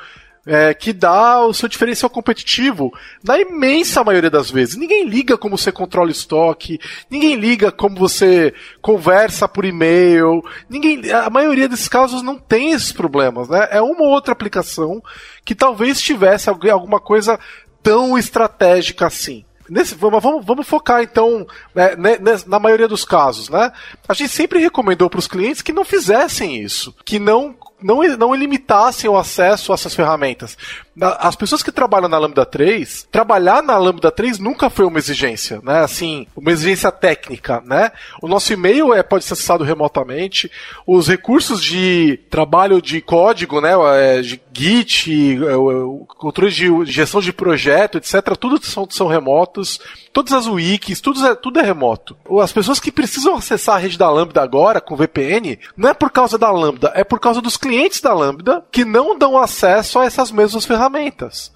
é, 0.46 0.74
que 0.74 0.92
dá 0.92 1.46
o 1.46 1.54
seu 1.54 1.70
diferencial 1.70 2.10
competitivo 2.10 2.92
na 3.24 3.40
imensa 3.40 4.04
maioria 4.04 4.30
das 4.30 4.50
vezes. 4.50 4.76
Ninguém 4.76 5.06
liga 5.06 5.38
como 5.38 5.58
você 5.58 5.72
controla 5.72 6.12
estoque, 6.12 6.80
ninguém 7.10 7.36
liga 7.36 7.72
como 7.72 7.96
você 7.96 8.54
conversa 8.82 9.48
por 9.48 9.64
e-mail, 9.64 10.44
ninguém, 10.70 11.12
a 11.12 11.30
maioria 11.30 11.70
desses 11.70 11.88
casos 11.88 12.22
não 12.22 12.38
tem 12.38 12.72
esses 12.72 12.92
problemas, 12.92 13.48
né? 13.48 13.68
É 13.72 13.82
uma 13.82 14.02
ou 14.02 14.10
outra 14.10 14.34
aplicação 14.34 15.02
que 15.46 15.56
talvez 15.56 16.02
tivesse 16.02 16.50
alguma 16.50 17.00
coisa 17.00 17.40
tão 17.82 18.18
estratégica 18.18 19.08
assim. 19.08 19.46
Nesse, 19.70 19.96
vamos, 19.96 20.22
vamos, 20.46 20.68
focar 20.68 21.02
então 21.02 21.46
né, 21.74 21.96
né, 21.96 22.18
na 22.48 22.60
maioria 22.60 22.88
dos 22.88 23.06
casos, 23.06 23.50
né? 23.50 23.72
A 24.08 24.14
gente 24.14 24.32
sempre 24.32 24.60
recomendou 24.60 25.10
para 25.10 25.20
os 25.20 25.28
clientes 25.28 25.62
que 25.62 25.74
não 25.74 25.86
fizessem 25.86 26.62
isso, 26.62 26.96
que 27.06 27.20
não 27.20 27.56
não, 27.82 28.02
não 28.18 28.36
limitassem 28.36 29.10
o 29.10 29.18
acesso 29.18 29.72
a 29.72 29.76
essas 29.76 29.96
ferramentas. 29.96 30.58
As 31.02 31.36
pessoas 31.36 31.64
que 31.64 31.72
trabalham 31.72 32.10
na 32.10 32.18
Lambda 32.18 32.46
3, 32.46 33.08
trabalhar 33.12 33.64
na 33.64 33.78
Lambda 33.78 34.12
3 34.12 34.40
nunca 34.40 34.70
foi 34.70 34.86
uma 34.86 34.98
exigência, 34.98 35.62
né? 35.64 35.82
Assim, 35.82 36.28
uma 36.36 36.52
exigência 36.52 36.92
técnica, 36.92 37.62
né? 37.66 37.92
O 38.22 38.28
nosso 38.28 38.52
e-mail 38.52 38.94
é, 38.94 39.02
pode 39.02 39.24
ser 39.24 39.34
acessado 39.34 39.64
remotamente, 39.64 40.52
os 40.86 41.08
recursos 41.08 41.64
de 41.64 42.20
trabalho 42.30 42.82
de 42.82 43.02
código, 43.02 43.62
né? 43.62 43.72
É, 43.96 44.22
de 44.22 44.42
Git, 44.52 45.38
é, 45.42 45.56
o 45.56 46.06
controle 46.18 46.52
de 46.52 46.86
gestão 46.86 47.22
de 47.22 47.32
projeto, 47.32 47.98
etc., 47.98 48.36
tudo 48.38 48.64
são, 48.66 48.88
são 48.90 49.08
remotos 49.08 49.80
todas 50.12 50.34
as 50.34 50.48
wikis, 50.48 51.02
tudo 51.02 51.26
é, 51.26 51.36
tudo 51.36 51.60
é 51.60 51.64
remoto. 51.64 52.18
As 52.42 52.52
pessoas 52.52 52.80
que 52.80 52.92
precisam 52.92 53.36
acessar 53.36 53.76
a 53.76 53.80
rede 53.80 53.98
da 53.98 54.10
Lambda 54.10 54.42
agora 54.42 54.82
com 54.82 54.96
VPN, 54.96 55.58
não 55.78 55.90
é 55.90 55.94
por 55.94 56.12
causa 56.12 56.38
da 56.38 56.52
Lambda, 56.52 56.92
é 56.96 57.04
por 57.04 57.20
causa 57.20 57.42
dos 57.42 57.58
clientes 57.58 58.02
da 58.02 58.14
Lambda 58.14 58.66
que 58.72 58.84
não 58.84 59.18
dão 59.18 59.38
acesso 59.38 60.00
a 60.00 60.06
essas 60.06 60.32
mesmas 60.32 60.66
ferramentas. 60.66 60.89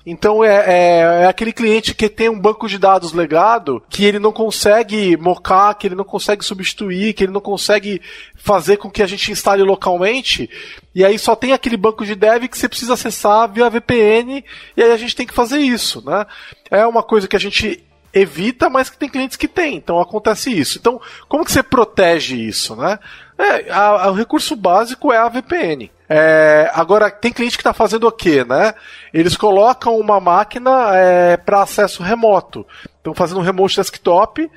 Então 0.06 0.44
é, 0.44 0.66
é, 0.66 1.00
é 1.24 1.26
aquele 1.28 1.52
cliente 1.52 1.94
que 1.94 2.10
tem 2.10 2.30
um 2.30 2.40
banco 2.40 2.68
de 2.68 2.78
dados 2.78 3.14
legado 3.14 3.84
que 3.90 4.06
ele 4.06 4.20
não 4.20 4.32
consegue 4.32 5.18
mocar, 5.18 5.74
que 5.76 5.88
ele 5.88 5.96
não 5.96 6.04
consegue 6.04 6.44
substituir, 6.44 7.14
que 7.14 7.24
ele 7.24 7.34
não 7.34 7.42
consegue 7.42 8.02
fazer 8.36 8.78
com 8.78 8.90
que 8.90 9.02
a 9.02 9.08
gente 9.08 9.32
instale 9.32 9.64
localmente. 9.64 10.50
E 10.94 11.04
aí 11.04 11.18
só 11.18 11.36
tem 11.36 11.54
aquele 11.54 11.78
banco 11.78 12.06
de 12.06 12.16
dev 12.16 12.48
que 12.48 12.58
você 12.58 12.70
precisa 12.70 12.94
acessar 12.94 13.52
via 13.52 13.70
VPN, 13.70 14.44
e 14.78 14.84
aí 14.84 14.92
a 14.92 14.98
gente 14.98 15.16
tem 15.16 15.26
que 15.26 15.34
fazer 15.34 15.60
isso, 15.60 16.04
né? 16.06 16.26
É 16.70 16.86
uma 16.86 17.02
coisa 17.02 17.28
que 17.28 17.36
a 17.36 17.40
gente 17.40 17.84
evita, 18.14 18.70
mas 18.70 18.90
que 18.90 18.98
tem 18.98 19.10
clientes 19.10 19.36
que 19.36 19.48
tem. 19.48 19.76
Então 19.76 20.00
acontece 20.00 20.52
isso. 20.52 20.78
Então, 20.78 21.02
como 21.28 21.44
que 21.44 21.52
você 21.52 21.64
protege 21.64 22.36
isso, 22.36 22.76
né? 22.76 23.00
É, 23.38 23.72
a, 23.72 24.06
a, 24.06 24.12
o 24.12 24.14
recurso 24.14 24.56
básico 24.56 25.12
é 25.12 25.18
a 25.18 25.28
VPN. 25.28 25.92
É, 26.16 26.70
agora, 26.76 27.10
tem 27.10 27.34
cliente 27.34 27.58
que 27.58 27.62
está 27.62 27.74
fazendo 27.74 28.06
o 28.06 28.12
quê, 28.12 28.46
né? 28.46 28.76
Eles 29.12 29.36
colocam 29.36 29.98
uma 29.98 30.20
máquina 30.20 30.96
é, 30.96 31.38
para 31.38 31.64
acesso 31.64 32.04
remoto. 32.04 32.68
Estão 32.98 33.16
fazendo 33.16 33.40
um 33.40 33.44
remote 33.44 33.78
desktop. 33.78 34.48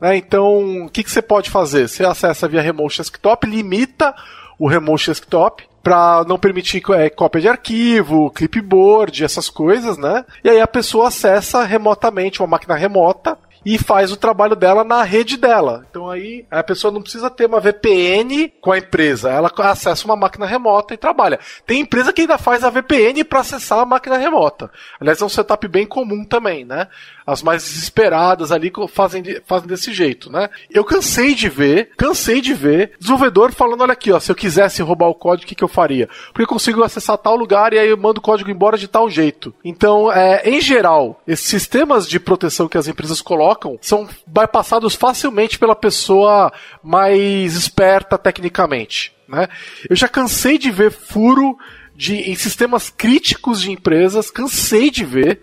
Né? 0.00 0.16
Então, 0.16 0.86
o 0.86 0.90
que, 0.90 1.04
que 1.04 1.10
você 1.10 1.22
pode 1.22 1.50
fazer? 1.50 1.88
Você 1.88 2.04
acessa 2.04 2.48
via 2.48 2.60
remote 2.60 2.96
desktop, 2.96 3.46
limita 3.46 4.12
o 4.58 4.66
remote 4.66 5.06
desktop 5.06 5.62
para 5.84 6.24
não 6.26 6.36
permitir 6.36 6.82
é, 6.90 7.08
cópia 7.08 7.42
de 7.42 7.48
arquivo, 7.48 8.32
clipboard, 8.32 9.22
essas 9.22 9.48
coisas, 9.48 9.96
né? 9.96 10.24
E 10.42 10.50
aí 10.50 10.60
a 10.60 10.66
pessoa 10.66 11.08
acessa 11.08 11.62
remotamente 11.62 12.40
uma 12.42 12.48
máquina 12.48 12.74
remota 12.74 13.38
e 13.64 13.78
faz 13.78 14.12
o 14.12 14.16
trabalho 14.16 14.54
dela 14.54 14.84
na 14.84 15.02
rede 15.02 15.36
dela. 15.36 15.86
Então 15.90 16.10
aí 16.10 16.46
a 16.50 16.62
pessoa 16.62 16.92
não 16.92 17.02
precisa 17.02 17.30
ter 17.30 17.46
uma 17.46 17.60
VPN 17.60 18.52
com 18.60 18.72
a 18.72 18.78
empresa, 18.78 19.30
ela 19.30 19.50
acessa 19.58 20.04
uma 20.04 20.16
máquina 20.16 20.46
remota 20.46 20.94
e 20.94 20.98
trabalha. 20.98 21.38
Tem 21.66 21.80
empresa 21.80 22.12
que 22.12 22.22
ainda 22.22 22.38
faz 22.38 22.62
a 22.62 22.70
VPN 22.70 23.24
para 23.24 23.40
acessar 23.40 23.78
a 23.78 23.86
máquina 23.86 24.16
remota. 24.16 24.70
Aliás, 25.00 25.20
é 25.20 25.24
um 25.24 25.28
setup 25.28 25.66
bem 25.68 25.86
comum 25.86 26.24
também, 26.24 26.64
né? 26.64 26.88
As 27.26 27.42
mais 27.42 27.62
desesperadas 27.62 28.52
ali 28.52 28.72
fazem, 28.88 29.22
fazem 29.46 29.68
desse 29.68 29.92
jeito, 29.92 30.30
né? 30.30 30.50
Eu 30.70 30.84
cansei 30.84 31.34
de 31.34 31.48
ver, 31.48 31.90
cansei 31.96 32.40
de 32.40 32.52
ver 32.52 32.92
desenvolvedor 32.98 33.52
falando, 33.52 33.80
olha 33.82 33.92
aqui, 33.92 34.12
ó, 34.12 34.20
se 34.20 34.30
eu 34.30 34.36
quisesse 34.36 34.82
roubar 34.82 35.08
o 35.08 35.14
código, 35.14 35.44
o 35.44 35.48
que, 35.48 35.54
que 35.54 35.64
eu 35.64 35.68
faria? 35.68 36.08
Porque 36.28 36.42
eu 36.42 36.46
consigo 36.46 36.82
acessar 36.82 37.16
tal 37.18 37.36
lugar 37.36 37.72
e 37.72 37.78
aí 37.78 37.88
eu 37.88 37.96
mando 37.96 38.18
o 38.20 38.22
código 38.22 38.50
embora 38.50 38.76
de 38.76 38.88
tal 38.88 39.08
jeito. 39.08 39.54
Então, 39.64 40.12
é, 40.12 40.42
em 40.48 40.60
geral, 40.60 41.22
esses 41.26 41.46
sistemas 41.46 42.08
de 42.08 42.20
proteção 42.20 42.68
que 42.68 42.78
as 42.78 42.88
empresas 42.88 43.20
colocam 43.22 43.78
são 43.80 44.08
bypassados 44.26 44.94
facilmente 44.94 45.58
pela 45.58 45.74
pessoa 45.74 46.52
mais 46.82 47.54
esperta 47.54 48.18
tecnicamente. 48.18 49.14
Né? 49.26 49.48
Eu 49.88 49.96
já 49.96 50.08
cansei 50.08 50.58
de 50.58 50.70
ver 50.70 50.90
furo 50.90 51.56
de, 51.96 52.16
em 52.16 52.34
sistemas 52.34 52.90
críticos 52.90 53.60
de 53.60 53.70
empresas, 53.70 54.30
cansei 54.30 54.90
de 54.90 55.04
ver. 55.04 55.40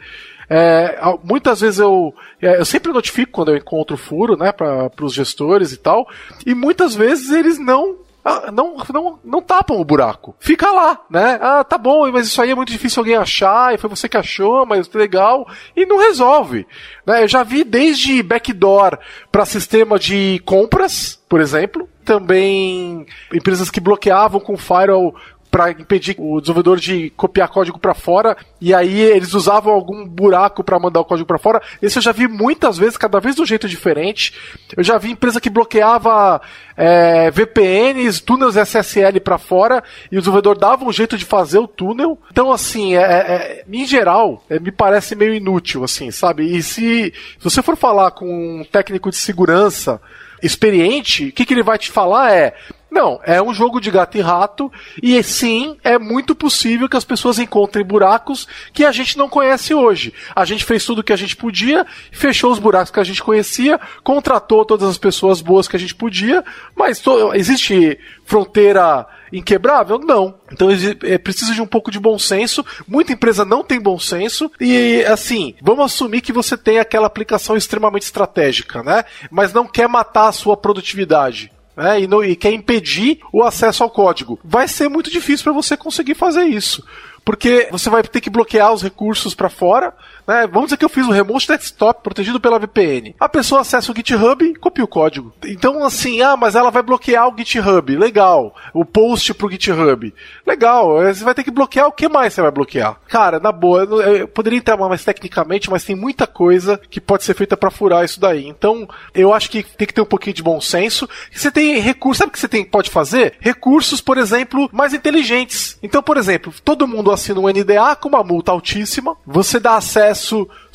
É, 0.54 1.00
muitas 1.24 1.62
vezes 1.62 1.80
eu, 1.80 2.14
é, 2.42 2.60
eu 2.60 2.66
sempre 2.66 2.92
notifico 2.92 3.32
quando 3.32 3.52
eu 3.52 3.56
encontro 3.56 3.96
furo, 3.96 4.36
né, 4.36 4.52
para 4.52 4.92
os 5.00 5.14
gestores 5.14 5.72
e 5.72 5.78
tal, 5.78 6.06
e 6.46 6.54
muitas 6.54 6.94
vezes 6.94 7.32
eles 7.32 7.58
não 7.58 8.00
ah, 8.24 8.52
não, 8.52 8.76
não, 8.94 9.20
não 9.24 9.42
tapam 9.42 9.80
o 9.80 9.86
buraco. 9.86 10.36
Fica 10.40 10.70
lá, 10.70 11.00
né? 11.10 11.40
Ah, 11.42 11.64
tá 11.64 11.78
bom, 11.78 12.12
mas 12.12 12.28
isso 12.28 12.40
aí 12.40 12.52
é 12.52 12.56
muito 12.56 12.72
difícil 12.72 13.00
alguém 13.00 13.16
achar, 13.16 13.74
e 13.74 13.78
foi 13.78 13.90
você 13.90 14.10
que 14.10 14.18
achou, 14.18 14.66
mas 14.66 14.92
legal, 14.94 15.48
e 15.76 15.86
não 15.86 15.98
resolve. 15.98 16.68
Né? 17.06 17.24
Eu 17.24 17.28
já 17.30 17.44
vi 17.44 17.64
desde 17.64 18.22
backdoor 18.22 19.00
para 19.32 19.46
sistema 19.46 19.98
de 19.98 20.40
compras, 20.46 21.20
por 21.28 21.40
exemplo, 21.40 21.90
também 22.04 23.06
empresas 23.34 23.72
que 23.72 23.80
bloqueavam 23.80 24.40
com 24.40 24.58
firewall 24.58 25.16
para 25.52 25.70
impedir 25.70 26.16
o 26.18 26.40
desenvolvedor 26.40 26.80
de 26.80 27.10
copiar 27.12 27.50
código 27.50 27.78
para 27.78 27.94
fora 27.94 28.38
e 28.60 28.74
aí 28.74 29.02
eles 29.02 29.34
usavam 29.34 29.74
algum 29.74 30.08
buraco 30.08 30.64
para 30.64 30.80
mandar 30.80 31.02
o 31.02 31.06
código 31.06 31.28
para 31.28 31.38
fora. 31.38 31.62
Esse 31.82 31.98
eu 31.98 32.02
já 32.02 32.14
vi 32.14 32.26
muitas 32.26 32.78
vezes, 32.78 32.96
cada 32.96 33.20
vez 33.20 33.36
de 33.36 33.42
um 33.42 33.46
jeito 33.46 33.68
diferente. 33.68 34.34
Eu 34.78 34.84
já 34.84 34.98
vi 34.98 35.12
empresa 35.12 35.42
que 35.42 35.50
bloqueava 35.50 36.42
é, 36.78 37.30
VPNs, 37.32 38.24
túneis 38.24 38.56
SSL 38.56 39.20
para 39.20 39.38
fora 39.38 39.84
e 40.10 40.18
o 40.18 40.22
desenvolvedor 40.22 40.58
dava 40.58 40.86
um 40.86 40.94
jeito 40.94 41.18
de 41.18 41.26
fazer 41.26 41.60
o 41.60 41.68
túnel. 41.68 42.18
Então, 42.32 42.50
assim, 42.50 42.96
é, 42.96 43.02
é, 43.02 43.04
é 43.04 43.66
em 43.70 43.86
geral, 43.86 44.44
é, 44.50 44.58
me 44.58 44.72
parece 44.72 45.16
meio 45.16 45.34
inútil, 45.34 45.84
assim, 45.84 46.12
sabe? 46.12 46.56
E 46.56 46.64
se, 46.64 47.14
se 47.38 47.44
você 47.44 47.62
for 47.62 47.76
falar 47.76 48.12
com 48.12 48.62
um 48.62 48.64
técnico 48.64 49.10
de 49.10 49.18
segurança 49.18 50.00
experiente, 50.42 51.28
o 51.28 51.32
que, 51.32 51.46
que 51.46 51.54
ele 51.54 51.64
vai 51.64 51.78
te 51.78 51.92
falar 51.92 52.34
é 52.34 52.54
não, 52.92 53.22
é 53.24 53.42
um 53.42 53.54
jogo 53.54 53.80
de 53.80 53.90
gato 53.90 54.18
e 54.18 54.22
rato, 54.22 54.70
e 55.02 55.24
sim, 55.24 55.78
é 55.82 55.98
muito 55.98 56.36
possível 56.36 56.90
que 56.90 56.98
as 56.98 57.06
pessoas 57.06 57.40
encontrem 57.40 57.86
buracos 57.86 58.46
que 58.74 58.84
a 58.84 58.92
gente 58.92 59.18
não 59.18 59.30
conhece 59.30 59.74
hoje. 59.74 60.14
A 60.36 60.44
gente 60.44 60.66
fez 60.66 60.84
tudo 60.84 61.00
o 61.00 61.04
que 61.04 61.14
a 61.14 61.18
gente 61.18 61.38
podia, 61.38 61.88
fechou 62.12 62.52
os 62.52 62.60
buracos 62.60 62.92
que 62.92 63.00
a 63.00 63.04
gente 63.06 63.24
conhecia, 63.24 63.80
contratou 64.04 64.66
todas 64.66 64.90
as 64.90 64.98
pessoas 64.98 65.40
boas 65.40 65.70
que 65.70 65.76
a 65.78 65.80
gente 65.80 65.96
podia, 65.96 66.44
mas 66.76 67.02
existe 67.34 67.98
fronteira 68.26 69.08
inquebrável? 69.32 69.98
Não. 69.98 70.36
Então 70.52 70.68
é 71.04 71.18
preciso 71.18 71.54
de 71.54 71.62
um 71.62 71.68
pouco 71.68 71.90
de 71.92 72.00
bom 72.00 72.20
senso. 72.20 72.66
Muita 72.86 73.14
empresa 73.14 73.46
não 73.46 73.64
tem 73.64 73.80
bom 73.80 73.98
senso. 73.98 74.52
E 74.60 75.06
assim, 75.06 75.56
vamos 75.62 75.86
assumir 75.86 76.20
que 76.20 76.34
você 76.34 76.58
tem 76.58 76.80
aquela 76.80 77.08
aplicação 77.08 77.56
extremamente 77.56 78.04
estratégica, 78.04 78.84
né? 78.84 79.06
Mas 79.30 79.54
não 79.54 79.66
quer 79.66 79.88
matar 79.88 80.28
a 80.28 80.34
sua 80.34 80.58
produtividade 80.58 81.52
né, 81.76 82.02
e, 82.02 82.32
e 82.32 82.36
quer 82.36 82.52
impedir 82.52 83.20
o 83.32 83.44
acesso 83.44 83.84
ao 83.84 83.90
código. 83.90 84.40
Vai 84.44 84.68
ser 84.68 84.90
muito 84.90 85.10
difícil 85.10 85.44
para 85.44 85.54
você 85.54 85.76
conseguir 85.78 86.16
fazer 86.16 86.44
isso 86.46 86.84
porque 87.24 87.70
você 87.72 87.90
vai 87.90 88.04
ter 88.04 88.20
que 88.20 88.30
bloquear 88.30 88.74
os 88.74 88.82
recursos 88.82 89.36
para 89.36 89.50
fora. 89.50 89.94
Né? 90.32 90.48
Vamos 90.48 90.68
dizer 90.68 90.78
que 90.78 90.86
eu 90.86 90.90
fiz 90.90 91.06
um 91.06 91.12
remote 91.12 91.46
desktop 91.46 92.02
protegido 92.02 92.40
pela 92.40 92.58
VPN. 92.58 93.14
A 93.20 93.28
pessoa 93.28 93.60
acessa 93.60 93.92
o 93.92 93.96
GitHub 93.96 94.46
e 94.46 94.56
copia 94.56 94.86
o 94.86 94.88
código. 94.88 95.34
Então, 95.44 95.84
assim, 95.84 96.22
ah, 96.22 96.38
mas 96.38 96.56
ela 96.56 96.72
vai 96.72 96.82
bloquear 96.82 97.28
o 97.28 97.38
GitHub. 97.38 97.98
Legal. 97.98 98.56
O 98.74 98.86
post 98.86 99.34
pro 99.34 99.52
GitHub. 99.52 100.14
Legal. 100.48 101.04
Você 101.04 101.26
vai 101.26 101.34
ter 101.34 101.44
que 101.44 101.52
bloquear 101.52 101.88
o 101.88 101.92
que 101.92 102.08
mais 102.08 102.34
você 102.34 102.42
vai 102.42 102.52
bloquear? 102.52 102.98
Cara, 103.10 103.42
na 103.42 103.52
boa, 103.52 103.84
eu 103.84 104.26
poderia 104.26 104.58
entrar 104.58 104.78
mais 104.78 105.04
tecnicamente, 105.04 105.70
mas 105.70 105.84
tem 105.84 105.98
muita 105.98 106.26
coisa 106.26 106.80
que 106.90 107.02
pode 107.02 107.26
ser 107.26 107.34
feita 107.34 107.58
para 107.58 107.70
furar 107.70 108.06
isso 108.06 108.20
daí. 108.20 108.48
Então, 108.48 108.88
eu 109.14 109.34
acho 109.34 109.50
que 109.50 109.64
tem 109.64 109.86
que 109.86 109.94
ter 109.94 110.02
um 110.02 110.06
pouquinho 110.06 110.34
de 110.34 110.44
bom 110.44 110.62
senso. 110.62 111.10
Você 111.30 111.52
tem 111.52 111.78
recursos, 111.80 112.20
sabe 112.20 112.30
o 112.30 112.32
que 112.32 112.40
você 112.40 112.48
tem, 112.48 112.64
pode 112.64 112.90
fazer? 112.90 113.34
Recursos, 113.42 114.00
por 114.00 114.18
exemplo, 114.18 114.70
mais 114.72 114.94
inteligentes. 114.94 115.78
Então, 115.84 116.02
por 116.02 116.16
exemplo, 116.16 116.54
todo 116.64 116.88
mundo 116.88 117.12
assina 117.12 117.40
um 117.42 117.50
NDA 117.50 117.98
com 117.98 118.08
uma 118.08 118.24
multa 118.24 118.54
altíssima, 118.54 119.18
você 119.26 119.60
dá 119.60 119.76
acesso 119.76 120.21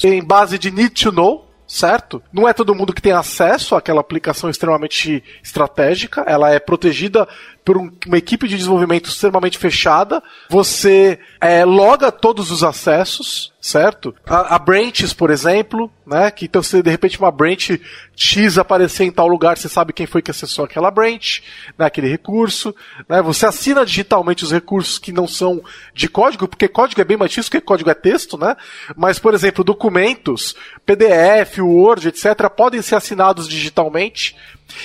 em 0.02 0.22
base 0.22 0.58
de 0.58 0.70
need 0.70 0.90
to 0.90 1.12
know, 1.12 1.46
certo? 1.66 2.22
Não 2.32 2.48
é 2.48 2.52
todo 2.52 2.74
mundo 2.74 2.92
que 2.92 3.02
tem 3.02 3.12
acesso 3.12 3.74
àquela 3.74 4.00
aplicação 4.00 4.48
extremamente 4.48 5.22
estratégica, 5.42 6.22
ela 6.26 6.50
é 6.50 6.58
protegida 6.58 7.28
por 7.66 7.76
um, 7.76 7.90
uma 8.06 8.16
equipe 8.16 8.46
de 8.46 8.56
desenvolvimento 8.56 9.08
extremamente 9.08 9.58
fechada. 9.58 10.22
Você 10.48 11.18
é, 11.40 11.64
loga 11.64 12.12
todos 12.12 12.52
os 12.52 12.62
acessos, 12.62 13.52
certo? 13.60 14.14
A, 14.24 14.54
a, 14.54 14.58
branches, 14.60 15.12
por 15.12 15.32
exemplo, 15.32 15.90
né? 16.06 16.30
Que 16.30 16.44
então 16.44 16.62
se 16.62 16.80
de 16.80 16.88
repente 16.88 17.18
uma 17.18 17.32
branch 17.32 17.80
X 18.14 18.56
aparecer 18.56 19.02
em 19.02 19.10
tal 19.10 19.26
lugar, 19.26 19.58
você 19.58 19.68
sabe 19.68 19.92
quem 19.92 20.06
foi 20.06 20.22
que 20.22 20.30
acessou 20.30 20.64
aquela 20.64 20.92
branch, 20.92 21.42
né, 21.76 21.86
aquele 21.86 22.08
recurso, 22.08 22.72
né? 23.08 23.20
Você 23.22 23.44
assina 23.44 23.84
digitalmente 23.84 24.44
os 24.44 24.52
recursos 24.52 24.96
que 25.00 25.10
não 25.10 25.26
são 25.26 25.60
de 25.92 26.08
código, 26.08 26.46
porque 26.46 26.68
código 26.68 27.00
é 27.00 27.04
bem 27.04 27.16
mais 27.16 27.32
difícil, 27.32 27.50
porque 27.50 27.66
código 27.66 27.90
é 27.90 27.94
texto, 27.94 28.38
né? 28.38 28.56
Mas, 28.96 29.18
por 29.18 29.34
exemplo, 29.34 29.64
documentos, 29.64 30.54
PDF, 30.86 31.58
Word, 31.58 32.06
etc., 32.06 32.48
podem 32.48 32.80
ser 32.80 32.94
assinados 32.94 33.48
digitalmente 33.48 34.36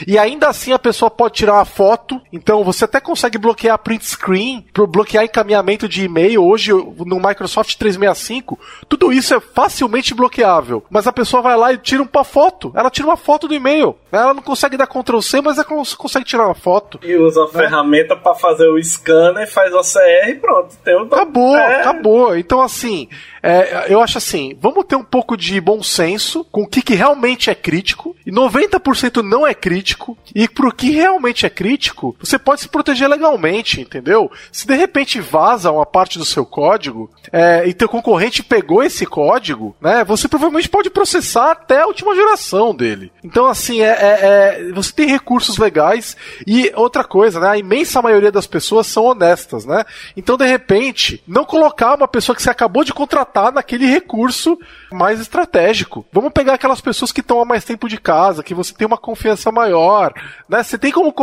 e 0.05 0.17
ainda 0.17 0.47
assim 0.47 0.71
a 0.71 0.79
pessoa 0.79 1.09
pode 1.09 1.35
tirar 1.35 1.53
uma 1.53 1.65
foto, 1.65 2.21
então 2.31 2.63
você 2.63 2.85
até 2.85 2.99
consegue 2.99 3.37
bloquear 3.37 3.77
print 3.79 4.05
screen, 4.05 4.65
bloquear 4.89 5.23
encaminhamento 5.23 5.87
de 5.87 6.05
e-mail. 6.05 6.43
Hoje 6.43 6.71
no 6.71 7.19
Microsoft 7.19 7.75
365, 7.75 8.59
tudo 8.87 9.11
isso 9.11 9.33
é 9.33 9.39
facilmente 9.39 10.13
bloqueável. 10.13 10.83
Mas 10.89 11.07
a 11.07 11.13
pessoa 11.13 11.41
vai 11.41 11.57
lá 11.57 11.73
e 11.73 11.77
tira 11.77 12.03
uma 12.03 12.23
foto. 12.23 12.71
Ela 12.75 12.89
tira 12.89 13.07
uma 13.07 13.17
foto 13.17 13.47
do 13.47 13.53
e-mail. 13.53 13.95
Ela 14.11 14.33
não 14.33 14.41
consegue 14.41 14.77
dar 14.77 14.87
Ctrl 14.87 15.21
C, 15.21 15.41
mas 15.41 15.57
ela 15.57 15.65
consegue 15.65 16.25
tirar 16.25 16.45
uma 16.45 16.55
foto. 16.55 16.99
E 17.03 17.15
usa 17.15 17.41
a 17.41 17.45
né? 17.45 17.51
ferramenta 17.51 18.15
para 18.15 18.35
fazer 18.35 18.67
o 18.67 18.81
scanner, 18.83 19.51
faz 19.51 19.73
o 19.73 19.81
CR 19.81 20.29
e 20.29 20.35
pronto. 20.35 20.75
Tem 20.83 20.95
um... 20.95 21.03
Acabou, 21.03 21.55
é... 21.55 21.81
acabou. 21.81 22.37
Então 22.37 22.61
assim, 22.61 23.07
é, 23.43 23.91
eu 23.91 24.01
acho 24.01 24.17
assim, 24.17 24.55
vamos 24.59 24.85
ter 24.85 24.95
um 24.95 25.03
pouco 25.03 25.35
de 25.35 25.59
bom 25.59 25.81
senso 25.81 26.45
com 26.45 26.63
o 26.63 26.67
que, 26.67 26.81
que 26.81 26.93
realmente 26.93 27.49
é 27.49 27.55
crítico, 27.55 28.15
e 28.25 28.31
90% 28.31 29.23
não 29.23 29.45
é 29.45 29.53
crítico, 29.53 30.17
e 30.33 30.47
pro 30.47 30.71
que 30.71 30.91
realmente 30.91 31.45
é 31.45 31.49
crítico, 31.49 32.15
você 32.19 32.37
pode 32.37 32.61
se 32.61 32.69
proteger 32.69 33.09
legalmente, 33.09 33.81
entendeu? 33.81 34.31
Se 34.51 34.67
de 34.67 34.75
repente 34.75 35.19
vaza 35.19 35.71
uma 35.71 35.85
parte 35.85 36.19
do 36.19 36.25
seu 36.25 36.45
código, 36.45 37.09
é, 37.31 37.67
e 37.67 37.73
teu 37.73 37.89
concorrente 37.89 38.43
pegou 38.43 38.83
esse 38.83 39.05
código, 39.05 39.75
né, 39.81 40.03
você 40.03 40.27
provavelmente 40.27 40.69
pode 40.69 40.89
processar 40.89 41.51
até 41.51 41.81
a 41.81 41.87
última 41.87 42.15
geração 42.15 42.75
dele. 42.75 43.11
Então, 43.23 43.47
assim, 43.47 43.81
é, 43.81 43.89
é, 43.89 44.67
é 44.69 44.71
você 44.73 44.91
tem 44.93 45.07
recursos 45.07 45.57
legais, 45.57 46.15
e 46.45 46.71
outra 46.75 47.03
coisa, 47.03 47.39
né, 47.39 47.49
a 47.49 47.57
imensa 47.57 48.01
maioria 48.01 48.31
das 48.31 48.45
pessoas 48.45 48.87
são 48.87 49.05
honestas, 49.05 49.65
né? 49.65 49.83
Então, 50.15 50.37
de 50.37 50.45
repente, 50.45 51.23
não 51.27 51.43
colocar 51.43 51.95
uma 51.95 52.07
pessoa 52.07 52.35
que 52.35 52.43
você 52.43 52.49
acabou 52.49 52.83
de 52.83 52.93
contratar 52.93 53.30
tá 53.31 53.51
naquele 53.51 53.85
recurso 53.85 54.57
mais 54.91 55.19
estratégico. 55.19 56.05
Vamos 56.11 56.31
pegar 56.31 56.55
aquelas 56.55 56.81
pessoas 56.81 57.11
que 57.11 57.21
estão 57.21 57.41
há 57.41 57.45
mais 57.45 57.63
tempo 57.63 57.87
de 57.87 57.97
casa, 57.97 58.43
que 58.43 58.53
você 58.53 58.73
tem 58.73 58.87
uma 58.87 58.97
confiança 58.97 59.51
maior, 59.51 60.13
né? 60.47 60.63
Você 60.63 60.77
tem 60.77 60.91
como 60.91 61.13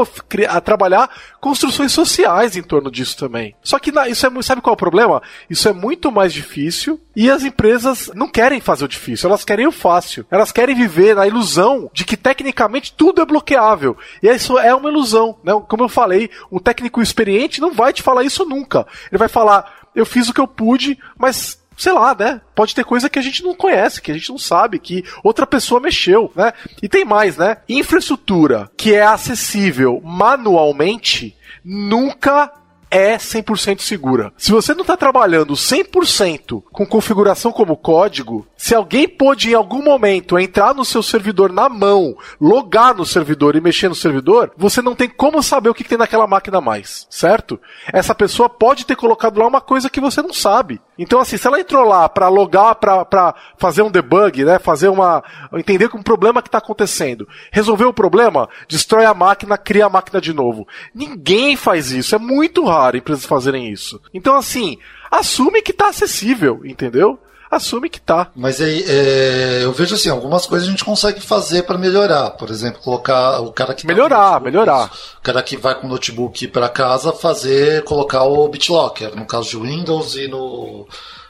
trabalhar 0.64 1.10
construções 1.40 1.92
sociais 1.92 2.56
em 2.56 2.62
torno 2.62 2.90
disso 2.90 3.16
também. 3.16 3.54
Só 3.62 3.78
que 3.78 3.92
isso 4.08 4.26
é 4.26 4.42
sabe 4.42 4.62
qual 4.62 4.72
é 4.72 4.74
o 4.74 4.76
problema? 4.76 5.22
Isso 5.48 5.68
é 5.68 5.72
muito 5.72 6.10
mais 6.10 6.32
difícil 6.32 7.00
e 7.14 7.30
as 7.30 7.42
empresas 7.42 8.10
não 8.14 8.28
querem 8.28 8.60
fazer 8.60 8.84
o 8.84 8.88
difícil, 8.88 9.28
elas 9.28 9.44
querem 9.44 9.66
o 9.66 9.72
fácil. 9.72 10.24
Elas 10.30 10.52
querem 10.52 10.74
viver 10.74 11.16
na 11.16 11.26
ilusão 11.26 11.90
de 11.92 12.04
que 12.04 12.16
tecnicamente 12.16 12.92
tudo 12.92 13.20
é 13.20 13.26
bloqueável. 13.26 13.96
E 14.22 14.28
isso 14.28 14.58
é 14.58 14.74
uma 14.74 14.88
ilusão, 14.88 15.36
né? 15.42 15.52
Como 15.68 15.82
eu 15.82 15.88
falei, 15.88 16.30
um 16.50 16.58
técnico 16.58 17.02
experiente 17.02 17.60
não 17.60 17.72
vai 17.72 17.92
te 17.92 18.02
falar 18.02 18.22
isso 18.22 18.44
nunca. 18.44 18.86
Ele 19.10 19.18
vai 19.18 19.28
falar: 19.28 19.88
"Eu 19.94 20.06
fiz 20.06 20.28
o 20.28 20.34
que 20.34 20.40
eu 20.40 20.46
pude, 20.46 20.98
mas 21.16 21.57
sei 21.78 21.92
lá, 21.92 22.14
né? 22.14 22.40
Pode 22.54 22.74
ter 22.74 22.84
coisa 22.84 23.08
que 23.08 23.18
a 23.18 23.22
gente 23.22 23.42
não 23.42 23.54
conhece, 23.54 24.02
que 24.02 24.10
a 24.10 24.14
gente 24.14 24.30
não 24.30 24.38
sabe, 24.38 24.78
que 24.78 25.04
outra 25.22 25.46
pessoa 25.46 25.80
mexeu, 25.80 26.30
né? 26.34 26.52
E 26.82 26.88
tem 26.88 27.04
mais, 27.04 27.36
né? 27.36 27.58
Infraestrutura 27.68 28.70
que 28.76 28.94
é 28.94 29.02
acessível 29.02 30.02
manualmente 30.04 31.36
nunca 31.64 32.52
é 32.90 33.16
100% 33.16 33.80
segura. 33.80 34.32
Se 34.36 34.50
você 34.50 34.74
não 34.74 34.80
está 34.82 34.96
trabalhando 34.96 35.54
100% 35.54 36.62
com 36.72 36.86
configuração 36.86 37.52
como 37.52 37.76
código, 37.76 38.46
se 38.56 38.74
alguém 38.74 39.08
pôde 39.08 39.50
em 39.50 39.54
algum 39.54 39.82
momento 39.82 40.38
entrar 40.38 40.74
no 40.74 40.84
seu 40.84 41.02
servidor 41.02 41.52
na 41.52 41.68
mão, 41.68 42.16
logar 42.40 42.94
no 42.94 43.04
servidor 43.04 43.56
e 43.56 43.60
mexer 43.60 43.88
no 43.88 43.94
servidor, 43.94 44.52
você 44.56 44.80
não 44.80 44.94
tem 44.94 45.08
como 45.08 45.42
saber 45.42 45.68
o 45.68 45.74
que 45.74 45.84
tem 45.84 45.98
naquela 45.98 46.26
máquina 46.26 46.60
mais, 46.60 47.06
certo? 47.10 47.60
Essa 47.92 48.14
pessoa 48.14 48.48
pode 48.48 48.86
ter 48.86 48.96
colocado 48.96 49.38
lá 49.38 49.46
uma 49.46 49.60
coisa 49.60 49.90
que 49.90 50.00
você 50.00 50.22
não 50.22 50.32
sabe. 50.32 50.80
Então, 50.98 51.20
assim, 51.20 51.36
se 51.36 51.46
ela 51.46 51.60
entrou 51.60 51.86
lá 51.86 52.08
para 52.08 52.28
logar, 52.28 52.74
para 52.74 53.34
fazer 53.56 53.82
um 53.82 53.90
debug, 53.90 54.44
né, 54.44 54.58
fazer 54.58 54.88
uma. 54.88 55.22
entender 55.52 55.88
um 55.94 56.02
problema 56.02 56.42
que 56.42 56.48
está 56.48 56.58
acontecendo, 56.58 57.28
resolver 57.52 57.84
o 57.84 57.92
problema, 57.92 58.48
destrói 58.66 59.04
a 59.04 59.14
máquina, 59.14 59.56
cria 59.56 59.86
a 59.86 59.90
máquina 59.90 60.20
de 60.20 60.32
novo. 60.32 60.66
Ninguém 60.92 61.56
faz 61.56 61.92
isso. 61.92 62.14
É 62.14 62.18
muito 62.18 62.64
raro 62.64 62.96
empresas 62.96 63.24
fazerem 63.24 63.70
isso. 63.70 64.00
Então, 64.12 64.34
assim, 64.34 64.76
assume 65.10 65.62
que 65.62 65.70
está 65.70 65.88
acessível, 65.88 66.62
entendeu? 66.64 67.18
Assume 67.50 67.88
que 67.88 68.00
tá. 68.00 68.30
Mas 68.34 68.60
aí, 68.60 68.84
é, 68.86 69.60
eu 69.62 69.72
vejo 69.72 69.94
assim, 69.94 70.10
algumas 70.10 70.46
coisas 70.46 70.68
a 70.68 70.70
gente 70.70 70.84
consegue 70.84 71.20
fazer 71.20 71.62
para 71.62 71.78
melhorar. 71.78 72.30
Por 72.30 72.50
exemplo, 72.50 72.80
colocar 72.80 73.40
o 73.40 73.52
cara 73.52 73.74
que 73.74 73.86
tá 73.86 73.92
melhorar, 73.92 74.32
tá 74.32 74.40
melhorar. 74.40 74.90
O 75.18 75.22
cara 75.22 75.42
que 75.42 75.56
vai 75.56 75.74
com 75.74 75.86
o 75.86 75.90
notebook 75.90 76.48
para 76.48 76.68
casa 76.68 77.12
fazer, 77.12 77.84
colocar 77.84 78.24
o 78.24 78.48
BitLocker, 78.48 79.14
no 79.16 79.26
caso 79.26 79.50
de 79.50 79.56
Windows 79.56 80.16
e 80.16 80.28
no 80.28 80.86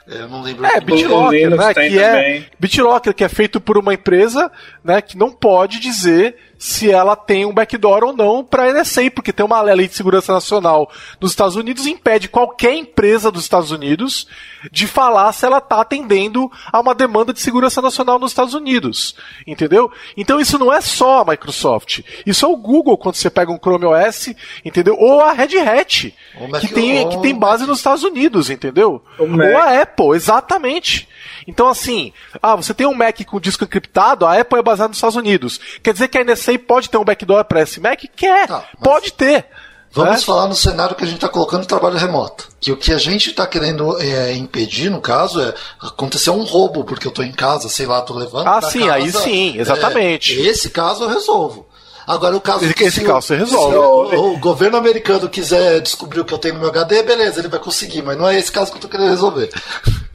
eu 0.08 0.26
não 0.26 0.42
lembro. 0.42 0.64
É, 0.64 0.80
BitLocker, 0.80 1.50
né, 1.50 1.74
que 1.74 1.98
é 1.98 2.46
BitLocker 2.58 3.14
que 3.14 3.22
é 3.22 3.28
feito 3.28 3.60
por 3.60 3.76
uma 3.76 3.92
empresa, 3.92 4.50
né, 4.88 5.02
que 5.02 5.18
não 5.18 5.30
pode 5.30 5.78
dizer 5.78 6.34
se 6.58 6.90
ela 6.90 7.14
tem 7.14 7.44
um 7.44 7.52
backdoor 7.52 8.02
ou 8.02 8.16
não 8.16 8.42
para 8.42 8.64
a 8.64 8.72
NSA, 8.72 9.10
porque 9.10 9.34
tem 9.34 9.44
uma 9.44 9.60
lei 9.60 9.86
de 9.86 9.94
segurança 9.94 10.32
nacional 10.32 10.90
dos 11.20 11.30
Estados 11.30 11.54
Unidos 11.54 11.86
impede 11.86 12.26
qualquer 12.26 12.74
empresa 12.74 13.30
dos 13.30 13.42
Estados 13.42 13.70
Unidos 13.70 14.26
de 14.72 14.86
falar 14.86 15.30
se 15.32 15.46
ela 15.46 15.58
está 15.58 15.82
atendendo 15.82 16.50
a 16.72 16.80
uma 16.80 16.94
demanda 16.94 17.32
de 17.32 17.40
segurança 17.40 17.80
nacional 17.82 18.18
nos 18.18 18.32
Estados 18.32 18.54
Unidos, 18.54 19.14
entendeu? 19.46 19.92
Então 20.16 20.40
isso 20.40 20.58
não 20.58 20.72
é 20.72 20.80
só 20.80 21.20
a 21.20 21.24
Microsoft, 21.24 22.00
isso 22.26 22.44
é 22.44 22.48
o 22.48 22.56
Google 22.56 22.96
quando 22.96 23.16
você 23.16 23.30
pega 23.30 23.52
um 23.52 23.58
Chrome 23.58 23.84
OS, 23.84 24.34
entendeu? 24.64 24.96
Ou 24.98 25.20
a 25.20 25.32
Red 25.32 25.58
Hat, 25.58 26.14
que 26.60 26.68
tem, 26.68 27.08
que 27.08 27.20
tem 27.20 27.34
base 27.34 27.66
nos 27.66 27.78
Estados 27.78 28.02
Unidos, 28.02 28.50
entendeu? 28.50 29.00
Ou 29.18 29.58
a 29.58 29.82
Apple, 29.82 30.16
exatamente. 30.16 31.06
Então, 31.48 31.66
assim, 31.66 32.12
ah, 32.42 32.54
você 32.54 32.74
tem 32.74 32.86
um 32.86 32.92
Mac 32.92 33.18
com 33.24 33.40
disco 33.40 33.64
encriptado, 33.64 34.26
a 34.26 34.38
Apple 34.38 34.58
é 34.58 34.62
baseada 34.62 34.88
nos 34.88 34.98
Estados 34.98 35.16
Unidos. 35.16 35.58
Quer 35.82 35.94
dizer 35.94 36.08
que 36.08 36.18
a 36.18 36.22
NSA 36.22 36.58
pode 36.58 36.90
ter 36.90 36.98
um 36.98 37.04
backdoor 37.04 37.42
para 37.46 37.62
esse 37.62 37.80
Mac? 37.80 38.04
Quer, 38.14 38.46
tá, 38.46 38.64
pode 38.82 39.14
ter. 39.14 39.46
Vamos 39.90 40.20
né? 40.20 40.26
falar 40.26 40.46
no 40.46 40.54
cenário 40.54 40.94
que 40.94 41.02
a 41.02 41.06
gente 41.06 41.16
está 41.16 41.28
colocando 41.30 41.64
trabalho 41.64 41.96
remoto. 41.96 42.50
Que 42.60 42.70
o 42.70 42.76
que 42.76 42.92
a 42.92 42.98
gente 42.98 43.30
está 43.30 43.46
querendo 43.46 43.98
é, 43.98 44.34
impedir, 44.34 44.90
no 44.90 45.00
caso, 45.00 45.40
é 45.40 45.54
acontecer 45.80 46.28
um 46.28 46.44
roubo, 46.44 46.84
porque 46.84 47.06
eu 47.06 47.10
estou 47.10 47.24
em 47.24 47.32
casa, 47.32 47.70
sei 47.70 47.86
lá, 47.86 48.00
estou 48.00 48.18
levando. 48.18 48.46
Ah, 48.46 48.60
sim, 48.60 48.80
casa, 48.80 48.92
aí 48.92 49.10
sim, 49.10 49.58
exatamente. 49.58 50.38
É, 50.38 50.50
esse 50.50 50.68
caso 50.68 51.04
eu 51.04 51.08
resolvo. 51.08 51.66
Agora, 52.06 52.36
o 52.36 52.40
caso. 52.42 52.64
Esse, 52.64 52.84
esse 52.84 53.00
caso 53.02 53.26
você 53.26 53.36
resolve. 53.36 54.10
Se 54.10 54.16
o, 54.16 54.34
o, 54.34 54.38
governo 54.38 54.76
americano 54.76 55.28
quiser 55.30 55.80
descobrir 55.80 56.20
o 56.20 56.24
que 56.26 56.34
eu 56.34 56.38
tenho 56.38 56.54
no 56.54 56.60
meu 56.60 56.68
HD, 56.68 57.02
beleza, 57.02 57.40
ele 57.40 57.48
vai 57.48 57.60
conseguir, 57.60 58.02
mas 58.02 58.18
não 58.18 58.28
é 58.28 58.38
esse 58.38 58.52
caso 58.52 58.70
que 58.70 58.76
eu 58.76 58.82
tô 58.82 58.88
querendo 58.88 59.10
resolver. 59.10 59.50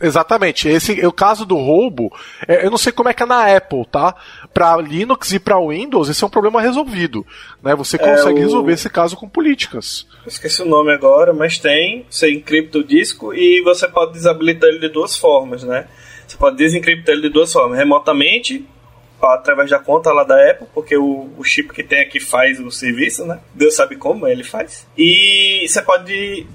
Exatamente. 0.04 0.68
Esse 0.68 1.00
é 1.00 1.08
o 1.08 1.12
caso 1.12 1.46
do 1.46 1.56
roubo. 1.56 2.14
É, 2.48 2.66
eu 2.66 2.70
não 2.70 2.78
sei 2.78 2.92
como 2.92 3.10
é 3.10 3.14
que 3.14 3.24
é 3.24 3.26
na 3.26 3.56
Apple, 3.56 3.86
tá? 3.86 4.14
Para 4.54 4.78
Linux 4.78 5.32
e 5.32 5.40
para 5.40 5.60
Windows, 5.60 6.10
esse 6.10 6.24
é 6.24 6.28
um 6.28 6.30
problema 6.30 6.62
resolvido. 6.62 7.26
Né? 7.62 7.74
Você 7.76 7.98
consegue 7.98 8.38
é 8.38 8.42
o... 8.42 8.46
resolver 8.46 8.74
esse 8.74 8.90
caso 8.90 9.16
com 9.16 9.30
políticas. 9.30 10.06
esqueci 10.28 10.62
o 10.62 10.66
nome 10.66 10.92
agora, 10.92 11.34
mas 11.34 11.58
tem. 11.58 12.06
Você 12.10 12.32
encripta 12.32 12.80
o 12.80 12.84
disco 12.84 13.34
e 13.34 13.62
você 13.62 13.88
pode 13.88 14.14
desabilitar 14.14 14.70
ele 14.70 14.80
de 14.80 14.90
duas 14.90 15.18
formas, 15.18 15.64
né? 15.64 15.88
Você 16.28 16.38
pode 16.38 16.58
desencriptar 16.58 17.14
ele 17.14 17.24
de 17.24 17.30
duas 17.30 17.52
formas: 17.52 17.78
remotamente 17.78 18.66
através 19.22 19.70
da 19.70 19.80
conta 19.80 20.12
lá 20.12 20.24
da 20.24 20.52
Apple, 20.52 20.68
porque 20.74 20.98
o, 20.98 21.30
o 21.38 21.44
chip 21.44 21.74
que 21.74 21.84
tem 21.84 22.02
aqui 22.02 22.20
faz 22.20 22.60
o 22.60 22.70
serviço, 22.70 23.26
né? 23.26 23.40
Deus 23.54 23.76
sabe 23.76 23.96
como 23.96 24.28
ele 24.28 24.44
faz. 24.44 24.88
E 24.98 25.66
você 25.68 25.82
pode. 25.82 26.46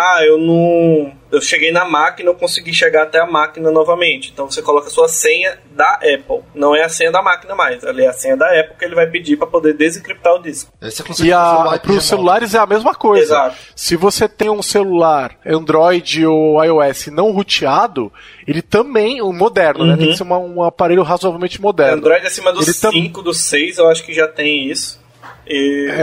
Ah, 0.00 0.24
eu 0.24 0.38
não 0.38 1.12
eu 1.30 1.40
cheguei 1.40 1.72
na 1.72 1.84
máquina, 1.84 2.30
eu 2.30 2.34
consegui 2.34 2.72
chegar 2.72 3.02
até 3.02 3.20
a 3.20 3.26
máquina 3.26 3.70
novamente. 3.70 4.30
Então 4.32 4.50
você 4.50 4.62
coloca 4.62 4.86
a 4.86 4.90
sua 4.90 5.08
senha 5.08 5.58
da 5.72 5.94
Apple. 5.94 6.42
Não 6.54 6.74
é 6.74 6.84
a 6.84 6.88
senha 6.88 7.10
da 7.10 7.20
máquina 7.20 7.54
mais. 7.54 7.84
Ali 7.84 8.04
é 8.04 8.08
a 8.08 8.12
senha 8.12 8.36
da 8.36 8.46
Apple 8.46 8.76
que 8.78 8.84
ele 8.84 8.94
vai 8.94 9.06
pedir 9.06 9.36
para 9.36 9.46
poder 9.46 9.74
desencriptar 9.74 10.34
o 10.34 10.38
disco. 10.42 10.72
E 10.80 11.80
para 11.80 11.92
os 11.92 12.04
celulares 12.04 12.54
é 12.54 12.58
a 12.58 12.66
mesma 12.66 12.94
coisa. 12.94 13.24
Exato. 13.24 13.56
Se 13.74 13.96
você 13.96 14.28
tem 14.28 14.48
um 14.48 14.62
celular 14.62 15.36
Android 15.44 16.24
ou 16.26 16.62
iOS 16.64 17.08
não 17.08 17.30
roteado, 17.32 18.12
ele 18.46 18.62
também, 18.62 19.20
um 19.20 19.32
moderno, 19.32 19.80
uhum. 19.80 19.90
né? 19.90 19.96
Tem 19.96 20.08
que 20.10 20.16
ser 20.16 20.22
uma, 20.22 20.38
um 20.38 20.62
aparelho 20.62 21.02
razoavelmente 21.02 21.60
moderno. 21.60 21.98
Android 21.98 22.26
acima 22.26 22.52
dos 22.52 22.64
5, 22.64 23.14
tam... 23.14 23.22
dos 23.22 23.40
6, 23.40 23.78
eu 23.78 23.88
acho 23.88 24.04
que 24.04 24.14
já 24.14 24.26
tem 24.26 24.70
isso. 24.70 24.98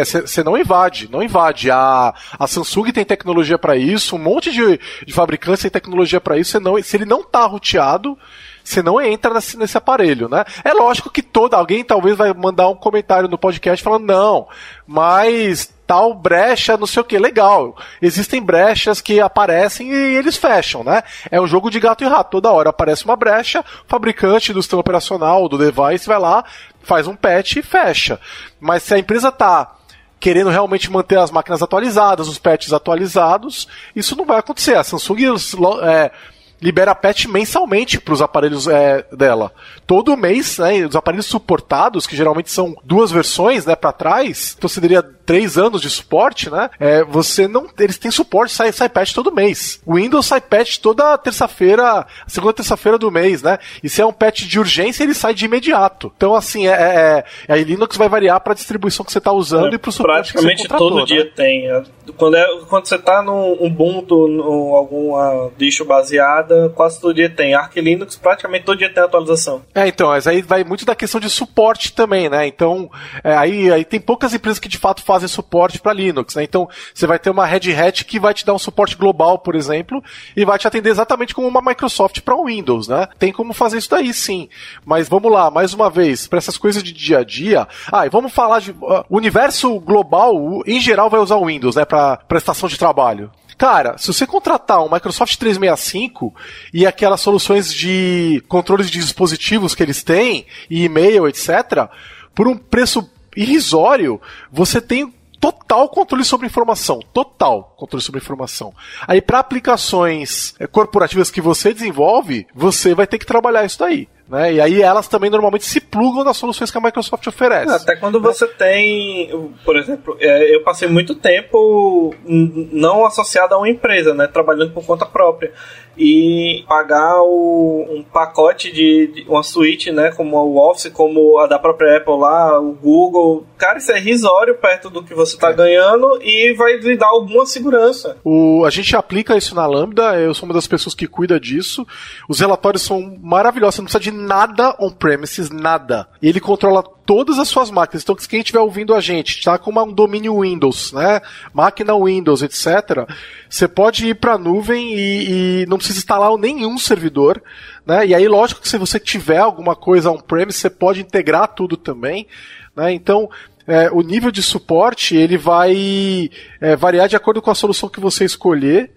Você 0.03 0.41
é, 0.41 0.43
não 0.43 0.57
invade, 0.57 1.09
não 1.11 1.21
invade. 1.21 1.69
A, 1.69 2.13
a 2.37 2.47
Samsung 2.47 2.91
tem 2.91 3.05
tecnologia 3.05 3.57
para 3.57 3.75
isso, 3.75 4.15
um 4.15 4.19
monte 4.19 4.51
de, 4.51 4.79
de 5.05 5.13
fabricantes 5.13 5.61
tem 5.61 5.71
tecnologia 5.71 6.19
para 6.19 6.37
isso. 6.37 6.59
Não, 6.59 6.81
se 6.81 6.97
ele 6.97 7.05
não 7.05 7.23
tá 7.23 7.45
roteado, 7.45 8.17
você 8.65 8.81
não 8.81 8.99
entra 8.99 9.31
nesse, 9.33 9.55
nesse, 9.57 9.77
aparelho, 9.77 10.27
né? 10.27 10.43
É 10.63 10.73
lógico 10.73 11.11
que 11.11 11.21
toda 11.21 11.55
alguém 11.55 11.83
talvez 11.83 12.17
vai 12.17 12.33
mandar 12.33 12.67
um 12.67 12.75
comentário 12.75 13.29
no 13.29 13.37
podcast 13.37 13.83
falando 13.83 14.07
não, 14.07 14.47
mas 14.87 15.71
tal 15.85 16.15
brecha, 16.15 16.75
não 16.75 16.87
sei 16.87 17.01
o 17.01 17.05
que, 17.05 17.19
legal. 17.19 17.77
Existem 18.01 18.41
brechas 18.41 19.01
que 19.01 19.21
aparecem 19.21 19.91
e 19.91 20.15
eles 20.15 20.35
fecham, 20.35 20.83
né? 20.83 21.03
É 21.29 21.39
um 21.39 21.45
jogo 21.45 21.69
de 21.69 21.79
gato 21.79 22.03
e 22.03 22.07
rato. 22.07 22.31
Toda 22.31 22.51
hora 22.51 22.71
aparece 22.71 23.05
uma 23.05 23.15
brecha, 23.15 23.59
o 23.59 23.87
fabricante 23.87 24.51
do 24.51 24.63
sistema 24.63 24.81
operacional, 24.81 25.47
do 25.47 25.59
device, 25.59 26.07
vai 26.07 26.17
lá, 26.17 26.43
faz 26.81 27.05
um 27.05 27.15
patch 27.15 27.57
e 27.57 27.61
fecha. 27.61 28.19
Mas 28.59 28.81
se 28.81 28.95
a 28.95 28.97
empresa 28.97 29.31
tá 29.31 29.75
querendo 30.19 30.49
realmente 30.49 30.91
manter 30.91 31.19
as 31.19 31.29
máquinas 31.29 31.61
atualizadas, 31.61 32.27
os 32.27 32.39
patches 32.39 32.73
atualizados, 32.73 33.67
isso 33.95 34.15
não 34.15 34.25
vai 34.25 34.39
acontecer. 34.39 34.75
A 34.75 34.83
Samsung 34.83 35.35
é, 35.83 36.11
libera 36.61 36.95
patch 36.95 37.25
mensalmente 37.25 37.99
para 37.99 38.13
os 38.13 38.21
aparelhos 38.21 38.67
é, 38.67 39.05
dela. 39.11 39.51
Todo 39.85 40.17
mês, 40.17 40.57
né, 40.57 40.85
os 40.85 40.95
aparelhos 40.95 41.25
suportados, 41.25 42.07
que 42.07 42.15
geralmente 42.15 42.51
são 42.51 42.75
duas 42.83 43.11
versões, 43.11 43.65
né, 43.65 43.75
para 43.75 43.91
trás, 43.91 44.55
então 44.57 44.67
você 44.67 44.81
teria 44.81 45.03
três 45.25 45.57
anos 45.57 45.81
de 45.81 45.89
suporte, 45.89 46.49
né? 46.49 46.69
É, 46.79 47.03
você 47.03 47.47
não, 47.47 47.67
eles 47.79 47.97
têm 47.97 48.11
suporte, 48.11 48.53
sai, 48.53 48.71
sai 48.71 48.89
patch 48.89 49.13
todo 49.13 49.33
mês. 49.33 49.81
O 49.85 49.95
Windows 49.95 50.25
sai 50.25 50.41
patch 50.41 50.77
toda 50.77 51.17
terça-feira, 51.17 52.05
segunda 52.27 52.53
terça-feira 52.53 52.97
do 52.97 53.11
mês, 53.11 53.41
né? 53.41 53.57
E 53.83 53.89
se 53.89 54.01
é 54.01 54.05
um 54.05 54.13
patch 54.13 54.43
de 54.43 54.59
urgência, 54.59 55.03
ele 55.03 55.13
sai 55.13 55.33
de 55.33 55.45
imediato. 55.45 56.11
Então, 56.15 56.35
assim, 56.35 56.67
é, 56.67 56.71
é, 56.71 57.25
é 57.47 57.53
a 57.53 57.55
Linux 57.55 57.97
vai 57.97 58.07
variar 58.07 58.39
para 58.39 58.53
a 58.53 58.55
distribuição 58.55 59.05
que 59.05 59.11
você 59.11 59.17
está 59.17 59.31
usando 59.31 59.71
é, 59.71 59.75
e 59.75 59.77
para 59.77 59.89
o 59.89 59.91
suporte 59.91 60.33
Praticamente 60.33 60.63
que 60.63 60.69
você 60.69 60.77
todo 60.77 60.97
né? 60.97 61.05
dia 61.05 61.25
tem. 61.31 61.69
É, 61.69 61.83
quando, 62.17 62.35
é, 62.35 62.45
quando 62.69 62.85
você 62.85 62.95
está 62.95 63.21
no 63.21 63.53
Ubuntu, 63.53 64.27
no 64.27 64.75
alguma 64.75 65.51
dish 65.57 65.81
baseada, 65.81 66.69
quase 66.75 66.99
todo 66.99 67.13
dia 67.13 67.29
tem. 67.29 67.53
Arc 67.53 67.75
Linux, 67.77 68.15
praticamente 68.15 68.65
todo 68.65 68.77
dia 68.77 68.93
tem 68.93 69.03
atualização. 69.03 69.63
É, 69.73 69.87
então, 69.87 70.09
mas 70.09 70.27
aí 70.27 70.41
vai 70.41 70.63
muito 70.63 70.85
da 70.85 70.95
questão 70.95 71.19
de 71.19 71.29
suporte 71.29 71.93
também, 71.93 72.29
né? 72.29 72.47
Então, 72.47 72.89
é, 73.23 73.35
aí, 73.35 73.71
aí 73.71 73.83
tem 73.83 73.99
poucas 73.99 74.33
empresas 74.33 74.59
que 74.59 74.69
de 74.69 74.77
fato 74.77 75.03
fazem 75.03 75.14
suporte 75.27 75.79
para 75.79 75.93
Linux, 75.93 76.35
né? 76.35 76.43
Então, 76.43 76.67
você 76.93 77.07
vai 77.07 77.17
ter 77.17 77.29
uma 77.29 77.45
Red 77.45 77.73
Hat 77.73 78.05
que 78.05 78.19
vai 78.19 78.33
te 78.33 78.45
dar 78.45 78.53
um 78.53 78.59
suporte 78.59 78.95
global, 78.95 79.39
por 79.39 79.55
exemplo, 79.55 80.03
e 80.35 80.45
vai 80.45 80.57
te 80.57 80.67
atender 80.67 80.89
exatamente 80.89 81.33
como 81.33 81.47
uma 81.47 81.61
Microsoft 81.61 82.21
para 82.21 82.35
Windows, 82.35 82.87
né? 82.87 83.07
Tem 83.17 83.31
como 83.31 83.53
fazer 83.53 83.77
isso 83.77 83.89
daí, 83.89 84.13
sim. 84.13 84.49
Mas 84.85 85.07
vamos 85.09 85.31
lá, 85.31 85.49
mais 85.49 85.73
uma 85.73 85.89
vez, 85.89 86.27
para 86.27 86.37
essas 86.37 86.57
coisas 86.57 86.83
de 86.83 86.91
dia 86.91 87.19
a 87.19 87.23
dia. 87.23 87.67
Ah, 87.91 88.05
e 88.05 88.09
vamos 88.09 88.31
falar 88.31 88.59
de. 88.59 88.71
Uh, 88.71 89.03
universo 89.09 89.79
global, 89.79 90.61
em 90.65 90.79
geral, 90.79 91.09
vai 91.09 91.19
usar 91.19 91.35
o 91.35 91.45
Windows, 91.45 91.75
né? 91.75 91.85
Para 91.85 92.17
prestação 92.17 92.67
de 92.67 92.77
trabalho. 92.77 93.31
Cara, 93.57 93.97
se 93.97 94.07
você 94.07 94.27
contratar 94.27 94.83
um 94.83 94.91
Microsoft 94.91 95.37
365 95.37 96.33
e 96.73 96.85
aquelas 96.85 97.21
soluções 97.21 97.73
de 97.73 98.43
controles 98.49 98.91
de 98.91 98.99
dispositivos 98.99 99.73
que 99.73 99.81
eles 99.81 100.03
têm, 100.03 100.45
e 100.69 100.83
e-mail, 100.83 101.27
etc., 101.27 101.87
por 102.33 102.47
um 102.47 102.57
preço 102.57 103.09
irrisório, 103.35 104.21
você 104.51 104.79
tem 104.81 105.13
total 105.39 105.89
controle 105.89 106.23
sobre 106.23 106.47
informação, 106.47 106.99
total 107.13 107.75
controle 107.77 108.03
sobre 108.03 108.19
informação. 108.19 108.73
Aí 109.07 109.21
para 109.21 109.39
aplicações 109.39 110.55
eh, 110.59 110.65
corporativas 110.65 111.29
que 111.29 111.41
você 111.41 111.73
desenvolve, 111.73 112.47
você 112.53 112.95
vai 112.95 113.05
ter 113.05 113.19
que 113.19 113.25
trabalhar 113.25 113.65
isso 113.65 113.79
daí. 113.79 114.07
Né? 114.27 114.53
E 114.53 114.61
aí 114.61 114.81
elas 114.81 115.07
também 115.07 115.29
normalmente 115.29 115.65
se 115.65 115.79
plugam 115.79 116.23
nas 116.23 116.37
soluções 116.37 116.71
que 116.71 116.77
a 116.77 116.81
Microsoft 116.81 117.25
oferece. 117.27 117.71
Até 117.71 117.95
quando 117.95 118.19
né? 118.19 118.27
você 118.27 118.47
tem, 118.47 119.53
por 119.63 119.77
exemplo, 119.77 120.17
é, 120.19 120.55
eu 120.55 120.63
passei 120.63 120.87
muito 120.87 121.13
tempo 121.13 122.13
não 122.25 123.05
associado 123.05 123.53
a 123.53 123.57
uma 123.57 123.69
empresa, 123.69 124.13
né? 124.13 124.27
trabalhando 124.27 124.73
por 124.73 124.83
conta 124.85 125.05
própria 125.05 125.53
e 125.97 126.63
pagar 126.67 127.21
o, 127.21 127.85
um 127.89 128.03
pacote 128.03 128.71
de, 128.71 129.07
de, 129.07 129.25
uma 129.27 129.43
suíte, 129.43 129.91
né, 129.91 130.11
como 130.11 130.37
o 130.37 130.57
Office, 130.57 130.91
como 130.91 131.39
a 131.39 131.47
da 131.47 131.57
própria 131.57 131.97
Apple 131.97 132.17
lá, 132.17 132.59
o 132.59 132.73
Google. 132.73 133.45
Cara, 133.57 133.77
isso 133.77 133.91
é 133.91 133.99
risório 133.99 134.55
perto 134.55 134.89
do 134.89 135.03
que 135.03 135.13
você 135.13 135.35
está 135.35 135.49
é. 135.49 135.53
ganhando 135.53 136.19
e 136.21 136.53
vai 136.53 136.77
lhe 136.77 136.97
dar 136.97 137.07
alguma 137.07 137.45
segurança. 137.45 138.17
O, 138.23 138.65
a 138.65 138.69
gente 138.69 138.95
aplica 138.95 139.37
isso 139.37 139.55
na 139.55 139.65
Lambda, 139.65 140.19
eu 140.19 140.33
sou 140.33 140.47
uma 140.47 140.53
das 140.53 140.67
pessoas 140.67 140.93
que 140.93 141.07
cuida 141.07 141.39
disso. 141.39 141.85
Os 142.27 142.39
relatórios 142.39 142.83
são 142.83 143.17
maravilhosos, 143.21 143.75
você 143.75 143.81
não 143.81 143.85
precisa 143.85 144.11
de 144.11 144.11
nada 144.15 144.75
on-premises, 144.79 145.49
nada. 145.49 146.07
Ele 146.21 146.39
controla 146.39 146.81
todas 147.05 147.37
as 147.37 147.47
suas 147.47 147.69
máquinas. 147.69 148.03
Então, 148.03 148.15
quem 148.15 148.39
estiver 148.39 148.59
ouvindo 148.59 148.95
a 148.95 148.99
gente, 148.99 149.37
está 149.37 149.57
com 149.57 149.71
um 149.71 149.91
domínio 149.91 150.41
Windows, 150.41 150.91
né? 150.93 151.21
Máquina 151.53 151.93
Windows, 151.95 152.41
etc. 152.41 153.07
Você 153.49 153.67
pode 153.67 154.07
ir 154.07 154.15
para 154.15 154.33
a 154.33 154.37
nuvem 154.37 154.95
e, 154.95 155.61
e, 155.61 155.65
não 155.67 155.77
precisa 155.77 155.99
instalar 155.99 156.35
nenhum 156.37 156.77
servidor, 156.77 157.41
né? 157.85 158.07
E 158.07 158.15
aí, 158.15 158.27
lógico 158.27 158.61
que 158.61 158.69
se 158.69 158.77
você 158.77 158.99
tiver 158.99 159.39
alguma 159.39 159.75
coisa 159.75 160.09
on-premise, 160.09 160.57
você 160.57 160.69
pode 160.69 161.01
integrar 161.01 161.49
tudo 161.49 161.77
também, 161.77 162.27
né? 162.75 162.91
Então, 162.91 163.29
é, 163.67 163.89
o 163.91 164.01
nível 164.01 164.31
de 164.31 164.41
suporte 164.41 165.15
ele 165.15 165.37
vai 165.37 166.29
é, 166.61 166.75
variar 166.75 167.07
de 167.07 167.15
acordo 167.15 167.41
com 167.41 167.51
a 167.51 167.55
solução 167.55 167.89
que 167.89 167.99
você 167.99 168.23
escolher 168.25 168.91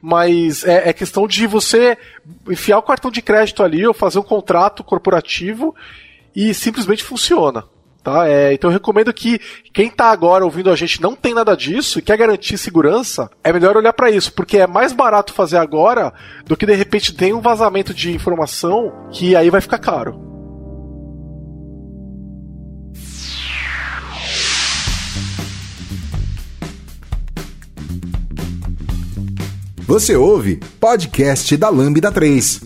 mas 0.00 0.64
é, 0.64 0.88
é, 0.88 0.92
questão 0.92 1.26
de 1.26 1.46
você 1.46 1.98
enfiar 2.48 2.78
o 2.78 2.82
cartão 2.82 3.10
de 3.10 3.22
crédito 3.22 3.62
ali 3.62 3.86
ou 3.86 3.94
fazer 3.94 4.18
um 4.18 4.22
contrato 4.22 4.84
corporativo 4.84 5.74
e 6.34 6.54
simplesmente 6.54 7.02
funciona. 7.02 7.64
Tá? 8.02 8.28
É, 8.28 8.54
então 8.54 8.70
eu 8.70 8.74
recomendo 8.74 9.12
que 9.12 9.40
quem 9.72 9.88
está 9.88 10.10
agora 10.10 10.44
ouvindo 10.44 10.70
a 10.70 10.76
gente 10.76 11.02
não 11.02 11.14
tem 11.14 11.34
nada 11.34 11.56
disso 11.56 11.98
e 11.98 12.02
quer 12.02 12.16
garantir 12.16 12.56
segurança, 12.56 13.28
é 13.42 13.52
melhor 13.52 13.76
olhar 13.76 13.92
para 13.92 14.10
isso, 14.10 14.32
porque 14.32 14.58
é 14.58 14.66
mais 14.66 14.92
barato 14.92 15.34
fazer 15.34 15.58
agora 15.58 16.12
do 16.46 16.56
que 16.56 16.64
de 16.64 16.74
repente 16.74 17.14
tem 17.14 17.34
um 17.34 17.40
vazamento 17.40 17.92
de 17.92 18.12
informação 18.12 19.08
que 19.10 19.34
aí 19.34 19.50
vai 19.50 19.60
ficar 19.60 19.78
caro. 19.78 20.37
Você 29.88 30.14
ouve 30.14 30.56
podcast 30.78 31.56
da 31.56 31.70
Lambda 31.70 32.12
3. 32.12 32.60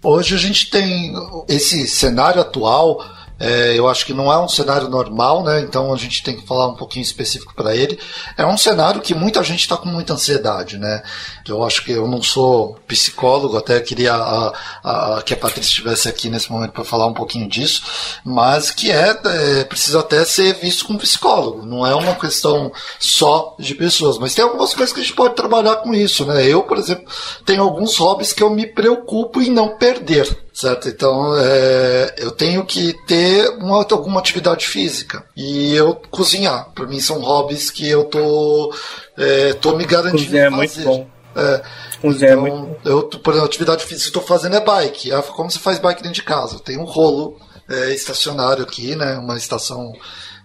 Hoje 0.00 0.36
a 0.36 0.38
gente 0.38 0.70
tem 0.70 1.12
esse 1.48 1.88
cenário 1.88 2.40
atual 2.40 3.04
é, 3.42 3.76
eu 3.76 3.88
acho 3.88 4.06
que 4.06 4.14
não 4.14 4.32
é 4.32 4.38
um 4.38 4.48
cenário 4.48 4.88
normal, 4.88 5.42
né? 5.42 5.62
Então 5.62 5.92
a 5.92 5.96
gente 5.96 6.22
tem 6.22 6.36
que 6.36 6.46
falar 6.46 6.68
um 6.68 6.76
pouquinho 6.76 7.02
específico 7.02 7.52
para 7.56 7.74
ele. 7.74 7.98
É 8.38 8.46
um 8.46 8.56
cenário 8.56 9.00
que 9.00 9.16
muita 9.16 9.42
gente 9.42 9.62
está 9.62 9.76
com 9.76 9.88
muita 9.88 10.12
ansiedade, 10.12 10.78
né? 10.78 11.02
Eu 11.48 11.64
acho 11.64 11.84
que 11.84 11.90
eu 11.90 12.06
não 12.06 12.22
sou 12.22 12.76
psicólogo, 12.86 13.56
até 13.56 13.80
queria 13.80 14.14
a, 14.14 14.52
a, 14.84 15.22
que 15.22 15.34
a 15.34 15.36
Patrícia 15.36 15.70
estivesse 15.70 16.08
aqui 16.08 16.30
nesse 16.30 16.52
momento 16.52 16.70
para 16.70 16.84
falar 16.84 17.08
um 17.08 17.14
pouquinho 17.14 17.48
disso, 17.48 17.82
mas 18.24 18.70
que 18.70 18.92
é, 18.92 19.20
é 19.24 19.64
precisa 19.64 19.98
até 19.98 20.24
ser 20.24 20.54
visto 20.54 20.86
como 20.86 21.00
psicólogo. 21.00 21.66
Não 21.66 21.84
é 21.84 21.96
uma 21.96 22.14
questão 22.14 22.70
só 23.00 23.56
de 23.58 23.74
pessoas, 23.74 24.18
mas 24.18 24.36
tem 24.36 24.44
algumas 24.44 24.72
coisas 24.72 24.94
que 24.94 25.00
a 25.00 25.02
gente 25.02 25.16
pode 25.16 25.34
trabalhar 25.34 25.76
com 25.76 25.92
isso, 25.92 26.24
né? 26.24 26.46
Eu, 26.46 26.62
por 26.62 26.78
exemplo, 26.78 27.04
tenho 27.44 27.64
alguns 27.64 27.96
hobbies 27.96 28.32
que 28.32 28.42
eu 28.44 28.50
me 28.50 28.68
preocupo 28.68 29.42
em 29.42 29.50
não 29.50 29.76
perder 29.76 30.41
certo? 30.62 30.88
Então 30.88 31.36
é, 31.36 32.14
eu 32.18 32.30
tenho 32.30 32.64
que 32.64 32.94
ter 33.06 33.48
uma, 33.58 33.78
alguma 33.78 34.20
atividade 34.20 34.66
física 34.66 35.24
e 35.36 35.74
eu 35.74 35.94
cozinhar. 36.10 36.70
Para 36.74 36.86
mim 36.86 37.00
são 37.00 37.20
hobbies 37.20 37.70
que 37.70 37.88
eu 37.88 38.04
tô 38.04 38.74
é, 39.16 39.52
tô 39.54 39.76
me 39.76 39.84
garantindo 39.84 40.24
Cozinhar 40.24 40.46
é 40.46 40.50
muito 40.50 40.80
bom. 40.80 41.06
É, 41.34 41.62
Cozinhar 42.00 42.32
então, 42.32 42.46
é 42.46 42.50
muito 42.50 42.88
eu 42.88 43.02
por 43.02 43.30
exemplo, 43.30 43.42
a 43.42 43.46
atividade 43.46 43.84
física 43.84 44.10
que 44.10 44.18
estou 44.18 44.22
fazendo 44.22 44.56
é 44.56 44.60
bike. 44.60 45.12
Ah, 45.12 45.22
como 45.22 45.50
você 45.50 45.58
faz 45.58 45.78
bike 45.78 46.02
dentro 46.02 46.16
de 46.16 46.22
casa? 46.22 46.60
Tem 46.60 46.78
um 46.78 46.84
rolo 46.84 47.38
é, 47.68 47.92
estacionário 47.92 48.62
aqui, 48.62 48.94
né? 48.94 49.18
Uma 49.18 49.36
estação 49.36 49.92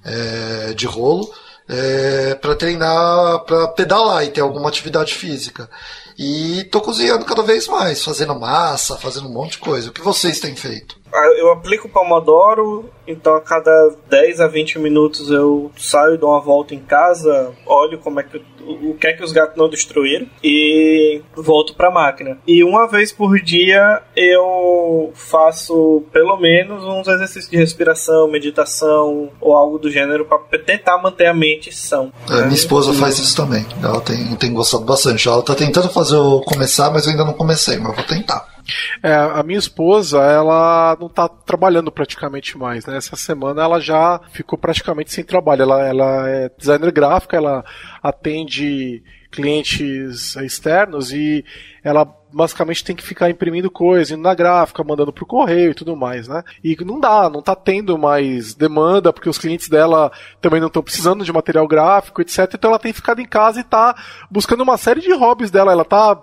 é, 0.03 0.73
de 0.73 0.87
rolo. 0.87 1.31
É, 1.69 2.33
para 2.35 2.55
treinar, 2.55 3.41
para 3.41 3.67
pedalar 3.69 4.23
e 4.23 4.29
ter 4.29 4.39
alguma 4.39 4.69
atividade 4.69 5.13
física. 5.13 5.69
E 6.17 6.63
tô 6.71 6.81
cozinhando 6.81 7.25
cada 7.25 7.43
vez 7.43 7.67
mais, 7.67 8.03
fazendo 8.03 8.33
massa, 8.39 8.97
fazendo 8.97 9.27
um 9.27 9.33
monte 9.33 9.51
de 9.51 9.59
coisa. 9.59 9.89
O 9.89 9.93
que 9.93 10.01
vocês 10.01 10.39
têm 10.39 10.55
feito? 10.55 10.97
Ah, 11.13 11.33
eu 11.37 11.51
aplico 11.51 11.87
o 11.87 11.91
Pomodoro, 11.91 12.89
então 13.05 13.35
a 13.35 13.41
cada 13.41 13.95
10 14.09 14.41
a 14.41 14.47
20 14.47 14.79
minutos 14.79 15.29
eu 15.29 15.71
saio, 15.77 16.17
dou 16.17 16.31
uma 16.31 16.41
volta 16.41 16.73
em 16.73 16.79
casa, 16.79 17.53
olho 17.65 17.99
como 17.99 18.19
é 18.19 18.23
que 18.23 18.43
o 18.61 18.95
que 18.95 19.07
é 19.07 19.13
que 19.13 19.23
os 19.23 19.31
gatos 19.31 19.57
não 19.57 19.69
destruíram 19.69 20.27
e 20.43 21.21
volto 21.35 21.73
para 21.73 21.89
a 21.89 21.91
máquina. 21.91 22.37
E 22.47 22.63
uma 22.63 22.87
vez 22.87 23.11
por 23.11 23.39
dia 23.39 24.01
eu 24.15 25.11
faço 25.13 26.03
pelo 26.11 26.37
menos 26.37 26.83
uns 26.83 27.07
exercícios 27.07 27.49
de 27.49 27.57
respiração, 27.57 28.29
meditação 28.29 29.29
ou 29.39 29.55
algo 29.55 29.77
do 29.77 29.89
gênero 29.89 30.25
para 30.25 30.59
tentar 30.59 30.97
manter 31.01 31.27
a 31.27 31.33
mente 31.33 31.73
sã. 31.73 32.11
É, 32.29 32.41
minha 32.41 32.53
esposa 32.53 32.93
faz 32.93 33.17
isso 33.19 33.35
também. 33.35 33.65
Ela 33.81 34.01
tem, 34.01 34.35
tem 34.35 34.53
gostado 34.53 34.85
bastante. 34.85 35.27
Ela 35.27 35.41
tá 35.41 35.55
tentando 35.55 35.89
fazer 35.89 36.15
eu 36.15 36.41
começar, 36.45 36.91
mas 36.91 37.05
eu 37.05 37.11
ainda 37.11 37.25
não 37.25 37.33
comecei, 37.33 37.77
mas 37.77 37.89
eu 37.89 37.95
vou 37.95 38.05
tentar. 38.05 38.57
É, 39.01 39.13
a 39.13 39.43
minha 39.43 39.59
esposa, 39.59 40.19
ela 40.19 40.97
não 40.99 41.07
tá 41.07 41.27
trabalhando 41.27 41.91
praticamente 41.91 42.57
mais, 42.57 42.85
né? 42.85 42.97
Essa 42.97 43.15
semana 43.15 43.63
ela 43.63 43.79
já 43.79 44.19
ficou 44.31 44.57
praticamente 44.57 45.13
sem 45.13 45.23
trabalho. 45.23 45.63
Ela, 45.63 45.87
ela 45.87 46.29
é 46.29 46.51
designer 46.57 46.91
gráfica, 46.91 47.37
ela 47.37 47.63
atende 48.07 49.03
clientes 49.29 50.35
externos 50.37 51.11
e 51.11 51.43
ela 51.83 52.05
basicamente 52.31 52.83
tem 52.83 52.95
que 52.95 53.03
ficar 53.03 53.29
imprimindo 53.29 53.71
coisa, 53.71 54.13
indo 54.13 54.21
na 54.21 54.33
gráfica, 54.33 54.83
mandando 54.83 55.13
pro 55.13 55.25
correio 55.25 55.71
e 55.71 55.73
tudo 55.73 55.95
mais, 55.95 56.27
né? 56.27 56.43
E 56.63 56.75
não 56.83 56.99
dá, 56.99 57.29
não 57.29 57.41
tá 57.41 57.55
tendo 57.55 57.97
mais 57.97 58.53
demanda, 58.53 59.13
porque 59.13 59.29
os 59.29 59.37
clientes 59.37 59.69
dela 59.69 60.11
também 60.41 60.59
não 60.59 60.67
estão 60.67 60.83
precisando 60.83 61.23
de 61.23 61.31
material 61.31 61.67
gráfico, 61.67 62.21
etc. 62.21 62.51
Então 62.53 62.69
ela 62.69 62.79
tem 62.79 62.93
ficado 62.93 63.21
em 63.21 63.25
casa 63.25 63.59
e 63.59 63.63
tá 63.63 63.95
buscando 64.29 64.61
uma 64.61 64.77
série 64.77 65.01
de 65.01 65.13
hobbies 65.13 65.51
dela. 65.51 65.71
Ela 65.71 65.85
tá 65.85 66.21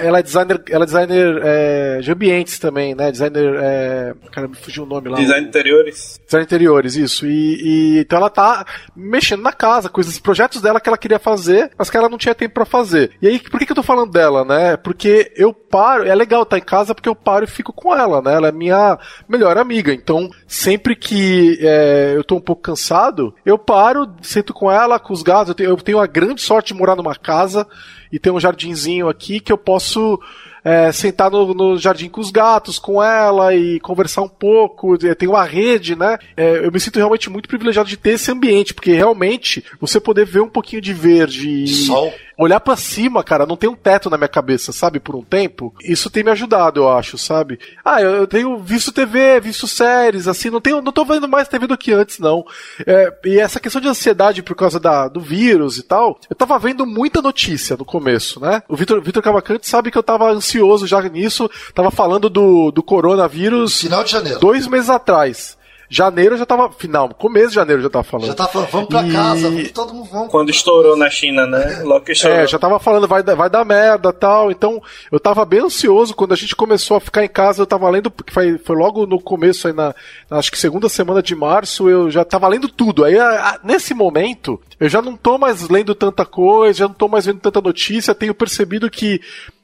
ela 0.00 0.18
é 0.18 0.22
designer, 0.22 0.62
ela 0.68 0.84
é 0.84 0.86
designer 0.86 1.40
é, 1.42 2.00
de 2.00 2.12
ambientes 2.12 2.58
também, 2.58 2.94
né? 2.94 3.10
Designer. 3.10 3.54
É, 3.60 4.14
cara, 4.30 4.46
me 4.46 4.54
fugiu 4.54 4.84
o 4.84 4.86
nome 4.86 5.08
lá. 5.08 5.16
Design 5.16 5.46
interiores. 5.46 6.20
Design 6.24 6.44
interiores, 6.44 6.94
isso. 6.94 7.26
E, 7.26 7.96
e, 7.96 7.98
então 8.00 8.18
ela 8.18 8.30
tá 8.30 8.64
mexendo 8.94 9.42
na 9.42 9.52
casa, 9.52 9.88
coisas, 9.88 10.18
projetos 10.18 10.60
dela 10.60 10.80
que 10.80 10.88
ela 10.88 10.98
queria 10.98 11.18
fazer, 11.18 11.70
mas 11.76 11.90
que 11.90 11.96
ela 11.96 12.08
não 12.08 12.18
tinha 12.18 12.34
tempo 12.34 12.54
para 12.54 12.64
fazer. 12.64 13.12
E 13.20 13.26
aí, 13.26 13.38
por 13.38 13.58
que, 13.58 13.66
que 13.66 13.72
eu 13.72 13.76
tô 13.76 13.82
falando 13.82 14.10
dela, 14.10 14.44
né? 14.44 14.76
Porque 14.76 15.32
eu 15.36 15.52
paro, 15.52 16.06
é 16.06 16.14
legal 16.14 16.42
estar 16.42 16.56
tá 16.56 16.58
em 16.58 16.64
casa 16.64 16.94
porque 16.94 17.08
eu 17.08 17.14
paro 17.14 17.44
e 17.44 17.48
fico 17.48 17.72
com 17.72 17.94
ela, 17.94 18.20
né? 18.20 18.34
Ela 18.34 18.48
é 18.48 18.52
minha 18.52 18.98
melhor 19.28 19.56
amiga. 19.56 19.92
Então, 19.92 20.30
sempre 20.46 20.94
que 20.94 21.58
é, 21.60 22.12
eu 22.14 22.22
tô 22.22 22.36
um 22.36 22.40
pouco 22.40 22.62
cansado, 22.62 23.34
eu 23.44 23.58
paro, 23.58 24.14
sento 24.20 24.52
com 24.52 24.70
ela, 24.70 24.98
com 24.98 25.12
os 25.12 25.22
gatos. 25.22 25.48
Eu 25.48 25.54
tenho, 25.54 25.70
eu 25.70 25.76
tenho 25.76 25.98
a 25.98 26.06
grande 26.06 26.42
sorte 26.42 26.72
de 26.72 26.78
morar 26.78 26.94
numa 26.94 27.14
casa 27.14 27.66
e 28.12 28.18
tem 28.18 28.32
um 28.32 28.38
jardinzinho 28.38 29.08
aqui 29.08 29.40
que 29.40 29.50
eu 29.50 29.58
posso 29.58 30.20
é, 30.64 30.92
sentar 30.92 31.30
no, 31.30 31.54
no, 31.54 31.76
jardim 31.76 32.08
com 32.08 32.20
os 32.20 32.30
gatos, 32.30 32.78
com 32.78 33.02
ela 33.02 33.54
e 33.54 33.80
conversar 33.80 34.22
um 34.22 34.28
pouco. 34.28 34.96
Tem 35.16 35.28
uma 35.28 35.44
rede, 35.44 35.96
né? 35.96 36.18
É, 36.36 36.64
eu 36.64 36.70
me 36.70 36.78
sinto 36.78 36.96
realmente 36.96 37.30
muito 37.30 37.48
privilegiado 37.48 37.88
de 37.88 37.96
ter 37.96 38.10
esse 38.10 38.30
ambiente, 38.30 38.74
porque 38.74 38.92
realmente 38.92 39.64
você 39.80 39.98
poder 39.98 40.24
ver 40.26 40.40
um 40.40 40.48
pouquinho 40.48 40.82
de 40.82 40.92
verde 40.92 41.64
e 41.64 41.68
Sol 41.68 42.12
olhar 42.36 42.60
para 42.60 42.76
cima, 42.76 43.22
cara, 43.22 43.46
não 43.46 43.56
tem 43.56 43.68
um 43.68 43.74
teto 43.74 44.10
na 44.10 44.16
minha 44.16 44.28
cabeça, 44.28 44.72
sabe, 44.72 45.00
por 45.00 45.14
um 45.14 45.22
tempo. 45.22 45.74
Isso 45.82 46.10
tem 46.10 46.24
me 46.24 46.30
ajudado, 46.30 46.80
eu 46.80 46.88
acho, 46.90 47.16
sabe? 47.18 47.58
Ah, 47.84 48.00
eu 48.00 48.26
tenho 48.26 48.58
visto 48.58 48.92
TV, 48.92 49.40
visto 49.40 49.66
séries, 49.66 50.28
assim, 50.28 50.50
não 50.50 50.60
tenho, 50.60 50.80
não 50.82 50.92
tô 50.92 51.04
vendo 51.04 51.28
mais 51.28 51.48
TV 51.48 51.66
do 51.66 51.78
que 51.78 51.92
antes, 51.92 52.18
não. 52.18 52.44
É, 52.86 53.12
e 53.24 53.38
essa 53.38 53.60
questão 53.60 53.80
de 53.80 53.88
ansiedade 53.88 54.42
por 54.42 54.54
causa 54.54 54.78
da, 54.78 55.08
do 55.08 55.20
vírus 55.20 55.78
e 55.78 55.82
tal, 55.82 56.18
eu 56.28 56.36
tava 56.36 56.58
vendo 56.58 56.86
muita 56.86 57.22
notícia 57.22 57.76
no 57.76 57.84
começo, 57.84 58.40
né? 58.40 58.62
O 58.68 58.76
Vitor, 58.76 59.00
Vitor 59.00 59.22
Cavalcante 59.22 59.68
sabe 59.68 59.90
que 59.90 59.98
eu 59.98 60.02
tava 60.02 60.30
ansioso 60.30 60.86
já 60.86 61.00
nisso, 61.02 61.50
tava 61.74 61.90
falando 61.90 62.28
do, 62.28 62.70
do 62.70 62.82
coronavírus. 62.82 63.80
Final 63.80 64.04
de 64.04 64.10
janeiro. 64.10 64.40
Dois 64.40 64.66
meses 64.66 64.90
atrás. 64.90 65.56
Janeiro 65.94 66.38
já 66.38 66.46
tava. 66.46 66.72
Final, 66.72 67.10
começo 67.10 67.50
de 67.50 67.54
janeiro 67.56 67.82
já 67.82 67.90
tava 67.90 68.02
falando. 68.02 68.26
Já 68.28 68.34
tava 68.34 68.48
falando, 68.48 68.68
vamos 68.70 68.88
pra 68.88 69.06
e... 69.06 69.12
casa, 69.12 69.50
todo 69.74 69.92
mundo 69.92 70.08
vamos. 70.10 70.30
Quando 70.30 70.48
estourou 70.48 70.96
na 70.96 71.10
China, 71.10 71.46
né? 71.46 71.82
Logo 71.84 72.06
que 72.06 72.12
estourou. 72.12 72.38
É, 72.38 72.46
já 72.46 72.58
tava 72.58 72.80
falando, 72.80 73.06
vai, 73.06 73.22
vai 73.22 73.50
dar 73.50 73.62
merda 73.62 74.10
tal. 74.10 74.50
Então, 74.50 74.82
eu 75.10 75.20
tava 75.20 75.44
bem 75.44 75.60
ansioso 75.60 76.14
quando 76.14 76.32
a 76.32 76.36
gente 76.36 76.56
começou 76.56 76.96
a 76.96 77.00
ficar 77.00 77.22
em 77.22 77.28
casa. 77.28 77.60
Eu 77.60 77.66
tava 77.66 77.90
lendo, 77.90 78.10
porque 78.10 78.32
foi, 78.32 78.56
foi 78.56 78.74
logo 78.74 79.04
no 79.06 79.20
começo 79.20 79.68
aí 79.68 79.74
na, 79.74 79.94
na, 80.30 80.38
Acho 80.38 80.50
que 80.50 80.58
segunda 80.58 80.88
semana 80.88 81.22
de 81.22 81.34
março, 81.34 81.86
eu 81.90 82.10
já 82.10 82.24
tava 82.24 82.48
lendo 82.48 82.70
tudo. 82.70 83.04
Aí, 83.04 83.18
a, 83.18 83.50
a, 83.50 83.60
nesse 83.62 83.92
momento, 83.92 84.58
eu 84.80 84.88
já 84.88 85.02
não 85.02 85.14
tô 85.14 85.36
mais 85.36 85.68
lendo 85.68 85.94
tanta 85.94 86.24
coisa, 86.24 86.78
já 86.78 86.88
não 86.88 86.94
tô 86.94 87.06
mais 87.06 87.26
vendo 87.26 87.40
tanta 87.40 87.60
notícia. 87.60 88.14
Tenho 88.14 88.34
percebido 88.34 88.88
que 88.88 89.20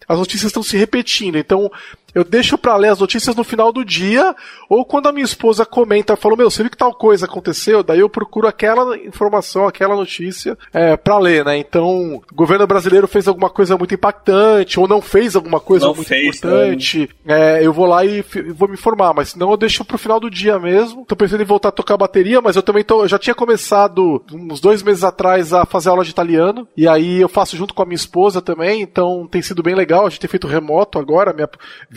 as 0.08 0.18
notícias 0.18 0.50
estão 0.50 0.62
se 0.62 0.76
repetindo. 0.76 1.36
Então, 1.36 1.70
eu 2.14 2.24
deixo 2.24 2.56
para 2.56 2.76
ler 2.76 2.88
as 2.88 3.00
notícias 3.00 3.36
no 3.36 3.44
final 3.44 3.72
do 3.72 3.84
dia, 3.84 4.34
ou 4.68 4.84
quando 4.84 5.08
a 5.08 5.12
minha 5.12 5.24
esposa 5.24 5.64
comenta, 5.64 6.16
falou, 6.16 6.36
meu, 6.36 6.50
você 6.50 6.62
viu 6.62 6.70
que 6.70 6.76
tal 6.76 6.94
coisa 6.94 7.26
aconteceu? 7.26 7.82
Daí 7.82 8.00
eu 8.00 8.08
procuro 8.08 8.46
aquela 8.46 8.96
informação, 8.96 9.66
aquela 9.66 9.94
notícia 9.94 10.56
é, 10.72 10.96
para 10.96 11.18
ler, 11.18 11.44
né? 11.44 11.58
Então, 11.58 12.16
o 12.16 12.34
governo 12.34 12.66
brasileiro 12.66 13.06
fez 13.06 13.28
alguma 13.28 13.50
coisa 13.50 13.76
muito 13.76 13.94
impactante, 13.94 14.80
ou 14.80 14.88
não 14.88 15.00
fez 15.00 15.36
alguma 15.36 15.60
coisa 15.60 15.86
não 15.86 15.94
muito 15.94 16.08
fez, 16.08 16.36
importante, 16.36 17.08
é, 17.26 17.64
eu 17.64 17.72
vou 17.72 17.86
lá 17.86 18.04
e 18.04 18.24
vou 18.54 18.68
me 18.68 18.74
informar, 18.74 19.12
mas 19.14 19.30
senão 19.30 19.50
eu 19.50 19.56
deixo 19.56 19.84
pro 19.84 19.98
final 19.98 20.18
do 20.18 20.30
dia 20.30 20.58
mesmo. 20.58 21.04
Tô 21.04 21.16
pensando 21.16 21.42
em 21.42 21.46
voltar 21.46 21.68
a 21.68 21.72
tocar 21.72 21.96
bateria, 21.96 22.40
mas 22.40 22.56
eu 22.56 22.62
também 22.62 22.84
tô, 22.84 23.02
eu 23.02 23.08
já 23.08 23.18
tinha 23.18 23.34
começado 23.34 24.24
uns 24.32 24.60
dois 24.60 24.82
meses 24.82 25.04
atrás 25.04 25.52
a 25.52 25.64
fazer 25.64 25.88
aula 25.90 26.04
de 26.04 26.10
italiano, 26.10 26.66
e 26.76 26.88
aí 26.88 27.20
eu 27.20 27.28
faço 27.28 27.56
junto 27.56 27.74
com 27.74 27.82
a 27.82 27.86
minha 27.86 27.96
esposa 27.96 28.40
também, 28.40 28.82
então 28.82 29.26
tem 29.30 29.42
sido 29.42 29.62
bem 29.62 29.74
legal, 29.74 30.06
a 30.06 30.08
gente 30.08 30.20
tem 30.20 30.30
feito 30.30 30.46
remoto 30.46 30.98
agora, 30.98 31.32
minha 31.32 31.48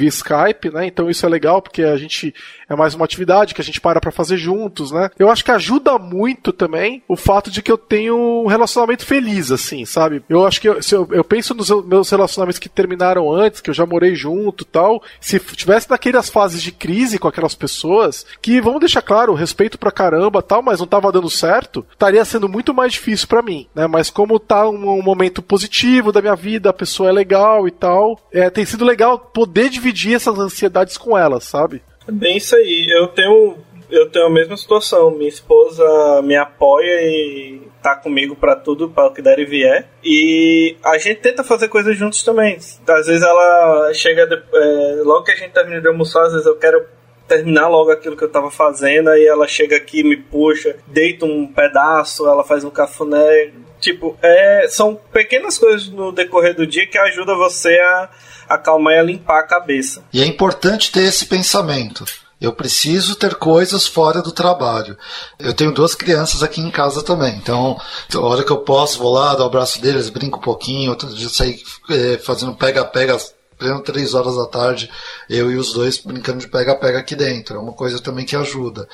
via 0.01 0.09
Skype, 0.09 0.71
né? 0.73 0.87
Então 0.87 1.09
isso 1.09 1.25
é 1.25 1.29
legal 1.29 1.61
porque 1.61 1.83
a 1.83 1.95
gente 1.95 2.33
é 2.67 2.75
mais 2.75 2.95
uma 2.95 3.05
atividade 3.05 3.53
que 3.53 3.61
a 3.61 3.63
gente 3.63 3.79
para 3.79 3.99
para 3.99 4.11
fazer 4.11 4.37
juntos, 4.37 4.91
né? 4.91 5.09
Eu 5.19 5.29
acho 5.29 5.45
que 5.45 5.51
ajuda 5.51 5.97
muito 5.99 6.51
também 6.51 7.03
o 7.07 7.15
fato 7.15 7.51
de 7.51 7.61
que 7.61 7.71
eu 7.71 7.77
tenho 7.77 8.43
um 8.43 8.47
relacionamento 8.47 9.05
feliz, 9.05 9.51
assim, 9.51 9.85
sabe? 9.85 10.23
Eu 10.27 10.45
acho 10.45 10.59
que 10.59 10.67
eu, 10.67 10.79
eu, 10.91 11.07
eu 11.11 11.23
penso 11.23 11.53
nos 11.53 11.69
meus 11.85 12.09
relacionamentos 12.09 12.57
que 12.57 12.69
terminaram 12.69 13.31
antes, 13.31 13.61
que 13.61 13.69
eu 13.69 13.73
já 13.73 13.85
morei 13.85 14.15
junto 14.15 14.65
tal, 14.65 15.03
se 15.19 15.39
tivesse 15.39 15.89
naquelas 15.89 16.29
fases 16.29 16.61
de 16.61 16.71
crise 16.71 17.19
com 17.19 17.27
aquelas 17.27 17.53
pessoas, 17.53 18.25
que 18.41 18.59
vamos 18.59 18.79
deixar 18.79 19.01
claro, 19.01 19.33
respeito 19.33 19.77
pra 19.77 19.91
caramba 19.91 20.41
tal, 20.41 20.63
mas 20.63 20.79
não 20.79 20.87
tava 20.87 21.11
dando 21.11 21.29
certo, 21.29 21.85
estaria 21.91 22.23
sendo 22.25 22.49
muito 22.49 22.73
mais 22.73 22.93
difícil 22.93 23.27
para 23.27 23.41
mim, 23.43 23.67
né? 23.75 23.85
Mas 23.85 24.09
como 24.09 24.39
tá 24.39 24.67
um, 24.67 24.99
um, 24.99 25.03
momento 25.03 25.41
positivo 25.41 26.11
da 26.11 26.21
minha 26.21 26.35
vida, 26.35 26.69
a 26.69 26.73
pessoa 26.73 27.09
é 27.09 27.11
legal 27.11 27.67
e 27.67 27.71
tal, 27.71 28.19
é, 28.31 28.49
tem 28.49 28.65
sido 28.65 28.83
legal 28.83 29.19
poder 29.19 29.69
dividir 29.69 29.90
essas 30.15 30.37
ansiedades 30.37 30.97
com 30.97 31.17
ela, 31.17 31.39
sabe? 31.39 31.81
É 32.07 32.11
bem 32.11 32.37
isso 32.37 32.55
aí. 32.55 32.87
Eu 32.89 33.07
tenho 33.07 33.57
eu 33.91 34.09
tenho 34.09 34.25
a 34.25 34.29
mesma 34.29 34.55
situação. 34.55 35.11
Minha 35.11 35.29
esposa 35.29 36.21
me 36.23 36.35
apoia 36.35 37.01
e 37.01 37.61
tá 37.83 37.95
comigo 37.95 38.35
para 38.35 38.55
tudo, 38.55 38.89
para 38.89 39.07
o 39.07 39.13
que 39.13 39.21
der 39.21 39.39
e 39.39 39.45
vier. 39.45 39.87
E 40.03 40.77
a 40.83 40.97
gente 40.97 41.19
tenta 41.19 41.43
fazer 41.43 41.67
coisas 41.67 41.97
juntos 41.97 42.23
também. 42.23 42.55
Às 42.55 43.07
vezes 43.07 43.21
ela 43.21 43.93
chega, 43.93 44.25
de, 44.25 44.35
é, 44.35 45.01
logo 45.03 45.23
que 45.23 45.31
a 45.31 45.35
gente 45.35 45.51
termina 45.51 45.81
de 45.81 45.87
almoçar, 45.87 46.25
às 46.25 46.31
vezes 46.31 46.47
eu 46.47 46.55
quero 46.55 46.85
terminar 47.27 47.67
logo 47.67 47.91
aquilo 47.91 48.17
que 48.17 48.23
eu 48.23 48.31
tava 48.31 48.51
fazendo, 48.51 49.09
aí 49.09 49.25
ela 49.25 49.47
chega 49.47 49.77
aqui, 49.77 50.03
me 50.03 50.17
puxa, 50.17 50.75
deita 50.87 51.25
um 51.25 51.47
pedaço, 51.47 52.27
ela 52.27 52.43
faz 52.43 52.63
um 52.63 52.69
cafuné. 52.69 53.51
Tipo, 53.79 54.17
é, 54.21 54.67
são 54.69 54.95
pequenas 55.11 55.57
coisas 55.57 55.87
no 55.89 56.11
decorrer 56.11 56.53
do 56.53 56.67
dia 56.67 56.85
que 56.85 56.97
ajudam 56.97 57.37
você 57.37 57.79
a 57.79 58.09
acalmar 58.55 58.93
e 58.95 59.05
limpar 59.05 59.39
a 59.39 59.47
cabeça. 59.47 60.03
E 60.13 60.21
é 60.21 60.25
importante 60.25 60.91
ter 60.91 61.03
esse 61.03 61.25
pensamento. 61.25 62.05
Eu 62.39 62.53
preciso 62.53 63.15
ter 63.15 63.35
coisas 63.35 63.85
fora 63.85 64.19
do 64.19 64.31
trabalho. 64.31 64.97
Eu 65.37 65.53
tenho 65.53 65.71
duas 65.71 65.93
crianças 65.93 66.41
aqui 66.41 66.59
em 66.59 66.71
casa 66.71 67.03
também. 67.03 67.35
Então, 67.35 67.79
a 68.11 68.19
hora 68.19 68.43
que 68.43 68.51
eu 68.51 68.57
posso, 68.57 68.97
vou 68.97 69.13
lá, 69.13 69.35
dou 69.35 69.45
o 69.45 69.47
abraço 69.47 69.79
deles, 69.79 70.09
brinco 70.09 70.39
um 70.39 70.41
pouquinho. 70.41 70.89
Outro 70.89 71.07
dia 71.13 71.29
sair 71.29 71.61
é, 71.91 72.17
fazendo 72.17 72.55
pega-pega 72.55 73.15
pleno 73.61 73.79
três 73.81 74.15
horas 74.15 74.35
da 74.35 74.47
tarde, 74.47 74.89
eu 75.29 75.51
e 75.51 75.55
os 75.55 75.71
dois 75.71 75.99
brincando 75.99 76.39
de 76.39 76.47
pega-pega 76.47 76.97
aqui 76.97 77.15
dentro. 77.15 77.57
É 77.57 77.59
uma 77.59 77.73
coisa 77.73 77.99
também 77.99 78.25
que 78.25 78.35
ajuda. 78.35 78.89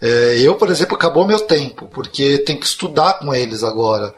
É, 0.00 0.38
eu, 0.38 0.54
por 0.54 0.70
exemplo, 0.70 0.96
acabou 0.96 1.26
meu 1.26 1.40
tempo, 1.40 1.86
porque 1.88 2.38
tem 2.38 2.58
que 2.58 2.64
estudar 2.64 3.18
com 3.18 3.34
eles 3.34 3.62
agora. 3.62 4.14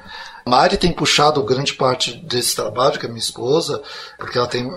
Mari 0.49 0.77
tem 0.77 0.93
puxado 0.93 1.43
grande 1.43 1.75
parte 1.75 2.17
desse 2.17 2.57
trabalho, 2.57 2.99
que 2.99 3.07
é 3.07 3.09
minha 3.09 3.21
esposa, 3.21 3.83
porque 4.19 4.39
ela 4.39 4.47
tem, 4.47 4.69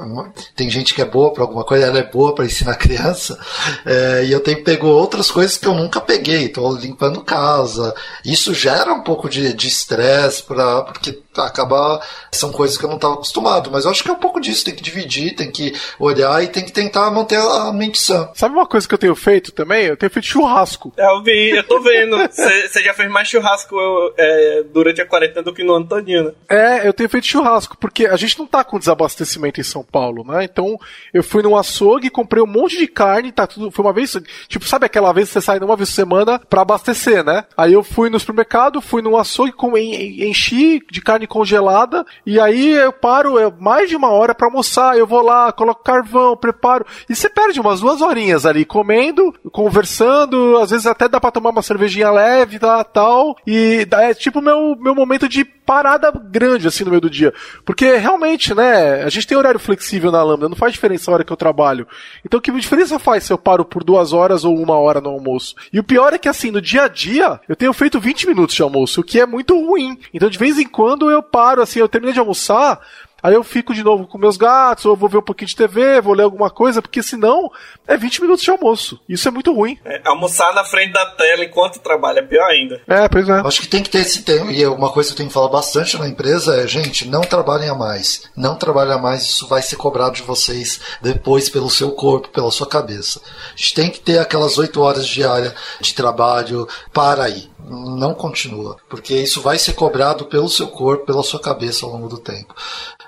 tem 0.56 0.70
gente 0.70 0.94
que 0.94 1.02
é 1.02 1.06
boa 1.06 1.34
para 1.34 1.44
alguma 1.44 1.64
coisa, 1.64 1.86
ela 1.86 2.00
é 2.00 2.04
boa 2.04 2.36
para 2.36 2.46
ensinar 2.46 2.76
criança, 2.78 3.40
é, 3.86 4.26
e 4.26 4.32
eu 4.32 4.40
tenho 4.40 4.64
pego 4.64 4.88
outras 4.88 5.32
coisas 5.32 5.58
que 5.58 5.68
eu 5.68 5.74
nunca 5.74 6.00
peguei, 6.02 6.46
estou 6.46 6.76
limpando 6.76 7.24
casa. 7.24 7.94
Isso 8.26 8.54
gera 8.54 8.94
um 8.94 9.02
pouco 9.02 9.30
de 9.30 9.68
estresse, 9.68 10.44
porque 10.44 11.22
acaba 11.38 12.02
são 12.32 12.52
coisas 12.52 12.78
que 12.78 12.84
eu 12.84 12.90
não 12.90 12.98
estava 12.98 13.14
acostumado, 13.14 13.70
mas 13.72 13.86
eu 13.86 13.92
acho 13.92 14.04
que 14.04 14.10
é 14.10 14.14
um 14.14 14.20
pouco 14.20 14.42
disso, 14.42 14.66
tem 14.66 14.76
que 14.76 14.84
dividir, 14.84 15.36
tem 15.36 15.50
que 15.50 15.74
olhar 16.00 16.44
e 16.44 16.48
tem 16.48 16.66
que 16.66 16.72
tentar 16.72 17.10
manter 17.12 17.38
a 17.38 17.72
mente 17.72 18.00
sã. 18.00 18.30
Sabe 18.34 18.56
uma 18.56 18.66
coisa 18.66 18.88
que 18.88 18.94
eu 18.94 18.98
tenho 18.98 19.16
feito 19.16 19.52
também? 19.52 19.86
Eu 19.86 19.98
tenho 19.98 20.12
feito 20.12 20.28
churrasco. 20.28 20.94
É, 20.98 21.06
eu 21.06 21.24
vi, 21.24 21.52
eu 21.52 21.64
tô 21.64 21.80
vendo. 21.82 22.18
Você 22.18 22.84
já 22.84 22.94
fez 22.94 23.10
mais 23.10 23.28
churrasco 23.28 23.76
é, 24.18 24.64
durante 24.74 25.02
a 25.02 25.06
quarentena 25.06 25.44
do 25.44 25.54
que 25.54 25.61
no 25.64 25.76
ano 25.76 25.88
todinho, 25.88 26.26
né? 26.26 26.32
É, 26.50 26.88
eu 26.88 26.94
tenho 26.94 27.10
feito 27.10 27.28
churrasco, 27.28 27.78
porque 27.78 28.06
a 28.06 28.16
gente 28.16 28.38
não 28.38 28.46
tá 28.46 28.64
com 28.64 28.80
desabastecimento 28.80 29.60
em 29.60 29.64
São 29.64 29.84
Paulo, 29.84 30.24
né? 30.24 30.44
Então, 30.44 30.78
eu 31.14 31.24
fui 31.24 31.42
num 31.42 31.56
açougue, 31.56 32.10
comprei 32.10 32.44
um 32.44 32.48
monte 32.48 32.78
de 32.78 32.88
carne, 32.88 33.32
tá 33.32 33.48
tudo. 33.48 33.72
Foi 33.72 33.86
uma 33.86 33.94
vez. 33.94 34.18
Tipo, 34.48 34.66
sabe 34.66 34.86
aquela 34.86 35.14
vez 35.14 35.28
que 35.28 35.34
você 35.34 35.42
sai 35.42 35.60
uma 35.60 35.76
vez 35.76 35.90
por 35.90 35.96
semana 35.96 36.40
pra 36.40 36.62
abastecer, 36.62 37.24
né? 37.24 37.46
Aí 37.56 37.74
eu 37.74 37.84
fui 37.84 38.10
no 38.10 38.20
supermercado, 38.20 38.82
fui 38.82 39.02
num 39.02 39.18
açougue, 39.18 39.52
com, 39.52 39.78
enchi 39.78 40.82
de 40.90 41.02
carne 41.02 41.28
congelada, 41.28 42.06
e 42.26 42.40
aí 42.40 42.74
eu 42.74 42.92
paro 42.92 43.38
é, 43.38 43.52
mais 43.60 43.90
de 43.90 43.96
uma 43.96 44.10
hora 44.10 44.36
pra 44.36 44.48
almoçar. 44.48 44.98
Eu 44.98 45.08
vou 45.08 45.22
lá, 45.22 45.52
coloco 45.52 45.84
carvão, 45.84 46.36
preparo. 46.36 46.86
E 47.10 47.16
você 47.16 47.30
perde 47.30 47.60
umas 47.60 47.80
duas 47.80 48.02
horinhas 48.02 48.46
ali 48.46 48.66
comendo, 48.66 49.34
conversando, 49.52 50.58
às 50.58 50.72
vezes 50.72 50.88
até 50.88 51.08
dá 51.08 51.20
pra 51.20 51.32
tomar 51.32 51.50
uma 51.50 51.62
cervejinha 51.62 52.12
leve, 52.12 52.60
tá, 52.60 52.84
tal. 52.84 53.36
E 53.46 53.88
é 53.92 54.14
tipo 54.14 54.42
meu, 54.42 54.76
meu 54.80 54.96
momento 54.96 55.28
de 55.28 55.46
parada 55.66 56.12
grande 56.12 56.68
assim 56.68 56.84
no 56.84 56.90
meio 56.90 57.02
do 57.02 57.10
dia. 57.10 57.34
Porque 57.66 57.96
realmente, 57.96 58.54
né, 58.54 59.04
a 59.04 59.10
gente 59.10 59.28
tem 59.28 59.38
horário 59.38 59.60
flexível 59.60 60.12
na 60.12 60.22
Lambda, 60.24 60.50
não 60.50 60.56
faz 60.56 60.74
diferença 60.74 61.10
a 61.10 61.14
hora 61.14 61.24
que 61.24 61.32
eu 61.32 61.38
trabalho. 61.38 61.88
Então 62.26 62.40
que 62.40 62.52
diferença 62.52 63.00
faz 63.00 63.24
se 63.24 63.34
eu 63.34 63.38
paro 63.38 63.64
por 63.64 63.84
duas 63.84 64.14
horas 64.14 64.44
ou 64.44 64.58
uma 64.58 64.78
hora 64.78 65.00
no 65.00 65.10
almoço? 65.10 65.56
E 65.72 65.80
o 65.80 65.84
pior 65.84 66.14
é 66.14 66.18
que 66.18 66.30
assim, 66.30 66.52
no 66.52 66.62
dia 66.62 66.84
a 66.84 66.88
dia, 66.88 67.40
eu 67.48 67.56
tenho 67.56 67.74
feito 67.74 68.00
20 68.00 68.28
minutos 68.28 68.56
de 68.56 68.62
almoço, 68.62 69.02
o 69.02 69.04
que 69.04 69.20
é 69.20 69.26
muito 69.26 69.60
ruim. 69.60 69.98
Então 70.14 70.30
de 70.30 70.38
vez 70.38 70.58
em 70.60 70.68
quando 70.68 71.10
eu 71.10 71.24
paro, 71.24 71.62
assim, 71.62 71.80
eu 71.80 71.88
terminei 71.88 72.14
de 72.14 72.20
almoçar, 72.20 72.80
Aí 73.22 73.34
eu 73.34 73.44
fico 73.44 73.74
de 73.74 73.84
novo 73.84 74.08
com 74.08 74.18
meus 74.18 74.38
gatos, 74.38 74.86
ou 74.86 74.96
vou 74.96 75.10
ver 75.10 75.18
um 75.18 75.22
pouquinho 75.22 75.48
de 75.48 75.56
TV, 75.56 76.02
vou 76.02 76.14
ler 76.14 76.24
alguma 76.24 76.50
coisa, 76.50 76.82
porque 76.82 77.04
senão 77.04 77.52
é 77.88 77.96
20 77.96 78.22
minutos 78.22 78.44
de 78.44 78.50
almoço. 78.50 79.00
Isso 79.08 79.28
é 79.28 79.32
muito 79.32 79.54
ruim. 79.54 79.78
É, 79.86 80.02
almoçar 80.06 80.54
na 80.54 80.64
frente 80.64 80.94
da 80.94 81.06
tela 81.06 81.44
enquanto 81.44 81.80
trabalha 81.80 82.20
é 82.20 82.24
pior 82.24 82.50
ainda. 82.50 82.82
É, 82.88 83.08
pois 83.08 83.28
é. 83.30 83.40
Acho 83.40 83.62
que 83.62 83.68
tem 83.68 83.84
que 83.84 83.90
ter 83.90 84.00
esse 84.00 84.24
tempo. 84.24 84.50
E 84.50 84.66
uma 84.66 84.92
coisa 84.92 85.10
que 85.10 85.14
eu 85.14 85.18
tenho 85.18 85.30
que 85.30 85.34
falar 85.34 85.50
bastante 85.50 85.98
na 85.98 86.08
empresa 86.08 86.56
é, 86.62 86.68
gente, 86.68 87.08
não 87.08 87.22
trabalhem 87.22 87.70
a 87.70 87.76
mais. 87.76 88.30
Não 88.36 88.56
trabalhem 88.56 88.94
a 88.94 88.98
mais, 88.98 89.24
isso 89.24 89.48
vai 89.48 89.62
ser 89.62 89.76
cobrado 89.76 90.16
de 90.16 90.24
vocês 90.24 90.80
depois 91.02 91.50
pelo 91.50 91.70
seu 91.70 91.92
corpo, 91.92 92.30
pela 92.30 92.52
sua 92.52 92.68
cabeça. 92.68 93.22
A 93.54 93.58
gente 93.58 93.74
tem 93.74 93.90
que 93.90 94.00
ter 94.00 94.18
aquelas 94.18 94.58
8 94.58 94.82
horas 94.82 95.08
diárias 95.08 95.54
de 95.80 95.94
trabalho 95.94 96.68
para 96.94 97.24
aí 97.24 97.52
não 97.70 98.14
continua, 98.14 98.78
porque 98.90 99.16
isso 99.16 99.42
vai 99.42 99.58
ser 99.58 99.74
cobrado 99.74 100.26
pelo 100.26 100.50
seu 100.50 100.68
corpo, 100.68 101.06
pela 101.06 101.24
sua 101.24 101.40
cabeça 101.40 101.86
ao 101.86 101.92
longo 101.92 102.10
do 102.10 102.18
tempo. 102.18 102.54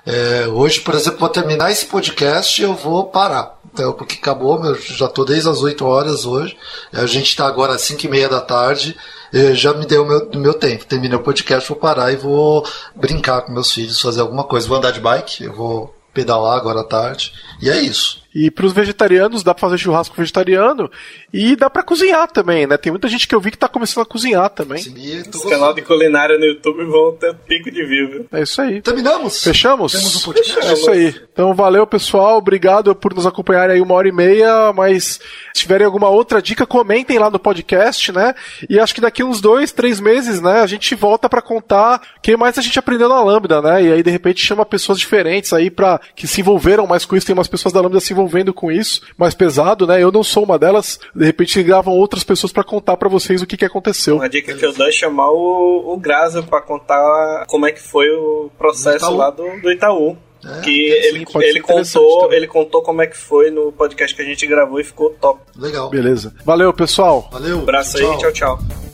É, 0.06 0.46
hoje, 0.48 0.80
por 0.80 0.94
exemplo, 0.94 1.18
para 1.18 1.28
terminar 1.28 1.70
esse 1.70 1.86
podcast, 1.86 2.60
eu 2.60 2.74
vou 2.74 3.04
parar. 3.04 3.58
Então, 3.72 3.92
porque 3.92 4.14
acabou, 4.14 4.60
meu, 4.60 4.74
já 4.74 5.06
estou 5.06 5.24
desde 5.24 5.48
as 5.48 5.62
8 5.62 5.84
horas 5.84 6.24
hoje. 6.24 6.56
A 6.92 7.06
gente 7.06 7.28
está 7.28 7.46
agora 7.46 7.74
às 7.74 7.82
5 7.82 8.06
e 8.06 8.08
meia 8.08 8.28
da 8.28 8.40
tarde. 8.40 8.96
Já 9.54 9.74
me 9.74 9.84
deu 9.84 10.04
o 10.04 10.06
meu, 10.06 10.30
meu 10.34 10.54
tempo. 10.54 10.84
Terminei 10.84 11.16
o 11.16 11.22
podcast, 11.22 11.68
vou 11.68 11.76
parar 11.76 12.12
e 12.12 12.16
vou 12.16 12.64
brincar 12.94 13.42
com 13.42 13.52
meus 13.52 13.72
filhos, 13.72 14.00
fazer 14.00 14.20
alguma 14.20 14.44
coisa. 14.44 14.68
Vou 14.68 14.76
andar 14.76 14.92
de 14.92 15.00
bike, 15.00 15.42
eu 15.42 15.52
vou 15.52 15.92
pedalar 16.12 16.56
agora 16.56 16.82
à 16.82 16.84
tarde. 16.84 17.32
E 17.60 17.68
é 17.68 17.80
isso. 17.80 18.23
E 18.34 18.50
para 18.50 18.66
os 18.66 18.72
vegetarianos 18.72 19.44
dá 19.44 19.54
para 19.54 19.60
fazer 19.60 19.78
churrasco 19.78 20.16
vegetariano 20.16 20.90
e 21.32 21.54
dá 21.54 21.70
para 21.70 21.84
cozinhar 21.84 22.28
também, 22.30 22.66
né? 22.66 22.76
Tem 22.76 22.90
muita 22.90 23.06
gente 23.06 23.28
que 23.28 23.34
eu 23.34 23.40
vi 23.40 23.52
que 23.52 23.58
tá 23.58 23.68
começando 23.68 24.02
a 24.02 24.06
cozinhar 24.06 24.50
também. 24.50 24.78
Sim, 24.78 25.22
Os 25.32 25.44
canal 25.44 25.72
de 25.72 25.82
culinária 25.82 26.36
no 26.36 26.44
YouTube 26.44 26.84
vão 26.86 27.12
ter 27.12 27.32
pico 27.46 27.70
de 27.70 27.84
viu? 27.84 28.26
É 28.32 28.42
isso 28.42 28.60
aí. 28.60 28.82
Terminamos? 28.82 29.40
Fechamos? 29.42 29.92
Temos 29.92 30.16
um 30.16 30.20
podcast. 30.32 30.66
É 30.66 30.72
isso 30.72 30.90
aí. 30.90 31.14
Então 31.32 31.54
valeu, 31.54 31.86
pessoal. 31.86 32.38
Obrigado 32.38 32.92
por 32.96 33.14
nos 33.14 33.24
acompanharem 33.24 33.76
aí 33.76 33.80
uma 33.80 33.94
hora 33.94 34.08
e 34.08 34.12
meia, 34.12 34.72
mas 34.72 35.20
se 35.52 35.60
tiverem 35.60 35.86
alguma 35.86 36.08
outra 36.08 36.42
dica, 36.42 36.66
comentem 36.66 37.18
lá 37.20 37.30
no 37.30 37.38
podcast, 37.38 38.10
né? 38.10 38.34
E 38.68 38.80
acho 38.80 38.94
que 38.94 39.00
daqui 39.00 39.22
uns 39.22 39.40
dois, 39.40 39.70
três 39.70 40.00
meses, 40.00 40.40
né, 40.40 40.60
a 40.60 40.66
gente 40.66 40.92
volta 40.96 41.28
para 41.28 41.40
contar 41.40 42.00
o 42.16 42.20
que 42.20 42.36
mais 42.36 42.58
a 42.58 42.62
gente 42.62 42.78
aprendeu 42.78 43.08
na 43.08 43.22
Lambda, 43.22 43.62
né? 43.62 43.84
E 43.84 43.92
aí, 43.92 44.02
de 44.02 44.10
repente, 44.10 44.44
chama 44.44 44.66
pessoas 44.66 44.98
diferentes 44.98 45.52
aí 45.52 45.70
para 45.70 46.00
que 46.16 46.26
se 46.26 46.40
envolveram 46.40 46.84
mais 46.86 47.04
com 47.04 47.14
isso. 47.14 47.26
Tem 47.26 47.34
umas 47.34 47.46
pessoas 47.46 47.72
da 47.72 47.80
Lambda 47.80 48.00
se 48.00 48.12
envolvendo 48.12 48.23
envolvendo 48.24 48.52
com 48.52 48.72
isso, 48.72 49.02
mais 49.16 49.34
pesado, 49.34 49.86
né? 49.86 50.02
Eu 50.02 50.10
não 50.10 50.24
sou 50.24 50.44
uma 50.44 50.58
delas. 50.58 50.98
De 51.14 51.24
repente 51.24 51.62
gravam 51.62 51.94
outras 51.94 52.24
pessoas 52.24 52.52
para 52.52 52.64
contar 52.64 52.96
para 52.96 53.08
vocês 53.08 53.42
o 53.42 53.46
que, 53.46 53.56
que 53.56 53.64
aconteceu. 53.64 54.16
Uma 54.16 54.28
dica 54.28 54.54
que 54.54 54.64
eu 54.64 54.72
dou 54.72 54.88
é 54.88 54.92
chamar 54.92 55.30
o, 55.30 55.92
o 55.92 55.96
Graza 55.98 56.42
para 56.42 56.60
contar 56.60 57.44
como 57.46 57.66
é 57.66 57.72
que 57.72 57.80
foi 57.80 58.08
o 58.10 58.50
processo 58.58 59.14
lá 59.14 59.30
do, 59.30 59.60
do 59.60 59.70
Itaú. 59.70 60.16
É, 60.46 60.60
que 60.60 60.70
ele, 60.70 61.24
ele 61.36 61.60
contou, 61.60 62.30
ele 62.30 62.46
contou 62.46 62.82
como 62.82 63.00
é 63.00 63.06
que 63.06 63.16
foi 63.16 63.50
no 63.50 63.72
podcast 63.72 64.14
que 64.14 64.20
a 64.20 64.24
gente 64.26 64.46
gravou 64.46 64.78
e 64.78 64.84
ficou 64.84 65.08
top. 65.10 65.40
Legal. 65.56 65.88
Beleza. 65.88 66.34
Valeu, 66.44 66.70
pessoal. 66.72 67.30
Valeu. 67.32 67.58
Um 67.58 67.62
abraço 67.62 67.96
tchau. 67.96 68.12
aí, 68.12 68.18
tchau, 68.18 68.32
tchau. 68.32 68.93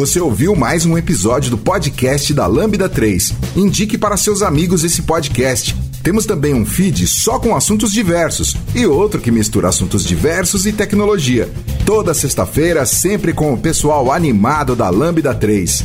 Você 0.00 0.18
ouviu 0.18 0.56
mais 0.56 0.86
um 0.86 0.96
episódio 0.96 1.50
do 1.50 1.58
podcast 1.58 2.32
da 2.32 2.46
Lambda 2.46 2.88
3. 2.88 3.34
Indique 3.54 3.98
para 3.98 4.16
seus 4.16 4.40
amigos 4.40 4.82
esse 4.82 5.02
podcast. 5.02 5.76
Temos 6.02 6.24
também 6.24 6.54
um 6.54 6.64
feed 6.64 7.06
só 7.06 7.38
com 7.38 7.54
assuntos 7.54 7.92
diversos 7.92 8.56
e 8.74 8.86
outro 8.86 9.20
que 9.20 9.30
mistura 9.30 9.68
assuntos 9.68 10.02
diversos 10.02 10.64
e 10.64 10.72
tecnologia. 10.72 11.50
Toda 11.84 12.14
sexta-feira, 12.14 12.86
sempre 12.86 13.34
com 13.34 13.52
o 13.52 13.58
pessoal 13.58 14.10
animado 14.10 14.74
da 14.74 14.88
Lambda 14.88 15.34
3. 15.34 15.84